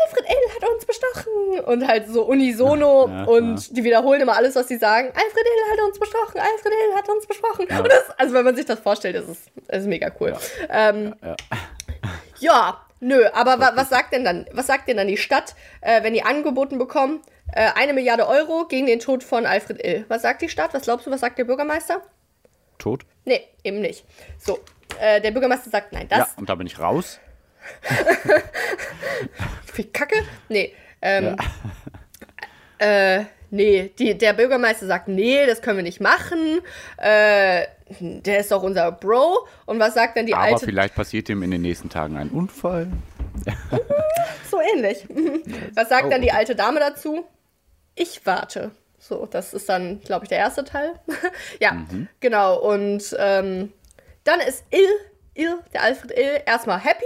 Alfred 0.03 0.25
L. 0.27 0.35
hat 0.55 0.69
uns 0.69 0.85
bestochen. 0.85 1.59
Und 1.65 1.87
halt 1.87 2.09
so 2.09 2.23
unisono 2.23 3.07
Ja, 3.07 3.23
und 3.23 3.77
die 3.77 3.83
wiederholen 3.83 4.21
immer 4.21 4.35
alles, 4.35 4.55
was 4.55 4.67
sie 4.67 4.77
sagen. 4.77 5.07
Alfred 5.07 5.45
L. 5.45 5.71
hat 5.71 5.87
uns 5.87 5.99
bestochen, 5.99 6.39
Alfred 6.39 6.73
L. 6.73 6.95
hat 6.97 7.09
uns 7.09 7.25
bestochen. 7.25 7.65
Und 7.65 7.87
das, 7.87 8.03
also 8.17 8.33
wenn 8.33 8.43
man 8.45 8.55
sich 8.55 8.65
das 8.65 8.79
vorstellt, 8.79 9.15
ist, 9.15 9.49
ist 9.67 9.87
mega 9.87 10.11
cool. 10.19 10.35
Ja, 10.69 10.89
ähm, 10.89 11.15
Ja. 12.39 12.84
Ja 12.99 13.07
nö, 13.07 13.27
aber 13.33 13.59
wa 13.59 13.71
was 13.75 13.89
sagt 13.89 14.13
denn 14.13 14.23
dann, 14.23 14.45
was 14.51 14.67
sagt 14.67 14.87
denn 14.87 14.97
dann 14.97 15.07
die 15.07 15.17
Stadt, 15.17 15.55
äh, 15.81 16.03
wenn 16.03 16.13
die 16.13 16.23
angeboten 16.23 16.77
bekommen, 16.77 17.21
äh, 17.51 17.69
eine 17.75 17.93
Milliarde 17.93 18.27
Euro 18.27 18.67
gegen 18.67 18.87
den 18.87 18.99
Tod 18.99 19.23
von 19.23 19.45
Alfred 19.45 19.83
Ill? 19.83 20.05
Was 20.07 20.21
sagt 20.21 20.41
die 20.41 20.49
Stadt? 20.49 20.73
Was 20.73 20.83
glaubst 20.83 21.07
du, 21.07 21.11
was 21.11 21.21
sagt 21.21 21.37
der 21.37 21.45
Bürgermeister? 21.45 22.01
Tot? 22.77 23.05
Nee, 23.25 23.41
eben 23.63 23.81
nicht. 23.81 24.05
So, 24.37 24.59
äh, 24.99 25.21
der 25.21 25.31
Bürgermeister 25.31 25.69
sagt, 25.69 25.93
nein, 25.93 26.07
das 26.09 26.19
ja, 26.19 26.27
und 26.37 26.49
da 26.49 26.55
bin 26.55 26.67
ich 26.67 26.79
raus. 26.79 27.19
Viel 29.73 29.85
Kacke? 29.85 30.23
Nee. 30.49 30.73
Ähm, 31.01 31.35
äh, 32.77 33.25
nee, 33.49 33.91
die, 33.97 34.17
der 34.17 34.33
Bürgermeister 34.33 34.85
sagt, 34.87 35.07
nee, 35.07 35.45
das 35.45 35.61
können 35.61 35.77
wir 35.77 35.83
nicht 35.83 36.01
machen. 36.01 36.61
Äh, 36.97 37.65
der 37.99 38.39
ist 38.39 38.51
doch 38.51 38.63
unser 38.63 38.91
Bro. 38.91 39.47
Und 39.65 39.79
was 39.79 39.93
sagt 39.93 40.17
dann 40.17 40.25
die 40.25 40.33
Aber 40.33 40.43
alte? 40.43 40.65
vielleicht 40.65 40.95
passiert 40.95 41.29
ihm 41.29 41.43
in 41.43 41.51
den 41.51 41.61
nächsten 41.61 41.89
Tagen 41.89 42.17
ein 42.17 42.29
Unfall. 42.29 42.87
So 44.49 44.59
ähnlich. 44.61 45.05
was 45.75 45.89
sagt 45.89 46.05
Oh, 46.05 46.09
dann 46.09 46.21
die 46.21 46.31
alte 46.31 46.55
Dame 46.55 46.79
dazu? 46.79 47.25
Ich 47.95 48.25
warte. 48.25 48.71
So, 48.99 49.25
das 49.25 49.53
ist 49.53 49.67
dann, 49.69 49.99
glaube 50.01 50.25
ich, 50.25 50.29
der 50.29 50.37
erste 50.37 50.63
Teil. 50.63 50.93
ja, 51.59 51.73
Mhm. 51.73 52.07
genau. 52.19 52.59
Und 52.59 53.15
ähm, 53.19 53.73
dann 54.23 54.39
ist 54.39 54.63
Il, 54.71 54.87
Il, 55.33 55.57
der 55.73 55.83
Alfred 55.83 56.11
Ill, 56.17 56.41
erstmal 56.45 56.79
happy. 56.79 57.03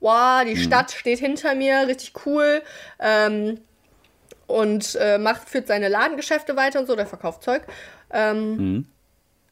Wow, 0.00 0.42
Mhm. 0.44 0.48
die 0.48 0.56
Stadt 0.56 0.92
steht 0.92 1.18
hinter 1.18 1.54
mir, 1.54 1.86
richtig 1.88 2.12
cool. 2.26 2.62
Ähm, 3.00 3.60
und 4.46 4.96
äh, 5.00 5.18
macht, 5.18 5.48
führt 5.48 5.66
seine 5.66 5.88
Ladengeschäfte 5.88 6.56
weiter 6.56 6.78
und 6.80 6.86
so, 6.86 6.94
der 6.96 7.06
verkauft 7.06 7.42
Zeug. 7.42 7.62
Ähm, 8.12 8.56
Mhm. 8.56 8.86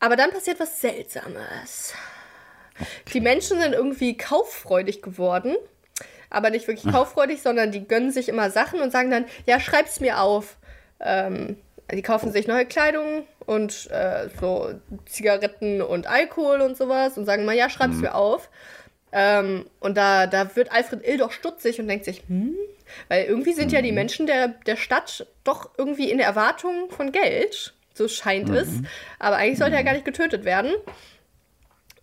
Aber 0.00 0.16
dann 0.16 0.30
passiert 0.30 0.58
was 0.58 0.80
Seltsames. 0.80 1.94
Die 3.12 3.20
Menschen 3.20 3.60
sind 3.60 3.74
irgendwie 3.74 4.16
kauffreudig 4.16 5.02
geworden. 5.02 5.56
Aber 6.30 6.50
nicht 6.50 6.66
wirklich 6.68 6.92
kauffreudig, 6.92 7.42
sondern 7.42 7.72
die 7.72 7.86
gönnen 7.86 8.10
sich 8.10 8.28
immer 8.28 8.50
Sachen 8.50 8.80
und 8.80 8.90
sagen 8.90 9.10
dann, 9.10 9.26
ja, 9.46 9.60
schreib's 9.60 10.00
mir 10.00 10.20
auf. 10.20 10.56
Ähm, 11.00 11.56
die 11.92 12.02
kaufen 12.02 12.30
sich 12.30 12.46
neue 12.46 12.66
Kleidung 12.66 13.26
und 13.46 13.90
äh, 13.90 14.28
so 14.40 14.74
Zigaretten 15.06 15.82
und 15.82 16.06
Alkohol 16.06 16.60
und 16.60 16.76
sowas 16.76 17.18
und 17.18 17.26
sagen 17.26 17.44
mal, 17.44 17.56
ja, 17.56 17.68
schreib's 17.68 17.96
mir 17.96 18.14
auf. 18.14 18.48
Ähm, 19.12 19.66
und 19.80 19.96
da, 19.96 20.28
da 20.28 20.54
wird 20.54 20.70
Alfred 20.70 21.04
Ill 21.06 21.18
doch 21.18 21.32
stutzig 21.32 21.80
und 21.80 21.88
denkt 21.88 22.04
sich, 22.04 22.22
hm, 22.28 22.54
weil 23.08 23.24
irgendwie 23.24 23.52
sind 23.52 23.72
ja 23.72 23.82
die 23.82 23.92
Menschen 23.92 24.26
der, 24.26 24.48
der 24.48 24.76
Stadt 24.76 25.26
doch 25.42 25.70
irgendwie 25.76 26.10
in 26.10 26.18
der 26.18 26.28
Erwartung 26.28 26.90
von 26.90 27.10
Geld. 27.10 27.74
So 28.00 28.08
scheint 28.08 28.48
es. 28.48 28.68
Aber 29.18 29.36
eigentlich 29.36 29.58
sollte 29.58 29.76
er 29.76 29.84
gar 29.84 29.92
nicht 29.92 30.06
getötet 30.06 30.46
werden. 30.46 30.72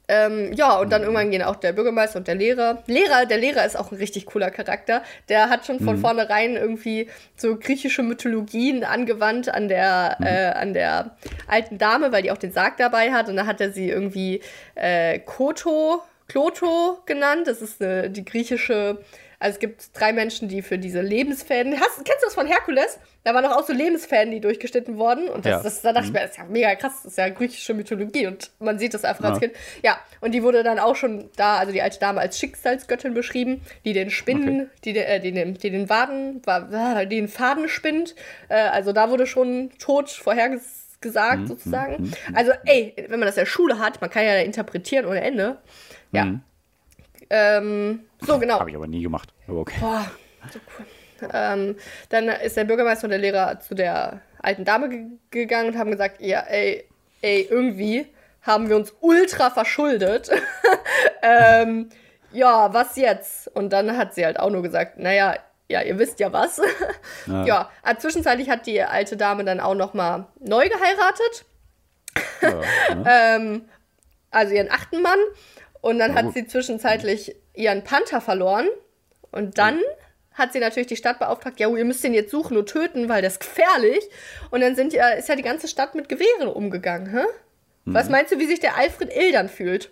Ähm, 0.07 0.53
ja, 0.53 0.77
und 0.77 0.91
dann 0.91 1.01
irgendwann 1.01 1.31
gehen 1.31 1.41
auch 1.41 1.55
der 1.55 1.73
Bürgermeister 1.73 2.19
und 2.19 2.27
der 2.27 2.35
Lehrer. 2.35 2.83
Lehrer, 2.85 3.25
der 3.25 3.39
Lehrer 3.39 3.65
ist 3.65 3.75
auch 3.75 3.91
ein 3.91 3.97
richtig 3.97 4.27
cooler 4.27 4.51
Charakter. 4.51 5.01
Der 5.27 5.49
hat 5.49 5.65
schon 5.65 5.79
von 5.79 5.97
vornherein 5.97 6.55
irgendwie 6.55 7.09
so 7.35 7.57
griechische 7.57 8.03
Mythologien 8.03 8.83
angewandt 8.83 9.49
an 9.49 9.69
der, 9.69 10.17
äh, 10.21 10.55
an 10.59 10.73
der 10.73 11.17
alten 11.47 11.79
Dame, 11.79 12.11
weil 12.11 12.21
die 12.21 12.29
auch 12.29 12.37
den 12.37 12.51
Sarg 12.51 12.77
dabei 12.77 13.11
hat. 13.11 13.27
Und 13.27 13.35
da 13.35 13.47
hat 13.47 13.59
er 13.59 13.71
sie 13.71 13.89
irgendwie 13.89 14.41
äh, 14.75 15.17
Koto, 15.17 16.03
Kloto 16.27 16.99
genannt. 17.07 17.47
Das 17.47 17.63
ist 17.63 17.81
eine, 17.81 18.11
die 18.11 18.23
griechische. 18.23 18.99
Also 19.39 19.53
es 19.55 19.59
gibt 19.59 19.89
drei 19.93 20.13
Menschen, 20.13 20.47
die 20.47 20.63
für 20.63 20.79
diese 20.79 21.01
Lebensfäden. 21.01 21.79
Hast, 21.79 21.97
kennst 22.05 22.23
du 22.23 22.25
das 22.25 22.33
von 22.33 22.47
Herkules? 22.47 22.97
Da 23.23 23.35
waren 23.35 23.43
doch 23.43 23.51
auch 23.55 23.67
so 23.67 23.71
Lebensfäden, 23.73 24.31
die 24.31 24.39
durchgeschnitten 24.39 24.97
wurden. 24.97 25.29
Und 25.29 25.45
das, 25.45 25.51
Ja. 25.51 25.61
das, 25.61 25.81
da 25.83 25.93
dachte 25.93 26.07
ich 26.07 26.13
mir, 26.13 26.21
das 26.21 26.31
ist 26.31 26.37
ja 26.37 26.45
mega 26.45 26.73
krass, 26.73 26.93
das 27.03 27.11
ist 27.11 27.17
ja 27.19 27.29
griechische 27.29 27.75
Mythologie 27.75 28.25
und 28.25 28.49
man 28.59 28.79
sieht 28.79 28.95
das 28.95 29.03
einfach 29.03 29.25
als 29.25 29.35
Ja. 29.39 29.47
Kind. 29.47 29.53
Ja, 29.83 29.99
und 30.21 30.31
die 30.33 30.41
wurde 30.41 30.63
dann 30.63 30.79
auch 30.79 30.95
schon 30.95 31.29
da, 31.35 31.57
also 31.57 31.71
die 31.71 31.83
alte 31.83 31.99
Dame 31.99 32.19
als 32.19 32.39
Schicksalsgöttin 32.39 33.13
beschrieben, 33.13 33.61
die 33.85 33.93
den 33.93 34.09
Spinnen, 34.09 34.71
die, 34.85 34.93
den- 34.93 35.03
äh, 35.05 35.19
die, 35.19 35.31
den, 35.31 35.53
die 35.53 35.69
den 35.69 35.87
Waden, 35.87 36.41
wa- 36.45 37.05
die 37.05 37.17
den 37.17 37.27
Faden 37.27 37.69
spinnt. 37.69 38.15
Äh, 38.49 38.55
also 38.55 38.91
da 38.91 39.11
wurde 39.11 39.27
schon 39.27 39.69
Tod 39.77 40.09
vorhergesagt, 40.09 41.41
Mhm, 41.41 41.47
sozusagen. 41.47 42.11
Also, 42.33 42.53
ey, 42.65 42.95
wenn 43.07 43.19
man 43.19 43.27
das 43.27 43.35
in 43.37 43.41
der 43.41 43.45
Schule 43.45 43.77
hat, 43.77 44.01
man 44.01 44.09
kann 44.09 44.25
ja 44.25 44.37
interpretieren 44.39 45.05
ohne 45.05 45.21
Ende. 45.21 45.57
Ja. 46.11 46.25
Mhm. 46.25 46.41
Ähm, 47.29 48.01
so, 48.21 48.39
genau. 48.39 48.59
Habe 48.59 48.69
ich 48.69 48.75
aber 48.75 48.87
nie 48.87 49.03
gemacht. 49.03 49.33
Aber 49.47 49.59
okay. 49.59 49.77
Boah, 49.79 50.09
so 50.51 50.59
cool. 50.77 50.85
Ähm, 51.33 51.75
dann 52.09 52.29
ist 52.29 52.57
der 52.57 52.65
Bürgermeister 52.65 53.05
und 53.05 53.11
der 53.11 53.19
Lehrer 53.19 53.59
zu 53.59 53.75
der 53.75 54.21
alten 54.39 54.65
Dame 54.65 54.89
ge 54.89 55.05
gegangen 55.31 55.69
und 55.69 55.77
haben 55.77 55.91
gesagt, 55.91 56.21
ja, 56.21 56.41
ey, 56.41 56.85
ey, 57.21 57.47
irgendwie 57.49 58.07
haben 58.43 58.69
wir 58.69 58.75
uns 58.75 58.93
ultra 59.01 59.49
verschuldet. 59.49 60.29
ähm, 61.21 61.89
ja, 62.31 62.73
was 62.73 62.95
jetzt? 62.95 63.47
Und 63.55 63.73
dann 63.73 63.97
hat 63.97 64.13
sie 64.13 64.25
halt 64.25 64.39
auch 64.39 64.49
nur 64.49 64.61
gesagt, 64.61 64.99
naja, 64.99 65.35
ja, 65.69 65.81
ihr 65.81 65.99
wisst 65.99 66.19
ja 66.19 66.31
was. 66.31 66.61
Ja. 67.25 67.45
ja, 67.45 67.71
aber 67.83 67.99
zwischenzeitlich 67.99 68.49
hat 68.49 68.67
die 68.67 68.81
alte 68.81 69.17
Dame 69.17 69.43
dann 69.43 69.59
auch 69.59 69.75
noch 69.75 69.93
mal 69.93 70.27
neu 70.39 70.69
geheiratet 70.69 71.45
Ja, 72.41 72.95
ne? 72.95 73.03
ähm, 73.09 73.65
also 74.31 74.53
ihren 74.53 74.71
achten 74.71 75.01
Mann. 75.01 75.19
Und 75.87 75.99
dann 75.99 76.15
Na 76.15 76.21
hat 76.21 76.33
sie 76.33 76.45
zwischenzeitlich 76.45 77.33
ihren 77.53 77.81
Panther 77.85 78.19
verloren. 78.19 78.67
Und 79.31 79.57
dann 79.57 79.79
hat 80.33 80.51
sie 80.51 80.59
natürlich 80.59 80.87
die 80.87 80.97
Stadt 80.97 81.17
beauftragt, 81.17 81.61
ja, 81.61 81.69
ihr 81.69 81.85
müsst 81.85 82.03
den 82.03 82.13
jetzt 82.13 82.29
suchen 82.29 82.57
und 82.57 82.67
töten, 82.67 83.07
weil 83.07 83.21
das 83.21 83.33
ist 83.33 83.39
gefährlich. 83.39 84.03
Und 84.51 84.59
dann 84.59 84.75
sind 84.75 84.91
ja, 84.91 85.11
ist 85.11 85.29
ja 85.29 85.37
die 85.37 85.43
ganze 85.43 85.69
Stadt 85.69 85.95
mit 85.95 86.09
Gewehren 86.09 86.49
umgegangen, 86.49 87.09
hä? 87.09 87.25
Was 87.85 88.09
meinst 88.09 88.33
du, 88.33 88.37
wie 88.37 88.47
sich 88.47 88.59
der 88.59 88.75
Alfred 88.75 89.15
Ill 89.15 89.31
dann 89.31 89.47
fühlt? 89.47 89.89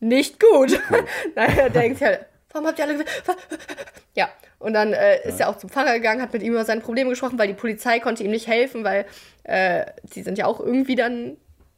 Nicht 0.00 0.40
gut. 0.40 0.80
Nein, 1.34 1.58
er 1.58 1.68
denkt 1.68 2.00
ja, 2.00 2.12
warum 2.50 2.66
habt 2.66 2.78
ihr 2.78 2.86
alle 2.86 2.94
Gewehre? 2.94 3.36
Ja, 4.14 4.30
und 4.58 4.72
dann 4.72 4.94
äh, 4.94 5.28
ist 5.28 5.38
er 5.38 5.50
auch 5.50 5.58
zum 5.58 5.68
Pfarrer 5.68 5.92
gegangen, 5.92 6.22
hat 6.22 6.32
mit 6.32 6.42
ihm 6.42 6.54
über 6.54 6.64
seine 6.64 6.80
Probleme 6.80 7.10
gesprochen, 7.10 7.38
weil 7.38 7.48
die 7.48 7.52
Polizei 7.52 8.00
konnte 8.00 8.24
ihm 8.24 8.30
nicht 8.30 8.46
helfen, 8.46 8.84
weil 8.84 9.04
äh, 9.44 9.84
die 10.14 10.22
sind 10.22 10.38
ja 10.38 10.46
auch 10.46 10.60
irgendwie 10.60 10.94
dann 10.94 11.36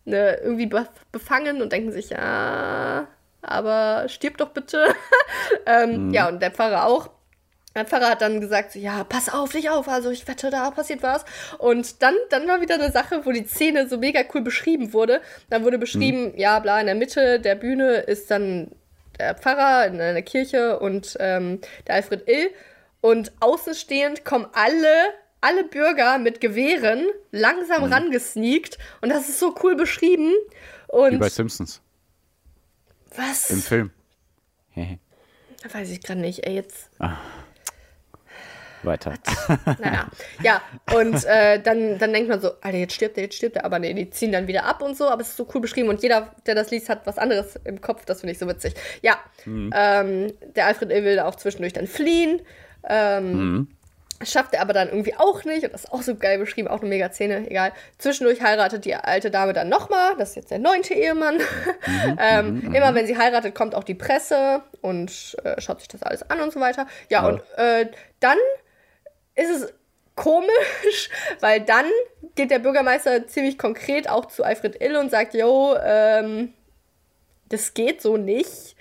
ne, 0.08 0.38
irgendwie 0.42 0.66
be 0.66 0.86
befangen 1.12 1.62
und 1.62 1.72
denken 1.72 1.92
sich, 1.92 2.10
ja, 2.10 3.06
aber 3.42 4.08
stirb 4.08 4.36
doch 4.38 4.50
bitte. 4.50 4.86
ähm, 5.66 6.12
Ja, 6.12 6.28
und 6.28 6.40
der 6.40 6.50
Pfarrer 6.50 6.86
auch. 6.86 7.10
Der 7.74 7.84
Pfarrer 7.84 8.10
hat 8.10 8.22
dann 8.22 8.40
gesagt, 8.40 8.72
so, 8.72 8.78
ja, 8.78 9.04
pass 9.04 9.28
auf 9.28 9.52
dich 9.52 9.70
auf, 9.70 9.86
also 9.88 10.10
ich 10.10 10.26
wette, 10.26 10.50
da 10.50 10.70
passiert 10.70 11.02
was. 11.02 11.24
Und 11.58 12.02
dann, 12.02 12.14
dann 12.30 12.48
war 12.48 12.60
wieder 12.60 12.74
eine 12.74 12.90
Sache, 12.90 13.24
wo 13.24 13.30
die 13.30 13.44
Szene 13.44 13.88
so 13.88 13.98
mega 13.98 14.20
cool 14.34 14.40
beschrieben 14.40 14.92
wurde. 14.92 15.20
Dann 15.50 15.64
wurde 15.64 15.78
beschrieben, 15.78 16.32
ja, 16.36 16.58
bla, 16.58 16.80
in 16.80 16.86
der 16.86 16.94
Mitte 16.96 17.38
der 17.38 17.54
Bühne 17.54 17.98
ist 17.98 18.30
dann 18.30 18.72
der 19.18 19.34
Pfarrer 19.34 19.86
in 19.86 20.00
einer 20.00 20.22
Kirche 20.22 20.78
und 20.80 21.16
ähm, 21.20 21.60
der 21.86 21.96
Alfred 21.96 22.28
Ill. 22.28 22.50
Und 23.00 23.32
außenstehend 23.40 24.24
kommen 24.24 24.46
alle, 24.54 25.12
alle 25.40 25.64
Bürger 25.64 26.18
mit 26.18 26.40
Gewehren 26.40 27.06
langsam 27.30 27.84
rangesneakt. 27.84 28.78
Und 29.00 29.10
das 29.10 29.28
ist 29.28 29.38
so 29.38 29.54
cool 29.62 29.76
beschrieben. 29.76 30.32
Und 30.88 31.12
Wie 31.12 31.18
bei 31.18 31.28
Simpsons 31.28 31.80
was? 33.16 33.50
im 33.50 33.62
Film. 33.62 33.90
Weiß 35.72 35.90
ich 35.90 36.02
gerade 36.02 36.20
nicht, 36.20 36.46
ey, 36.46 36.54
jetzt. 36.54 36.90
Weiter. 38.84 39.14
Naja, 39.80 40.08
ja, 40.42 40.62
und 40.94 41.24
äh, 41.24 41.60
dann, 41.60 41.98
dann 41.98 42.12
denkt 42.12 42.28
man 42.28 42.40
so, 42.40 42.52
Alter, 42.60 42.78
jetzt 42.78 42.94
stirbt 42.94 43.16
er, 43.16 43.24
jetzt 43.24 43.34
stirbt 43.36 43.56
er, 43.56 43.64
aber 43.64 43.80
nee, 43.80 43.92
die 43.92 44.08
ziehen 44.08 44.30
dann 44.30 44.46
wieder 44.46 44.64
ab 44.64 44.82
und 44.82 44.96
so, 44.96 45.08
aber 45.08 45.22
es 45.22 45.30
ist 45.30 45.36
so 45.36 45.48
cool 45.52 45.60
beschrieben 45.60 45.88
und 45.88 46.00
jeder, 46.00 46.34
der 46.46 46.54
das 46.54 46.70
liest, 46.70 46.88
hat 46.88 47.04
was 47.04 47.18
anderes 47.18 47.58
im 47.64 47.80
Kopf, 47.80 48.04
das 48.04 48.20
finde 48.20 48.32
ich 48.32 48.38
so 48.38 48.46
witzig. 48.46 48.74
Ja, 49.02 49.18
ähm, 49.46 50.32
der 50.54 50.66
Alfred 50.66 50.92
Ill 50.92 51.04
will 51.04 51.18
auch 51.18 51.34
zwischendurch 51.34 51.72
dann 51.72 51.88
fliehen, 51.88 52.40
ähm, 52.88 53.68
schafft 54.22 54.54
er 54.54 54.62
aber 54.62 54.72
dann 54.72 54.88
irgendwie 54.88 55.14
auch 55.14 55.44
nicht 55.44 55.64
und 55.64 55.72
das 55.72 55.84
ist 55.84 55.92
auch 55.92 56.02
so 56.02 56.16
geil 56.16 56.38
beschrieben, 56.38 56.68
auch 56.68 56.80
eine 56.80 56.88
mega 56.88 57.10
Szene, 57.10 57.48
egal. 57.48 57.72
Zwischendurch 57.98 58.42
heiratet 58.42 58.84
die 58.84 58.94
alte 58.94 59.30
Dame 59.30 59.52
dann 59.52 59.68
nochmal, 59.68 60.16
das 60.18 60.30
ist 60.30 60.34
jetzt 60.36 60.50
der 60.50 60.58
neunte 60.58 60.94
Ehemann. 60.94 61.40
ähm, 62.18 62.74
immer 62.74 62.94
wenn 62.94 63.06
sie 63.06 63.16
heiratet, 63.16 63.54
kommt 63.54 63.74
auch 63.74 63.84
die 63.84 63.94
Presse 63.94 64.62
und 64.80 65.36
äh, 65.44 65.60
schaut 65.60 65.80
sich 65.80 65.88
das 65.88 66.02
alles 66.02 66.28
an 66.28 66.40
und 66.40 66.52
so 66.52 66.60
weiter. 66.60 66.86
Ja, 67.08 67.22
Ja. 67.22 67.28
und 67.28 67.42
äh, 67.56 67.86
dann 68.20 68.38
ist 69.36 69.50
es 69.50 69.72
komisch, 70.16 71.10
weil 71.40 71.60
dann 71.60 71.86
geht 72.34 72.50
der 72.50 72.58
Bürgermeister 72.58 73.26
ziemlich 73.28 73.56
konkret 73.56 74.08
auch 74.08 74.26
zu 74.26 74.42
Alfred 74.42 74.80
Ill 74.82 74.96
und 74.96 75.10
sagt, 75.10 75.34
yo, 75.34 75.76
ähm, 75.80 76.52
das 77.50 77.72
geht 77.72 78.02
so 78.02 78.16
nicht. 78.16 78.74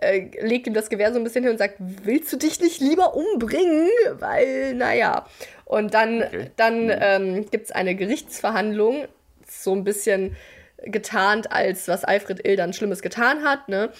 Äh, 0.00 0.30
legt 0.40 0.66
ihm 0.66 0.74
das 0.74 0.90
Gewehr 0.90 1.12
so 1.12 1.18
ein 1.18 1.24
bisschen 1.24 1.42
hin 1.44 1.52
und 1.52 1.58
sagt, 1.58 1.76
willst 1.78 2.32
du 2.32 2.36
dich 2.36 2.60
nicht 2.60 2.80
lieber 2.80 3.14
umbringen? 3.14 3.88
Weil, 4.18 4.74
naja. 4.74 5.26
Und 5.64 5.94
dann, 5.94 6.22
Okay. 6.22 6.50
dann 6.56 6.90
ähm, 7.00 7.50
gibt 7.50 7.66
es 7.66 7.72
eine 7.72 7.94
Gerichtsverhandlung, 7.94 9.06
so 9.46 9.74
ein 9.74 9.84
bisschen 9.84 10.36
getarnt, 10.84 11.50
als 11.52 11.88
was 11.88 12.04
Alfred 12.04 12.46
Ill 12.46 12.56
dann 12.56 12.72
Schlimmes 12.72 13.02
getan 13.02 13.42
hat, 13.44 13.68
ne? 13.68 13.90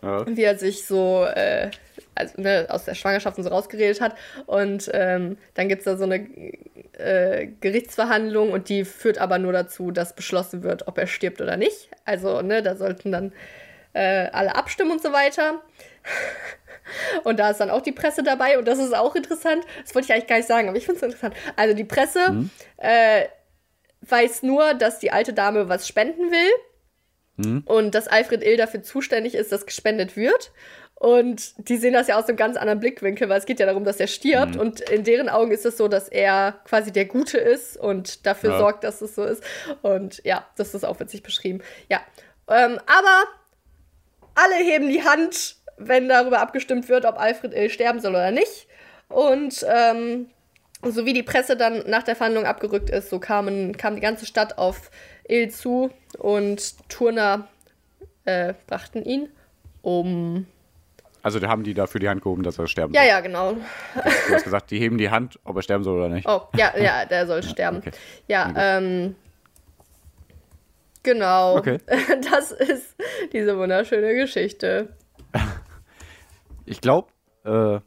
Ja. 0.00 0.24
wie 0.28 0.44
er 0.44 0.56
sich 0.56 0.86
so 0.86 1.24
äh, 1.24 1.70
also, 2.14 2.40
ne, 2.40 2.66
aus 2.68 2.84
der 2.84 2.94
Schwangerschaft 2.94 3.36
und 3.36 3.42
so 3.42 3.50
rausgeredet 3.50 4.00
hat. 4.00 4.14
Und 4.46 4.88
ähm, 4.94 5.38
dann 5.54 5.68
gibt 5.68 5.80
es 5.80 5.86
da 5.86 5.96
so 5.96 6.04
eine 6.04 6.24
äh, 6.98 7.48
Gerichtsverhandlung 7.60 8.52
und 8.52 8.68
die 8.68 8.84
führt 8.84 9.18
aber 9.18 9.38
nur 9.38 9.52
dazu, 9.52 9.90
dass 9.90 10.14
beschlossen 10.14 10.62
wird, 10.62 10.86
ob 10.86 10.98
er 10.98 11.08
stirbt 11.08 11.40
oder 11.40 11.56
nicht. 11.56 11.88
Also, 12.04 12.42
ne, 12.42 12.62
da 12.62 12.76
sollten 12.76 13.10
dann 13.10 13.32
äh, 13.98 14.28
alle 14.32 14.54
abstimmen 14.54 14.92
und 14.92 15.02
so 15.02 15.12
weiter. 15.12 15.62
Und 17.24 17.38
da 17.38 17.50
ist 17.50 17.58
dann 17.58 17.68
auch 17.70 17.82
die 17.82 17.92
Presse 17.92 18.22
dabei 18.22 18.58
und 18.58 18.66
das 18.66 18.78
ist 18.78 18.94
auch 18.96 19.14
interessant. 19.14 19.64
Das 19.82 19.94
wollte 19.94 20.06
ich 20.06 20.12
eigentlich 20.12 20.26
gar 20.26 20.36
nicht 20.36 20.48
sagen, 20.48 20.68
aber 20.68 20.78
ich 20.78 20.86
finde 20.86 20.98
es 20.98 21.02
interessant. 21.02 21.34
Also 21.56 21.74
die 21.74 21.84
Presse 21.84 22.48
äh, 22.78 23.24
weiß 24.02 24.42
nur, 24.42 24.72
dass 24.74 24.98
die 24.98 25.10
alte 25.10 25.32
Dame 25.34 25.68
was 25.68 25.86
spenden 25.86 26.30
will 26.30 27.62
und 27.66 27.94
dass 27.94 28.08
Alfred 28.08 28.42
Ill 28.42 28.56
dafür 28.56 28.82
zuständig 28.82 29.34
ist, 29.34 29.52
dass 29.52 29.64
gespendet 29.66 30.16
wird. 30.16 30.50
Und 30.94 31.68
die 31.68 31.76
sehen 31.76 31.92
das 31.92 32.08
ja 32.08 32.18
aus 32.18 32.26
einem 32.26 32.36
ganz 32.36 32.56
anderen 32.56 32.80
Blickwinkel, 32.80 33.28
weil 33.28 33.38
es 33.38 33.46
geht 33.46 33.60
ja 33.60 33.66
darum, 33.66 33.84
dass 33.84 34.00
er 34.00 34.08
stirbt. 34.08 34.56
Und 34.56 34.80
in 34.80 35.04
deren 35.04 35.28
Augen 35.28 35.52
ist 35.52 35.64
es 35.64 35.76
so, 35.76 35.86
dass 35.86 36.08
er 36.08 36.58
quasi 36.64 36.90
der 36.90 37.04
Gute 37.04 37.38
ist 37.38 37.76
und 37.76 38.26
dafür 38.26 38.50
Ja. 38.50 38.58
sorgt, 38.58 38.82
dass 38.82 39.00
es 39.02 39.14
so 39.14 39.22
ist. 39.24 39.44
Und 39.82 40.20
ja, 40.24 40.44
das 40.56 40.74
ist 40.74 40.84
auch 40.84 40.98
witzig 40.98 41.22
beschrieben. 41.22 41.60
Ja. 41.88 42.00
Ähm, 42.48 42.80
aber 42.86 43.24
alle 44.44 44.56
heben 44.64 44.88
die 44.88 45.02
Hand, 45.04 45.56
wenn 45.76 46.08
darüber 46.08 46.40
abgestimmt 46.40 46.88
wird, 46.88 47.04
ob 47.04 47.18
Alfred 47.18 47.54
Ill 47.54 47.70
sterben 47.70 48.00
soll 48.00 48.12
oder 48.12 48.30
nicht. 48.30 48.66
Und 49.08 49.64
ähm, 49.68 50.26
so 50.82 51.06
wie 51.06 51.12
die 51.12 51.22
Presse 51.22 51.56
dann 51.56 51.82
nach 51.88 52.02
der 52.02 52.16
Verhandlung 52.16 52.44
abgerückt 52.44 52.90
ist, 52.90 53.10
so 53.10 53.18
kamen, 53.18 53.76
kam 53.76 53.94
die 53.94 54.00
ganze 54.00 54.26
Stadt 54.26 54.58
auf 54.58 54.90
Ill 55.28 55.50
zu 55.50 55.90
und 56.18 56.88
Turner 56.88 57.48
äh, 58.24 58.54
brachten 58.66 59.04
ihn 59.04 59.28
um. 59.82 60.46
Also 61.22 61.40
da 61.40 61.48
haben 61.48 61.64
die 61.64 61.74
dafür 61.74 62.00
die 62.00 62.08
Hand 62.08 62.22
gehoben, 62.22 62.42
dass 62.42 62.58
er 62.58 62.68
sterben 62.68 62.94
Ja, 62.94 63.00
soll. 63.02 63.08
ja, 63.08 63.20
genau. 63.20 63.52
Du 64.28 64.34
hast 64.34 64.44
gesagt, 64.44 64.70
die 64.70 64.78
heben 64.78 64.98
die 64.98 65.10
Hand, 65.10 65.38
ob 65.44 65.56
er 65.56 65.62
sterben 65.62 65.82
soll 65.84 65.98
oder 65.98 66.08
nicht. 66.08 66.28
Oh, 66.28 66.42
ja, 66.56 66.72
ja, 66.78 67.04
der 67.10 67.26
soll 67.26 67.42
sterben. 67.42 67.78
okay. 67.78 67.90
Ja, 68.28 68.52
ähm. 68.56 69.16
Genau. 71.02 71.56
Okay. 71.56 71.78
Das 72.30 72.52
ist 72.52 72.96
diese 73.32 73.56
wunderschöne 73.58 74.14
Geschichte. 74.14 74.96
Ich 76.64 76.80
glaube, 76.80 77.08
äh, 77.44 77.80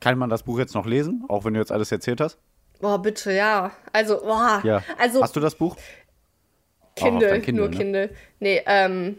kann 0.00 0.18
man 0.18 0.30
das 0.30 0.42
Buch 0.44 0.58
jetzt 0.58 0.74
noch 0.74 0.86
lesen, 0.86 1.24
auch 1.28 1.44
wenn 1.44 1.54
du 1.54 1.60
jetzt 1.60 1.72
alles 1.72 1.92
erzählt 1.92 2.20
hast? 2.20 2.38
Boah, 2.80 3.00
bitte, 3.00 3.32
ja. 3.32 3.72
Also, 3.92 4.20
boah. 4.20 4.62
Ja. 4.64 4.82
Also, 4.98 5.22
Hast 5.22 5.36
du 5.36 5.40
das 5.40 5.54
Buch? 5.54 5.76
Kindle, 6.96 7.40
Kindle, 7.40 7.64
nur 7.64 7.68
ne? 7.70 7.76
Kindle. 7.76 8.10
Nee, 8.40 8.62
ähm. 8.66 9.18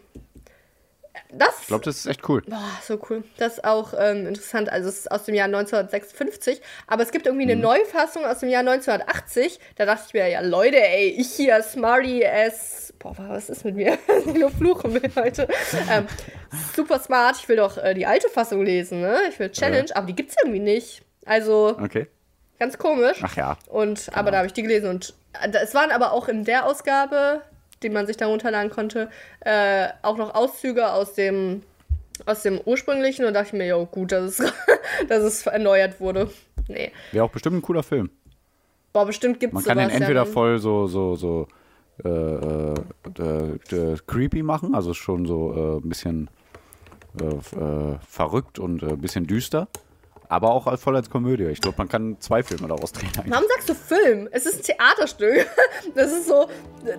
Das. 1.33 1.49
Ich 1.61 1.67
glaube, 1.67 1.83
das 1.83 1.97
ist 1.97 2.05
echt 2.05 2.27
cool. 2.29 2.41
Boah, 2.47 2.57
so 2.83 2.99
cool. 3.09 3.23
Das 3.37 3.53
ist 3.53 3.63
auch 3.65 3.93
ähm, 3.97 4.27
interessant. 4.27 4.69
Also 4.69 4.89
es 4.89 4.99
ist 4.99 5.11
aus 5.11 5.23
dem 5.25 5.35
Jahr 5.35 5.45
1956, 5.47 6.61
aber 6.87 7.03
es 7.03 7.11
gibt 7.11 7.25
irgendwie 7.25 7.43
eine 7.51 7.55
Neufassung 7.61 8.25
aus 8.25 8.39
dem 8.39 8.49
Jahr 8.49 8.61
1980. 8.61 9.59
Da 9.75 9.85
dachte 9.85 10.03
ich 10.07 10.13
mir, 10.13 10.27
ja 10.29 10.41
Leute, 10.41 10.77
ey, 10.81 11.07
ich 11.09 11.31
hier 11.33 11.61
smarty 11.63 12.25
as... 12.25 12.93
Boah, 12.99 13.15
was 13.17 13.49
ist 13.49 13.65
mit 13.65 13.75
mir? 13.75 13.97
Ich 14.25 14.33
nur 14.33 14.51
fluchen 14.51 14.93
will 14.93 15.11
heute. 15.15 15.47
ähm, 15.89 16.07
super 16.75 16.99
smart. 16.99 17.37
Ich 17.37 17.49
will 17.49 17.57
doch 17.57 17.77
äh, 17.77 17.93
die 17.93 18.05
alte 18.05 18.29
Fassung 18.29 18.63
lesen, 18.63 19.01
ne? 19.01 19.17
Ich 19.29 19.39
will 19.39 19.51
Challenge, 19.51 19.89
aber 19.95 20.07
die 20.07 20.15
gibt's 20.15 20.35
irgendwie 20.43 20.59
nicht. 20.59 21.01
Also 21.25 21.77
Okay. 21.81 22.07
ganz 22.59 22.77
komisch. 22.77 23.17
Ach 23.21 23.35
ja. 23.35 23.57
Und, 23.67 24.09
aber 24.13 24.31
da 24.31 24.37
habe 24.37 24.47
ich 24.47 24.53
die 24.53 24.61
gelesen 24.63 24.89
und 24.89 25.13
äh, 25.41 25.51
es 25.61 25.73
waren 25.73 25.91
aber 25.91 26.11
auch 26.13 26.27
in 26.27 26.43
der 26.45 26.65
Ausgabe, 26.65 27.41
die 27.83 27.89
man 27.89 28.07
sich 28.07 28.17
da 28.17 28.27
runterladen 28.27 28.71
konnte, 28.71 29.09
äh, 29.41 29.87
auch 30.01 30.17
noch 30.17 30.33
Auszüge 30.33 30.91
aus 30.91 31.13
dem, 31.13 31.63
aus 32.25 32.43
dem 32.43 32.59
ursprünglichen 32.63 33.25
und 33.25 33.33
dachte 33.33 33.47
ich 33.47 33.53
mir, 33.53 33.67
jo, 33.67 33.85
gut, 33.85 34.11
dass 34.11 34.39
es, 34.39 34.53
dass 35.09 35.23
es 35.23 35.45
erneuert 35.45 35.99
wurde. 35.99 36.29
Nee. 36.67 36.91
Wäre 37.11 37.25
auch 37.25 37.31
bestimmt 37.31 37.57
ein 37.57 37.61
cooler 37.61 37.83
Film. 37.83 38.09
Boah, 38.93 39.05
bestimmt 39.05 39.39
gibt 39.39 39.53
es 39.53 39.55
Man 39.55 39.63
kann 39.63 39.77
den 39.77 39.89
entweder 39.89 40.25
ja. 40.25 40.25
voll 40.25 40.59
so, 40.59 40.87
so, 40.87 41.15
so 41.15 41.47
äh, 42.03 42.09
äh, 42.09 42.73
äh, 43.19 43.75
äh, 43.75 43.97
creepy 44.07 44.43
machen, 44.43 44.75
also 44.75 44.93
schon 44.93 45.25
so 45.25 45.53
äh, 45.53 45.83
ein 45.83 45.89
bisschen 45.89 46.29
äh, 47.19 47.25
äh, 47.25 47.97
verrückt 48.07 48.59
und 48.59 48.83
äh, 48.83 48.87
ein 48.87 49.01
bisschen 49.01 49.27
düster, 49.27 49.67
aber 50.31 50.51
auch 50.51 50.65
als- 50.67 50.81
voll 50.81 50.95
als 50.95 51.09
Komödie. 51.09 51.43
Ich 51.45 51.61
glaube, 51.61 51.77
man 51.77 51.87
kann 51.89 52.15
zwei 52.19 52.41
Filme 52.41 52.67
daraus 52.67 52.91
drehen. 52.93 53.09
Eigentlich. 53.17 53.31
Warum 53.33 53.45
sagst 53.53 53.69
du 53.69 53.73
Film? 53.75 54.27
Es 54.31 54.45
ist 54.45 54.59
ein 54.59 54.63
Theaterstück. 54.77 55.45
Das 55.95 56.11
ist 56.11 56.27
so, 56.27 56.47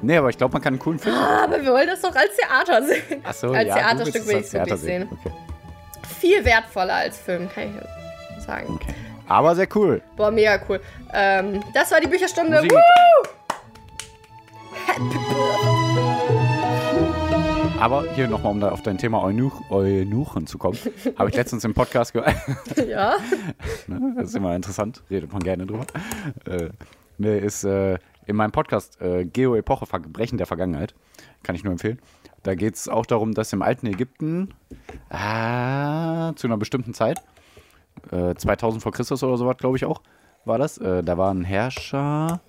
Nee, 0.02 0.16
aber 0.16 0.28
ich 0.30 0.36
glaube, 0.36 0.52
man 0.52 0.60
kann 0.62 0.74
einen 0.74 0.80
coolen 0.80 0.98
Film 0.98 1.14
machen. 1.14 1.44
aber 1.44 1.62
wir 1.62 1.72
wollen 1.72 1.86
das 1.86 2.00
doch 2.00 2.14
als 2.14 2.36
Theater 2.36 2.82
sehen. 2.84 3.22
Achso, 3.24 3.50
als 3.52 3.68
ja, 3.68 3.74
Theaterstück 3.76 4.26
will 4.26 4.36
ich 4.38 4.46
es 4.46 4.52
wirklich 4.52 4.80
sehen. 4.80 5.08
Okay. 5.10 5.32
Viel 6.20 6.44
wertvoller 6.44 6.94
als 6.94 7.18
Film, 7.18 7.48
kann 7.48 7.64
ich 8.36 8.44
sagen. 8.44 8.74
okay. 8.74 8.94
Aber 9.28 9.54
sehr 9.54 9.68
cool. 9.76 10.02
Boah, 10.16 10.30
mega 10.30 10.58
cool. 10.68 10.80
Ähm, 11.12 11.62
das 11.72 11.90
war 11.92 12.00
die 12.00 12.08
Bücherstunde. 12.08 12.56
Musik. 12.56 12.72
Woo! 12.72 13.28
Aber 17.82 18.04
hier 18.14 18.28
nochmal, 18.28 18.52
um 18.52 18.60
da 18.60 18.70
auf 18.70 18.80
dein 18.82 18.96
Thema 18.96 19.24
Eunuch, 19.24 19.68
Eunuchen 19.68 20.46
zu 20.46 20.56
kommen, 20.56 20.78
habe 21.18 21.30
ich 21.30 21.34
letztens 21.34 21.64
im 21.64 21.74
Podcast 21.74 22.12
gehört. 22.12 22.36
Ja. 22.86 23.16
Ne? 23.88 24.14
Das 24.16 24.28
ist 24.28 24.36
immer 24.36 24.54
interessant, 24.54 25.02
redet 25.10 25.32
man 25.32 25.42
gerne 25.42 25.66
drüber. 25.66 25.84
Äh, 26.46 26.68
ne, 27.18 27.38
ist 27.38 27.64
äh, 27.64 27.98
in 28.26 28.36
meinem 28.36 28.52
Podcast 28.52 29.00
äh, 29.00 29.24
Geo-Epoche, 29.24 29.86
Verbrechen 29.86 30.38
der 30.38 30.46
Vergangenheit, 30.46 30.94
kann 31.42 31.56
ich 31.56 31.64
nur 31.64 31.72
empfehlen. 31.72 31.98
Da 32.44 32.54
geht 32.54 32.76
es 32.76 32.88
auch 32.88 33.04
darum, 33.04 33.34
dass 33.34 33.52
im 33.52 33.62
alten 33.62 33.88
Ägypten 33.88 34.54
ah, 35.10 36.34
zu 36.36 36.46
einer 36.46 36.58
bestimmten 36.58 36.94
Zeit 36.94 37.20
äh, 38.12 38.36
2000 38.36 38.80
vor 38.80 38.92
Christus 38.92 39.24
oder 39.24 39.36
sowas, 39.36 39.56
glaube 39.56 39.76
ich 39.76 39.86
auch, 39.86 40.02
war 40.44 40.58
das. 40.58 40.78
Äh, 40.78 41.02
da 41.02 41.18
war 41.18 41.34
ein 41.34 41.42
Herrscher 41.42 42.40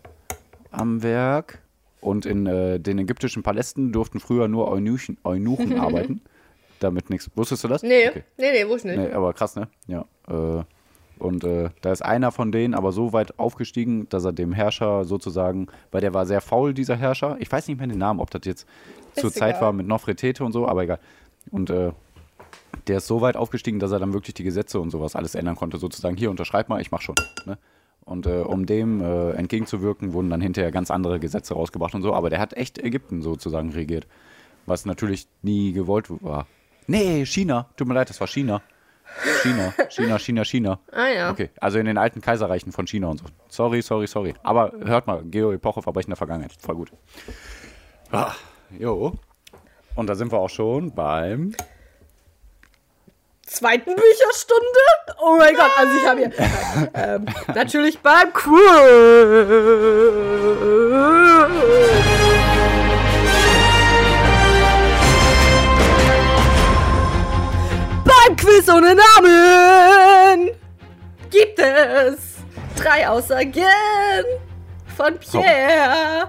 am 0.70 1.02
Werk 1.02 1.63
und 2.04 2.26
in 2.26 2.46
äh, 2.46 2.80
den 2.80 3.00
ägyptischen 3.00 3.44
Palästen 3.44 3.92
durften 3.92 4.20
früher 4.20 4.48
nur 4.48 4.70
Eunuchen, 4.70 5.18
Eunuchen 5.24 5.80
arbeiten. 5.80 6.22
Damit 6.80 7.10
nichts. 7.10 7.30
Wusstest 7.36 7.64
du 7.64 7.68
das? 7.68 7.82
Nee, 7.82 8.10
okay. 8.10 8.24
nee, 8.38 8.52
nee, 8.52 8.68
wusste 8.68 8.90
nicht. 8.90 8.98
Nee, 8.98 9.12
aber 9.12 9.34
krass, 9.34 9.56
ne? 9.56 9.70
Ja. 9.88 10.06
Äh, 10.28 10.64
und 11.20 11.44
äh, 11.44 11.70
da 11.82 11.92
ist 11.92 12.04
einer 12.04 12.32
von 12.32 12.52
denen 12.52 12.74
aber 12.74 12.92
so 12.92 13.14
weit 13.14 13.40
aufgestiegen, 13.40 14.10
dass 14.10 14.26
er 14.26 14.34
dem 14.34 14.52
Herrscher 14.52 15.06
sozusagen, 15.06 15.68
weil 15.92 16.02
der 16.02 16.14
war 16.14 16.26
sehr 16.26 16.42
faul, 16.42 16.74
dieser 16.74 16.98
Herrscher. 16.98 17.38
Ich 17.40 17.50
weiß 17.52 17.68
nicht 17.68 17.78
mehr 17.78 17.88
den 17.88 18.00
Namen, 18.00 18.20
ob 18.20 18.30
das 18.32 18.42
jetzt 18.44 18.68
ist 19.16 19.22
zur 19.22 19.30
egal. 19.30 19.52
Zeit 19.52 19.62
war 19.62 19.72
mit 19.72 19.88
Nofretete 19.88 20.44
und 20.44 20.52
so, 20.52 20.68
aber 20.68 20.84
egal. 20.84 21.00
Und 21.52 21.70
äh, 21.70 21.92
der 22.88 22.98
ist 22.98 23.08
so 23.08 23.22
weit 23.22 23.38
aufgestiegen, 23.38 23.80
dass 23.80 23.92
er 23.92 24.00
dann 24.00 24.14
wirklich 24.14 24.34
die 24.34 24.44
Gesetze 24.44 24.80
und 24.80 24.90
sowas 24.90 25.16
alles 25.16 25.36
ändern 25.36 25.56
konnte, 25.56 25.78
sozusagen. 25.78 26.18
Hier, 26.18 26.30
unterschreib 26.30 26.68
mal, 26.68 26.82
ich 26.82 26.92
mach 26.92 27.02
schon. 27.02 27.16
Ne? 27.46 27.58
Und 28.06 28.26
äh, 28.26 28.42
um 28.42 28.66
dem 28.66 29.02
äh, 29.02 29.32
entgegenzuwirken, 29.32 30.14
wurden 30.14 30.30
dann 30.30 30.42
hinterher 30.42 30.72
ganz 30.72 30.92
andere 30.92 31.20
Gesetze 31.20 31.54
rausgebracht 31.54 31.96
und 31.96 32.02
so. 32.02 32.14
Aber 32.14 32.30
der 32.30 32.40
hat 32.40 32.54
echt 32.54 32.78
Ägypten 32.78 33.22
sozusagen 33.22 33.72
regiert. 33.72 34.08
Was 34.66 34.86
natürlich 34.86 35.28
nie 35.42 35.74
gewollt 35.74 36.08
war. 36.10 36.48
Nee, 36.88 37.26
China. 37.26 37.70
Tut 37.78 37.88
mir 37.88 37.94
leid, 37.94 38.10
das 38.10 38.20
war 38.20 38.28
China. 38.28 38.62
China, 39.42 39.74
China, 39.90 40.18
China, 40.18 40.46
China. 40.46 40.80
Ah 40.92 41.08
ja. 41.08 41.32
Okay, 41.32 41.50
also 41.60 41.78
in 41.78 41.86
den 41.86 41.98
alten 41.98 42.22
Kaiserreichen 42.22 42.72
von 42.72 42.88
China 42.88 43.10
und 43.10 43.20
so. 43.20 43.26
Sorry, 43.48 43.82
sorry, 43.82 44.08
sorry. 44.08 44.34
Aber 44.44 44.74
hört 44.84 45.08
mal, 45.08 45.24
Geo-Epoche, 45.24 45.82
Verbrechen 45.82 46.10
der 46.10 46.18
Vergangenheit. 46.18 46.54
Voll 46.60 46.76
gut. 46.76 46.92
Ah, 48.12 48.34
jo. 48.78 49.14
Und 49.96 50.08
da 50.08 50.16
sind 50.16 50.32
wir 50.32 50.40
auch 50.40 50.50
schon 50.50 50.94
beim 50.94 51.54
zweiten 53.46 53.96
Bücherstunde. 53.96 54.64
Oh 55.22 55.36
mein 55.38 55.56
Gott, 55.56 55.72
also 55.78 55.94
ich 55.98 56.08
habe 56.08 56.20
hier 56.20 56.32
ähm, 56.94 57.26
natürlich 57.54 58.00
beim 58.00 58.32
Quiz. 58.34 58.60
Beim 68.06 68.36
Quiz 68.38 68.70
ohne 68.70 68.96
Namen 68.96 70.52
gibt 71.30 71.60
es 71.60 72.18
drei 72.76 73.08
Aussagen 73.08 73.64
von 74.96 75.18
Pierre. 75.18 76.28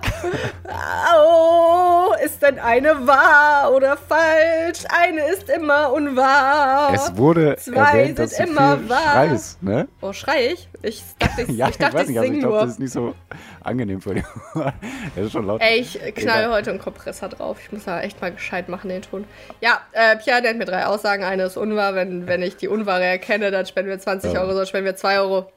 oh, 1.16 2.12
ist 2.24 2.42
denn 2.42 2.58
eine 2.58 3.06
wahr 3.06 3.72
oder 3.72 3.96
falsch? 3.96 4.84
Eine 4.88 5.28
ist 5.28 5.48
immer 5.50 5.92
unwahr. 5.92 6.92
Es 6.94 7.16
wurde 7.16 7.56
Zwei 7.56 7.74
erwähnt, 7.74 8.18
dass 8.18 8.30
sind 8.36 8.50
immer 8.50 8.78
viel 8.78 8.88
wahr. 8.88 9.12
schreist, 9.12 9.62
ne? 9.62 9.88
Oh, 10.00 10.12
schrei 10.12 10.52
ich? 10.52 10.68
Ich 10.82 11.02
dachte, 11.18 11.42
ich, 11.48 11.56
ja, 11.56 11.68
ich, 11.68 11.78
dachte, 11.78 11.94
weiß 11.94 12.08
ich 12.08 12.08
nicht, 12.08 12.18
aber 12.18 12.26
sing 12.26 12.34
ich 12.34 12.40
glaube, 12.40 12.58
das 12.60 12.70
ist 12.70 12.80
nicht 12.80 12.92
so 12.92 13.14
angenehm 13.62 14.00
für 14.00 14.14
dich. 14.14 14.24
das 14.54 15.26
ist 15.26 15.32
schon 15.32 15.46
laut. 15.46 15.60
Ey, 15.60 15.80
ich 15.80 15.98
knall 16.14 16.50
heute 16.50 16.70
einen 16.70 16.80
Kompressor 16.80 17.28
drauf. 17.28 17.58
Ich 17.62 17.72
muss 17.72 17.84
da 17.84 18.00
echt 18.00 18.20
mal 18.20 18.32
gescheit 18.32 18.68
machen, 18.68 18.88
den 18.88 19.02
Ton. 19.02 19.24
Ja, 19.60 19.80
äh, 19.92 20.16
Pierre 20.16 20.42
nennt 20.42 20.58
mir 20.58 20.64
drei 20.66 20.86
Aussagen. 20.86 21.24
Eine 21.24 21.44
ist 21.44 21.56
unwahr. 21.56 21.94
Wenn, 21.94 22.26
wenn 22.26 22.42
ich 22.42 22.56
die 22.56 22.68
Unwahre 22.68 23.04
erkenne, 23.04 23.50
dann 23.50 23.66
spenden 23.66 23.90
wir 23.90 23.98
20 23.98 24.32
Ja. 24.32 24.40
Euro, 24.40 24.54
sonst 24.54 24.68
spenden 24.68 24.86
wir 24.86 24.96
2 24.96 25.20
Euro. 25.20 25.52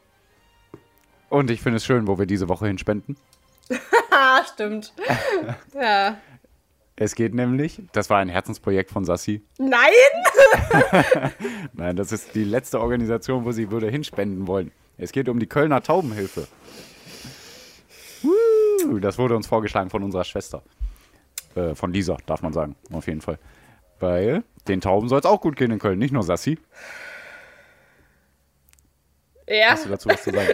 Und 1.30 1.51
ich 1.51 1.61
finde 1.61 1.78
es 1.78 1.86
schön, 1.86 2.07
wo 2.07 2.17
wir 2.17 2.25
diese 2.25 2.49
Woche 2.49 2.67
hinspenden. 2.67 3.17
Stimmt. 4.53 4.93
ja. 5.73 6.17
Es 6.95 7.13
geht 7.13 7.36
nämlich, 7.36 7.82
das 7.91 8.09
war 8.09 8.17
ein 8.17 8.30
Herzensprojekt 8.30 8.89
von 8.89 9.05
Sassi. 9.05 9.43
Nein! 9.59 9.91
Nein, 11.73 11.95
das 11.95 12.11
ist 12.11 12.34
die 12.34 12.43
letzte 12.43 12.82
Organisation, 12.82 13.45
wo 13.45 13.51
sie 13.51 13.69
würde 13.69 13.89
hinspenden 13.89 14.47
wollen. 14.47 14.71
Es 14.97 15.11
geht 15.11 15.30
um 15.30 15.39
die 15.39 15.45
Kölner 15.45 15.84
Taubenhilfe. 15.84 16.47
Das 18.99 19.19
wurde 19.19 19.36
uns 19.36 19.45
vorgeschlagen 19.45 19.91
von 19.91 20.03
unserer 20.03 20.23
Schwester. 20.23 20.63
Äh, 21.55 21.75
von 21.75 21.93
Lisa, 21.93 22.17
darf 22.25 22.41
man 22.41 22.53
sagen, 22.53 22.75
auf 22.91 23.05
jeden 23.05 23.21
Fall. 23.21 23.38
Weil 23.99 24.43
den 24.67 24.82
Tauben 24.82 25.07
soll 25.07 25.19
es 25.19 25.25
auch 25.25 25.41
gut 25.41 25.55
gehen 25.55 25.71
in 25.71 25.80
Köln, 25.80 25.99
nicht 25.99 26.13
nur 26.13 26.23
Sassi. 26.23 26.57
Ja, 29.47 29.69
Hast 29.69 29.86
du 29.86 29.89
dazu 29.89 30.09
was 30.09 30.23
zu 30.23 30.32
sagen? 30.32 30.53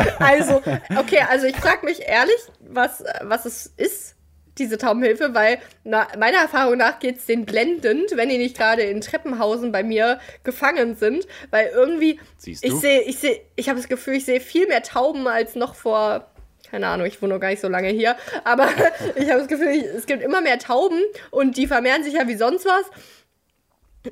also, 0.18 0.62
okay, 0.98 1.24
also 1.28 1.46
ich 1.46 1.56
frage 1.56 1.84
mich 1.84 2.00
ehrlich, 2.00 2.36
was, 2.60 3.04
was 3.22 3.44
es 3.46 3.66
ist, 3.76 4.16
diese 4.58 4.76
Taubenhilfe, 4.78 5.34
weil 5.34 5.58
na, 5.84 6.06
meiner 6.18 6.38
Erfahrung 6.38 6.76
nach 6.76 6.98
geht 6.98 7.18
es 7.18 7.26
denen 7.26 7.46
blendend, 7.46 8.16
wenn 8.16 8.28
die 8.28 8.38
nicht 8.38 8.56
gerade 8.56 8.82
in 8.82 9.00
Treppenhausen 9.00 9.72
bei 9.72 9.82
mir 9.82 10.20
gefangen 10.44 10.94
sind, 10.94 11.26
weil 11.50 11.68
irgendwie, 11.68 12.20
Siehst 12.36 12.64
ich 12.64 12.70
du? 12.70 12.76
sehe, 12.76 13.02
ich 13.02 13.18
sehe, 13.18 13.40
ich 13.56 13.68
habe 13.68 13.78
das 13.78 13.88
Gefühl, 13.88 14.14
ich 14.14 14.24
sehe 14.24 14.40
viel 14.40 14.66
mehr 14.66 14.82
Tauben 14.82 15.26
als 15.26 15.54
noch 15.54 15.74
vor, 15.74 16.30
keine 16.70 16.86
Ahnung, 16.88 17.06
ich 17.06 17.20
wohne 17.22 17.34
noch 17.34 17.40
gar 17.40 17.48
nicht 17.48 17.62
so 17.62 17.68
lange 17.68 17.88
hier, 17.88 18.16
aber 18.44 18.68
ich 19.16 19.30
habe 19.30 19.40
das 19.40 19.48
Gefühl, 19.48 19.68
ich, 19.68 19.84
es 19.84 20.06
gibt 20.06 20.22
immer 20.22 20.42
mehr 20.42 20.58
Tauben 20.58 21.00
und 21.30 21.56
die 21.56 21.66
vermehren 21.66 22.04
sich 22.04 22.14
ja 22.14 22.28
wie 22.28 22.36
sonst 22.36 22.66
was. 22.66 22.84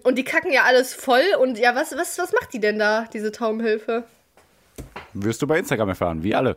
Und 0.05 0.18
die 0.18 0.24
kacken 0.24 0.53
ja 0.53 0.62
alles 0.62 0.95
voll 0.95 1.24
und 1.41 1.59
ja, 1.59 1.74
was, 1.74 1.97
was, 1.97 2.16
was 2.16 2.33
macht 2.33 2.53
die 2.53 2.61
denn 2.61 2.78
da, 2.78 3.09
diese 3.12 3.33
Taubenhilfe? 3.33 4.05
Wirst 5.14 5.43
du 5.43 5.47
bei 5.47 5.59
Instagram 5.59 5.91
erfahren, 5.91 6.22
wie 6.22 6.34
alle. 6.34 6.57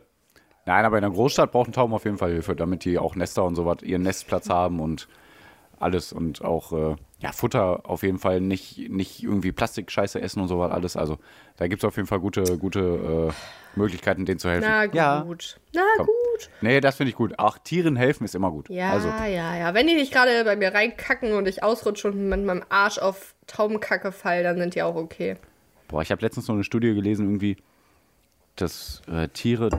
Nein, 0.66 0.84
aber 0.84 0.96
in 0.96 1.02
der 1.02 1.10
Großstadt 1.10 1.52
brauchen 1.52 1.72
Tauben 1.72 1.92
auf 1.92 2.04
jeden 2.04 2.18
Fall 2.18 2.32
Hilfe, 2.32 2.56
damit 2.56 2.84
die 2.84 2.98
auch 2.98 3.16
Nester 3.16 3.44
und 3.44 3.54
sowas, 3.54 3.78
ihren 3.82 4.02
Nestplatz 4.02 4.48
haben 4.48 4.80
und 4.80 5.08
alles 5.78 6.12
und 6.12 6.42
auch 6.42 6.72
äh, 6.72 6.96
ja, 7.18 7.32
Futter 7.32 7.82
auf 7.84 8.02
jeden 8.02 8.18
Fall 8.18 8.40
nicht, 8.40 8.88
nicht 8.90 9.22
irgendwie 9.22 9.52
Plastikscheiße 9.52 10.20
essen 10.20 10.40
und 10.40 10.48
sowas 10.48 10.70
alles. 10.70 10.96
Also 10.96 11.18
da 11.56 11.66
gibt 11.66 11.82
es 11.82 11.86
auf 11.86 11.96
jeden 11.96 12.08
Fall 12.08 12.20
gute, 12.20 12.58
gute 12.58 13.30
äh, 13.30 13.78
Möglichkeiten, 13.78 14.24
denen 14.24 14.38
zu 14.38 14.48
helfen. 14.48 14.66
Na 14.68 14.86
gut. 14.86 14.94
Ja, 15.72 15.82
Na 15.82 15.82
komm. 15.96 16.06
gut. 16.06 16.50
Nee, 16.62 16.80
das 16.80 16.96
finde 16.96 17.10
ich 17.10 17.16
gut. 17.16 17.38
Auch 17.38 17.58
Tieren 17.58 17.96
helfen 17.96 18.24
ist 18.24 18.34
immer 18.34 18.50
gut. 18.50 18.68
Ja, 18.70 18.92
Also, 18.92 19.08
ja, 19.08 19.56
ja. 19.56 19.74
Wenn 19.74 19.86
die 19.86 19.94
nicht 19.94 20.12
gerade 20.12 20.44
bei 20.44 20.56
mir 20.56 20.72
reinkacken 20.72 21.32
und 21.32 21.46
ich 21.48 21.62
ausrutsche 21.62 22.08
und 22.08 22.28
mit 22.28 22.44
meinem 22.44 22.64
Arsch 22.68 22.98
auf 22.98 23.34
Taubenkacke 23.46 24.12
fall, 24.12 24.42
dann 24.42 24.56
sind 24.56 24.74
die 24.74 24.82
auch 24.82 24.94
okay. 24.94 25.36
boah, 25.88 26.02
ich 26.02 26.10
habe 26.10 26.22
letztens 26.22 26.48
noch 26.48 26.54
eine 26.54 26.64
Studie 26.64 26.94
gelesen, 26.94 27.26
irgendwie, 27.26 27.56
dass 28.56 29.02
äh, 29.10 29.28
Tiere 29.28 29.70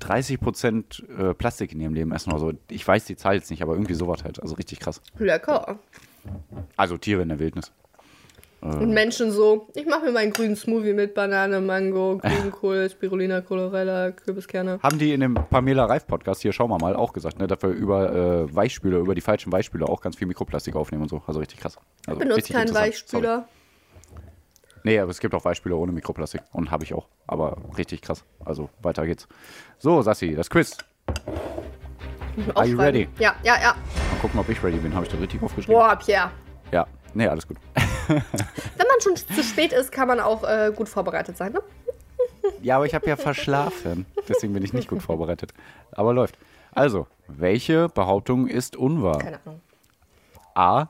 30 0.00 0.40
Prozent 0.40 1.02
äh, 1.18 1.34
Plastik 1.34 1.72
in 1.72 1.80
ihrem 1.80 1.94
Leben 1.94 2.12
essen 2.12 2.30
oder 2.32 2.40
so. 2.40 2.52
Ich 2.68 2.86
weiß 2.86 3.04
die 3.06 3.16
Zahl 3.16 3.36
jetzt 3.36 3.50
nicht, 3.50 3.62
aber 3.62 3.72
irgendwie 3.72 3.94
sowas 3.94 4.24
halt. 4.24 4.40
Also 4.42 4.54
richtig 4.54 4.80
krass. 4.80 5.00
Lecker. 5.18 5.78
Also 6.76 6.96
Tiere 6.96 7.22
in 7.22 7.28
der 7.28 7.38
Wildnis. 7.38 7.72
Und 8.64 8.94
Menschen 8.94 9.30
so, 9.30 9.68
ich 9.74 9.84
mache 9.84 10.06
mir 10.06 10.12
meinen 10.12 10.32
grünen 10.32 10.56
Smoothie 10.56 10.94
mit 10.94 11.12
Banane, 11.12 11.60
Mango, 11.60 12.16
Grünkohl, 12.16 12.88
Spirulina, 12.90 13.42
Colorella, 13.42 14.12
Kürbiskerne. 14.12 14.78
Haben 14.82 14.98
die 14.98 15.12
in 15.12 15.20
dem 15.20 15.34
Pamela 15.34 15.84
Reif 15.84 16.06
Podcast, 16.06 16.40
hier 16.40 16.54
schauen 16.54 16.70
wir 16.70 16.78
mal, 16.78 16.96
auch 16.96 17.12
gesagt, 17.12 17.38
ne, 17.38 17.46
dass 17.46 17.62
wir 17.62 17.68
über 17.68 18.10
äh, 18.14 18.54
Weichspüler, 18.54 19.00
über 19.00 19.14
die 19.14 19.20
falschen 19.20 19.52
Weichspüler 19.52 19.90
auch 19.90 20.00
ganz 20.00 20.16
viel 20.16 20.26
Mikroplastik 20.26 20.76
aufnehmen 20.76 21.02
und 21.02 21.10
so. 21.10 21.22
Also 21.26 21.40
richtig 21.40 21.60
krass. 21.60 21.76
Also 22.06 22.18
Benutzt 22.20 22.38
richtig 22.38 22.56
keinen. 22.56 22.74
Weichspüler. 22.74 23.34
Sorry. 23.36 23.48
Nee, 24.84 24.98
aber 24.98 25.10
es 25.10 25.18
gibt 25.18 25.34
auch 25.34 25.44
Weichspüler 25.46 25.76
ohne 25.78 25.92
Mikroplastik. 25.92 26.42
Und 26.52 26.70
habe 26.70 26.84
ich 26.84 26.92
auch. 26.92 27.08
Aber 27.26 27.56
richtig 27.78 28.02
krass. 28.02 28.22
Also 28.44 28.68
weiter 28.82 29.06
geht's. 29.06 29.26
So, 29.78 30.02
Sassi, 30.02 30.34
das 30.34 30.50
Quiz. 30.50 30.76
Are 32.54 32.66
you 32.66 32.76
ready? 32.76 33.08
Ja, 33.18 33.34
ja, 33.42 33.54
ja. 33.60 33.74
Mal 33.74 34.20
gucken, 34.20 34.38
ob 34.38 34.48
ich 34.50 34.62
ready 34.62 34.76
bin. 34.76 34.94
Habe 34.94 35.06
ich 35.06 35.10
das 35.10 35.18
richtig 35.18 35.42
aufgeschrieben? 35.42 35.80
Boah, 35.80 35.96
Pierre. 35.96 36.30
Ja. 36.70 36.86
Nee, 37.14 37.26
alles 37.26 37.48
gut. 37.48 37.56
Wenn 38.08 38.16
man 38.18 39.00
schon 39.02 39.16
zu 39.16 39.42
spät 39.42 39.72
ist, 39.72 39.90
kann 39.90 40.06
man 40.06 40.20
auch 40.20 40.44
äh, 40.44 40.70
gut 40.76 40.88
vorbereitet 40.88 41.38
sein, 41.38 41.52
ne? 41.52 41.62
Ja, 42.60 42.76
aber 42.76 42.84
ich 42.84 42.94
habe 42.94 43.06
ja 43.06 43.16
verschlafen. 43.16 44.04
Deswegen 44.28 44.52
bin 44.52 44.62
ich 44.62 44.74
nicht 44.74 44.88
gut 44.88 45.02
vorbereitet. 45.02 45.54
Aber 45.92 46.12
läuft. 46.12 46.36
Also, 46.72 47.06
welche 47.26 47.88
Behauptung 47.88 48.48
ist 48.48 48.76
unwahr? 48.76 49.18
Keine 49.18 49.38
Ahnung. 49.46 49.60
A. 50.54 50.88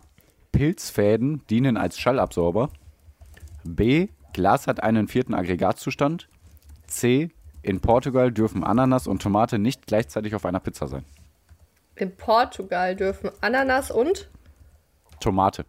Pilzfäden 0.51 1.47
dienen 1.49 1.77
als 1.77 1.99
Schallabsorber. 1.99 2.71
B. 3.65 4.09
Glas 4.33 4.67
hat 4.67 4.83
einen 4.83 5.09
vierten 5.09 5.35
Aggregatzustand. 5.35 6.29
C. 6.87 7.31
In 7.63 7.81
Portugal 7.81 8.31
dürfen 8.31 8.63
Ananas 8.63 9.07
und 9.07 9.23
Tomate 9.23 9.59
nicht 9.59 9.87
gleichzeitig 9.87 10.35
auf 10.35 10.45
einer 10.45 10.61
Pizza 10.61 10.87
sein. 10.87 11.05
In 11.97 12.15
Portugal 12.17 12.95
dürfen 12.97 13.31
Ananas 13.41 13.91
und 13.91 14.29
Tomate. 15.21 15.65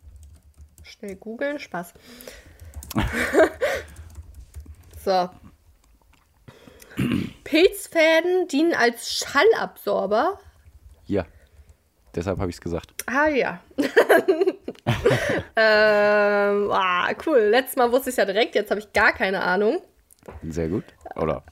Schnell 0.83 1.15
googeln, 1.15 1.59
Spaß. 1.59 1.93
so. 5.03 5.29
Pilzfäden 7.43 8.47
dienen 8.47 8.73
als 8.73 9.13
Schallabsorber. 9.13 10.39
Ja. 11.05 11.25
Deshalb 12.15 12.39
habe 12.39 12.49
ich 12.49 12.55
es 12.55 12.61
gesagt. 12.61 12.93
Ah 13.07 13.27
ja. 13.27 13.59
ähm, 15.55 16.71
ah, 16.71 17.13
cool. 17.25 17.39
Letztes 17.39 17.75
Mal 17.75 17.91
wusste 17.91 18.09
ich 18.09 18.15
ja 18.15 18.23
direkt, 18.25 18.55
jetzt 18.55 18.71
habe 18.71 18.79
ich 18.79 18.93
gar 18.93 19.11
keine 19.11 19.43
Ahnung. 19.43 19.81
Sehr 20.47 20.69
gut. 20.69 20.85
Oder 21.15 21.43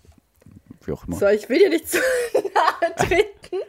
wie 0.85 0.93
auch 0.93 1.05
immer. 1.05 1.17
So, 1.17 1.27
ich 1.27 1.49
will 1.49 1.59
dir 1.59 1.69
nicht 1.69 1.89
zu 1.89 1.97
nahe 2.33 2.95
treten. 2.95 3.59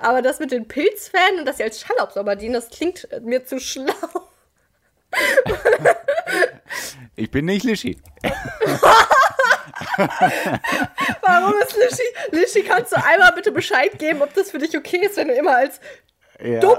Aber 0.00 0.22
das 0.22 0.38
mit 0.40 0.52
den 0.52 0.68
Pilzfäden 0.68 1.40
und 1.40 1.46
dass 1.46 1.56
sie 1.56 1.62
als 1.62 1.80
Schallabsorber 1.80 2.36
dienen, 2.36 2.54
das 2.54 2.68
klingt 2.68 3.08
mir 3.22 3.44
zu 3.44 3.58
schlau. 3.58 3.94
Ich 7.16 7.30
bin 7.30 7.46
nicht 7.46 7.64
Lischi. 7.64 8.00
Warum 11.22 11.54
ist 11.62 11.76
Lischi? 11.76 12.02
Lischi, 12.30 12.62
kannst 12.62 12.92
du 12.92 12.96
einmal 13.04 13.32
bitte 13.32 13.52
Bescheid 13.52 13.98
geben, 13.98 14.22
ob 14.22 14.32
das 14.34 14.50
für 14.50 14.58
dich 14.58 14.76
okay 14.76 15.04
ist, 15.04 15.16
wenn 15.16 15.28
du 15.28 15.34
immer 15.34 15.56
als 15.56 15.80
Ja. 16.42 16.60
dumm. 16.60 16.78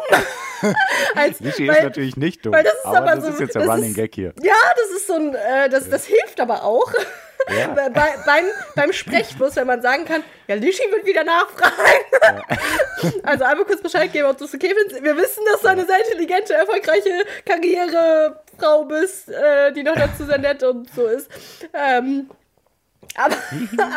als, 1.16 1.40
Lischi 1.40 1.68
weil- 1.68 1.78
ist 1.78 1.84
natürlich 1.84 2.18
nicht 2.18 2.46
dumm. 2.46 2.54
weil 2.54 2.64
das 2.64 2.74
ist 2.74 2.86
aber, 2.86 2.98
aber 2.98 3.16
das 3.16 3.26
so- 3.26 3.32
ist 3.32 3.40
jetzt 3.40 3.56
der 3.56 3.68
Running 3.68 3.90
ist- 3.92 3.96
Gag 3.96 4.14
hier. 4.16 4.34
Ja, 4.42 4.54
das 4.76 4.96
ist 4.98 5.08
so 5.08 5.14
ein, 5.16 5.34
äh, 5.36 5.70
das, 5.70 5.90
das 5.90 6.06
hilft 6.06 6.40
aber 6.40 6.64
auch. 6.64 6.92
Ja. 7.58 7.68
Bei, 7.76 7.90
bei, 7.90 8.08
beim, 8.28 8.46
beim 8.76 8.94
Sprechfluss, 8.94 9.56
wenn 9.56 9.66
man 9.66 9.82
sagen 9.82 10.06
kann, 10.06 10.24
ja, 10.48 10.54
Lischi 10.54 10.84
wird 10.92 11.06
wieder 11.08 11.24
nachfragen. 11.24 11.74
Also 13.24 13.46
einmal 13.46 13.66
kurz 13.66 13.82
Bescheid 13.82 14.14
geben, 14.14 14.28
ob 14.30 14.38
du 14.38 14.46
es 14.46 14.54
okay 14.54 14.76
findest. 14.78 15.04
Wir 15.04 15.18
wissen, 15.18 15.44
dass 15.52 15.62
du 15.62 15.68
eine 15.70 15.86
sehr 15.88 15.98
intelligente, 16.06 16.54
erfolgreiche 16.54 17.10
Karrierefrau 17.48 18.86
bist, 18.86 19.30
äh, 19.30 19.72
die 19.74 19.82
noch 19.82 19.96
dazu 19.96 20.26
sehr 20.26 20.38
nett 20.38 20.62
und 20.62 20.88
so 20.94 21.08
ist. 21.08 21.30
Ähm, 21.74 22.30
aber, 23.16 23.36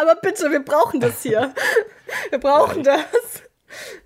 aber 0.01 0.15
bitte, 0.23 0.51
wir 0.51 0.61
brauchen 0.65 1.01
das 1.01 1.23
hier. 1.23 1.53
Wir 2.31 2.39
brauchen 2.39 2.83
das. 2.83 3.05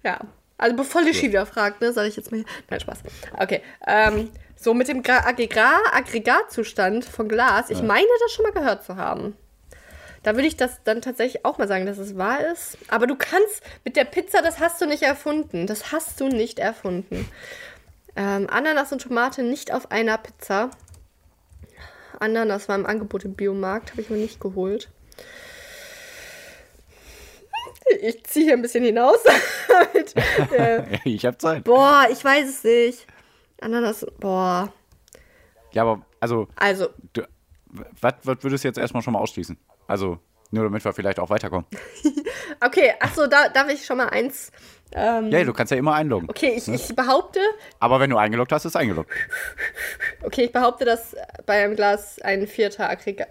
Ja. 0.03 0.19
Also 0.59 0.77
bevor 0.77 1.03
Lischi 1.03 1.29
wieder 1.29 1.47
fragt, 1.47 1.81
ne, 1.81 1.93
soll 1.93 2.07
ich 2.07 2.17
jetzt 2.17 2.31
mal. 2.33 2.45
Nein, 2.69 2.81
Spaß. 2.81 2.99
Okay. 3.39 3.63
Ähm, 3.87 4.31
so 4.57 4.75
mit 4.75 4.89
dem 4.89 5.03
Gra 5.03 5.27
Aggregat 5.27 5.81
Aggregatzustand 5.93 7.05
von 7.05 7.29
Glas, 7.29 7.71
ich 7.71 7.81
meine 7.81 8.09
das 8.21 8.33
schon 8.33 8.43
mal 8.43 8.53
gehört 8.53 8.85
zu 8.85 8.97
haben. 8.97 9.37
Da 10.25 10.35
würde 10.35 10.49
ich 10.49 10.57
das 10.57 10.83
dann 10.83 11.01
tatsächlich 11.01 11.45
auch 11.45 11.59
mal 11.59 11.69
sagen, 11.69 11.87
dass 11.87 11.97
es 11.99 12.19
wahr 12.19 12.45
ist. 12.53 12.77
Aber 12.89 13.07
du 13.07 13.15
kannst 13.15 13.63
mit 13.85 13.97
der 13.97 14.05
Pizza, 14.05 14.43
das 14.43 14.59
hast 14.59 14.81
du 14.81 14.87
nicht 14.87 15.03
erfunden. 15.03 15.69
Das 15.69 15.93
hast 15.93 16.21
du 16.21 16.29
nicht 16.29 16.59
erfunden. 16.59 17.31
Ähm, 18.17 18.49
Ananas 18.51 18.93
und 18.93 19.01
Tomate 19.01 19.45
nicht 19.45 19.73
auf 19.73 19.93
einer 19.93 20.19
Pizza. 20.19 20.71
Ananas 22.19 22.69
war 22.69 22.75
im 22.75 22.85
Angebot 22.85 23.25
im 23.25 23.35
Biomarkt, 23.35 23.93
habe 23.93 24.03
ich 24.03 24.11
mir 24.11 24.17
nicht 24.17 24.41
geholt. 24.41 24.89
Ich 28.01 28.25
ziehe 28.25 28.45
hier 28.47 28.55
ein 28.55 28.63
bisschen 28.63 28.85
hinaus. 28.85 29.19
mit, 29.95 30.15
äh, 30.53 30.99
Ich 31.05 31.25
hab 31.25 31.41
Zeit. 31.41 31.65
boah, 31.65 32.07
ich 32.11 32.23
weiß 32.25 32.49
es 32.49 32.65
nicht. 32.65 33.07
Ananas, 33.61 34.07
boah. 34.21 34.73
Ja, 35.73 35.83
aber 35.83 36.03
also, 36.21 36.49
Also, 36.57 36.89
was, 38.01 38.15
würdest 38.25 38.65
du 38.65 38.69
jetzt 38.69 38.79
erstmal 38.79 39.03
schon 39.03 39.13
mal 39.13 39.21
ausschließen? 39.21 39.57
Also, 39.87 40.19
nur 40.51 40.65
damit 40.65 40.85
wir 40.85 40.93
vielleicht 40.93 41.19
auch 41.21 41.29
weiterkommen. 41.31 41.67
okay, 42.65 42.95
achso, 43.01 43.27
da 43.27 43.49
darf 43.49 43.69
ich 43.71 43.85
schon 43.85 43.99
mal 43.99 44.09
eins. 44.09 44.51
Ähm, 44.93 45.31
Ja, 45.31 45.45
du 45.45 45.53
kannst 45.53 45.71
ja 45.71 45.77
immer 45.77 45.95
einloggen. 45.95 46.31
okay, 46.31 46.55
ich, 46.57 46.67
ich 46.69 46.97
behaupte, 46.97 47.41
Aber 47.79 48.01
wenn 48.01 48.09
du 48.11 48.17
eingeloggt 48.17 48.53
hast, 48.53 48.65
ist 48.65 48.77
eingeloggt. 48.77 49.11
okay, 50.23 50.45
ich 50.45 50.53
behaupte, 50.53 50.85
dass 50.87 51.15
bei 51.45 51.63
einem 51.65 51.77
Glas 51.77 52.19
ein 52.23 52.47
vierter 52.47 52.89
Aggregat. 52.89 53.29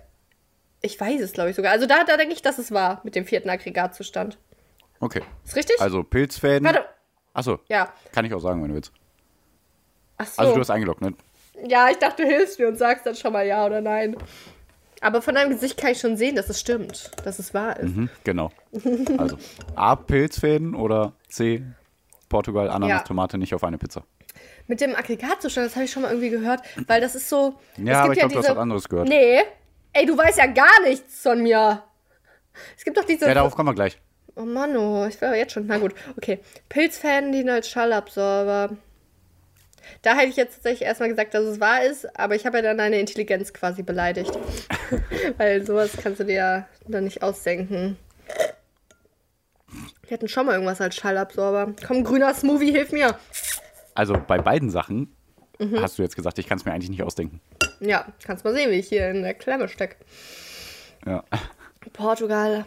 Ich 0.82 1.00
weiß 1.00 1.22
es, 1.22 1.32
glaube 1.34 1.50
ich, 1.50 1.56
sogar. 1.56 1.72
Also 1.72 1.86
da, 1.88 2.04
da 2.04 2.18
denke 2.18 2.34
ich, 2.34 2.42
dass 2.42 2.58
es 2.60 2.72
war 2.72 3.02
mit 3.04 3.16
dem 3.16 3.26
vierten 3.26 3.50
Aggregatzustand. 3.50 4.38
Okay. 5.00 5.22
Ist 5.44 5.56
richtig? 5.56 5.80
Also 5.82 6.04
Pilzfäden. 6.04 6.66
Warte. 6.66 6.86
Achso, 7.34 7.60
Ja. 7.68 7.94
kann 8.12 8.26
ich 8.26 8.34
auch 8.34 8.40
sagen, 8.40 8.62
wenn 8.62 8.70
du 8.70 8.76
willst. 8.76 8.92
Achso. 10.18 10.42
Also 10.42 10.54
du 10.56 10.60
hast 10.60 10.70
eingeloggt, 10.72 11.02
ne? 11.02 11.14
Ja, 11.68 11.90
ich 11.90 11.98
dachte, 11.98 12.24
du 12.24 12.28
hilfst 12.30 12.60
mir 12.60 12.68
und 12.68 12.78
sagst 12.78 13.06
dann 13.06 13.16
schon 13.16 13.34
mal 13.34 13.46
ja 13.46 13.66
oder 13.66 13.82
nein. 13.82 14.16
Aber 15.02 15.22
von 15.22 15.36
deinem 15.36 15.52
Gesicht 15.52 15.80
kann 15.80 15.92
ich 15.92 16.00
schon 16.00 16.18
sehen, 16.18 16.36
dass 16.36 16.50
es 16.50 16.60
stimmt, 16.60 17.12
dass 17.24 17.38
es 17.38 17.54
wahr 17.54 17.80
ist. 17.80 17.96
Mhm, 17.96 18.10
genau. 18.24 18.52
Also 19.18 19.38
A, 19.76 19.96
Pilzfäden 19.96 20.74
oder 20.74 21.14
C, 21.30 21.64
Portugal, 22.30 22.70
Ananas, 22.70 23.02
Ja. 23.02 23.04
Tomate 23.04 23.38
nicht 23.38 23.54
auf 23.54 23.64
eine 23.64 23.78
Pizza. 23.78 24.04
Mit 24.66 24.82
dem 24.82 24.96
Aggregatzustand, 24.96 25.68
das 25.68 25.76
habe 25.76 25.86
ich 25.86 25.92
schon 25.92 26.02
mal 26.02 26.10
irgendwie 26.10 26.30
gehört, 26.32 26.62
weil 26.88 27.00
das 27.00 27.14
ist 27.16 27.30
so. 27.30 27.56
Ja, 27.78 28.02
aber 28.04 28.14
ich 28.14 28.20
glaube, 28.20 28.34
du 28.34 28.40
hast 28.40 28.50
was 28.50 28.58
anderes 28.58 28.90
gehört. 28.90 29.08
Nee. 29.08 29.42
Ey, 29.98 30.06
du 30.06 30.16
weißt 30.16 30.38
ja 30.38 30.46
gar 30.46 30.82
nichts 30.84 31.22
von 31.24 31.42
mir. 31.42 31.82
Es 32.78 32.84
gibt 32.86 32.98
doch 32.98 33.04
diese. 33.04 33.26
Ja, 33.28 33.34
darauf 33.34 33.56
kommen 33.56 33.70
wir 33.70 33.74
gleich. 33.74 33.98
Oh 34.36 34.46
Mann, 34.46 34.78
oh, 34.78 35.08
ich 35.08 35.20
war 35.24 35.36
jetzt 35.36 35.54
schon. 35.54 35.66
Na 35.66 35.80
gut, 35.80 35.96
okay. 36.16 36.40
Pilzfäden 36.70 37.32
dienen 37.32 37.50
als 37.50 37.68
Schallabsorber. 37.68 38.78
Da 40.04 40.16
hätte 40.16 40.30
ich 40.30 40.36
jetzt 40.36 40.56
tatsächlich 40.56 40.84
erstmal 40.88 41.10
gesagt, 41.10 41.34
dass 41.34 41.46
es 41.46 41.60
wahr 41.60 41.82
ist, 41.84 42.06
aber 42.20 42.36
ich 42.36 42.46
habe 42.46 42.58
ja 42.58 42.62
dann 42.62 42.78
deine 42.78 43.00
Intelligenz 43.00 43.54
quasi 43.54 43.82
beleidigt. 43.82 44.38
Weil 45.38 45.66
sowas 45.66 45.92
kannst 46.04 46.20
du 46.20 46.26
dir 46.26 46.36
ja 46.36 46.68
dann 46.88 47.06
nicht 47.06 47.24
ausdenken. 47.24 47.98
Wir 50.04 50.14
hatten 50.14 50.28
schon 50.28 50.46
mal 50.46 50.54
irgendwas 50.54 50.80
als 50.80 50.96
Schallabsorber. 50.96 51.74
Komm, 51.88 52.04
grüner 52.04 52.36
Smoothie, 52.36 52.72
hilf 52.72 52.92
mir. 52.92 53.18
Also 53.96 54.16
bei 54.28 54.38
beiden 54.38 54.70
Sachen 54.70 55.12
Mhm. 55.60 55.82
hast 55.82 55.98
du 55.98 56.04
jetzt 56.04 56.16
gesagt, 56.16 56.38
ich 56.38 56.48
kann 56.48 56.60
es 56.60 56.66
mir 56.66 56.72
eigentlich 56.72 56.90
nicht 56.92 57.02
ausdenken. 57.02 57.42
Ja, 57.80 58.06
kannst 58.26 58.44
mal 58.44 58.54
sehen, 58.54 58.72
wie 58.72 58.76
ich 58.80 58.88
hier 58.90 59.10
in 59.10 59.24
der 59.24 59.34
Klemme 59.34 59.68
stecke. 59.70 59.96
Ja. 61.06 61.24
Portugal. 61.94 62.66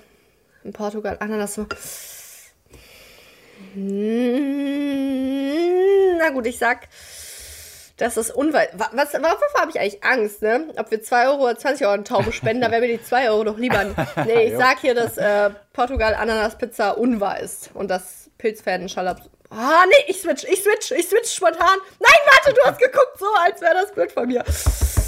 In 0.64 0.72
Portugal, 0.72 1.16
Ananas. 1.20 1.58
Hm, 4.80 6.18
Na 6.18 6.30
gut, 6.30 6.46
ich 6.46 6.58
sag, 6.58 6.88
das 7.96 8.16
ist 8.16 8.30
unweit. 8.30 8.70
Wa- 8.78 8.90
Was, 8.92 9.12
wovor 9.14 9.60
habe 9.60 9.70
ich 9.70 9.80
eigentlich 9.80 10.02
Angst, 10.04 10.42
ne? 10.42 10.66
Ob 10.76 10.90
wir 10.90 11.02
2 11.02 11.28
Euro 11.28 11.44
oder 11.44 11.56
20 11.58 11.84
Euro 11.86 11.94
eine 11.94 12.04
Taube 12.04 12.32
spenden, 12.40 12.62
da 12.62 12.70
wäre 12.70 12.80
mir 12.82 12.88
die 12.98 13.02
2 13.02 13.30
Euro 13.30 13.44
doch 13.44 13.58
lieber. 13.58 13.84
Nee, 14.26 14.48
ich 14.52 14.56
sag 14.56 14.80
hier, 14.80 14.94
dass 14.94 15.16
äh, 15.18 15.50
Portugal 15.72 16.14
Ananas 16.14 16.56
Pizza 16.58 16.96
unwahr 16.98 17.40
ist 17.40 17.70
und 17.74 17.88
das 17.90 18.30
Pilzfäden 18.38 18.88
Schallab. 18.88 19.20
Ah, 19.50 19.82
nee, 19.88 20.04
ich 20.12 20.20
switch, 20.20 20.44
ich 20.44 20.62
switch, 20.62 20.92
ich 20.92 21.08
switch 21.08 21.28
spontan. 21.34 21.78
Nein, 21.98 22.12
warte, 22.32 22.54
du 22.54 22.60
hast 22.70 22.78
geguckt, 22.78 23.18
so 23.18 23.26
als 23.44 23.60
wäre 23.60 23.74
das 23.82 23.92
blöd 23.92 24.12
von 24.12 24.28
mir. 24.28 24.44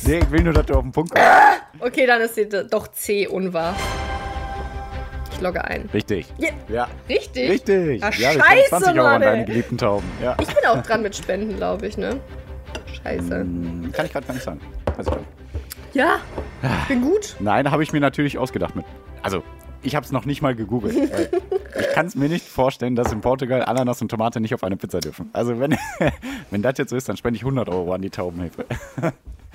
Nee, 0.04 0.18
ich 0.18 0.30
will 0.32 0.42
nur, 0.42 0.52
dass 0.52 0.66
du 0.66 0.74
auf 0.74 0.82
den 0.82 0.90
Punkt 0.90 1.12
kommst. 1.14 1.26
Okay, 1.78 2.06
dann 2.06 2.20
ist 2.22 2.34
sie 2.34 2.48
doch 2.48 2.88
C 2.88 3.28
unwahr. 3.28 3.74
Ich 5.32 5.40
logge 5.40 5.62
ein. 5.64 5.88
Richtig. 5.94 6.26
Ja, 6.38 6.48
Ja. 6.68 6.88
richtig? 7.08 7.50
Richtig. 7.50 8.02
Ach, 8.02 8.12
ja, 8.16 8.32
scheiße, 8.32 8.40
spenden 8.44 8.68
20 8.68 8.88
Euro 8.88 8.98
an 9.06 9.12
Mann, 9.12 9.20
deine 9.22 9.38
ey. 9.40 9.44
geliebten 9.44 9.78
Tauben. 9.78 10.10
Ja. 10.20 10.36
Ich 10.40 10.48
bin 10.48 10.64
auch 10.66 10.82
dran 10.82 11.02
mit 11.02 11.14
Spenden, 11.16 11.56
glaube 11.56 11.86
ich, 11.86 11.96
ne? 11.96 12.18
Scheiße. 13.02 13.30
Hm, 13.40 13.92
Kann 13.92 14.06
ich 14.06 14.12
gerade 14.12 14.26
gar 14.26 14.34
nicht 14.34 14.44
sagen. 14.44 14.60
Nicht. 14.98 15.10
Ja, 15.94 16.20
ich 16.82 16.88
bin 16.88 17.02
gut. 17.02 17.36
Nein, 17.38 17.70
habe 17.70 17.82
ich 17.82 17.92
mir 17.92 18.00
natürlich 18.00 18.38
ausgedacht 18.38 18.74
mit. 18.74 18.84
Also, 19.22 19.42
ich 19.82 19.94
habe 19.96 20.04
es 20.04 20.12
noch 20.12 20.24
nicht 20.24 20.42
mal 20.42 20.54
gegoogelt. 20.54 20.96
weil 21.12 21.30
ich 21.80 21.88
kann 21.92 22.06
es 22.06 22.14
mir 22.14 22.28
nicht 22.28 22.46
vorstellen, 22.46 22.96
dass 22.96 23.12
in 23.12 23.20
Portugal 23.20 23.64
Ananas 23.64 24.00
und 24.02 24.08
Tomate 24.08 24.40
nicht 24.40 24.54
auf 24.54 24.64
eine 24.64 24.76
Pizza 24.76 25.00
dürfen. 25.00 25.30
Also, 25.32 25.58
wenn, 25.58 25.76
wenn 26.50 26.62
das 26.62 26.78
jetzt 26.78 26.90
so 26.90 26.96
ist, 26.96 27.08
dann 27.08 27.16
spende 27.16 27.36
ich 27.36 27.42
100 27.42 27.68
Euro 27.68 27.92
an 27.92 28.02
die 28.02 28.10
Taubenhilfe. 28.10 28.64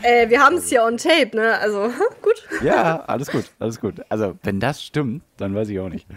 Äh, 0.03 0.30
wir 0.30 0.39
haben 0.41 0.57
es 0.57 0.69
hier 0.69 0.84
on 0.84 0.97
tape, 0.97 1.36
ne? 1.36 1.57
Also, 1.57 1.89
gut. 2.21 2.47
Ja, 2.61 3.01
alles 3.07 3.32
gut, 3.32 3.51
alles 3.59 3.80
gut. 3.80 3.95
Also, 4.09 4.38
wenn 4.43 4.59
das 4.59 4.84
stimmt, 4.84 5.23
dann 5.38 5.55
weiß 5.55 5.69
ich 5.69 5.80
auch 5.80 5.89
nicht. 5.89 6.07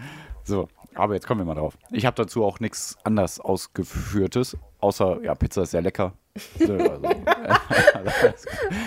So, 0.44 0.68
aber 0.94 1.14
jetzt 1.14 1.26
kommen 1.26 1.40
wir 1.40 1.44
mal 1.44 1.54
drauf. 1.54 1.78
Ich 1.90 2.04
habe 2.04 2.16
dazu 2.16 2.44
auch 2.44 2.60
nichts 2.60 2.98
anders 3.04 3.40
ausgeführtes, 3.40 4.56
außer, 4.80 5.18
ja, 5.22 5.34
Pizza 5.34 5.62
ist 5.62 5.70
sehr 5.70 5.82
lecker. 5.82 6.12
So, 6.58 6.74
also. 6.74 7.02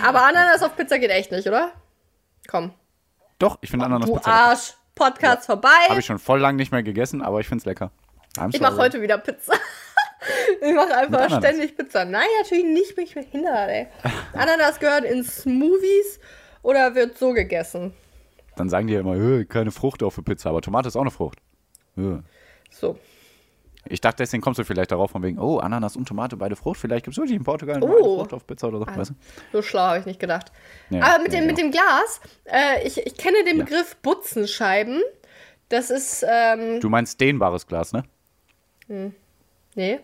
Aber 0.04 0.26
Ananas 0.26 0.62
auf 0.62 0.76
Pizza 0.76 0.98
geht 0.98 1.10
echt 1.10 1.30
nicht, 1.30 1.46
oder? 1.46 1.72
Komm. 2.48 2.72
Doch, 3.38 3.58
ich 3.60 3.70
finde 3.70 3.86
Ananas 3.86 4.08
Du 4.08 4.14
Pizza 4.14 4.30
lecker. 4.30 4.42
Arsch. 4.42 4.74
Podcast 4.94 5.46
vorbei. 5.46 5.68
Habe 5.88 6.00
ich 6.00 6.06
schon 6.06 6.18
voll 6.18 6.40
lang 6.40 6.56
nicht 6.56 6.72
mehr 6.72 6.82
gegessen, 6.82 7.22
aber 7.22 7.40
ich 7.40 7.48
finde 7.48 7.62
es 7.62 7.66
lecker. 7.66 7.90
I'm 8.36 8.50
Ich 8.52 8.60
mache 8.60 8.76
heute 8.76 9.00
wieder 9.02 9.18
Pizza. 9.18 9.54
Ich 10.62 10.72
mache 10.74 10.96
einfach 10.96 11.38
ständig 11.38 11.76
Pizza. 11.76 12.06
Nein, 12.06 12.26
natürlich 12.40 12.64
nicht, 12.64 12.96
bin 12.96 13.04
ich 13.04 13.12
behindert, 13.12 13.68
ey. 13.68 13.86
Ananas 14.32 14.80
gehört 14.80 15.04
in 15.04 15.22
Smoothies 15.22 16.18
oder 16.62 16.94
wird 16.94 17.18
so 17.18 17.34
gegessen. 17.34 17.92
Dann 18.56 18.70
sagen 18.70 18.86
die 18.86 18.94
ja 18.94 19.00
immer, 19.00 19.16
"Hö, 19.16 19.44
keine 19.44 19.70
Frucht 19.70 20.02
auf 20.02 20.14
der 20.14 20.22
Pizza, 20.22 20.48
aber 20.48 20.62
Tomate 20.62 20.88
ist 20.88 20.96
auch 20.96 21.02
eine 21.02 21.10
Frucht. 21.10 21.40
Hö. 21.96 22.20
So. 22.70 22.98
Ich 23.86 24.00
dachte, 24.00 24.16
deswegen 24.22 24.42
kommst 24.42 24.58
du 24.58 24.64
vielleicht 24.64 24.92
darauf 24.92 25.10
von 25.10 25.22
wegen, 25.22 25.38
oh, 25.38 25.58
Ananas 25.58 25.96
und 25.96 26.06
Tomate, 26.08 26.36
beide 26.36 26.56
Frucht. 26.56 26.80
Vielleicht 26.80 27.04
gibt 27.04 27.14
es 27.14 27.18
wirklich 27.18 27.36
in 27.36 27.44
Portugal 27.44 27.82
Oh. 27.82 27.86
eine 27.86 27.96
Frucht 27.98 28.32
auf 28.32 28.46
Pizza 28.46 28.68
oder 28.68 28.78
so. 28.78 28.86
Weißt 28.86 29.10
du? 29.10 29.14
So 29.52 29.62
schlau 29.62 29.80
habe 29.82 29.98
ich 29.98 30.06
nicht 30.06 30.20
gedacht. 30.20 30.52
Ja, 30.90 31.02
Aber 31.02 31.22
mit, 31.22 31.32
ja, 31.32 31.40
dem, 31.40 31.46
mit 31.48 31.56
genau. 31.56 31.68
dem 31.70 31.72
Glas, 31.72 32.20
äh, 32.44 32.86
ich, 32.86 32.98
ich 33.06 33.16
kenne 33.16 33.44
den 33.44 33.58
Ja. 33.58 33.64
Begriff 33.64 33.96
Butzenscheiben. 33.96 35.02
Das 35.68 35.90
ist, 35.90 36.24
ähm, 36.28 36.80
Du 36.80 36.88
meinst 36.88 37.20
dehnbares 37.20 37.66
Glas, 37.66 37.92
ne? 37.92 38.04
nee. 39.74 40.00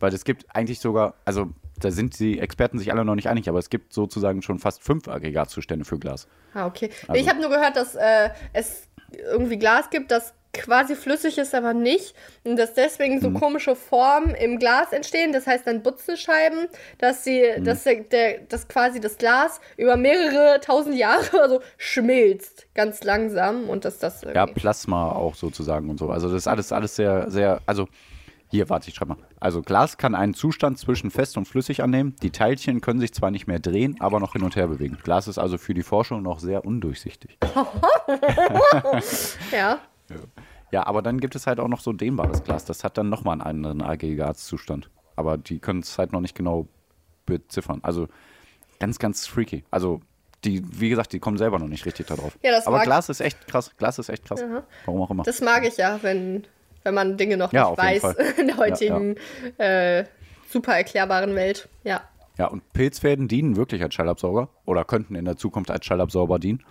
Weil 0.00 0.14
es 0.14 0.24
gibt 0.24 0.46
eigentlich 0.54 0.80
sogar, 0.80 1.14
also 1.24 1.50
da 1.80 1.90
sind 1.90 2.18
die 2.18 2.38
Experten 2.38 2.78
sich 2.78 2.92
alle 2.92 3.04
noch 3.04 3.14
nicht 3.14 3.28
einig, 3.28 3.48
aber 3.48 3.58
es 3.58 3.68
gibt 3.70 3.92
sozusagen 3.92 4.42
schon 4.42 4.58
fast 4.58 4.82
fünf 4.82 5.08
Aggregatzustände 5.08 5.84
für 5.84 5.98
Glas. 5.98 6.28
Ah, 6.54 6.66
okay. 6.66 6.90
Also- 7.08 7.20
ich 7.20 7.28
habe 7.28 7.40
nur 7.40 7.50
gehört, 7.50 7.76
dass 7.76 7.94
äh, 7.94 8.30
es 8.52 8.88
irgendwie 9.12 9.58
Glas 9.58 9.90
gibt, 9.90 10.10
das 10.10 10.34
quasi 10.54 10.94
flüssig 10.96 11.36
ist, 11.38 11.54
aber 11.54 11.74
nicht. 11.74 12.14
Und 12.44 12.56
dass 12.56 12.74
deswegen 12.74 13.16
Mhm. 13.16 13.20
so 13.20 13.30
komische 13.32 13.76
Formen 13.76 14.34
im 14.34 14.58
Glas 14.58 14.92
entstehen. 14.92 15.32
Das 15.32 15.46
heißt 15.46 15.66
dann 15.66 15.82
Butzenscheiben, 15.82 16.66
dass 16.98 17.24
sie, 17.24 17.42
Mhm. 17.58 17.64
dass, 17.64 17.84
der, 17.84 17.96
der, 18.04 18.38
dass 18.48 18.66
quasi 18.68 19.00
das 19.00 19.18
Glas 19.18 19.60
über 19.76 19.96
mehrere 19.96 20.60
tausend 20.60 20.96
Jahre 20.96 21.20
also 21.42 21.60
schmilzt. 21.76 22.66
Ganz 22.74 23.04
langsam. 23.04 23.68
Und 23.68 23.84
dass 23.84 23.98
das 23.98 24.22
Ja. 24.22 24.46
Plasma 24.46 25.12
auch 25.12 25.34
sozusagen 25.34 25.90
und 25.90 25.98
so. 25.98 26.08
Also 26.10 26.28
das 26.28 26.38
ist 26.38 26.48
alles, 26.48 26.72
alles 26.72 26.96
sehr, 26.96 27.30
sehr, 27.30 27.60
also 27.66 27.86
Hier, 28.50 28.70
warte, 28.70 28.88
ich 28.88 28.94
schreibe 28.94 29.10
mal. 29.10 29.18
Also 29.40 29.60
Glas 29.60 29.98
kann 29.98 30.14
einen 30.14 30.32
Zustand 30.32 30.78
zwischen 30.78 31.10
fest 31.10 31.36
und 31.36 31.44
flüssig 31.46 31.82
annehmen. 31.82 32.16
Die 32.22 32.30
Teilchen 32.30 32.80
können 32.80 32.98
sich 32.98 33.12
zwar 33.12 33.30
nicht 33.30 33.46
mehr 33.46 33.58
drehen, 33.58 33.96
aber 34.00 34.20
noch 34.20 34.32
hin 34.32 34.42
und 34.42 34.56
her 34.56 34.68
bewegen. 34.68 34.96
Glas 35.04 35.28
ist 35.28 35.36
also 35.36 35.58
für 35.58 35.74
die 35.74 35.82
Forschung 35.82 36.22
noch 36.22 36.38
sehr 36.40 36.64
undurchsichtig. 36.64 37.36
Ja. 39.52 39.78
Ja, 40.70 40.86
aber 40.86 41.02
dann 41.02 41.18
gibt 41.20 41.34
es 41.34 41.46
halt 41.46 41.60
auch 41.60 41.68
noch 41.68 41.80
so 41.80 41.92
dehnbares 41.92 42.44
Glas. 42.44 42.64
Das 42.64 42.84
hat 42.84 42.98
dann 42.98 43.08
nochmal 43.08 43.32
einen 43.34 43.42
anderen 43.42 43.82
Aggregatzustand. 43.82 44.90
Aber 45.16 45.36
die 45.38 45.58
können 45.58 45.80
es 45.80 45.98
halt 45.98 46.12
noch 46.12 46.20
nicht 46.20 46.34
genau 46.34 46.68
beziffern. 47.26 47.80
Also 47.82 48.08
ganz, 48.78 48.98
ganz 48.98 49.26
freaky. 49.26 49.64
Also 49.70 50.00
die, 50.44 50.62
wie 50.80 50.88
gesagt, 50.88 51.12
die 51.12 51.18
kommen 51.18 51.36
selber 51.38 51.58
noch 51.58 51.66
nicht 51.68 51.84
richtig 51.86 52.06
da 52.06 52.14
drauf. 52.16 52.38
Ja, 52.42 52.52
das 52.52 52.66
aber 52.66 52.76
mag- 52.78 52.84
Glas 52.86 53.08
ist 53.08 53.20
echt 53.20 53.46
krass. 53.48 53.72
Glas 53.76 53.98
ist 53.98 54.08
echt 54.08 54.24
krass. 54.24 54.42
Warum 54.84 55.00
auch 55.02 55.10
immer. 55.10 55.24
Das 55.24 55.40
mag 55.40 55.66
ich 55.66 55.76
ja, 55.78 55.98
wenn, 56.02 56.44
wenn 56.84 56.94
man 56.94 57.16
Dinge 57.16 57.36
noch 57.36 57.52
Ja, 57.52 57.70
nicht 57.70 57.78
weiß 57.78 58.14
in 58.38 58.46
der 58.48 58.56
heutigen 58.58 59.16
Äh, 59.58 60.04
super 60.48 60.74
erklärbaren 60.76 61.34
Welt. 61.34 61.68
Ja. 61.82 62.02
Ja, 62.36 62.46
und 62.46 62.72
Pilzfäden 62.72 63.26
dienen 63.26 63.56
wirklich 63.56 63.82
als 63.82 63.94
Schallabsauger 63.94 64.48
oder 64.64 64.84
könnten 64.84 65.16
in 65.16 65.24
der 65.24 65.36
Zukunft 65.36 65.70
als 65.72 65.84
Schallabsauger 65.84 66.38
dienen. 66.38 66.62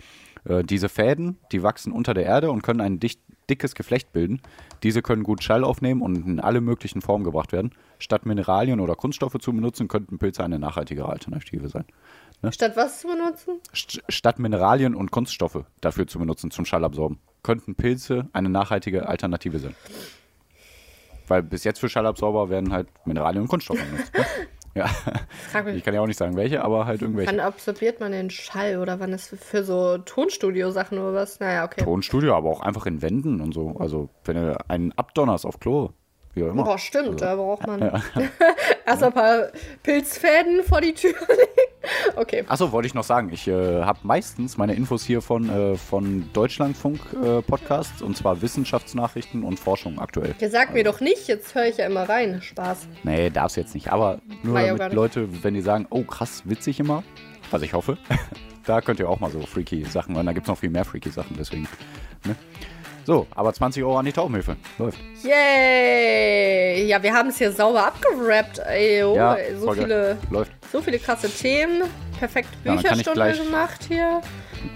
Äh, 0.45 0.63
diese 0.63 0.87
Fäden, 0.87 1.37
die 1.51 1.61
wachsen 1.61 1.91
unter 1.91 2.13
der 2.13 2.23
Erde 2.25 2.51
und 2.51 2.61
können 2.63 2.79
ein 2.79 2.99
dicht, 3.01 3.19
dickes 3.49 3.75
Geflecht 3.75 4.11
bilden. 4.11 4.41
Diese 4.83 5.01
können 5.01 5.23
gut 5.23 5.43
Schall 5.43 5.63
aufnehmen 5.63 6.01
und 6.01 6.27
in 6.27 6.39
alle 6.39 6.61
möglichen 6.61 7.01
Formen 7.01 7.23
gebracht 7.23 7.51
werden. 7.51 7.71
Statt 7.99 8.25
Mineralien 8.25 8.79
oder 8.79 8.95
Kunststoffe 8.95 9.37
zu 9.39 9.53
benutzen, 9.53 9.87
könnten 9.87 10.17
Pilze 10.17 10.43
eine 10.43 10.59
nachhaltigere 10.59 11.09
Alternative 11.09 11.69
sein. 11.69 11.85
Statt 12.51 12.73
was 12.75 13.01
zu 13.01 13.07
benutzen? 13.07 13.59
St 13.75 14.03
statt 14.09 14.39
Mineralien 14.39 14.95
und 14.95 15.11
Kunststoffe 15.11 15.63
dafür 15.81 16.07
zu 16.07 16.19
benutzen 16.19 16.51
zum 16.51 16.65
Schallabsorben, 16.65 17.19
könnten 17.41 17.75
Pilze 17.75 18.29
eine 18.33 18.49
nachhaltige 18.49 19.07
Alternative 19.07 19.59
sein. 19.59 19.75
Weil 21.27 21.43
bis 21.43 21.63
jetzt 21.63 21.79
für 21.79 21.89
Schallabsorber 21.89 22.49
werden 22.49 22.71
halt 22.71 22.87
Mineralien 23.05 23.41
und 23.43 23.47
Kunststoffe 23.49 23.83
benutzt. 23.83 24.13
Ne? 24.13 24.25
Ja, 24.77 24.89
ich 25.73 25.83
kann 25.83 25.93
ja 25.93 26.01
auch 26.01 26.07
nicht 26.07 26.17
sagen 26.19 26.35
welche, 26.35 26.63
aber 26.63 26.85
halt 26.85 27.01
irgendwelche. 27.01 27.31
wann 27.31 27.39
absorbiert 27.39 27.99
man 27.99 28.11
den 28.11 28.29
Schall 28.29 28.77
oder 28.77 28.99
wann 28.99 29.11
ist 29.11 29.35
für 29.35 29.63
so 29.63 29.97
Tonstudio-Sachen 29.97 30.99
oder 30.99 31.13
was? 31.13 31.39
Naja, 31.39 31.65
okay. 31.65 31.83
Tonstudio, 31.83 32.35
aber 32.35 32.49
auch 32.49 32.61
einfach 32.61 32.85
in 32.85 33.01
Wänden 33.01 33.41
und 33.41 33.53
so. 33.53 33.75
Also, 33.79 34.09
wenn 34.25 34.35
du 34.35 34.69
einen 34.69 34.91
abdonnerst 34.93 35.45
auf 35.45 35.59
Klo, 35.59 35.89
wie 36.37 36.43
auch 36.43 36.51
immer. 36.51 36.63
Boah, 36.63 36.77
stimmt, 36.77 37.21
da 37.21 37.35
braucht 37.35 37.67
man 37.67 37.81
erst 38.85 39.03
ein 39.03 39.13
paar 39.13 39.49
Pilzfäden 39.83 40.63
vor 40.63 40.81
die 40.81 40.93
Tür 40.93 41.13
legen. 41.29 41.67
Okay. 42.15 42.43
Achso, 42.47 42.71
wollte 42.71 42.87
ich 42.87 42.93
noch 42.93 43.03
sagen. 43.03 43.29
Ich 43.31 43.47
äh, 43.47 43.83
habe 43.83 43.99
meistens 44.03 44.57
meine 44.57 44.73
Infos 44.73 45.03
hier 45.03 45.21
von, 45.21 45.49
äh, 45.49 45.75
von 45.77 46.29
Deutschlandfunk 46.33 46.99
äh, 47.13 47.41
Podcasts 47.41 48.01
und 48.01 48.17
zwar 48.17 48.41
Wissenschaftsnachrichten 48.41 49.43
und 49.43 49.59
Forschung 49.59 49.99
aktuell. 49.99 50.35
Ihr 50.39 50.49
sagt 50.49 50.73
mir 50.73 50.83
doch 50.83 50.99
nicht, 50.99 51.27
jetzt 51.27 51.55
höre 51.55 51.65
ich 51.65 51.77
ja 51.77 51.85
immer 51.85 52.07
rein. 52.07 52.41
Spaß. 52.41 52.87
Nee, 53.03 53.29
darf's 53.29 53.55
jetzt 53.55 53.73
nicht. 53.73 53.91
Aber 53.91 54.19
nur 54.43 54.59
ja 54.59 54.75
damit. 54.75 54.93
Leute, 54.93 55.43
wenn 55.43 55.53
die 55.53 55.61
sagen, 55.61 55.87
oh 55.89 56.03
krass, 56.03 56.43
witzig 56.45 56.79
immer, 56.79 57.03
was 57.51 57.61
ich 57.61 57.73
hoffe, 57.73 57.97
da 58.65 58.81
könnt 58.81 58.99
ihr 58.99 59.09
auch 59.09 59.19
mal 59.19 59.31
so 59.31 59.39
freaky 59.41 59.85
Sachen 59.85 60.15
hören. 60.15 60.25
Da 60.25 60.33
gibt's 60.33 60.49
noch 60.49 60.57
viel 60.57 60.69
mehr 60.69 60.85
freaky 60.85 61.09
Sachen, 61.09 61.35
deswegen. 61.37 61.67
Ne? 62.25 62.35
So, 63.07 63.25
aber 63.33 63.53
20 63.53 63.81
Euro 63.83 63.97
an 63.99 64.03
die 64.05 64.11
Taubenhilfe. 64.11 64.57
Läuft. 64.77 64.97
Yay! 65.23 66.87
Ja, 66.87 67.01
wir 67.01 67.13
haben 67.13 67.29
es 67.29 67.37
hier 67.37 67.53
sauber 67.53 67.87
abgerappt. 67.87 68.59
Ey, 68.67 69.01
oh, 69.01 69.15
Ja, 69.15 69.37
so 69.57 69.71
viele, 69.71 70.17
Läuft. 70.29 70.51
so 70.73 70.81
viele 70.81 70.99
krasse 70.99 71.29
Themen. 71.29 71.83
Perfekt 72.19 72.49
Ja, 72.65 72.75
Bücherstunde 72.75 73.11
gleich- 73.13 73.41
gemacht 73.41 73.85
hier. 73.87 74.21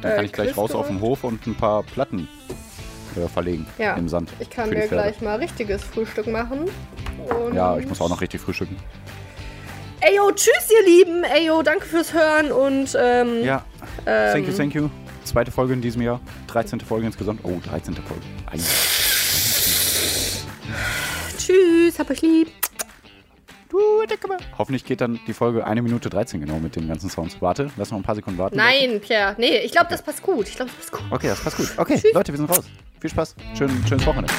Dann 0.02 0.12
Äh, 0.12 0.16
kann 0.16 0.26
ich 0.26 0.32
gleich 0.32 0.48
Quiz 0.48 0.58
raus 0.58 0.72
auf 0.74 0.88
den. 0.88 1.02
Hof 1.02 1.26
und 1.26 1.46
ein 1.46 1.56
paar 1.56 1.84
Platten 1.84 2.30
äh, 3.18 3.28
verlegen 3.28 3.68
Ja. 3.78 3.96
im 3.96 4.08
Sand. 4.08 4.30
Ich 4.40 4.50
kann 4.50 4.70
mir 4.70 4.88
gleich 4.88 5.20
mal 5.20 5.36
richtiges 5.38 5.84
Frühstück 5.84 6.28
machen. 6.28 6.70
Ja, 7.54 7.78
ich 7.78 7.86
muss 7.86 8.00
auch 8.00 8.08
noch 8.08 8.22
richtig 8.22 8.40
frühstücken. 8.40 8.78
Ey, 10.00 10.16
yo, 10.16 10.32
tschüss, 10.32 10.70
ihr 10.72 10.86
Lieben. 10.90 11.26
Ey, 11.26 11.48
yo, 11.48 11.62
danke 11.64 11.86
fürs 11.86 12.14
Hören 12.14 12.50
und 12.54 12.98
ähm, 12.98 13.44
Ja, 13.44 13.66
thank 14.06 14.48
you, 14.48 14.54
thank 14.54 14.74
you. 14.74 14.90
Zweite 15.24 15.52
Folge 15.52 15.74
in 15.74 15.82
diesem 15.82 16.02
Jahr. 16.02 16.20
13. 16.48 16.80
Folge 16.82 17.06
insgesamt. 17.06 17.42
Oh, 17.44 17.60
13. 17.64 17.94
Folge. 17.96 18.22
Ein- 18.48 18.60
tschüss, 21.38 22.00
hab 22.00 22.10
euch 22.10 22.22
lieb. 22.22 22.50
Hoffentlich 24.58 24.84
geht 24.84 25.00
dann 25.00 25.20
die 25.28 25.34
Folge 25.34 25.66
1 25.66 25.82
Minute 25.82 26.10
13 26.10 26.42
genau 26.42 26.60
mit 26.60 26.76
den 26.76 26.88
ganzen 26.90 27.10
Sounds. 27.10 27.42
Warte, 27.42 27.72
lass 27.78 27.90
noch 27.90 27.98
ein 27.98 28.04
paar 28.04 28.16
Sekunden 28.16 28.38
warten. 28.38 28.58
Nein, 28.58 29.00
Pierre. 29.00 29.36
Nee, 29.38 29.60
ich 29.60 29.72
glaube, 29.72 29.88
das 29.90 30.02
passt 30.04 30.22
gut. 30.22 30.48
Ich 30.50 30.56
glaube, 30.56 30.72
das 30.78 30.90
passt 30.90 30.92
gut. 30.92 31.12
Okay, 31.12 31.28
das 31.28 31.42
passt 31.42 31.58
gut. 31.58 31.70
Okay, 31.78 32.02
Leute, 32.14 32.34
wir 32.34 32.38
sind 32.38 32.50
raus. 32.50 32.66
Viel 33.00 33.10
Spaß. 33.10 33.36
Schön, 33.58 33.70
schönes 33.88 34.06
Wochenende. 34.06 34.34